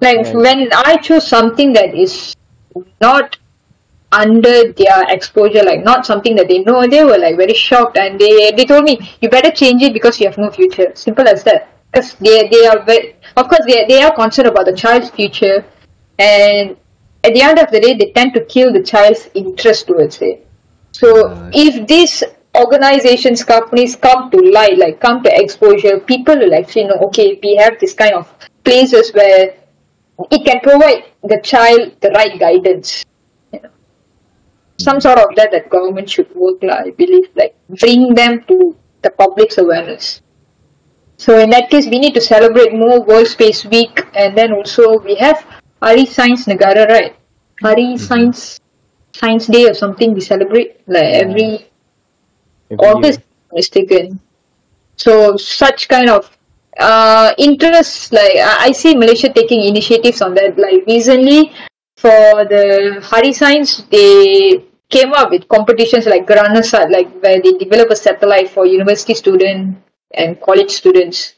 Like 0.00 0.26
when 0.34 0.68
i 0.84 0.96
chose 0.96 1.26
something 1.26 1.72
that 1.72 1.94
is 1.94 2.34
not 3.00 3.38
under 4.12 4.72
their 4.74 5.04
exposure, 5.08 5.62
like 5.62 5.82
not 5.82 6.04
something 6.04 6.36
that 6.36 6.48
they 6.48 6.58
know, 6.58 6.86
they 6.86 7.02
were 7.02 7.18
like 7.18 7.36
very 7.36 7.54
shocked. 7.54 7.96
And 7.96 8.20
they 8.20 8.52
they 8.52 8.66
told 8.66 8.84
me 8.84 8.98
you 9.20 9.30
better 9.30 9.50
change 9.50 9.82
it 9.82 9.92
because 9.92 10.20
you 10.20 10.26
have 10.26 10.38
no 10.38 10.50
future. 10.50 10.92
Simple 10.94 11.26
as 11.26 11.44
that. 11.44 11.68
Because 11.92 12.14
they 12.14 12.48
they 12.48 12.66
are 12.66 12.82
very, 12.84 13.16
of 13.36 13.48
course 13.48 13.66
they 13.66 13.84
they 13.86 14.02
are 14.02 14.14
concerned 14.14 14.48
about 14.48 14.66
the 14.66 14.72
child's 14.72 15.10
future, 15.10 15.64
and 16.18 16.76
at 17.22 17.34
the 17.34 17.42
end 17.42 17.58
of 17.58 17.70
the 17.70 17.80
day 17.80 17.94
they 17.94 18.10
tend 18.12 18.32
to 18.34 18.44
kill 18.46 18.72
the 18.72 18.82
child's 18.82 19.28
interest 19.34 19.86
towards 19.86 20.20
it. 20.22 20.46
So 20.92 21.36
if 21.52 21.86
these 21.86 22.22
organizations, 22.56 23.44
companies 23.44 23.96
come 23.96 24.30
to 24.30 24.38
light, 24.38 24.78
like 24.78 25.00
come 25.00 25.22
to 25.22 25.30
exposure, 25.34 26.00
people 26.00 26.36
will 26.36 26.54
actually 26.54 26.84
know. 26.84 26.98
Okay, 27.08 27.38
we 27.42 27.56
have 27.56 27.78
this 27.78 27.92
kind 27.92 28.14
of 28.14 28.32
places 28.64 29.12
where 29.12 29.54
it 30.30 30.44
can 30.46 30.60
provide 30.60 31.04
the 31.22 31.40
child 31.42 31.92
the 32.00 32.10
right 32.10 32.38
guidance 32.38 33.04
some 34.78 35.00
sort 35.00 35.18
of 35.18 35.34
that 35.36 35.50
that 35.52 35.68
government 35.70 36.08
should 36.08 36.28
work 36.34 36.62
lah, 36.62 36.82
I 36.86 36.90
believe 36.90 37.28
like 37.36 37.54
bring 37.68 38.14
them 38.14 38.44
to 38.48 38.76
the 39.02 39.10
public's 39.10 39.58
awareness 39.58 40.21
so 41.22 41.38
in 41.38 41.50
that 41.50 41.70
case 41.70 41.86
we 41.86 42.00
need 42.02 42.14
to 42.14 42.20
celebrate 42.20 42.74
more 42.74 43.00
World 43.00 43.28
Space 43.28 43.64
Week. 43.64 44.04
And 44.12 44.36
then 44.36 44.52
also 44.52 44.98
we 44.98 45.14
have 45.22 45.46
Hari 45.80 46.04
Science 46.04 46.46
Negara 46.46 46.88
right? 46.88 47.14
Hari 47.62 47.96
Science 47.96 48.58
Science 49.12 49.46
Day 49.46 49.68
or 49.70 49.74
something 49.74 50.14
we 50.14 50.20
celebrate 50.20 50.82
like 50.88 51.14
every 51.22 51.70
Every 52.72 52.88
August 52.88 53.20
mistaken. 53.52 54.18
So 54.96 55.36
such 55.36 55.86
kind 55.86 56.10
of 56.10 56.26
uh 56.80 57.30
interests 57.38 58.10
like 58.10 58.42
I, 58.42 58.66
I 58.66 58.72
see 58.72 58.96
Malaysia 58.96 59.32
taking 59.32 59.62
initiatives 59.62 60.22
on 60.22 60.34
that. 60.34 60.58
Like 60.58 60.82
recently 60.88 61.52
for 61.98 62.42
the 62.50 62.98
Hari 63.00 63.32
Science 63.32 63.86
they 63.94 64.64
came 64.90 65.12
up 65.12 65.30
with 65.30 65.46
competitions 65.46 66.06
like 66.06 66.26
Granasat 66.26 66.90
like 66.90 67.14
where 67.22 67.40
they 67.40 67.52
develop 67.62 67.90
a 67.90 67.96
satellite 67.96 68.50
for 68.50 68.66
university 68.66 69.14
student 69.14 69.78
and 70.14 70.40
college 70.40 70.70
students 70.70 71.34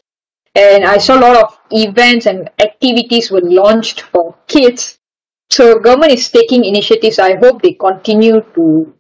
and 0.55 0.85
I 0.85 0.99
saw 0.99 1.19
a 1.19 1.23
lot 1.23 1.37
of 1.37 1.59
events 1.71 2.27
and 2.27 2.51
activities 2.59 3.31
were 3.31 3.43
launched 3.43 4.03
for 4.03 4.35
kids 4.47 4.99
so 5.51 5.79
government 5.79 6.13
is 6.13 6.31
taking 6.31 6.65
initiatives 6.65 7.19
I 7.19 7.37
hope 7.37 7.63
they 7.63 7.75
continue 7.75 8.41
to 8.55 8.95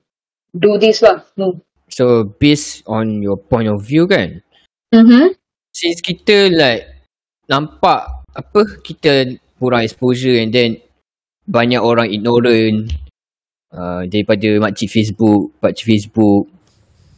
do 0.54 0.78
this 0.78 1.02
lah. 1.02 1.26
Hmm. 1.34 1.58
So 1.90 2.24
based 2.38 2.86
on 2.86 3.22
your 3.22 3.36
point 3.36 3.68
of 3.68 3.82
view 3.82 4.06
kan 4.06 4.44
Mm-hmm. 4.94 5.34
Since 5.74 5.98
kita 6.06 6.54
like 6.54 6.86
Nampak 7.50 8.30
Apa 8.30 8.78
Kita 8.78 9.26
kurang 9.58 9.82
exposure 9.82 10.38
and 10.38 10.54
then 10.54 10.78
Banyak 11.50 11.82
orang 11.82 12.14
ignorant 12.14 12.94
uh, 13.74 14.06
Daripada 14.06 14.54
makcik 14.62 14.86
Facebook 14.86 15.58
Pakcik 15.58 15.90
Facebook 15.90 16.46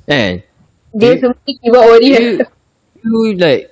Kan 0.08 0.40
Dia 0.96 1.20
You- 1.20 1.36
semua 1.44 1.80
warrior. 1.84 2.20
you, 3.04 3.36
like 3.36 3.70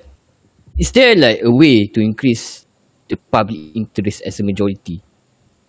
Is 0.75 0.91
there 0.91 1.15
like 1.15 1.41
a 1.41 1.51
way 1.51 1.87
to 1.91 2.03
increase 2.03 2.67
The 3.09 3.17
public 3.17 3.73
interest 3.77 4.23
as 4.27 4.41
a 4.41 4.45
majority 4.45 5.01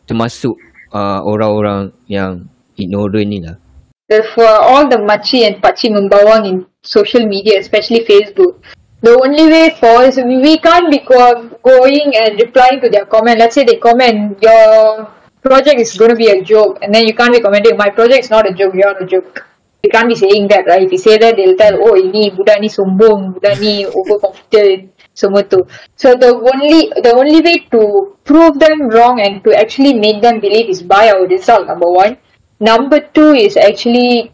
Termasuk 0.10 0.56
uh, 0.92 1.20
Orang-orang 1.24 1.96
yang 2.12 2.50
Ignorant 2.76 3.24
ni 3.28 3.40
lah 3.40 3.56
for 4.36 4.46
all 4.46 4.86
the 4.88 5.02
machi 5.02 5.46
and 5.46 5.58
pachi 5.58 5.90
membawang 5.90 6.46
in 6.46 6.56
social 6.86 7.26
media, 7.26 7.58
especially 7.58 8.06
Facebook. 8.06 8.62
The 9.02 9.18
only 9.18 9.50
way 9.50 9.74
for 9.80 10.06
is 10.06 10.18
we 10.18 10.38
we 10.42 10.58
can't 10.62 10.90
be 10.94 11.02
go- 11.02 11.50
going 11.66 12.14
and 12.14 12.38
replying 12.38 12.82
to 12.82 12.90
their 12.90 13.06
comment. 13.10 13.42
Let's 13.42 13.56
say 13.58 13.66
they 13.66 13.82
comment 13.82 14.38
your 14.42 15.10
project 15.42 15.82
is 15.82 15.94
going 15.98 16.14
to 16.14 16.18
be 16.18 16.30
a 16.30 16.42
joke, 16.42 16.78
and 16.82 16.94
then 16.94 17.06
you 17.10 17.14
can't 17.18 17.34
be 17.34 17.42
commenting 17.42 17.78
my 17.78 17.90
project 17.90 18.26
is 18.26 18.32
not 18.34 18.46
a 18.46 18.54
joke, 18.54 18.74
you're 18.78 18.94
a 18.94 19.06
joke. 19.06 19.46
You 19.84 19.90
can't 19.90 20.10
be 20.10 20.16
saying 20.16 20.48
that, 20.50 20.66
right? 20.66 20.82
If 20.82 20.92
you 20.92 20.98
say 20.98 21.18
that, 21.18 21.36
they'll 21.36 21.58
tell, 21.58 21.78
oh 21.78 21.94
ini 21.94 22.34
budak 22.34 22.60
ni 22.60 22.70
sombong, 22.70 23.38
budak 23.38 23.62
ni 23.62 23.86
overconfident, 23.86 24.90
semua 25.14 25.46
tu. 25.46 25.62
So 25.96 26.16
the 26.18 26.34
only 26.34 26.90
the 27.06 27.14
only 27.14 27.42
way 27.42 27.70
to 27.70 28.16
prove 28.26 28.58
them 28.58 28.90
wrong 28.90 29.22
and 29.22 29.44
to 29.46 29.54
actually 29.54 29.94
make 29.94 30.26
them 30.26 30.42
believe 30.42 30.70
is 30.70 30.82
by 30.82 31.14
our 31.14 31.30
result. 31.30 31.68
Number 31.68 31.90
one. 31.92 32.18
Number 32.60 33.04
two 33.14 33.36
is 33.36 33.58
actually 33.58 34.32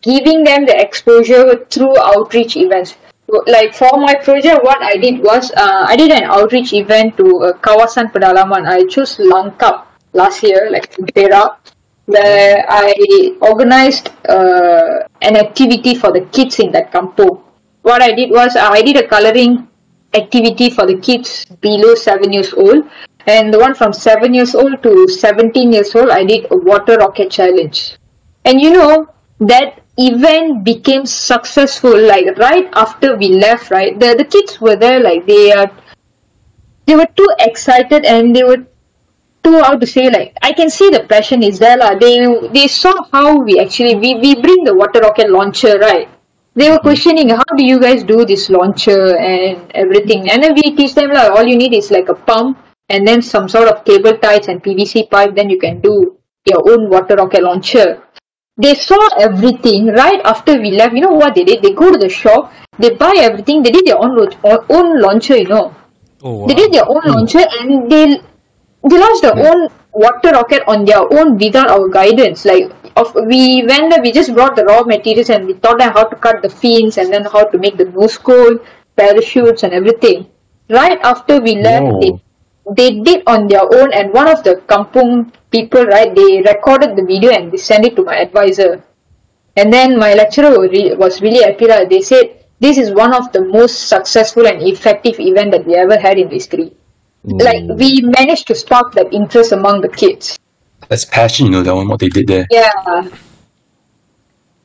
giving 0.00 0.44
them 0.44 0.64
the 0.64 0.74
exposure 0.74 1.66
through 1.68 1.92
outreach 2.00 2.56
events. 2.56 2.96
Like 3.28 3.74
for 3.74 3.94
my 4.00 4.14
project, 4.16 4.64
what 4.64 4.82
I 4.82 4.96
did 4.96 5.22
was 5.22 5.52
uh, 5.52 5.84
I 5.86 5.94
did 5.94 6.10
an 6.10 6.24
outreach 6.24 6.72
event 6.72 7.16
to 7.18 7.26
uh, 7.46 7.52
Kawasan 7.62 8.10
Pedalaman. 8.10 8.66
I 8.66 8.88
chose 8.90 9.18
Langkap 9.18 9.86
last 10.12 10.42
year, 10.42 10.66
like 10.72 10.90
Perak, 11.14 11.60
where 12.06 12.64
I 12.68 13.36
organized 13.40 14.10
uh, 14.28 15.06
an 15.22 15.36
activity 15.36 15.94
for 15.94 16.12
the 16.12 16.22
kids 16.32 16.58
in 16.58 16.72
that 16.72 16.92
kampung. 16.92 17.42
What 17.82 18.02
I 18.02 18.12
did 18.12 18.30
was 18.30 18.56
I 18.56 18.82
did 18.82 18.96
a 18.96 19.06
coloring 19.06 19.68
activity 20.14 20.70
for 20.70 20.86
the 20.86 20.98
kids 20.98 21.46
below 21.60 21.94
seven 21.94 22.32
years 22.32 22.52
old. 22.54 22.84
And 23.26 23.52
the 23.52 23.58
one 23.58 23.74
from 23.74 23.92
7 23.92 24.32
years 24.32 24.54
old 24.54 24.82
to 24.82 25.06
17 25.06 25.72
years 25.72 25.94
old, 25.94 26.10
I 26.10 26.24
did 26.24 26.46
a 26.50 26.56
water 26.56 26.96
rocket 26.96 27.30
challenge. 27.30 27.98
And 28.44 28.60
you 28.60 28.70
know, 28.70 29.08
that 29.40 29.80
event 29.98 30.64
became 30.64 31.04
successful 31.04 31.98
like 32.00 32.38
right 32.38 32.68
after 32.72 33.16
we 33.16 33.28
left, 33.28 33.70
right? 33.70 33.98
The 33.98 34.14
the 34.16 34.24
kids 34.24 34.60
were 34.60 34.76
there 34.76 35.00
like 35.00 35.26
they 35.26 35.52
are 35.52 35.70
they 36.86 36.96
were 36.96 37.08
too 37.14 37.28
excited 37.38 38.04
and 38.04 38.34
they 38.34 38.42
were 38.42 38.64
too 39.42 39.58
how 39.60 39.76
to 39.76 39.86
say 39.86 40.10
like 40.10 40.36
I 40.42 40.52
can 40.52 40.70
see 40.70 40.90
the 40.90 41.04
passion 41.04 41.42
is 41.42 41.58
there 41.58 41.76
lah. 41.76 41.94
They 41.94 42.26
they 42.52 42.68
saw 42.68 42.94
how 43.12 43.40
we 43.42 43.60
actually 43.60 43.94
we, 43.96 44.14
we 44.16 44.34
bring 44.40 44.64
the 44.64 44.74
water 44.74 45.00
rocket 45.00 45.30
launcher, 45.30 45.78
right? 45.78 46.08
They 46.54 46.68
were 46.70 46.78
questioning 46.78 47.30
how 47.30 47.50
do 47.56 47.64
you 47.64 47.78
guys 47.78 48.02
do 48.02 48.24
this 48.24 48.50
launcher 48.50 49.16
and 49.16 49.70
everything. 49.74 50.30
And 50.30 50.42
then 50.42 50.54
we 50.54 50.74
teach 50.74 50.94
them 50.94 51.10
like 51.10 51.30
all 51.30 51.46
you 51.46 51.56
need 51.56 51.72
is 51.72 51.90
like 51.90 52.08
a 52.08 52.14
pump 52.14 52.58
and 52.88 53.06
then 53.06 53.22
some 53.22 53.48
sort 53.48 53.68
of 53.68 53.84
cable 53.84 54.18
ties 54.18 54.48
and 54.48 54.62
PVC 54.62 55.08
pipe, 55.08 55.34
then 55.36 55.48
you 55.48 55.58
can 55.58 55.80
do 55.80 56.16
your 56.44 56.60
own 56.70 56.90
water 56.90 57.14
rocket 57.14 57.42
launcher. 57.42 58.02
They 58.56 58.74
saw 58.74 58.98
everything 59.18 59.86
right 59.86 60.20
after 60.24 60.60
we 60.60 60.72
left. 60.72 60.94
You 60.94 61.02
know 61.02 61.14
what 61.14 61.34
they 61.34 61.44
did? 61.44 61.62
They 61.62 61.72
go 61.72 61.90
to 61.92 61.98
the 61.98 62.08
shop, 62.08 62.52
they 62.78 62.90
buy 62.90 63.14
everything, 63.16 63.62
they 63.62 63.70
did 63.70 63.86
their 63.86 63.96
own 63.96 64.18
own 64.68 65.00
launcher, 65.00 65.36
you 65.36 65.48
know. 65.48 65.74
Oh, 66.22 66.46
They 66.46 66.54
did 66.54 66.72
their 66.72 66.84
own 66.84 67.00
launcher 67.06 67.40
and 67.60 67.90
they 67.90 68.20
they 68.88 68.98
launched 68.98 69.22
their 69.22 69.36
own 69.36 69.68
water 69.92 70.30
rocket 70.30 70.62
on 70.66 70.84
their 70.84 71.02
own 71.12 71.36
without 71.36 71.70
our 71.70 71.88
guidance. 71.88 72.44
Like 72.44 72.72
of 72.96 73.14
we 73.14 73.64
went 73.66 73.90
there, 73.90 74.02
we 74.02 74.12
just 74.12 74.34
brought 74.34 74.56
the 74.56 74.64
raw 74.64 74.82
materials 74.82 75.30
and 75.30 75.46
we 75.46 75.54
taught 75.54 75.78
them 75.78 75.92
how 75.92 76.04
to 76.04 76.16
cut 76.16 76.42
the 76.42 76.48
fins 76.48 76.96
and 76.96 77.12
then 77.12 77.24
how 77.24 77.44
to 77.44 77.58
make 77.58 77.76
the 77.76 77.84
nose 77.84 78.16
cone, 78.16 78.60
parachutes 78.96 79.62
and 79.62 79.72
everything. 79.72 80.26
Right 80.68 80.98
after 81.02 81.40
we 81.40 81.56
left, 81.56 81.84
Whoa. 81.84 82.00
they 82.00 82.12
they 82.76 83.00
did 83.00 83.22
on 83.26 83.48
their 83.48 83.62
own 83.62 83.92
and 83.92 84.12
one 84.12 84.28
of 84.28 84.44
the 84.44 84.56
kampung 84.68 85.32
people, 85.50 85.84
right, 85.84 86.14
they 86.14 86.40
recorded 86.42 86.96
the 86.96 87.04
video 87.04 87.30
and 87.32 87.50
they 87.52 87.56
sent 87.56 87.84
it 87.84 87.96
to 87.96 88.04
my 88.04 88.16
advisor. 88.16 88.82
And 89.56 89.72
then 89.72 89.98
my 89.98 90.14
lecturer 90.14 90.56
was 90.96 91.20
really 91.20 91.42
happy. 91.42 91.66
They 91.66 92.00
said 92.00 92.46
this 92.60 92.78
is 92.78 92.92
one 92.92 93.12
of 93.12 93.32
the 93.32 93.44
most 93.44 93.88
successful 93.88 94.46
and 94.46 94.62
effective 94.62 95.18
event 95.18 95.50
that 95.50 95.66
we 95.66 95.74
ever 95.74 95.98
had 95.98 96.18
in 96.18 96.30
history. 96.30 96.72
Like 97.24 97.64
we 97.76 98.00
managed 98.00 98.46
to 98.48 98.54
spark 98.54 98.94
that 98.94 99.12
interest 99.12 99.52
among 99.52 99.82
the 99.82 99.88
kids. 99.88 100.38
That's 100.88 101.04
passion, 101.04 101.46
you 101.46 101.52
know, 101.52 101.62
that 101.62 101.74
one, 101.74 101.88
what 101.88 102.00
they 102.00 102.08
did 102.08 102.26
there. 102.26 102.46
Yeah. 102.50 103.08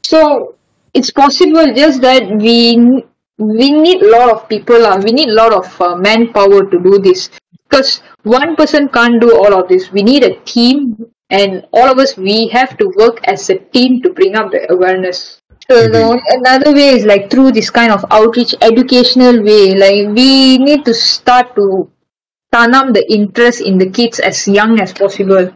So 0.04 0.56
it's 0.94 1.12
possible 1.12 1.74
just 1.74 2.02
that 2.02 2.24
we 2.38 3.04
we 3.38 3.72
need 3.72 4.02
a 4.02 4.10
lot 4.10 4.30
of 4.30 4.48
people. 4.48 4.86
Uh, 4.86 4.98
we 5.04 5.12
need 5.12 5.30
a 5.30 5.34
lot 5.34 5.52
of 5.52 5.82
uh, 5.82 5.96
manpower 5.98 6.70
to 6.70 6.80
do 6.80 7.00
this. 7.00 7.30
Because 7.70 8.02
one 8.24 8.56
person 8.56 8.88
can't 8.88 9.20
do 9.20 9.36
all 9.36 9.54
of 9.54 9.68
this. 9.68 9.92
We 9.92 10.04
need 10.04 10.24
a 10.24 10.40
team, 10.42 10.96
and 11.30 11.68
all 11.74 11.90
of 11.90 12.00
us 12.00 12.16
we 12.16 12.48
have 12.50 12.78
to 12.78 12.92
work 12.96 13.20
as 13.26 13.50
a 13.50 13.58
team 13.58 14.02
to 14.04 14.14
bring 14.14 14.36
up 14.36 14.52
the 14.52 14.72
awareness. 14.72 15.42
So 15.70 15.88
the 15.90 16.02
only, 16.04 16.22
another 16.30 16.74
way 16.74 16.90
is 16.90 17.06
like 17.06 17.32
through 17.32 17.52
this 17.52 17.72
kind 17.72 17.92
of 17.92 18.06
outreach, 18.12 18.54
educational 18.62 19.44
way. 19.44 19.74
Like 19.74 20.16
we 20.16 20.60
need 20.60 20.86
to 20.86 20.94
start 20.94 21.56
to 21.56 21.90
tanam 22.56 22.94
the 22.96 23.04
interest 23.12 23.60
in 23.60 23.78
the 23.78 23.90
kids 23.92 24.24
as 24.24 24.48
young 24.48 24.80
as 24.80 24.94
possible. 24.96 25.52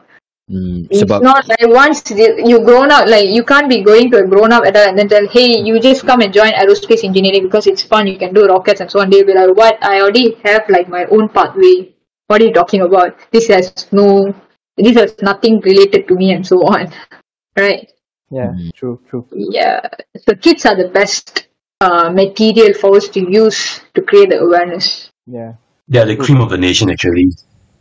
Hmm, 0.50 0.90
It's 0.90 1.06
sebab 1.06 1.22
not 1.22 1.46
like 1.48 1.70
once 1.70 2.02
you 2.12 2.58
grown 2.66 2.90
up, 2.92 3.06
like 3.08 3.30
you 3.30 3.46
can't 3.46 3.70
be 3.70 3.86
going 3.86 4.10
to 4.12 4.18
a 4.18 4.26
grown 4.26 4.52
up 4.52 4.66
adult 4.66 4.90
and 4.90 4.98
then 4.98 5.08
tell, 5.08 5.28
hey, 5.30 5.62
you 5.62 5.78
just 5.80 6.04
come 6.10 6.22
and 6.26 6.34
join 6.34 6.50
aerospace 6.58 7.06
engineering 7.06 7.46
because 7.46 7.68
it's 7.70 7.86
fun, 7.86 8.10
you 8.10 8.18
can 8.18 8.34
do 8.34 8.48
rockets 8.50 8.82
and 8.82 8.90
so 8.90 9.00
on. 9.00 9.10
They'll 9.14 9.30
be 9.30 9.38
like, 9.38 9.54
what? 9.56 9.78
I 9.86 10.02
already 10.02 10.34
have 10.44 10.66
like 10.68 10.90
my 10.90 11.06
own 11.14 11.30
pathway. 11.30 11.94
What 12.28 12.42
are 12.42 12.46
you 12.50 12.54
talking 12.54 12.82
about? 12.82 13.14
This 13.32 13.46
has 13.54 13.70
no, 13.94 14.34
this 14.76 14.98
has 14.98 15.14
nothing 15.22 15.62
related 15.62 16.08
to 16.10 16.16
me 16.18 16.34
and 16.34 16.46
so 16.46 16.58
on. 16.66 16.90
Right? 17.58 17.86
Yeah, 18.34 18.54
Mm. 18.58 18.74
true, 18.74 18.98
true. 19.10 19.26
Yeah. 19.34 19.82
So 20.26 20.34
kids 20.34 20.66
are 20.66 20.78
the 20.78 20.90
best 20.90 21.46
uh, 21.82 22.10
material 22.10 22.74
for 22.74 22.98
us 22.98 23.10
to 23.14 23.22
use 23.22 23.82
to 23.94 24.02
create 24.02 24.30
the 24.34 24.40
awareness. 24.42 25.10
Yeah, 25.30 25.54
They 25.90 25.98
are 26.00 26.06
the 26.06 26.16
cream 26.16 26.40
of 26.40 26.50
the 26.54 26.58
nation, 26.58 26.90
actually. 26.94 27.34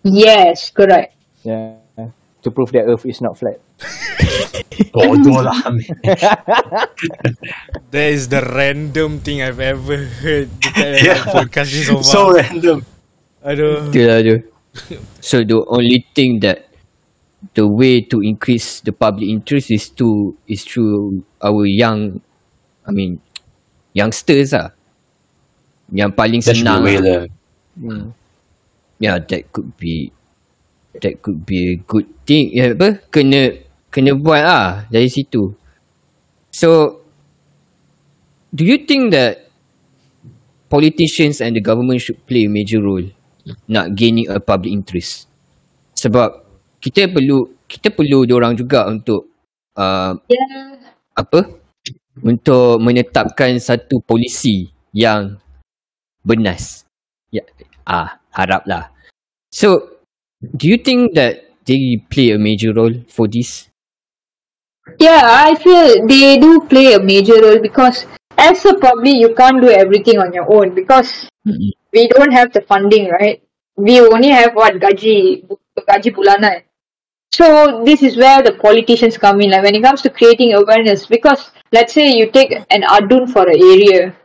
Yes, 0.02 0.70
correct. 0.72 1.14
yeah. 1.44 1.76
To 2.42 2.50
prove 2.54 2.70
that 2.72 2.86
Earth 2.86 3.04
is 3.04 3.20
not 3.20 3.36
flat. 3.36 3.58
Bodoh 4.94 5.42
lah. 5.42 5.58
That 7.90 8.08
is 8.14 8.28
the 8.28 8.40
random 8.42 9.18
thing 9.20 9.42
I've 9.42 9.58
ever 9.60 10.06
heard 10.22 10.48
Yeah. 10.78 11.24
podcast 11.26 11.74
ni 11.74 11.82
so 11.82 11.98
far. 12.02 12.06
so 12.06 12.20
random. 12.32 12.78
Aduh. 13.42 13.90
Betul 13.90 14.04
lah 14.06 14.18
tu. 14.22 14.36
So 15.18 15.42
the 15.42 15.58
only 15.66 16.06
thing 16.14 16.38
that 16.46 16.70
the 17.58 17.66
way 17.66 18.06
to 18.06 18.22
increase 18.22 18.80
the 18.86 18.94
public 18.94 19.26
interest 19.26 19.74
is 19.74 19.90
to 19.98 20.38
is 20.46 20.62
through 20.62 21.26
our 21.42 21.66
young 21.66 22.22
I 22.86 22.90
mean 22.94 23.18
youngsters 23.98 24.54
lah. 24.54 24.70
Yang 25.90 26.12
paling 26.14 26.40
That 26.46 26.54
should 26.54 26.62
be 26.62 26.62
senang 26.62 26.80
the 26.80 26.86
way 26.86 26.96
lah. 27.02 27.20
Hmm. 27.78 28.10
Yeah, 28.98 29.22
that 29.22 29.54
could 29.54 29.78
be 29.78 30.10
that 30.98 31.22
could 31.22 31.46
be 31.46 31.74
a 31.74 31.76
good 31.78 32.10
thing. 32.26 32.50
Ya 32.50 32.74
apa? 32.74 32.98
Kena 33.14 33.54
kena 33.94 34.18
buat 34.18 34.42
lah 34.42 34.66
dari 34.90 35.06
situ. 35.06 35.54
So 36.50 37.00
do 38.50 38.66
you 38.66 38.82
think 38.82 39.14
that 39.14 39.46
politicians 40.66 41.38
and 41.38 41.54
the 41.54 41.62
government 41.62 42.02
should 42.02 42.18
play 42.26 42.44
a 42.44 42.50
major 42.50 42.82
role 42.82 43.06
nak 43.70 43.94
gaining 43.94 44.26
a 44.26 44.42
public 44.42 44.74
interest? 44.74 45.30
Sebab 45.94 46.42
kita 46.82 47.06
perlu 47.06 47.54
kita 47.70 47.94
perlu 47.94 48.26
orang 48.34 48.58
juga 48.58 48.90
untuk 48.90 49.30
uh, 49.78 50.18
Yeah. 50.26 50.82
apa? 51.14 51.46
Untuk 52.18 52.82
menetapkan 52.82 53.62
satu 53.62 54.02
polisi 54.02 54.66
yang 54.90 55.38
bernas. 56.26 56.82
Ya, 57.30 57.46
ah, 57.88 58.20
haraplah. 58.36 58.92
So, 59.50 59.98
do 60.56 60.68
you 60.68 60.76
think 60.76 61.14
that 61.16 61.48
they 61.64 62.04
play 62.10 62.30
a 62.30 62.38
major 62.38 62.72
role 62.72 62.94
for 63.08 63.26
this? 63.26 63.68
Yeah, 65.00 65.20
I 65.24 65.54
feel 65.56 66.06
they 66.06 66.38
do 66.38 66.60
play 66.68 66.94
a 66.94 67.00
major 67.00 67.40
role 67.40 67.60
because 67.60 68.06
as 68.38 68.64
a 68.64 68.74
public, 68.74 69.16
you 69.16 69.34
can't 69.34 69.60
do 69.60 69.68
everything 69.68 70.18
on 70.18 70.32
your 70.32 70.50
own 70.52 70.74
because 70.74 71.28
Mm-mm. 71.46 71.72
we 71.92 72.08
don't 72.08 72.32
have 72.32 72.52
the 72.52 72.62
funding, 72.62 73.10
right? 73.10 73.42
We 73.76 74.00
only 74.00 74.28
have 74.28 74.54
what 74.54 74.74
gaji 74.74 75.44
gaji 75.76 76.14
bulanan. 76.14 76.62
So 77.32 77.84
this 77.84 78.02
is 78.02 78.16
where 78.16 78.42
the 78.42 78.52
politicians 78.52 79.18
come 79.18 79.40
in. 79.42 79.50
Like 79.50 79.62
when 79.62 79.74
it 79.74 79.82
comes 79.82 80.02
to 80.02 80.10
creating 80.10 80.54
awareness, 80.54 81.06
because 81.06 81.50
let's 81.72 81.92
say 81.92 82.16
you 82.16 82.30
take 82.30 82.52
an 82.70 82.82
adun 82.82 83.30
for 83.30 83.42
an 83.48 83.60
area, 83.60 84.16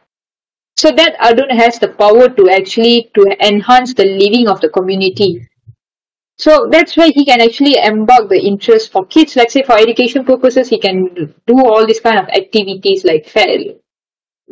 so 0.77 0.91
that 0.91 1.15
adun 1.19 1.51
has 1.51 1.79
the 1.79 1.89
power 1.89 2.29
to 2.29 2.49
actually 2.49 3.11
to 3.15 3.23
enhance 3.39 3.93
the 3.93 4.05
living 4.05 4.47
of 4.47 4.59
the 4.61 4.69
community. 4.69 5.47
So 6.37 6.67
that's 6.71 6.97
where 6.97 7.11
he 7.11 7.25
can 7.25 7.41
actually 7.41 7.77
embark 7.77 8.27
the 8.29 8.39
interest 8.39 8.91
for 8.91 9.05
kids. 9.05 9.35
Let's 9.35 9.53
say 9.53 9.63
for 9.63 9.77
education 9.77 10.25
purposes, 10.25 10.67
he 10.67 10.79
can 10.79 11.13
do 11.47 11.59
all 11.65 11.85
these 11.85 11.99
kind 11.99 12.17
of 12.17 12.27
activities 12.29 13.05
like 13.05 13.27
fair. 13.27 13.57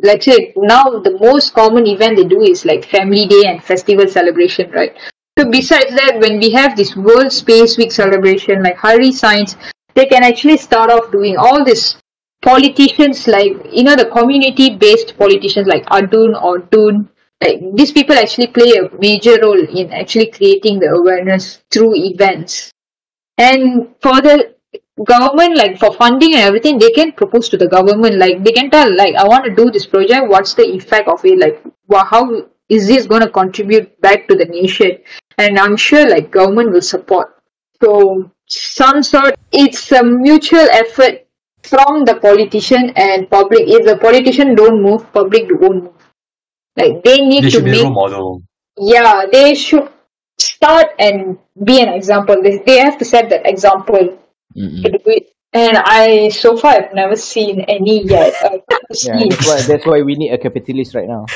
Let's 0.02 0.24
say 0.24 0.52
now 0.56 0.84
the 1.00 1.18
most 1.20 1.54
common 1.54 1.86
event 1.86 2.16
they 2.16 2.24
do 2.24 2.40
is 2.40 2.64
like 2.64 2.84
family 2.84 3.26
day 3.26 3.42
and 3.46 3.62
festival 3.62 4.06
celebration, 4.06 4.70
right? 4.70 4.96
So 5.38 5.50
besides 5.50 5.90
that, 5.90 6.18
when 6.20 6.38
we 6.38 6.50
have 6.52 6.76
this 6.76 6.94
World 6.94 7.32
Space 7.32 7.76
Week 7.76 7.90
celebration 7.90 8.62
like 8.62 8.76
Hari 8.76 9.12
Science, 9.12 9.56
they 9.94 10.06
can 10.06 10.22
actually 10.22 10.56
start 10.58 10.90
off 10.90 11.10
doing 11.10 11.36
all 11.36 11.64
this 11.64 11.96
politicians 12.42 13.26
like 13.28 13.52
you 13.70 13.84
know 13.84 13.96
the 13.96 14.06
community 14.06 14.76
based 14.76 15.16
politicians 15.16 15.66
like 15.66 15.84
Adun 15.86 16.40
or 16.42 16.58
Dun 16.58 17.08
like 17.42 17.60
these 17.74 17.92
people 17.92 18.16
actually 18.16 18.48
play 18.48 18.72
a 18.76 18.88
major 18.98 19.38
role 19.42 19.58
in 19.58 19.92
actually 19.92 20.30
creating 20.30 20.78
the 20.78 20.88
awareness 20.88 21.62
through 21.70 21.94
events. 21.96 22.70
And 23.38 23.88
for 24.00 24.20
the 24.20 24.54
government 25.04 25.56
like 25.56 25.78
for 25.78 25.92
funding 25.92 26.34
and 26.34 26.42
everything 26.42 26.78
they 26.78 26.90
can 26.90 27.12
propose 27.12 27.48
to 27.48 27.56
the 27.56 27.66
government. 27.68 28.16
Like 28.16 28.44
they 28.44 28.52
can 28.52 28.70
tell 28.70 28.94
like 28.96 29.14
i 29.16 29.26
want 29.26 29.44
to 29.44 29.54
do 29.54 29.70
this 29.70 29.86
project. 29.86 30.28
What's 30.28 30.54
the 30.54 30.66
effect 30.74 31.08
of 31.08 31.24
it? 31.24 31.38
Like 31.38 31.62
how 32.10 32.46
is 32.68 32.86
this 32.86 33.06
going 33.06 33.22
to 33.22 33.30
contribute 33.30 34.00
back 34.00 34.28
to 34.28 34.36
the 34.36 34.44
nation? 34.44 34.98
And 35.38 35.58
i'm 35.58 35.76
sure 35.76 36.08
like 36.08 36.30
government 36.30 36.72
will 36.72 36.82
support. 36.82 37.42
So 37.82 38.30
some 38.46 39.02
sort 39.02 39.34
it's 39.50 39.90
a 39.92 40.04
mutual 40.04 40.68
effort 40.70 41.26
from 41.64 42.04
the 42.04 42.14
politician 42.16 42.90
and 42.96 43.28
public 43.30 43.62
if 43.66 43.84
the 43.86 43.96
politician 43.98 44.54
don't 44.54 44.82
move 44.82 45.04
public 45.12 45.44
won't 45.60 45.84
move 45.84 45.92
like 46.76 47.02
they 47.04 47.18
need 47.20 47.44
They 47.44 47.50
to 47.50 47.50
should 47.50 47.64
be 47.64 47.70
a 47.70 47.74
make 47.74 47.82
role 47.84 47.92
model. 47.94 48.42
yeah 48.78 49.24
they 49.30 49.54
should 49.54 49.88
start 50.40 50.86
and 50.98 51.38
be 51.64 51.80
an 51.80 51.88
example 51.90 52.42
they, 52.42 52.58
they 52.66 52.78
have 52.78 52.98
to 52.98 53.04
set 53.04 53.28
that 53.30 53.46
example 53.46 54.18
Mm-mm. 54.56 54.82
to 54.82 54.90
do 54.90 54.98
it 55.06 55.28
and 55.52 55.76
i 55.84 56.28
so 56.30 56.56
far 56.56 56.72
I've 56.72 56.94
never 56.94 57.14
seen 57.16 57.60
any 57.68 58.02
yet 58.04 58.34
i 58.42 58.48
hope 58.48 58.66
to 58.90 58.96
Yeah, 59.04 59.18
see 59.18 59.28
that's 59.28 59.46
why 59.46 59.60
that's 59.62 59.86
why 59.86 60.02
we 60.02 60.14
need 60.16 60.32
a 60.32 60.38
capitalist 60.38 60.94
right 60.94 61.08
now. 61.08 61.26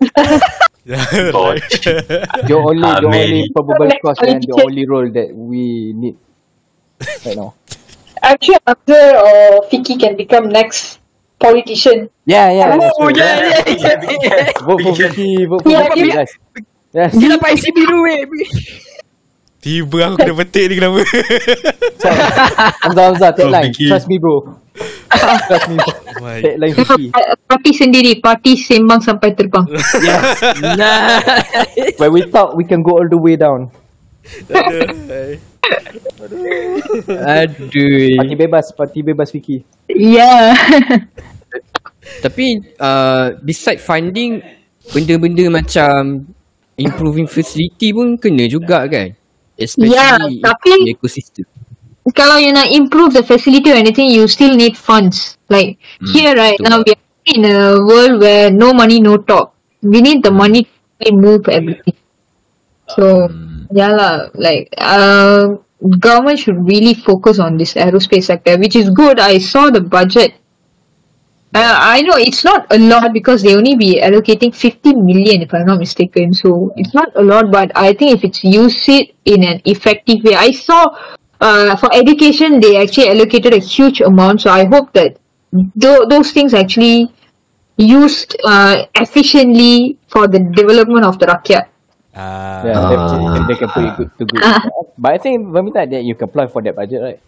Yeah, 0.86 1.02
God. 1.32 1.58
like- 1.58 1.82
The 2.46 2.54
only 2.54 2.86
the 2.86 3.10
only 3.10 3.50
probable 3.52 3.88
Next 3.90 4.02
cause 4.02 4.18
and 4.22 4.38
the 4.40 4.62
only 4.62 4.86
role 4.86 5.10
that 5.10 5.34
we 5.34 5.92
need 5.92 6.14
right 7.26 7.34
now. 7.36 7.54
Actually 8.26 8.58
Abdul 8.66 9.10
or 9.22 9.62
Fiki 9.70 9.94
can 9.94 10.18
become 10.18 10.50
next 10.50 10.98
politician 11.38 12.10
Yeah, 12.26 12.50
yeah. 12.50 12.74
Oh, 12.98 13.06
right. 13.06 13.14
yeah, 13.14 13.38
yeah, 13.38 13.62
yeah, 13.70 14.18
yeah. 14.18 14.50
Vote 14.66 14.82
for 14.82 14.94
Vicky, 14.98 15.46
vote 15.46 15.62
for 15.62 15.70
Yeah, 15.70 15.86
yeah. 15.94 16.26
guys. 16.26 16.32
Yes. 16.90 17.14
Dia 17.14 17.38
dapat 17.38 17.54
IC 17.54 17.64
biru 17.70 18.02
eh. 18.10 18.26
Tiba 19.62 20.10
aku 20.10 20.14
kena 20.18 20.34
petik 20.42 20.64
ni 20.70 20.74
kenapa? 20.74 21.06
Hamzah, 22.82 23.04
Hamzah, 23.14 23.30
tagline. 23.30 23.70
Vicky. 23.70 23.86
Trust 23.86 24.10
me, 24.10 24.18
bro. 24.18 24.42
Trust 25.46 25.70
me. 25.70 25.78
My 26.18 26.42
Tagline 26.42 26.74
Vicky. 26.74 27.04
parti 27.50 27.70
sendiri 27.70 28.18
parti 28.18 28.58
sembang 28.58 28.98
sampai 28.98 29.38
terbang 29.38 29.66
Nah. 30.78 31.22
When 32.02 32.10
we 32.10 32.26
talk, 32.26 32.58
we 32.58 32.66
can 32.66 32.82
go 32.82 32.98
all 32.98 33.06
the 33.06 33.18
way 33.18 33.38
down. 33.38 33.70
Aduh. 36.16 36.80
Aduh. 37.08 38.16
Parti 38.16 38.34
bebas, 38.36 38.66
parti 38.72 39.00
bebas 39.02 39.28
Vicky. 39.30 39.62
yeah 39.90 40.54
Tapi 42.24 42.46
uh, 42.78 43.34
beside 43.42 43.82
funding 43.82 44.38
benda-benda 44.94 45.50
macam 45.50 46.22
improving 46.78 47.26
facility 47.26 47.90
pun 47.90 48.14
kena 48.14 48.46
juga 48.46 48.86
kan. 48.86 49.10
Especially 49.58 49.96
Yeah, 49.96 50.14
tapi- 50.38 50.86
the 50.86 50.94
ecosystem. 50.94 51.44
kalau 52.14 52.38
you 52.38 52.54
nak 52.54 52.70
improve 52.70 53.10
the 53.10 53.24
facility 53.26 53.74
or 53.74 53.78
anything, 53.78 54.06
you 54.06 54.30
still 54.30 54.54
need 54.54 54.78
funds. 54.78 55.34
Like 55.50 55.82
Hmm, 55.98 56.06
here, 56.14 56.32
right 56.38 56.54
betul. 56.54 56.70
now 56.70 56.78
we 56.86 56.94
are 56.94 57.02
in 57.26 57.42
a 57.42 57.58
world 57.82 58.22
where 58.22 58.54
no 58.54 58.70
money, 58.70 59.02
no 59.02 59.18
talk. 59.18 59.58
We 59.82 59.98
need 59.98 60.22
the 60.22 60.30
money 60.30 60.70
to 61.02 61.08
move 61.10 61.50
everything. 61.50 61.98
So 62.86 63.26
Hmm. 63.26 63.55
Yeah, 63.70 63.90
lah. 63.92 64.14
Like 64.34 64.68
uh, 64.78 65.56
government 65.98 66.38
should 66.38 66.58
really 66.66 66.94
focus 66.94 67.38
on 67.38 67.56
this 67.56 67.74
aerospace 67.74 68.24
sector, 68.24 68.58
which 68.58 68.76
is 68.76 68.90
good. 68.90 69.20
I 69.20 69.38
saw 69.38 69.70
the 69.70 69.80
budget. 69.80 70.34
Uh, 71.54 71.78
I 71.80 72.02
know 72.02 72.16
it's 72.16 72.44
not 72.44 72.66
a 72.70 72.78
lot 72.78 73.12
because 73.14 73.42
they 73.42 73.56
only 73.56 73.76
be 73.76 74.00
allocating 74.02 74.54
50 74.54 74.92
million 74.94 75.42
if 75.42 75.54
I'm 75.54 75.64
not 75.66 75.78
mistaken. 75.78 76.34
So 76.34 76.72
it's 76.76 76.92
not 76.92 77.08
a 77.16 77.22
lot, 77.22 77.50
but 77.50 77.72
I 77.74 77.92
think 77.94 78.12
if 78.16 78.24
it's 78.24 78.44
used 78.44 78.86
it 78.88 79.14
in 79.24 79.42
an 79.42 79.62
effective 79.64 80.22
way, 80.24 80.34
I 80.34 80.50
saw 80.50 80.84
uh, 81.40 81.76
for 81.76 81.88
education 81.94 82.60
they 82.60 82.76
actually 82.76 83.08
allocated 83.08 83.54
a 83.54 83.58
huge 83.58 84.00
amount. 84.00 84.42
So 84.42 84.50
I 84.50 84.64
hope 84.66 84.92
that 84.92 85.16
tho- 85.52 86.04
those 86.06 86.32
things 86.32 86.52
actually 86.52 87.10
used 87.78 88.36
uh, 88.44 88.84
efficiently 88.96 89.98
for 90.08 90.28
the 90.28 90.40
development 90.40 91.06
of 91.06 91.18
the 91.18 91.26
rakyat. 91.26 91.68
Ah, 92.16 92.64
Yeah, 92.64 92.80
Ah. 92.80 93.44
they, 93.46 93.52
they 93.52 93.56
can 93.60 93.68
put 93.68 93.84
it 93.84 93.92
good 93.96 94.10
to 94.18 94.24
good. 94.24 94.40
Ah. 94.42 94.60
But 94.96 95.10
I 95.12 95.18
think 95.18 95.46
Vamita 95.52 95.84
that 95.84 96.02
you 96.02 96.14
can 96.16 96.28
apply 96.32 96.46
for 96.48 96.62
that 96.62 96.74
budget, 96.74 97.02
right? 97.02 97.20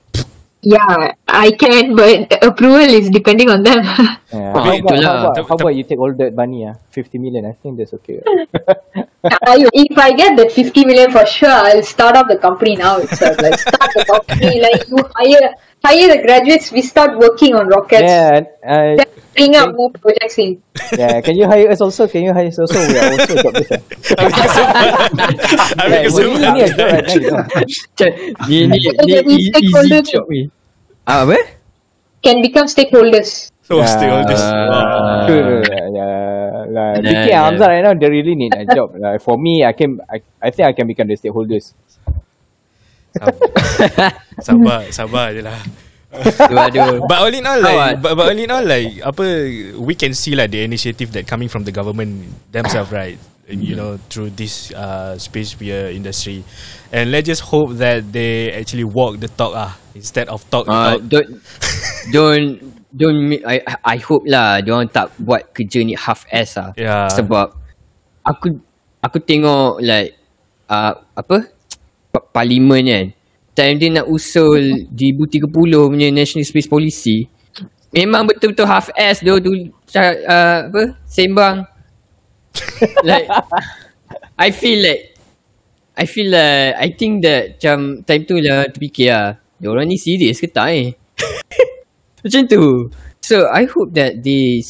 Yeah, 0.61 1.13
I 1.29 1.53
can, 1.55 1.95
but 1.95 2.35
approval 2.43 2.83
is 2.83 3.09
depending 3.11 3.49
on 3.51 3.63
them. 3.63 3.79
Yeah. 4.29 4.53
Ah, 4.53 4.61
how, 4.61 4.77
about, 4.77 5.05
how, 5.05 5.15
about, 5.25 5.49
how 5.49 5.55
about 5.57 5.73
you 5.73 5.85
take 5.85 5.97
all 5.99 6.13
that 6.13 6.35
money? 6.35 6.67
Ah, 6.69 6.75
50 6.91 7.17
million. 7.17 7.47
I 7.47 7.53
think 7.53 7.79
that's 7.79 7.95
okay. 7.97 8.21
I, 9.25 9.57
if 9.73 9.97
I 9.97 10.13
get 10.13 10.37
that 10.37 10.53
50 10.53 10.85
million 10.85 11.11
for 11.11 11.25
sure, 11.25 11.49
I'll 11.49 11.83
start 11.83 12.17
up 12.17 12.29
the 12.29 12.37
company 12.37 12.77
now 12.77 12.99
itself. 12.99 13.41
Like 13.41 13.57
start 13.59 13.89
the 13.95 14.05
company, 14.05 14.61
like 14.61 14.85
you 14.89 15.01
hire 15.17 15.55
hire 15.85 16.09
the 16.17 16.23
graduates, 16.23 16.71
we 16.73 16.83
start 16.83 17.19
working 17.19 17.55
on 17.55 17.69
rockets. 17.69 18.03
yeah, 18.03 18.41
uh, 18.67 18.97
Then 18.97 19.09
bring 19.35 19.55
up 19.57 19.75
more 19.75 19.91
projects 19.95 20.39
in. 20.39 20.63
yeah. 20.97 21.21
Can 21.21 21.37
you 21.37 21.47
hire 21.47 21.71
us 21.71 21.81
also? 21.81 22.07
Can 22.09 22.23
you 22.25 22.33
hire 22.33 22.49
us 22.49 22.59
also? 22.59 22.79
We 22.87 22.99
are 22.99 23.11
also 23.13 23.35
job 23.43 23.55
this. 23.55 23.71
I 24.19 25.87
Yeah, 25.89 26.03
mean, 26.03 26.15
we 26.15 26.23
really 26.25 26.51
need 26.53 26.65
a 26.65 26.75
job 26.75 26.89
right 26.93 27.07
now. 27.07 27.15
You 27.15 27.31
know? 27.31 27.43
Macam 27.45 28.11
Ni 28.49 28.59
ni 28.67 28.79
ni 29.27 29.35
easy 29.63 29.99
job 30.13 30.27
ni 30.31 30.43
Ah, 31.09 31.25
Apa? 31.25 31.41
Can 32.21 32.43
become 32.45 32.67
stakeholders. 32.69 33.49
so 33.65 33.81
stakeholders. 33.85 34.43
Ah. 34.43 34.69
Wow. 34.69 35.27
Sure. 35.29 35.61
Yeah, 35.65 36.69
like, 36.69 37.01
Yeah, 37.01 37.05
Vicky 37.05 37.31
yeah. 37.33 37.41
Hamzah 37.49 37.69
right 37.69 37.85
now, 37.85 37.95
they 37.97 38.09
really 38.13 38.35
need 38.37 38.53
a 38.57 38.65
job. 38.69 38.93
Like, 38.97 39.21
for 39.25 39.37
me, 39.41 39.65
I 39.65 39.73
can, 39.73 40.01
I, 40.09 40.21
I 40.43 40.51
think 40.53 40.69
I 40.69 40.73
can 40.77 40.85
become 40.89 41.09
the 41.09 41.17
stakeholders. 41.17 41.73
Sabar, 44.47 44.81
sabar, 44.95 45.35
je 45.35 45.43
lah. 45.43 45.59
But 46.09 47.19
all 47.21 47.35
in 47.35 47.45
all, 47.45 47.61
like, 47.61 47.77
ah? 47.77 47.93
but, 48.01 48.13
but 48.17 48.25
all 48.33 48.39
in 48.39 48.51
all, 48.51 48.65
like, 48.65 49.03
apa, 49.05 49.25
we 49.77 49.95
can 49.95 50.15
see 50.15 50.33
like 50.35 50.51
the 50.51 50.63
initiative 50.65 51.13
that 51.13 51.27
coming 51.27 51.49
from 51.49 51.65
the 51.65 51.73
government 51.73 52.33
themselves, 52.53 52.91
right? 52.93 53.19
You 53.49 53.77
know, 53.77 53.97
through 54.13 54.37
this 54.37 54.73
uh, 54.77 55.17
space 55.17 55.57
beer 55.57 55.89
industry, 55.89 56.45
and 56.93 57.09
let's 57.11 57.25
just 57.25 57.41
hope 57.49 57.81
that 57.81 58.13
they 58.13 58.53
actually 58.53 58.85
walk 58.85 59.21
the 59.25 59.29
talk 59.29 59.57
ah 59.57 59.73
instead 59.97 60.29
of 60.29 60.45
talk 60.53 60.69
Ah, 60.69 61.01
talk. 61.01 61.09
don't 61.09 61.29
don't 62.13 62.49
don't 62.93 63.17
make, 63.25 63.41
I 63.49 63.65
I 63.81 63.97
hope 64.05 64.29
lah 64.29 64.61
dia 64.61 64.77
orang 64.77 64.93
tak 64.93 65.17
buat 65.17 65.49
kerja 65.57 65.81
ni 65.81 65.97
half 65.97 66.29
ass 66.29 66.61
lah. 66.61 66.77
Yeah. 66.77 67.09
Sebab 67.09 67.57
aku 68.21 68.61
aku 69.01 69.17
tengok 69.25 69.81
like 69.81 70.21
uh, 70.69 70.93
apa 71.17 71.49
pa- 71.49 71.49
parlimen 72.13 72.85
kan. 72.87 73.07
Time 73.59 73.77
dia 73.77 73.89
nak 73.91 74.07
usul 74.07 74.87
di 74.87 75.11
Bu30 75.11 75.51
punya 75.51 76.09
National 76.15 76.47
Space 76.47 76.71
Policy 76.71 77.39
memang 77.93 78.29
betul-betul 78.29 78.69
half 78.69 78.93
ass 78.93 79.25
dia 79.25 79.37
tu 79.41 79.53
uh, 79.53 80.59
apa 80.69 80.83
sembang. 81.09 81.65
Like 83.07 83.29
I 84.35 84.51
feel 84.51 84.83
like 84.83 85.15
I 85.95 86.05
feel 86.07 86.31
like 86.31 86.75
I 86.75 86.89
think 86.95 87.23
that 87.23 87.59
macam 87.59 88.03
time 88.03 88.23
tu 88.27 88.39
lah 88.39 88.67
terfikir 88.71 89.11
lah 89.11 89.27
dia 89.59 89.69
orang 89.71 89.91
ni 89.91 89.99
serius 89.99 90.39
ke 90.39 90.47
tak 90.51 90.71
eh? 90.71 90.95
Macam 92.23 92.43
tu. 92.47 92.87
So 93.19 93.51
I 93.51 93.67
hope 93.67 93.95
that 93.99 94.23
they 94.23 94.63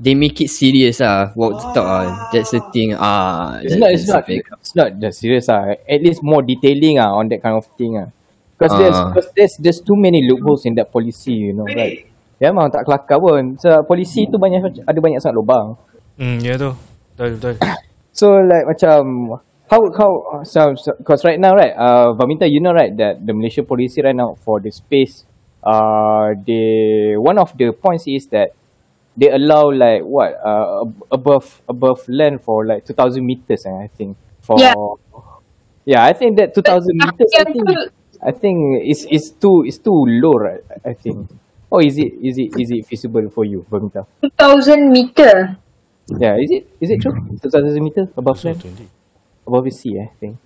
they 0.00 0.16
make 0.16 0.40
it 0.40 0.48
serious 0.48 1.04
lah 1.04 1.28
walk 1.36 1.60
the 1.60 1.66
talk 1.76 1.84
lah 1.84 2.08
that's 2.32 2.56
the 2.56 2.60
thing 2.72 2.96
ah 2.96 3.60
It's 3.60 3.76
that- 3.76 3.84
not, 3.84 3.90
it's 3.92 4.08
not, 4.08 4.22
the 4.24 4.36
it's 4.40 4.72
not 4.74 4.88
that 4.96 5.12
serious. 5.12 5.46
Ah, 5.52 5.76
At 5.76 6.00
least 6.00 6.24
more 6.24 6.40
detailing 6.40 6.96
ah 6.96 7.12
on 7.12 7.28
that 7.28 7.44
kind 7.44 7.52
of 7.60 7.68
thing. 7.76 8.00
Ah. 8.00 8.08
Because 8.56 8.72
there's, 8.80 8.96
Ah. 8.96 9.12
cause 9.12 9.28
there's, 9.36 9.54
there's 9.60 9.80
too 9.84 9.96
many 9.96 10.24
loopholes 10.24 10.64
in 10.64 10.72
that 10.80 10.88
policy, 10.88 11.32
you 11.48 11.52
know, 11.52 11.64
right? 11.68 12.08
Ya, 12.40 12.48
memang 12.52 12.72
tak 12.72 12.88
kelakar 12.88 13.20
pun. 13.20 13.60
So, 13.60 13.68
polisi 13.84 14.24
tu 14.28 14.40
banyak 14.40 14.84
ada 14.88 14.98
banyak 15.00 15.20
sangat 15.20 15.36
lubang. 15.36 15.76
Hmm, 16.16 16.40
ya 16.40 16.56
tu. 16.56 16.72
Betul, 17.16 17.36
betul. 17.36 17.54
So 18.16 18.36
like 18.42 18.64
macam 18.68 19.32
how 19.70 19.80
how 19.96 20.10
so 20.44 20.74
because 20.98 21.22
right 21.24 21.38
now 21.38 21.54
right 21.54 21.72
uh 21.72 22.10
Vaminta 22.12 22.44
you 22.44 22.58
know 22.60 22.74
right 22.74 22.90
that 22.98 23.22
the 23.22 23.32
Malaysia 23.32 23.62
policy 23.64 24.02
right 24.02 24.16
now 24.16 24.34
for 24.44 24.58
the 24.60 24.68
space 24.68 25.24
uh 25.62 26.34
they 26.42 27.14
one 27.16 27.38
of 27.38 27.54
the 27.54 27.70
points 27.70 28.04
is 28.10 28.26
that 28.34 28.50
they 29.16 29.30
allow 29.30 29.70
like 29.70 30.02
what 30.02 30.34
uh 30.44 30.82
ab- 30.82 31.02
above 31.10 31.62
above 31.68 32.00
land 32.08 32.40
for 32.42 32.66
like 32.66 32.84
2000 32.86 33.24
meters 33.24 33.66
eh, 33.66 33.70
I 33.72 33.88
think 33.88 34.16
for 34.42 34.58
Yeah. 34.58 34.74
yeah 35.84 36.04
I 36.04 36.12
think 36.12 36.36
that 36.38 36.54
2000 36.54 36.96
meters 36.96 37.32
I 37.38 37.44
think 37.44 37.68
betul. 37.68 37.90
I 38.22 38.32
think 38.32 38.84
is 38.84 39.06
is 39.10 39.30
too 39.32 39.64
is 39.66 39.78
too 39.78 40.04
low 40.22 40.34
right 40.34 40.62
I 40.84 40.94
think 40.94 41.28
or 41.70 41.82
is 41.82 41.98
it 41.98 42.12
is 42.22 42.38
it 42.38 42.50
is 42.56 42.70
it 42.70 42.86
feasible 42.86 43.28
for 43.30 43.44
you 43.44 43.64
Vanmitha 43.70 44.06
2000 44.20 44.90
meter. 44.90 45.56
yeah 46.22 46.36
is 46.36 46.50
it 46.50 46.64
is 46.80 46.90
it 46.90 47.00
true 47.00 47.14
2000 47.42 47.82
meters 47.82 48.08
above 48.16 48.42
land 48.44 48.60
20. 48.60 48.88
above 49.46 49.64
the 49.64 49.70
sea 49.70 49.98
I 50.00 50.10
think 50.20 50.36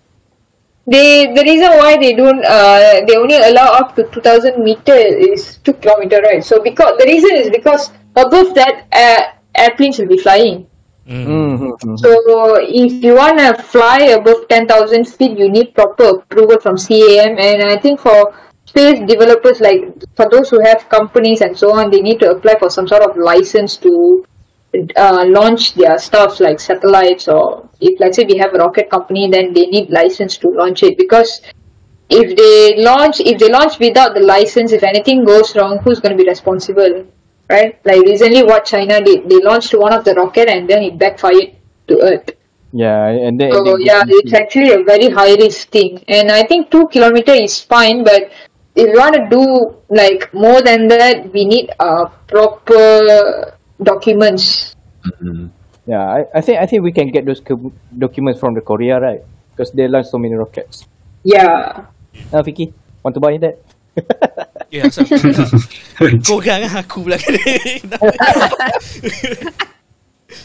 They 0.87 1.27
the 1.33 1.43
reason 1.43 1.71
why 1.81 1.97
they 1.97 2.13
don't 2.15 2.45
uh 2.45 3.01
they 3.07 3.17
only 3.17 3.37
allow 3.37 3.69
up 3.81 3.95
to 3.97 4.05
2000 4.05 4.63
meter 4.63 4.95
is 4.95 5.59
2 5.65 5.73
kilometer 5.75 6.21
right. 6.21 6.45
So 6.45 6.63
because 6.63 6.99
the 6.99 7.07
reason 7.07 7.35
is 7.37 7.49
because 7.51 7.91
above 8.17 8.55
that 8.55 8.87
uh, 8.93 9.23
airplanes 9.55 9.99
will 9.99 10.09
be 10.09 10.19
flying. 10.19 10.67
Hmm. 11.07 11.27
Mm-hmm. 11.27 11.97
So 11.97 12.57
if 12.61 13.05
you 13.05 13.15
wanna 13.15 13.55
fly 13.63 14.17
above 14.19 14.49
10,000 14.49 15.05
feet, 15.05 15.39
you 15.39 15.51
need 15.51 15.75
proper 15.75 16.21
approval 16.21 16.59
from 16.61 16.77
CAM. 16.77 17.37
And 17.39 17.63
I 17.71 17.77
think 17.77 18.01
for 18.01 18.35
space 18.65 19.01
developers, 19.07 19.61
like 19.61 19.85
for 20.17 20.29
those 20.31 20.49
who 20.49 20.61
have 20.61 20.89
companies 20.89 21.43
and 21.43 21.57
so 21.57 21.73
on, 21.73 21.91
they 21.91 22.01
need 22.01 22.21
to 22.21 22.31
apply 22.31 22.59
for 22.59 22.71
some 22.71 22.89
sort 22.89 23.03
of 23.03 23.17
license 23.17 23.77
to 23.79 24.25
uh, 24.97 25.25
launch 25.29 25.75
their 25.75 25.99
stuff 25.99 26.41
like 26.41 26.59
satellites 26.59 27.29
or 27.29 27.69
if 27.81 28.01
let's 28.01 28.17
say 28.17 28.25
we 28.25 28.37
have 28.39 28.55
a 28.55 28.59
rocket 28.59 28.91
company, 28.91 29.29
then 29.31 29.53
they 29.53 29.67
need 29.67 29.91
license 29.91 30.39
to 30.39 30.49
launch 30.49 30.83
it 30.83 30.97
because 30.97 31.43
if 32.09 32.37
they 32.37 32.83
launch 32.83 33.21
if 33.21 33.39
they 33.39 33.51
launch 33.51 33.79
without 33.79 34.15
the 34.15 34.21
license, 34.21 34.73
if 34.73 34.83
anything 34.83 35.25
goes 35.25 35.55
wrong, 35.55 35.79
who's 35.79 36.01
going 36.01 36.17
to 36.17 36.23
be 36.23 36.29
responsible? 36.29 37.07
Right? 37.55 37.79
Like 37.85 38.03
recently, 38.03 38.43
what 38.43 38.65
China 38.65 39.01
did, 39.01 39.29
they 39.31 39.39
launched 39.51 39.75
one 39.75 39.93
of 39.93 40.05
the 40.05 40.15
rocket 40.15 40.49
and 40.49 40.69
then 40.69 40.83
it 40.83 40.99
backfired 40.99 41.55
to 41.89 41.95
Earth. 42.03 42.31
Yeah, 42.75 43.07
and 43.07 43.39
then 43.39 43.53
So 43.53 43.59
and 43.63 43.67
then- 43.67 43.87
yeah, 43.87 44.03
it's 44.19 44.35
actually 44.35 44.73
a 44.75 44.83
very 44.83 45.09
high 45.09 45.35
risk 45.39 45.71
thing, 45.71 46.03
and 46.09 46.31
I 46.35 46.43
think 46.43 46.71
two 46.75 46.89
kilometer 46.89 47.31
is 47.33 47.61
fine, 47.63 48.03
but 48.03 48.33
if 48.75 48.91
you 48.91 48.99
want 48.99 49.15
to 49.15 49.23
do 49.31 49.45
like 49.95 50.27
more 50.35 50.59
than 50.61 50.89
that, 50.91 51.31
we 51.33 51.45
need 51.47 51.71
uh 51.79 52.11
proper 52.27 53.55
documents. 53.79 54.75
yeah. 55.87 56.03
I, 56.03 56.21
I 56.35 56.41
think 56.41 56.59
I 56.59 56.67
think 56.67 56.83
we 56.83 56.91
can 56.91 57.15
get 57.15 57.25
those 57.31 57.39
co- 57.39 57.71
documents 57.97 58.41
from 58.41 58.55
the 58.59 58.61
Korea, 58.61 58.99
right? 58.99 59.23
Because 59.55 59.71
they 59.71 59.87
launched 59.87 60.11
so 60.11 60.19
many 60.19 60.35
rockets. 60.35 60.83
Yeah. 61.23 61.87
Ah, 62.35 62.43
Vicky, 62.43 62.75
want 63.07 63.15
to 63.15 63.21
buy 63.23 63.39
that? 63.39 63.59
Ya, 64.75 64.91
asal 64.91 65.07
Kau 66.27 66.43
kan 66.43 66.67
aku 66.67 67.07
pula 67.07 67.15
kena 67.23 67.39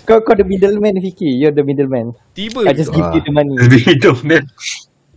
Kau 0.05 0.21
kau 0.21 0.37
the 0.37 0.45
middleman, 0.45 1.01
Vicky. 1.01 1.33
You're 1.33 1.53
the 1.53 1.65
middleman. 1.65 2.13
Tiba 2.37 2.69
I 2.69 2.77
just 2.77 2.93
give 2.93 3.09
you 3.09 3.21
the 3.25 3.33
money. 3.33 3.57
man. 4.29 4.45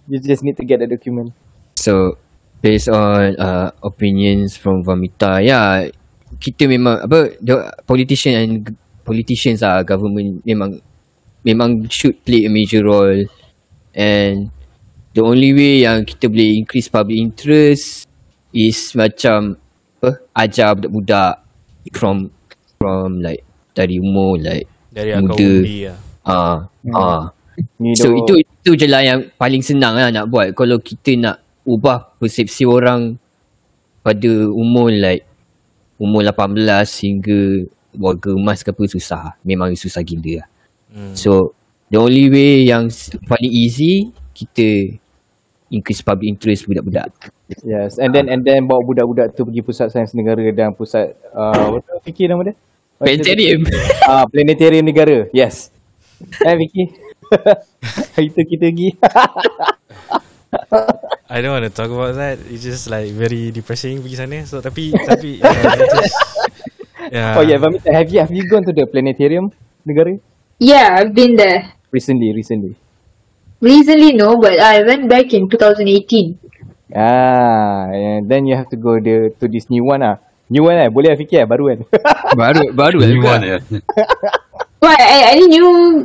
You 0.09 0.17
just 0.17 0.41
need 0.41 0.57
to 0.57 0.65
get 0.65 0.81
the 0.81 0.89
document. 0.89 1.37
So 1.77 2.17
based 2.65 2.89
on 2.89 3.37
uh, 3.37 3.77
opinions 3.85 4.57
from 4.57 4.81
Vamita, 4.81 5.45
yeah, 5.45 5.93
kita 6.41 6.65
memang 6.65 7.05
apa 7.05 7.37
the 7.41 7.69
politician 7.85 8.33
and 8.33 8.53
politicians 9.05 9.61
ah 9.61 9.85
government 9.85 10.41
memang 10.47 10.81
memang 11.45 11.85
should 11.93 12.17
play 12.25 12.47
a 12.47 12.51
major 12.53 12.87
role 12.87 13.27
and 13.93 14.49
the 15.13 15.21
only 15.21 15.53
way 15.53 15.85
yang 15.85 16.07
kita 16.07 16.31
boleh 16.31 16.57
increase 16.57 16.89
public 16.89 17.19
interest 17.19 18.09
is 18.53 18.93
macam 18.95 19.57
apa 20.03 20.11
ajar 20.35 20.77
budak-budak 20.77 21.35
from 21.95 22.29
from 22.79 23.23
like 23.23 23.43
dari 23.73 23.99
umur 24.03 24.37
like 24.39 24.69
Dari 24.93 25.17
muda. 25.17 25.49
lah 25.89 25.97
ah 26.29 26.57
ah. 26.93 27.23
You 27.77 27.93
So 27.97 28.09
know, 28.13 28.17
itu 28.25 28.35
itu 28.45 28.71
je 28.81 28.87
lah 28.89 29.05
yang 29.05 29.29
paling 29.37 29.61
senang 29.61 29.97
lah 29.97 30.09
nak 30.09 30.33
buat. 30.33 30.57
Kalau 30.57 30.81
kita 30.81 31.17
nak 31.21 31.37
ubah 31.69 32.17
persepsi 32.17 32.65
orang 32.65 33.21
Pada 34.01 34.49
umur 34.49 34.89
like 34.89 35.29
Umur 36.01 36.25
18 36.27 36.57
hingga 37.05 37.69
Warga 37.93 38.33
emas 38.33 38.65
ke 38.65 38.73
apa 38.73 38.83
susah. 38.89 39.37
Memang 39.45 39.77
susah 39.77 40.01
gila 40.01 40.41
lah. 40.43 40.49
Hmm. 40.93 41.13
So 41.13 41.53
The 41.93 42.01
only 42.01 42.33
way 42.33 42.65
yang 42.65 42.89
paling 43.29 43.53
easy 43.53 44.09
Kita 44.33 44.97
Increase 45.73 46.05
public 46.05 46.29
interest 46.29 46.69
budak-budak 46.69 47.09
Yes, 47.65 47.97
and 47.97 48.13
then 48.13 48.29
and 48.29 48.45
then 48.45 48.69
bawa 48.69 48.85
budak-budak 48.85 49.33
tu 49.33 49.49
pergi 49.49 49.65
pusat 49.65 49.89
sains 49.89 50.13
negara 50.13 50.45
dan 50.53 50.77
pusat 50.77 51.17
uh, 51.33 51.73
what 51.73 51.85
tu 51.85 51.97
Vicky 52.05 52.29
nama 52.29 52.53
dia? 52.53 52.55
Planetarium 53.01 53.61
Ah, 54.11 54.25
planetarium 54.29 54.85
negara. 54.85 55.27
Yes. 55.35 55.73
Eh 56.45 56.55
Vicky. 56.55 56.93
Itu 58.31 58.41
kita 58.45 58.69
pergi. 58.71 58.89
I 61.33 61.41
don't 61.41 61.57
want 61.57 61.65
to 61.65 61.73
talk 61.73 61.89
about 61.89 62.13
that 62.21 62.37
It's 62.53 62.61
just 62.61 62.93
like 62.93 63.09
very 63.17 63.49
depressing 63.49 64.05
pergi 64.05 64.17
sana 64.21 64.45
So 64.45 64.61
tapi 64.61 64.93
Tapi 65.09 65.41
yeah, 65.41 65.81
it's 65.81 65.97
just, 65.97 66.17
yeah. 67.09 67.41
oh 67.41 67.45
yeah, 67.45 67.57
Vamita, 67.57 67.89
have 67.89 68.13
you 68.13 68.21
have 68.21 68.33
you 68.33 68.45
gone 68.45 68.63
to 68.69 68.73
the 68.77 68.85
planetarium 68.85 69.49
negara? 69.89 70.21
Yeah, 70.63 70.95
I've 70.95 71.11
been 71.11 71.35
there. 71.35 71.75
Recently, 71.91 72.31
recently. 72.31 72.79
Recently 73.63 74.13
no, 74.13 74.37
but 74.37 74.59
I 74.59 74.83
went 74.83 75.07
back 75.09 75.31
in 75.33 75.47
2018. 75.49 76.43
Ah, 76.93 77.89
and 77.89 78.29
then 78.29 78.45
you 78.45 78.53
have 78.53 78.69
to 78.69 78.77
go 78.77 79.01
the 79.01 79.33
to 79.41 79.49
this 79.49 79.71
new 79.73 79.87
one 79.87 80.05
ah. 80.05 80.21
New 80.53 80.69
one 80.69 80.77
eh, 80.77 80.93
boleh 80.93 81.15
lah 81.15 81.17
fikir 81.17 81.41
eh, 81.41 81.49
baru 81.49 81.73
kan. 81.73 81.79
Baru 82.41 82.61
baru 82.77 82.99
The 83.01 83.09
new 83.09 83.25
juga. 83.25 83.31
one, 83.33 83.43
yeah. 83.57 83.61
Why? 84.77 84.97
Any 85.33 85.49
new 85.49 86.05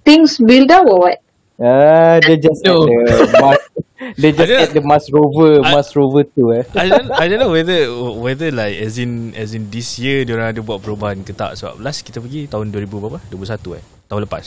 things 0.00 0.40
build 0.40 0.72
up 0.72 0.88
or 0.88 0.98
what? 1.04 1.18
ah, 1.60 2.16
dia 2.24 2.36
just 2.40 2.64
No. 2.64 2.84
the 2.88 3.28
Mars, 3.36 3.60
they 4.20 4.32
just 4.32 4.48
add 4.52 4.72
the 4.72 4.80
Mars 4.80 5.08
rover, 5.12 5.60
I- 5.60 5.72
Mars 5.72 5.92
rover 5.92 6.24
tu 6.24 6.52
eh. 6.52 6.64
I 6.72 6.88
don't 6.88 7.08
I 7.12 7.24
don't 7.28 7.40
know 7.40 7.52
whether 7.52 7.88
whether 8.16 8.48
like 8.52 8.76
as 8.80 8.96
in 8.96 9.36
as 9.36 9.52
in 9.52 9.68
this 9.68 9.96
year 10.00 10.24
dia 10.24 10.36
orang 10.36 10.56
ada 10.56 10.60
buat 10.64 10.80
perubahan 10.80 11.20
ke 11.20 11.36
tak 11.36 11.56
sebab 11.60 11.76
last 11.80 12.04
kita 12.04 12.20
pergi 12.20 12.48
tahun 12.48 12.72
2000 12.72 12.88
berapa? 12.88 13.20
21 13.28 13.76
eh. 13.76 13.84
Tahun 14.08 14.20
lepas. 14.24 14.44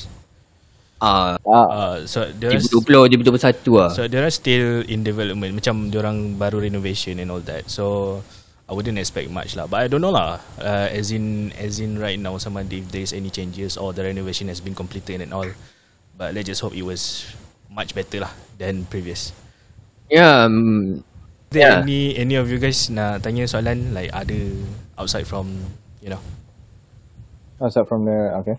Ah, 0.99 1.39
Ah, 1.47 1.67
Uh, 1.71 1.95
so 2.03 2.27
dia 2.35 2.51
orang 2.51 2.59
2020 2.59 3.23
2021 3.23 3.79
ah. 3.79 3.89
So 3.91 4.03
dia 4.07 4.19
orang 4.19 4.33
still 4.35 4.83
in 4.85 5.01
development 5.07 5.55
macam 5.55 5.87
dia 5.87 5.99
orang 6.03 6.35
baru 6.35 6.59
renovation 6.63 7.17
and 7.23 7.31
all 7.31 7.39
that. 7.47 7.71
So 7.71 8.19
I 8.67 8.75
wouldn't 8.75 8.99
expect 8.99 9.31
much 9.31 9.55
lah. 9.55 9.65
But 9.65 9.81
I 9.81 9.87
don't 9.87 10.03
know 10.03 10.11
lah. 10.13 10.43
Uh, 10.59 10.87
as 10.91 11.09
in 11.09 11.55
as 11.55 11.79
in 11.79 11.97
right 11.97 12.19
now 12.19 12.35
sama 12.37 12.67
if 12.67 12.85
there's 12.91 13.15
any 13.15 13.31
changes 13.31 13.79
or 13.79 13.95
the 13.95 14.03
renovation 14.03 14.51
has 14.51 14.59
been 14.59 14.75
completed 14.75 15.23
and 15.23 15.31
all. 15.31 15.47
But 16.19 16.35
let's 16.35 16.51
just 16.51 16.59
hope 16.61 16.75
it 16.75 16.83
was 16.83 17.31
much 17.71 17.95
better 17.95 18.27
lah 18.27 18.31
than 18.59 18.83
previous. 18.85 19.31
Ya, 20.11 20.45
um, 20.45 20.99
There 21.49 21.65
Yeah. 21.65 21.81
any 21.81 22.13
any 22.13 22.37
of 22.37 22.45
you 22.45 22.61
guys 22.61 22.93
nak 22.93 23.25
tanya 23.25 23.49
soalan 23.49 23.89
like 23.97 24.13
ada 24.13 24.37
outside 25.01 25.25
from 25.25 25.49
you 25.97 26.13
know 26.13 26.21
start 27.57 27.89
from 27.89 28.05
the 28.05 28.37
okay. 28.37 28.53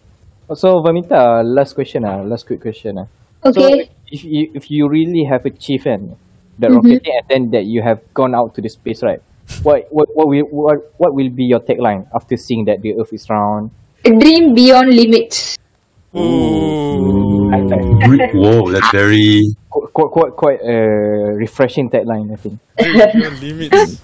So 0.55 0.83
Vamita, 0.83 1.43
last 1.45 1.75
question 1.75 2.05
ah, 2.05 2.23
last 2.23 2.47
quick 2.47 2.61
question 2.61 2.99
ah. 2.99 3.07
So 3.53 3.63
Okay. 3.63 3.89
if 4.11 4.25
you 4.25 4.51
if 4.55 4.71
you 4.71 4.89
really 4.89 5.25
have 5.31 5.47
achieved 5.47 5.87
and 5.87 6.17
the 6.59 6.67
Mhm. 6.69 6.75
rocketing 6.77 7.15
and 7.17 7.27
then 7.31 7.43
that 7.55 7.65
you 7.67 7.83
have 7.83 8.01
gone 8.15 8.35
out 8.35 8.55
to 8.55 8.61
the 8.61 8.69
space, 8.69 9.03
right? 9.03 9.23
What 9.63 9.87
what 9.91 10.09
what 10.15 10.27
will 10.29 10.47
what, 10.51 10.79
what 10.99 11.15
will 11.15 11.31
be 11.31 11.45
your 11.47 11.61
tagline 11.61 12.07
after 12.15 12.37
seeing 12.37 12.65
that 12.67 12.83
the 12.83 12.95
Earth 12.99 13.13
is 13.13 13.27
round? 13.31 13.71
Dream 14.05 14.55
beyond 14.55 14.91
limits. 14.91 15.57
I, 16.15 17.59
Re- 18.11 18.31
Whoa, 18.35 18.71
that's 18.73 18.91
very. 18.91 19.55
quite 19.71 19.93
quite 19.95 20.11
quite, 20.11 20.33
quite 20.37 20.61
a 20.67 20.77
refreshing 21.39 21.89
tagline, 21.91 22.33
I 22.33 22.37
think. 22.37 22.59
limits. 23.41 24.03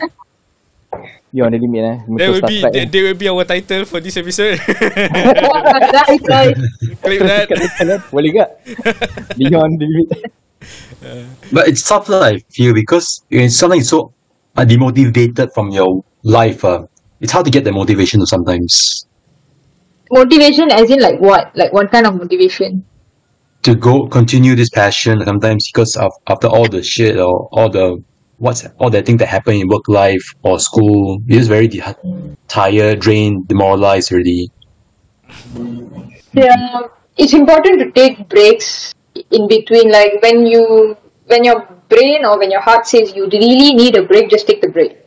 You're 1.36 1.44
on 1.44 1.52
the 1.52 1.60
limit, 1.60 1.84
eh? 1.84 1.96
That 2.00 2.08
Muncul 2.08 2.32
will 2.32 2.48
be 2.48 2.60
Trek, 2.64 2.72
that, 2.72 2.80
eh? 2.80 2.88
that 2.88 3.02
will 3.04 3.20
be 3.20 3.28
our 3.28 3.44
title 3.44 3.84
for 3.84 4.00
this 4.00 4.16
episode. 4.16 4.56
right, 4.72 6.16
right. 6.32 6.56
Click 7.04 7.20
that. 7.20 8.00
Boleh 8.08 8.32
tak? 8.32 8.48
Beyond 9.36 9.76
the 9.76 9.84
limit. 9.84 10.32
But 11.52 11.68
it's 11.68 11.84
tough, 11.84 12.08
lah, 12.08 12.32
I 12.32 12.40
feel, 12.48 12.72
because 12.72 13.20
it's 13.28 13.60
something 13.60 13.84
so 13.84 14.16
uh, 14.56 14.64
demotivated 14.64 15.52
from 15.52 15.68
your 15.76 16.00
life. 16.24 16.64
Uh, 16.64 16.88
it's 17.20 17.36
hard 17.36 17.44
to 17.44 17.52
get 17.52 17.68
the 17.68 17.72
motivation 17.72 18.24
sometimes 18.24 19.04
Motivation 20.08 20.72
as 20.72 20.88
in 20.88 21.04
like 21.04 21.20
what? 21.20 21.52
Like 21.52 21.74
what 21.76 21.92
kind 21.92 22.08
of 22.08 22.16
motivation? 22.16 22.86
to 23.66 23.74
go 23.74 24.06
continue 24.06 24.54
this 24.54 24.70
passion. 24.70 25.20
Sometimes 25.24 25.68
because 25.68 25.96
of 25.96 26.12
after 26.28 26.46
all 26.46 26.68
the 26.68 26.82
shit 26.82 27.18
or 27.18 27.48
all 27.50 27.68
the 27.68 27.98
what's 28.38 28.66
all 28.78 28.90
the 28.90 29.02
things 29.02 29.18
that 29.18 29.28
happen 29.28 29.54
in 29.54 29.68
work 29.68 29.88
life 29.88 30.22
or 30.42 30.58
school, 30.58 31.20
you're 31.26 31.38
just 31.38 31.48
very 31.48 31.68
de- 31.68 31.96
tired, 32.48 33.00
drained, 33.00 33.48
demoralized 33.48 34.12
already. 34.12 34.50
Yeah, 36.32 36.80
it's 37.16 37.32
important 37.32 37.80
to 37.80 37.90
take 37.92 38.28
breaks 38.28 38.94
in 39.30 39.48
between. 39.48 39.90
Like 39.90 40.22
when 40.22 40.46
you, 40.46 40.96
when 41.26 41.44
your 41.44 41.66
brain 41.88 42.24
or 42.24 42.38
when 42.38 42.50
your 42.50 42.60
heart 42.60 42.86
says 42.86 43.14
you 43.14 43.24
really 43.32 43.74
need 43.74 43.96
a 43.96 44.02
break, 44.02 44.28
just 44.30 44.46
take 44.46 44.60
the 44.60 44.68
break. 44.68 44.98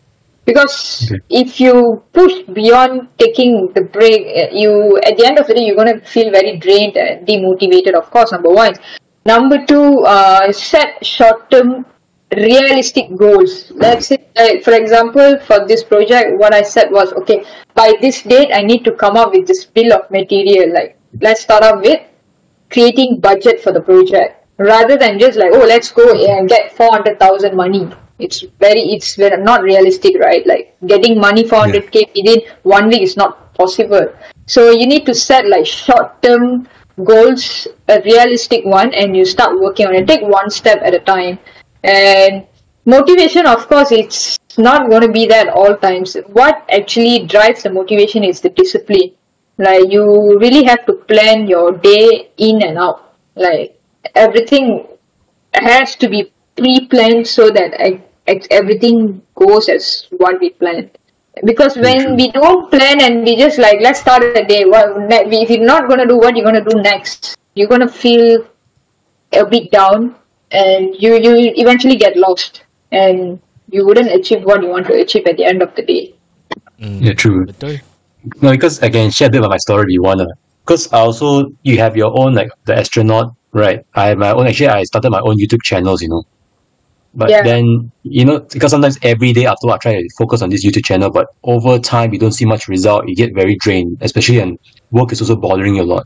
Because 0.45 1.06
Okay. 1.06 1.22
if 1.30 1.60
you 1.61 2.01
push 2.11 2.34
beyond 2.53 3.07
taking 3.19 3.69
the 3.76 3.81
break, 3.81 4.22
uh, 4.26 4.49
you 4.51 4.97
at 5.06 5.15
the 5.18 5.26
end 5.26 5.38
of 5.38 5.45
the 5.45 5.53
day 5.53 5.61
you're 5.61 5.76
gonna 5.76 6.01
feel 6.01 6.31
very 6.31 6.57
drained 6.57 6.97
and 6.97 7.27
demotivated. 7.27 7.93
Of 7.93 8.10
course, 8.10 8.31
number 8.31 8.49
one. 8.49 8.73
Number 9.26 9.64
two, 9.68 9.99
uh, 10.07 10.51
set 10.51 11.06
short-term 11.06 11.85
realistic 12.35 13.15
goals. 13.15 13.72
Let's 13.72 14.07
say, 14.07 14.27
like, 14.35 14.64
for 14.64 14.73
example, 14.73 15.39
for 15.45 15.68
this 15.68 15.84
project, 15.84 16.39
what 16.39 16.53
I 16.53 16.61
said 16.61 16.91
was, 16.91 17.14
okay, 17.14 17.45
by 17.73 17.93
this 18.01 18.22
date, 18.22 18.49
I 18.53 18.61
need 18.61 18.84
to 18.85 18.91
come 18.91 19.18
up 19.18 19.31
with 19.31 19.47
this 19.47 19.65
bill 19.65 19.93
of 19.93 20.10
material. 20.11 20.73
Like, 20.73 20.97
let's 21.22 21.41
start 21.41 21.64
off 21.64 21.81
with 21.84 22.01
creating 22.69 23.19
budget 23.19 23.61
for 23.61 23.72
the 23.72 23.81
project 23.81 24.45
rather 24.57 24.97
than 24.97 25.18
just 25.18 25.38
like, 25.38 25.51
oh, 25.53 25.65
let's 25.65 25.91
go 25.91 26.11
and 26.11 26.47
get 26.47 26.72
400,000 26.73 27.56
money. 27.56 27.89
It's 28.19 28.41
very, 28.60 28.81
it's 28.91 29.15
very 29.15 29.41
not 29.41 29.64
realistic, 29.64 30.19
right? 30.19 30.45
Like, 30.45 30.76
getting 30.85 31.19
money 31.19 31.43
400k 31.43 32.11
within 32.15 32.41
one 32.64 32.89
week 32.89 33.01
is 33.01 33.15
not 33.15 33.53
possible. 33.53 34.14
So, 34.45 34.72
you 34.72 34.85
need 34.85 35.06
to 35.06 35.15
set 35.15 35.47
like 35.47 35.65
short 35.65 36.22
term 36.22 36.68
goals, 37.03 37.68
a 37.88 38.01
realistic 38.01 38.65
one, 38.65 38.93
and 38.93 39.15
you 39.15 39.23
start 39.23 39.57
working 39.60 39.88
on 39.88 39.95
it. 39.95 40.06
Take 40.07 40.22
one 40.22 40.49
step 40.49 40.81
at 40.84 40.93
a 40.93 40.99
time. 40.99 41.39
And 41.84 42.45
motivation, 42.85 43.45
of 43.45 43.68
course, 43.68 43.91
it's 43.91 44.38
not 44.57 44.89
going 44.89 45.01
to 45.01 45.11
be 45.11 45.26
there 45.26 45.51
all 45.51 45.76
times. 45.77 46.15
What 46.27 46.65
actually 46.69 47.26
drives 47.26 47.64
the 47.64 47.69
motivation 47.69 48.23
is 48.23 48.41
the 48.41 48.49
discipline. 48.49 49.11
Like 49.57 49.91
you 49.91 50.39
really 50.39 50.64
have 50.64 50.85
to 50.85 50.93
plan 50.93 51.47
your 51.47 51.73
day 51.73 52.31
in 52.38 52.64
and 52.64 52.77
out. 52.77 53.15
Like 53.35 53.80
everything 54.15 54.88
has 55.53 55.95
to 55.97 56.10
be 56.10 56.31
pre-planned 56.56 57.27
so 57.27 57.49
that 57.49 57.73
everything 58.51 59.22
goes 59.35 59.69
as 59.69 60.07
what 60.11 60.39
we 60.39 60.51
planned. 60.51 60.97
Because 61.45 61.77
when 61.77 62.15
we 62.15 62.31
don't 62.31 62.69
plan 62.69 63.01
and 63.01 63.23
we 63.23 63.35
just 63.38 63.57
like 63.60 63.80
let's 63.81 64.01
start 64.01 64.22
the 64.34 64.43
day. 64.43 64.65
What 64.65 64.97
ne- 65.10 65.41
if 65.41 65.49
you're 65.49 65.65
not 65.65 65.88
gonna 65.88 66.06
do 66.06 66.18
what 66.18 66.35
you're 66.35 66.45
gonna 66.45 66.64
do 66.64 66.81
next, 66.81 67.38
you're 67.56 67.68
gonna 67.68 67.88
feel 67.88 68.45
a 69.31 69.45
bit 69.45 69.72
down, 69.72 70.15
and 70.51 70.95
you 70.99 71.15
you 71.17 71.53
eventually 71.55 71.95
get 71.95 72.15
lost, 72.17 72.63
and 72.91 73.39
you 73.69 73.85
wouldn't 73.85 74.11
achieve 74.11 74.43
what 74.43 74.61
you 74.63 74.69
want 74.69 74.88
to 74.88 74.93
achieve 74.93 75.26
at 75.27 75.38
the 75.38 75.45
end 75.45 75.61
of 75.61 75.76
the 75.76 75.84
day. 75.84 76.13
Mm. 76.80 77.01
Yeah, 77.01 77.13
true. 77.13 77.45
Betul. 77.45 77.80
No, 78.41 78.51
because 78.51 78.81
I 78.84 78.89
can 78.89 79.11
share 79.11 79.27
a 79.27 79.31
bit 79.31 79.39
about 79.39 79.51
my 79.51 79.57
story 79.57 79.84
if 79.84 79.89
you 79.89 80.01
wanna. 80.03 80.26
Because 80.65 80.91
I 80.93 80.99
also 80.99 81.45
you 81.63 81.77
have 81.77 81.95
your 81.95 82.11
own 82.19 82.34
like 82.34 82.49
the 82.65 82.76
astronaut, 82.76 83.34
right? 83.53 83.80
I 83.95 84.07
have 84.07 84.17
my 84.17 84.31
own. 84.31 84.47
Actually, 84.47 84.69
I 84.69 84.84
started 84.84 85.09
my 85.09 85.19
own 85.19 85.38
YouTube 85.38 85.63
channels. 85.63 86.01
You 86.01 86.09
know, 86.09 86.23
but 87.13 87.30
Yeah. 87.30 87.41
then 87.43 87.91
you 88.03 88.26
know 88.26 88.39
because 88.39 88.71
sometimes 88.71 88.97
every 89.01 89.34
day 89.34 89.45
after 89.45 89.69
I 89.69 89.77
try 89.77 89.93
to 90.01 90.09
focus 90.17 90.41
on 90.41 90.49
this 90.49 90.65
YouTube 90.65 90.85
channel, 90.85 91.09
but 91.09 91.27
over 91.43 91.80
time 91.80 92.13
you 92.13 92.19
don't 92.19 92.34
see 92.34 92.45
much 92.45 92.67
result. 92.67 93.07
You 93.07 93.15
get 93.15 93.34
very 93.34 93.55
drained, 93.55 93.97
especially 94.01 94.39
and 94.39 94.57
work 94.91 95.11
is 95.11 95.21
also 95.21 95.35
bothering 95.35 95.76
you 95.76 95.84
a 95.84 95.89
lot. 95.93 96.05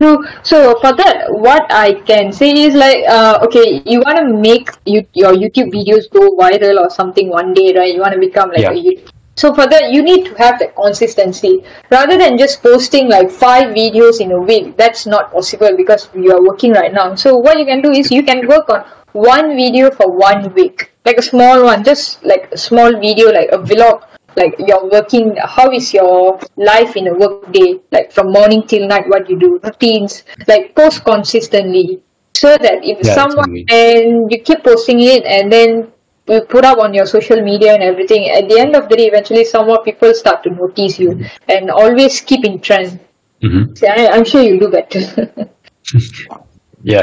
True. 0.00 0.18
So 0.42 0.78
for 0.80 0.92
that, 0.94 1.24
what 1.30 1.64
I 1.72 1.94
can 1.94 2.32
say 2.32 2.52
is 2.52 2.74
like, 2.74 3.04
uh, 3.08 3.38
okay, 3.44 3.82
you 3.86 4.00
want 4.00 4.18
to 4.18 4.26
make 4.28 4.68
you, 4.84 5.06
your 5.14 5.32
YouTube 5.32 5.72
videos 5.72 6.10
go 6.10 6.36
viral 6.36 6.80
or 6.80 6.90
something 6.90 7.30
one 7.30 7.54
day, 7.54 7.72
right? 7.74 7.94
You 7.94 8.00
want 8.00 8.12
to 8.12 8.20
become 8.20 8.50
like 8.50 8.60
Yeah. 8.60 8.72
a 8.72 8.74
YouTube. 8.74 9.08
So 9.36 9.52
for 9.54 9.66
that, 9.66 9.90
you 9.92 10.02
need 10.02 10.24
to 10.26 10.34
have 10.34 10.58
that 10.60 10.74
consistency 10.76 11.62
rather 11.90 12.16
than 12.16 12.38
just 12.38 12.62
posting 12.62 13.08
like 13.08 13.30
five 13.30 13.74
videos 13.74 14.20
in 14.20 14.32
a 14.32 14.40
week. 14.40 14.76
That's 14.76 15.06
not 15.06 15.30
possible 15.30 15.76
because 15.76 16.08
you 16.14 16.32
are 16.32 16.42
working 16.42 16.72
right 16.72 16.92
now. 16.92 17.14
So 17.14 17.36
what 17.36 17.58
you 17.58 17.66
can 17.66 17.82
do 17.82 17.90
is 17.90 18.10
you 18.10 18.22
can 18.22 18.46
work 18.48 18.68
on 18.70 18.84
one 19.12 19.56
video 19.56 19.90
for 19.90 20.10
one 20.10 20.52
week, 20.54 20.90
like 21.04 21.18
a 21.18 21.22
small 21.22 21.64
one, 21.64 21.84
just 21.84 22.24
like 22.24 22.48
a 22.52 22.56
small 22.56 22.92
video, 22.98 23.30
like 23.30 23.50
a 23.52 23.58
vlog 23.58 24.04
like 24.36 24.54
you're 24.58 24.88
working 24.90 25.34
how 25.44 25.70
is 25.70 25.92
your 25.94 26.38
life 26.56 26.96
in 26.96 27.08
a 27.08 27.14
work 27.14 27.50
day 27.52 27.80
like 27.92 28.12
from 28.12 28.30
morning 28.32 28.62
till 28.66 28.86
night 28.86 29.08
what 29.08 29.28
you 29.30 29.38
do 29.38 29.58
routines 29.64 30.24
like 30.46 30.74
post 30.74 31.04
consistently 31.04 32.00
so 32.36 32.56
that 32.60 32.84
if 32.84 33.00
Yeah, 33.02 33.14
someone 33.14 33.48
definitely. 33.48 33.64
and 33.72 34.30
you 34.30 34.38
keep 34.44 34.62
posting 34.64 35.00
it 35.00 35.24
and 35.24 35.50
then 35.52 35.88
you 36.28 36.40
put 36.42 36.64
up 36.64 36.78
on 36.78 36.92
your 36.92 37.06
social 37.06 37.40
media 37.40 37.72
and 37.74 37.82
everything 37.82 38.28
at 38.30 38.48
the 38.48 38.58
end 38.58 38.76
of 38.76 38.88
the 38.88 38.96
day 38.96 39.06
eventually 39.06 39.44
some 39.44 39.66
more 39.66 39.82
people 39.82 40.12
start 40.12 40.42
to 40.44 40.50
notice 40.50 40.98
you 40.98 41.24
and 41.48 41.70
always 41.70 42.20
keep 42.20 42.44
in 42.44 42.60
trend 42.60 43.00
Mm-hmm. 43.44 43.74
so 43.76 43.86
I, 43.86 44.08
i'm 44.16 44.24
sure 44.24 44.40
you'll 44.40 44.58
do 44.58 44.70
better 44.72 45.00
Yeah, 46.82 47.02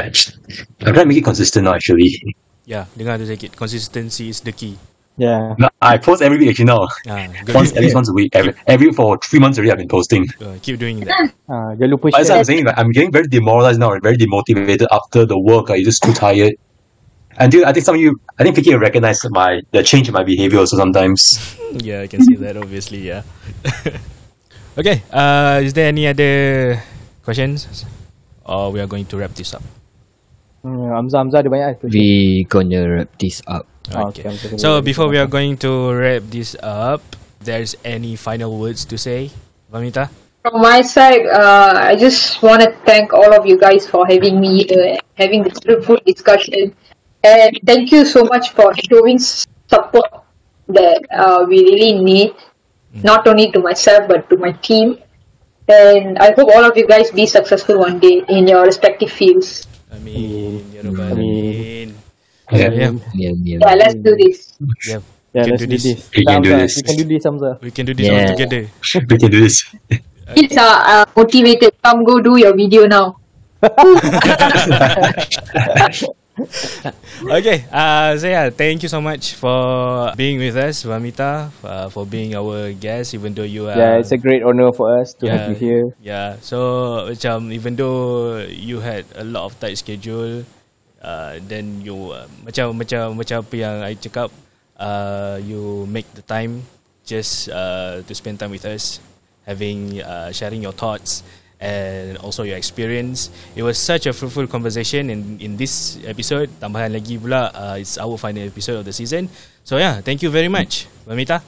I'm 0.80 0.94
trying 0.94 0.94
to 0.94 1.04
make 1.06 1.18
it 1.18 1.24
consistent 1.24 1.64
now. 1.64 1.74
Actually, 1.74 2.08
Yeah, 2.64 2.88
dengar 2.96 3.20
tu 3.20 3.28
sikit. 3.28 3.52
Consistency 3.52 4.32
is 4.32 4.40
the 4.40 4.52
key. 4.56 4.80
Yeah. 5.16 5.54
No, 5.58 5.68
I 5.80 5.98
post 5.98 6.22
every 6.22 6.38
week 6.38 6.50
actually 6.50 6.66
now. 6.66 6.88
Ah. 7.06 7.28
Once 7.54 7.70
at 7.72 7.82
least 7.82 7.94
once 7.94 8.10
a 8.10 8.12
week. 8.12 8.34
Every 8.34 8.54
every 8.66 8.92
for 8.92 9.18
three 9.18 9.38
months 9.38 9.58
already, 9.58 9.70
I've 9.70 9.78
been 9.78 9.88
posting. 9.88 10.26
Uh, 10.42 10.58
keep 10.60 10.78
doing 10.78 11.00
that. 11.06 11.30
Ah, 11.46 11.70
jangan 11.78 11.90
lupa 11.94 12.10
But 12.10 12.20
as. 12.20 12.30
I'm 12.30 12.42
saying, 12.42 12.64
like, 12.66 12.74
I'm 12.74 12.90
getting 12.90 13.12
very 13.12 13.28
demoralized 13.30 13.78
now, 13.78 13.94
very 14.02 14.18
demotivated 14.18 14.90
after 14.90 15.22
the 15.22 15.38
work. 15.38 15.70
Like, 15.70 15.78
you're 15.78 15.92
just 15.92 16.02
too 16.02 16.16
tired. 16.16 16.58
Until 17.38 17.66
I 17.66 17.72
think 17.72 17.86
some 17.86 17.94
of 17.94 18.00
you, 18.00 18.18
I 18.38 18.42
think 18.42 18.54
Vicky 18.56 18.74
will 18.74 18.82
recognize 18.82 19.22
my 19.30 19.62
the 19.70 19.82
change 19.82 20.08
in 20.10 20.14
my 20.14 20.24
behavior 20.24 20.58
also 20.58 20.76
sometimes. 20.76 21.22
yeah, 21.78 22.02
I 22.02 22.08
can 22.10 22.22
see 22.22 22.34
that 22.42 22.56
obviously, 22.56 23.06
yeah. 23.06 23.22
okay, 24.78 25.02
uh, 25.10 25.62
is 25.62 25.74
there 25.74 25.90
any 25.90 26.06
other 26.06 26.78
questions? 27.22 27.86
Or 28.46 28.70
we 28.70 28.78
are 28.78 28.86
going 28.86 29.06
to 29.10 29.18
wrap 29.18 29.34
this 29.34 29.54
up? 29.54 29.62
Hmm, 30.62 30.94
Hamzah 30.94 31.26
Hamzah 31.26 31.38
ada 31.42 31.50
banyak 31.50 31.76
question. 31.76 31.92
We 31.92 32.46
gonna 32.48 32.82
wrap 32.88 33.10
this 33.18 33.42
up. 33.44 33.66
Okay. 33.92 34.36
So 34.56 34.80
before 34.80 35.08
we 35.08 35.18
are 35.18 35.26
going 35.26 35.56
to 35.58 35.92
wrap 35.92 36.22
this 36.30 36.56
up, 36.62 37.02
there's 37.40 37.76
any 37.84 38.16
final 38.16 38.58
words 38.58 38.84
to 38.86 38.96
say, 38.96 39.30
Vanmitha? 39.70 40.08
From 40.42 40.60
my 40.60 40.80
side, 40.80 41.26
uh, 41.26 41.72
I 41.76 41.96
just 41.96 42.42
want 42.42 42.62
to 42.62 42.72
thank 42.84 43.12
all 43.12 43.32
of 43.32 43.46
you 43.46 43.58
guys 43.58 43.88
for 43.88 44.06
having 44.06 44.40
me, 44.40 44.68
uh, 44.68 44.96
having 45.16 45.42
this 45.42 45.58
fruitful 45.60 45.98
discussion, 46.04 46.74
and 47.24 47.58
thank 47.64 47.92
you 47.92 48.04
so 48.04 48.24
much 48.24 48.52
for 48.52 48.72
showing 48.76 49.18
support 49.18 50.08
that 50.68 51.00
uh, 51.12 51.44
we 51.48 51.64
really 51.64 51.96
need, 52.00 52.34
not 53.02 53.26
only 53.26 53.50
to 53.52 53.60
myself 53.60 54.08
but 54.08 54.28
to 54.28 54.36
my 54.36 54.52
team. 54.52 54.98
And 55.66 56.18
I 56.18 56.32
hope 56.32 56.52
all 56.54 56.64
of 56.64 56.76
you 56.76 56.86
guys 56.86 57.10
be 57.10 57.24
successful 57.24 57.78
one 57.78 57.98
day 57.98 58.22
in 58.28 58.46
your 58.46 58.64
respective 58.64 59.10
fields. 59.10 59.66
Amin. 59.92 60.60
Ya 60.76 60.84
Rabbal 60.84 61.12
Amin. 61.16 62.03
Yeah. 62.52 62.70
Yeah. 62.70 62.92
Yeah, 63.14 63.32
yeah. 63.40 63.58
Yeah, 63.60 63.74
let's 63.74 63.94
do 63.94 64.14
this. 64.16 64.52
Yeah. 64.84 65.00
Yeah, 65.34 65.42
can 65.44 65.50
let's 65.50 65.62
do 65.62 65.66
do 65.66 65.72
this. 65.74 65.82
this. 65.82 66.10
We 66.14 66.24
can 66.24 66.42
do 66.42 66.50
Hamzah, 66.50 66.60
this. 66.60 66.76
We 66.76 66.82
can 66.84 66.96
do 66.96 67.04
this. 67.08 67.24
We 67.62 67.70
can 67.70 67.86
do 67.86 67.94
this 67.94 68.08
all 68.08 68.16
Yeah. 68.20 68.26
together. 68.26 68.62
we 69.10 69.16
can 69.18 69.30
do 69.30 69.40
this. 69.40 69.64
Kids 70.34 70.56
are 70.56 70.80
uh, 70.86 71.04
motivated. 71.16 71.72
Come 71.82 72.04
go 72.04 72.20
do 72.20 72.36
your 72.38 72.54
video 72.56 72.86
now. 72.86 73.16
Okay, 77.22 77.62
uh, 77.70 78.18
so 78.18 78.26
yeah, 78.26 78.50
thank 78.50 78.82
you 78.82 78.88
so 78.90 78.98
much 79.00 79.38
for 79.38 80.10
being 80.18 80.38
with 80.42 80.56
us, 80.58 80.82
Vamita, 80.82 81.46
uh, 81.62 81.86
for 81.88 82.02
being 82.04 82.34
our 82.34 82.72
guest, 82.74 83.14
even 83.14 83.30
though 83.34 83.46
you 83.46 83.70
are. 83.70 83.78
Yeah, 83.78 84.02
it's 84.02 84.10
a 84.10 84.18
great 84.18 84.42
honor 84.42 84.72
for 84.74 84.98
us 84.98 85.14
to 85.22 85.30
have 85.30 85.50
you 85.50 85.54
here. 85.54 85.84
Yeah, 86.02 86.34
so 86.42 87.06
macam 87.06 87.54
even 87.54 87.78
though 87.78 88.42
you 88.50 88.82
had 88.82 89.06
a 89.14 89.22
lot 89.22 89.46
of 89.46 89.54
tight 89.62 89.78
schedule, 89.78 90.42
uh, 91.04 91.36
then 91.44 91.84
you 91.84 92.16
uh, 92.16 92.24
macam 92.40 92.72
macam 92.72 93.12
macam 93.12 93.44
apa 93.44 93.54
yang 93.54 93.76
I 93.84 93.92
cakap, 94.00 94.32
uh, 94.80 95.36
you 95.44 95.84
make 95.84 96.08
the 96.16 96.24
time 96.24 96.64
just 97.04 97.52
uh, 97.52 98.00
to 98.00 98.12
spend 98.16 98.40
time 98.40 98.50
with 98.50 98.64
us, 98.64 98.98
having 99.44 100.00
uh, 100.00 100.32
sharing 100.32 100.64
your 100.64 100.72
thoughts 100.72 101.20
and 101.60 102.16
also 102.18 102.42
your 102.42 102.56
experience. 102.56 103.28
It 103.54 103.62
was 103.62 103.76
such 103.76 104.08
a 104.08 104.12
fruitful 104.16 104.48
conversation 104.48 105.12
in 105.12 105.38
in 105.40 105.60
this 105.60 106.00
episode. 106.08 106.48
Tambahan 106.58 106.96
lagi 106.96 107.20
pula, 107.20 107.52
uh, 107.52 107.76
it's 107.76 108.00
our 108.00 108.16
final 108.16 108.48
episode 108.48 108.80
of 108.80 108.84
the 108.88 108.96
season. 108.96 109.28
So 109.62 109.76
yeah, 109.76 110.00
thank 110.00 110.24
you 110.24 110.32
very 110.32 110.48
much, 110.48 110.88
Vanmitha. 111.04 111.44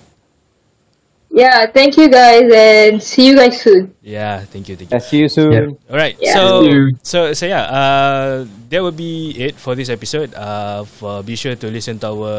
Yeah, 1.36 1.66
thank 1.68 1.98
you 1.98 2.08
guys 2.08 2.48
and 2.48 3.02
see 3.02 3.28
you 3.28 3.36
guys 3.36 3.60
soon. 3.60 3.92
Yeah, 4.00 4.40
thank 4.48 4.72
you, 4.72 4.76
thank 4.76 4.88
you. 4.88 4.96
Yeah, 4.96 5.04
see 5.04 5.18
you 5.20 5.28
soon. 5.28 5.76
All 5.90 5.96
right. 5.96 6.16
Yeah. 6.16 6.32
So, 6.32 6.64
so 7.02 7.18
so 7.36 7.44
yeah. 7.44 7.68
Uh, 7.68 8.46
that 8.66 8.82
will 8.82 8.94
be 8.94 9.30
it 9.36 9.55
for 9.55 9.74
this 9.74 9.88
episode. 9.88 10.34
Uh, 10.34 10.82
for 10.84 11.22
be 11.22 11.36
sure 11.36 11.55
to 11.55 11.66
listen 11.70 11.98
to 12.02 12.06
our 12.10 12.32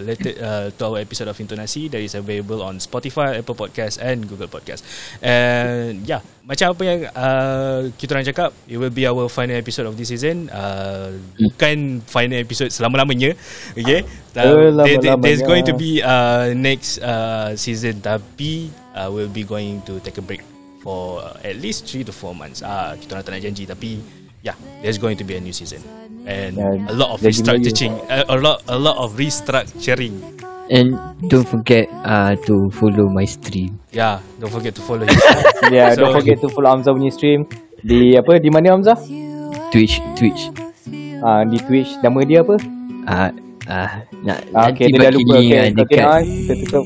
later 0.00 0.32
uh, 0.40 0.68
to 0.72 0.82
our 0.86 0.98
episode 0.98 1.28
of 1.28 1.36
Intonasi 1.36 1.90
that 1.90 2.00
is 2.00 2.14
available 2.14 2.62
on 2.62 2.78
Spotify, 2.78 3.36
Apple 3.36 3.54
Podcast, 3.54 4.00
and 4.00 4.24
Google 4.24 4.48
Podcast. 4.48 4.80
And 5.20 6.06
yeah, 6.08 6.24
macam 6.42 6.72
apa 6.72 6.82
yang 6.88 6.98
uh, 7.12 7.92
kita 8.00 8.10
orang 8.16 8.26
cakap, 8.26 8.50
it 8.64 8.80
will 8.80 8.92
be 8.92 9.04
our 9.04 9.28
final 9.28 9.56
episode 9.56 9.84
of 9.84 9.94
this 9.94 10.08
season. 10.08 10.48
Uh, 10.48 11.20
bukan 11.36 12.00
final 12.08 12.40
episode 12.40 12.72
selama 12.72 13.04
lamanya. 13.04 13.36
Okay. 13.76 14.08
Uh, 14.32 14.72
there- 14.88 14.96
there- 15.04 15.16
there's 15.20 15.42
going 15.44 15.64
to 15.66 15.74
be 15.76 16.00
uh, 16.00 16.54
next 16.56 17.02
uh, 17.04 17.52
season, 17.54 18.00
tapi 18.00 18.72
uh, 18.96 19.12
we'll 19.12 19.28
be 19.28 19.44
going 19.44 19.84
to 19.84 20.00
take 20.00 20.16
a 20.16 20.24
break 20.24 20.40
for 20.78 21.18
uh, 21.20 21.34
at 21.42 21.58
least 21.58 21.84
3 21.90 22.06
to 22.06 22.14
4 22.14 22.32
months. 22.32 22.62
Ah, 22.62 22.94
kita 22.94 23.18
orang 23.18 23.24
tak 23.26 23.32
nak 23.34 23.42
janji 23.42 23.66
tapi 23.66 23.98
yeah, 24.42 24.54
there's 24.82 24.98
going 24.98 25.16
to 25.18 25.24
be 25.24 25.36
a 25.36 25.40
new 25.40 25.52
season. 25.52 25.82
And 26.28 26.56
Yeah, 26.56 26.92
a 26.92 26.94
lot 26.94 27.10
of 27.16 27.20
restructuring, 27.24 27.96
a, 28.12 28.24
a 28.28 28.36
lot 28.36 28.60
a 28.68 28.78
lot 28.78 28.96
of 29.00 29.16
restructuring. 29.16 30.20
And 30.68 30.92
don't 31.32 31.48
forget 31.48 31.88
uh, 32.04 32.36
to 32.44 32.54
follow 32.76 33.08
my 33.08 33.24
stream. 33.24 33.80
Yeah, 33.88 34.20
don't 34.36 34.52
forget 34.52 34.76
to 34.76 34.82
follow 34.84 35.08
his 35.08 35.16
Yeah, 35.72 35.96
So- 35.96 36.04
don't 36.04 36.12
forget 36.20 36.36
to 36.44 36.48
follow 36.52 36.68
Hamzah 36.76 36.92
punya 36.92 37.08
stream 37.08 37.48
di 37.80 38.12
apa 38.20 38.36
di 38.36 38.52
mana 38.52 38.76
Hamzah? 38.76 39.00
Twitch, 39.72 39.96
Twitch. 40.12 40.52
Ah 41.24 41.40
di 41.48 41.56
Twitch 41.64 41.96
nama 42.04 42.20
dia 42.28 42.44
apa? 42.44 42.60
Uh, 43.08 43.30
uh, 43.68 43.88
nak, 44.24 44.38
Ah, 44.50 44.72
okay, 44.72 44.88
nanti 44.88 44.96
dia 44.96 44.98
dah 44.98 45.12
lupa. 45.12 45.34
Okay, 45.36 45.44
uh, 45.44 45.60
okay, 45.60 45.70
dekat 45.76 46.02
ah, 46.02 46.20
kita 46.24 46.52
tutup. 46.64 46.84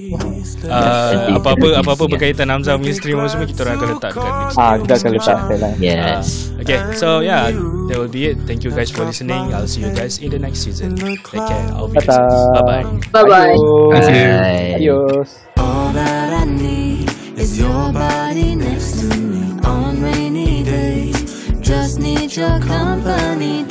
uh, 0.67 1.13
apa-apa 1.39 1.67
apa-apa 1.81 2.05
berkaitan 2.11 2.47
Hamzah 2.51 2.75
punya 2.77 2.93
stream 2.93 3.19
semua 3.25 3.47
kita 3.47 3.61
orang 3.63 3.75
akan 3.79 3.89
letak 3.97 4.11
dekat 4.13 4.33
next 4.35 4.57
Ah, 4.59 4.75
kita 4.77 4.93
akan 4.99 5.11
letak 5.15 5.37
sekali. 5.39 5.71
Yes. 5.79 6.27
Okay, 6.59 6.79
so 6.95 7.07
yeah, 7.19 7.49
that 7.87 7.97
will 7.97 8.11
be 8.11 8.29
it. 8.29 8.37
Thank 8.45 8.63
you 8.63 8.71
guys 8.71 8.91
for 8.91 9.03
listening. 9.03 9.51
I'll 9.51 9.67
see 9.67 9.83
you 9.83 9.93
guys 9.93 10.19
in 10.19 10.29
the 10.29 10.39
next 10.39 10.63
season. 10.63 10.99
Take 10.99 11.23
care. 11.41 11.67
I'll 11.73 11.87
be 11.87 12.03
Ta-ta. 12.03 12.61
Bye 12.61 12.63
bye. 12.63 12.85
Bye 13.11 13.25
bye. 13.25 13.55
Adios. 13.95 14.11
Bye. 14.11 14.75
Adios. 14.77 15.29
All 15.57 15.89
that 15.95 16.35
I 16.35 16.45
need 16.45 17.07
is 17.39 17.59
your 17.59 17.91
body 17.91 18.55
next 18.55 19.01
to 19.01 19.09
me 19.17 19.55
on 19.63 20.03
rainy 20.03 20.63
days. 20.63 21.19
Just 21.63 21.99
need 21.99 22.35
your 22.35 22.59
company, 22.61 23.63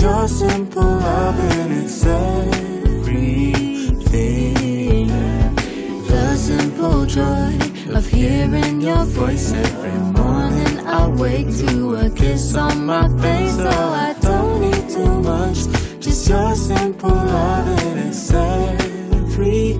your 0.00 0.28
simple 0.28 0.82
love 0.82 1.38
and 1.38 1.72
it's 1.72 2.04
everything. 2.04 3.48
The 6.06 6.36
simple 6.36 7.06
joy 7.06 7.58
of 7.94 8.06
hearing 8.06 8.80
your 8.80 9.04
voice 9.04 9.52
every 9.52 9.98
morning. 10.20 10.86
I 10.86 11.08
wake 11.08 11.50
to 11.58 11.96
a 11.96 12.10
kiss 12.10 12.54
on 12.54 12.86
my 12.86 13.08
face, 13.20 13.56
so 13.56 13.68
I 13.68 14.14
don't 14.20 14.60
need 14.60 14.88
too 14.88 15.20
much. 15.20 15.66
Just 16.00 16.28
your 16.28 16.54
simple 16.54 17.10
love 17.10 17.66
and 17.66 17.98
it's 18.08 18.30
everything. 18.32 19.78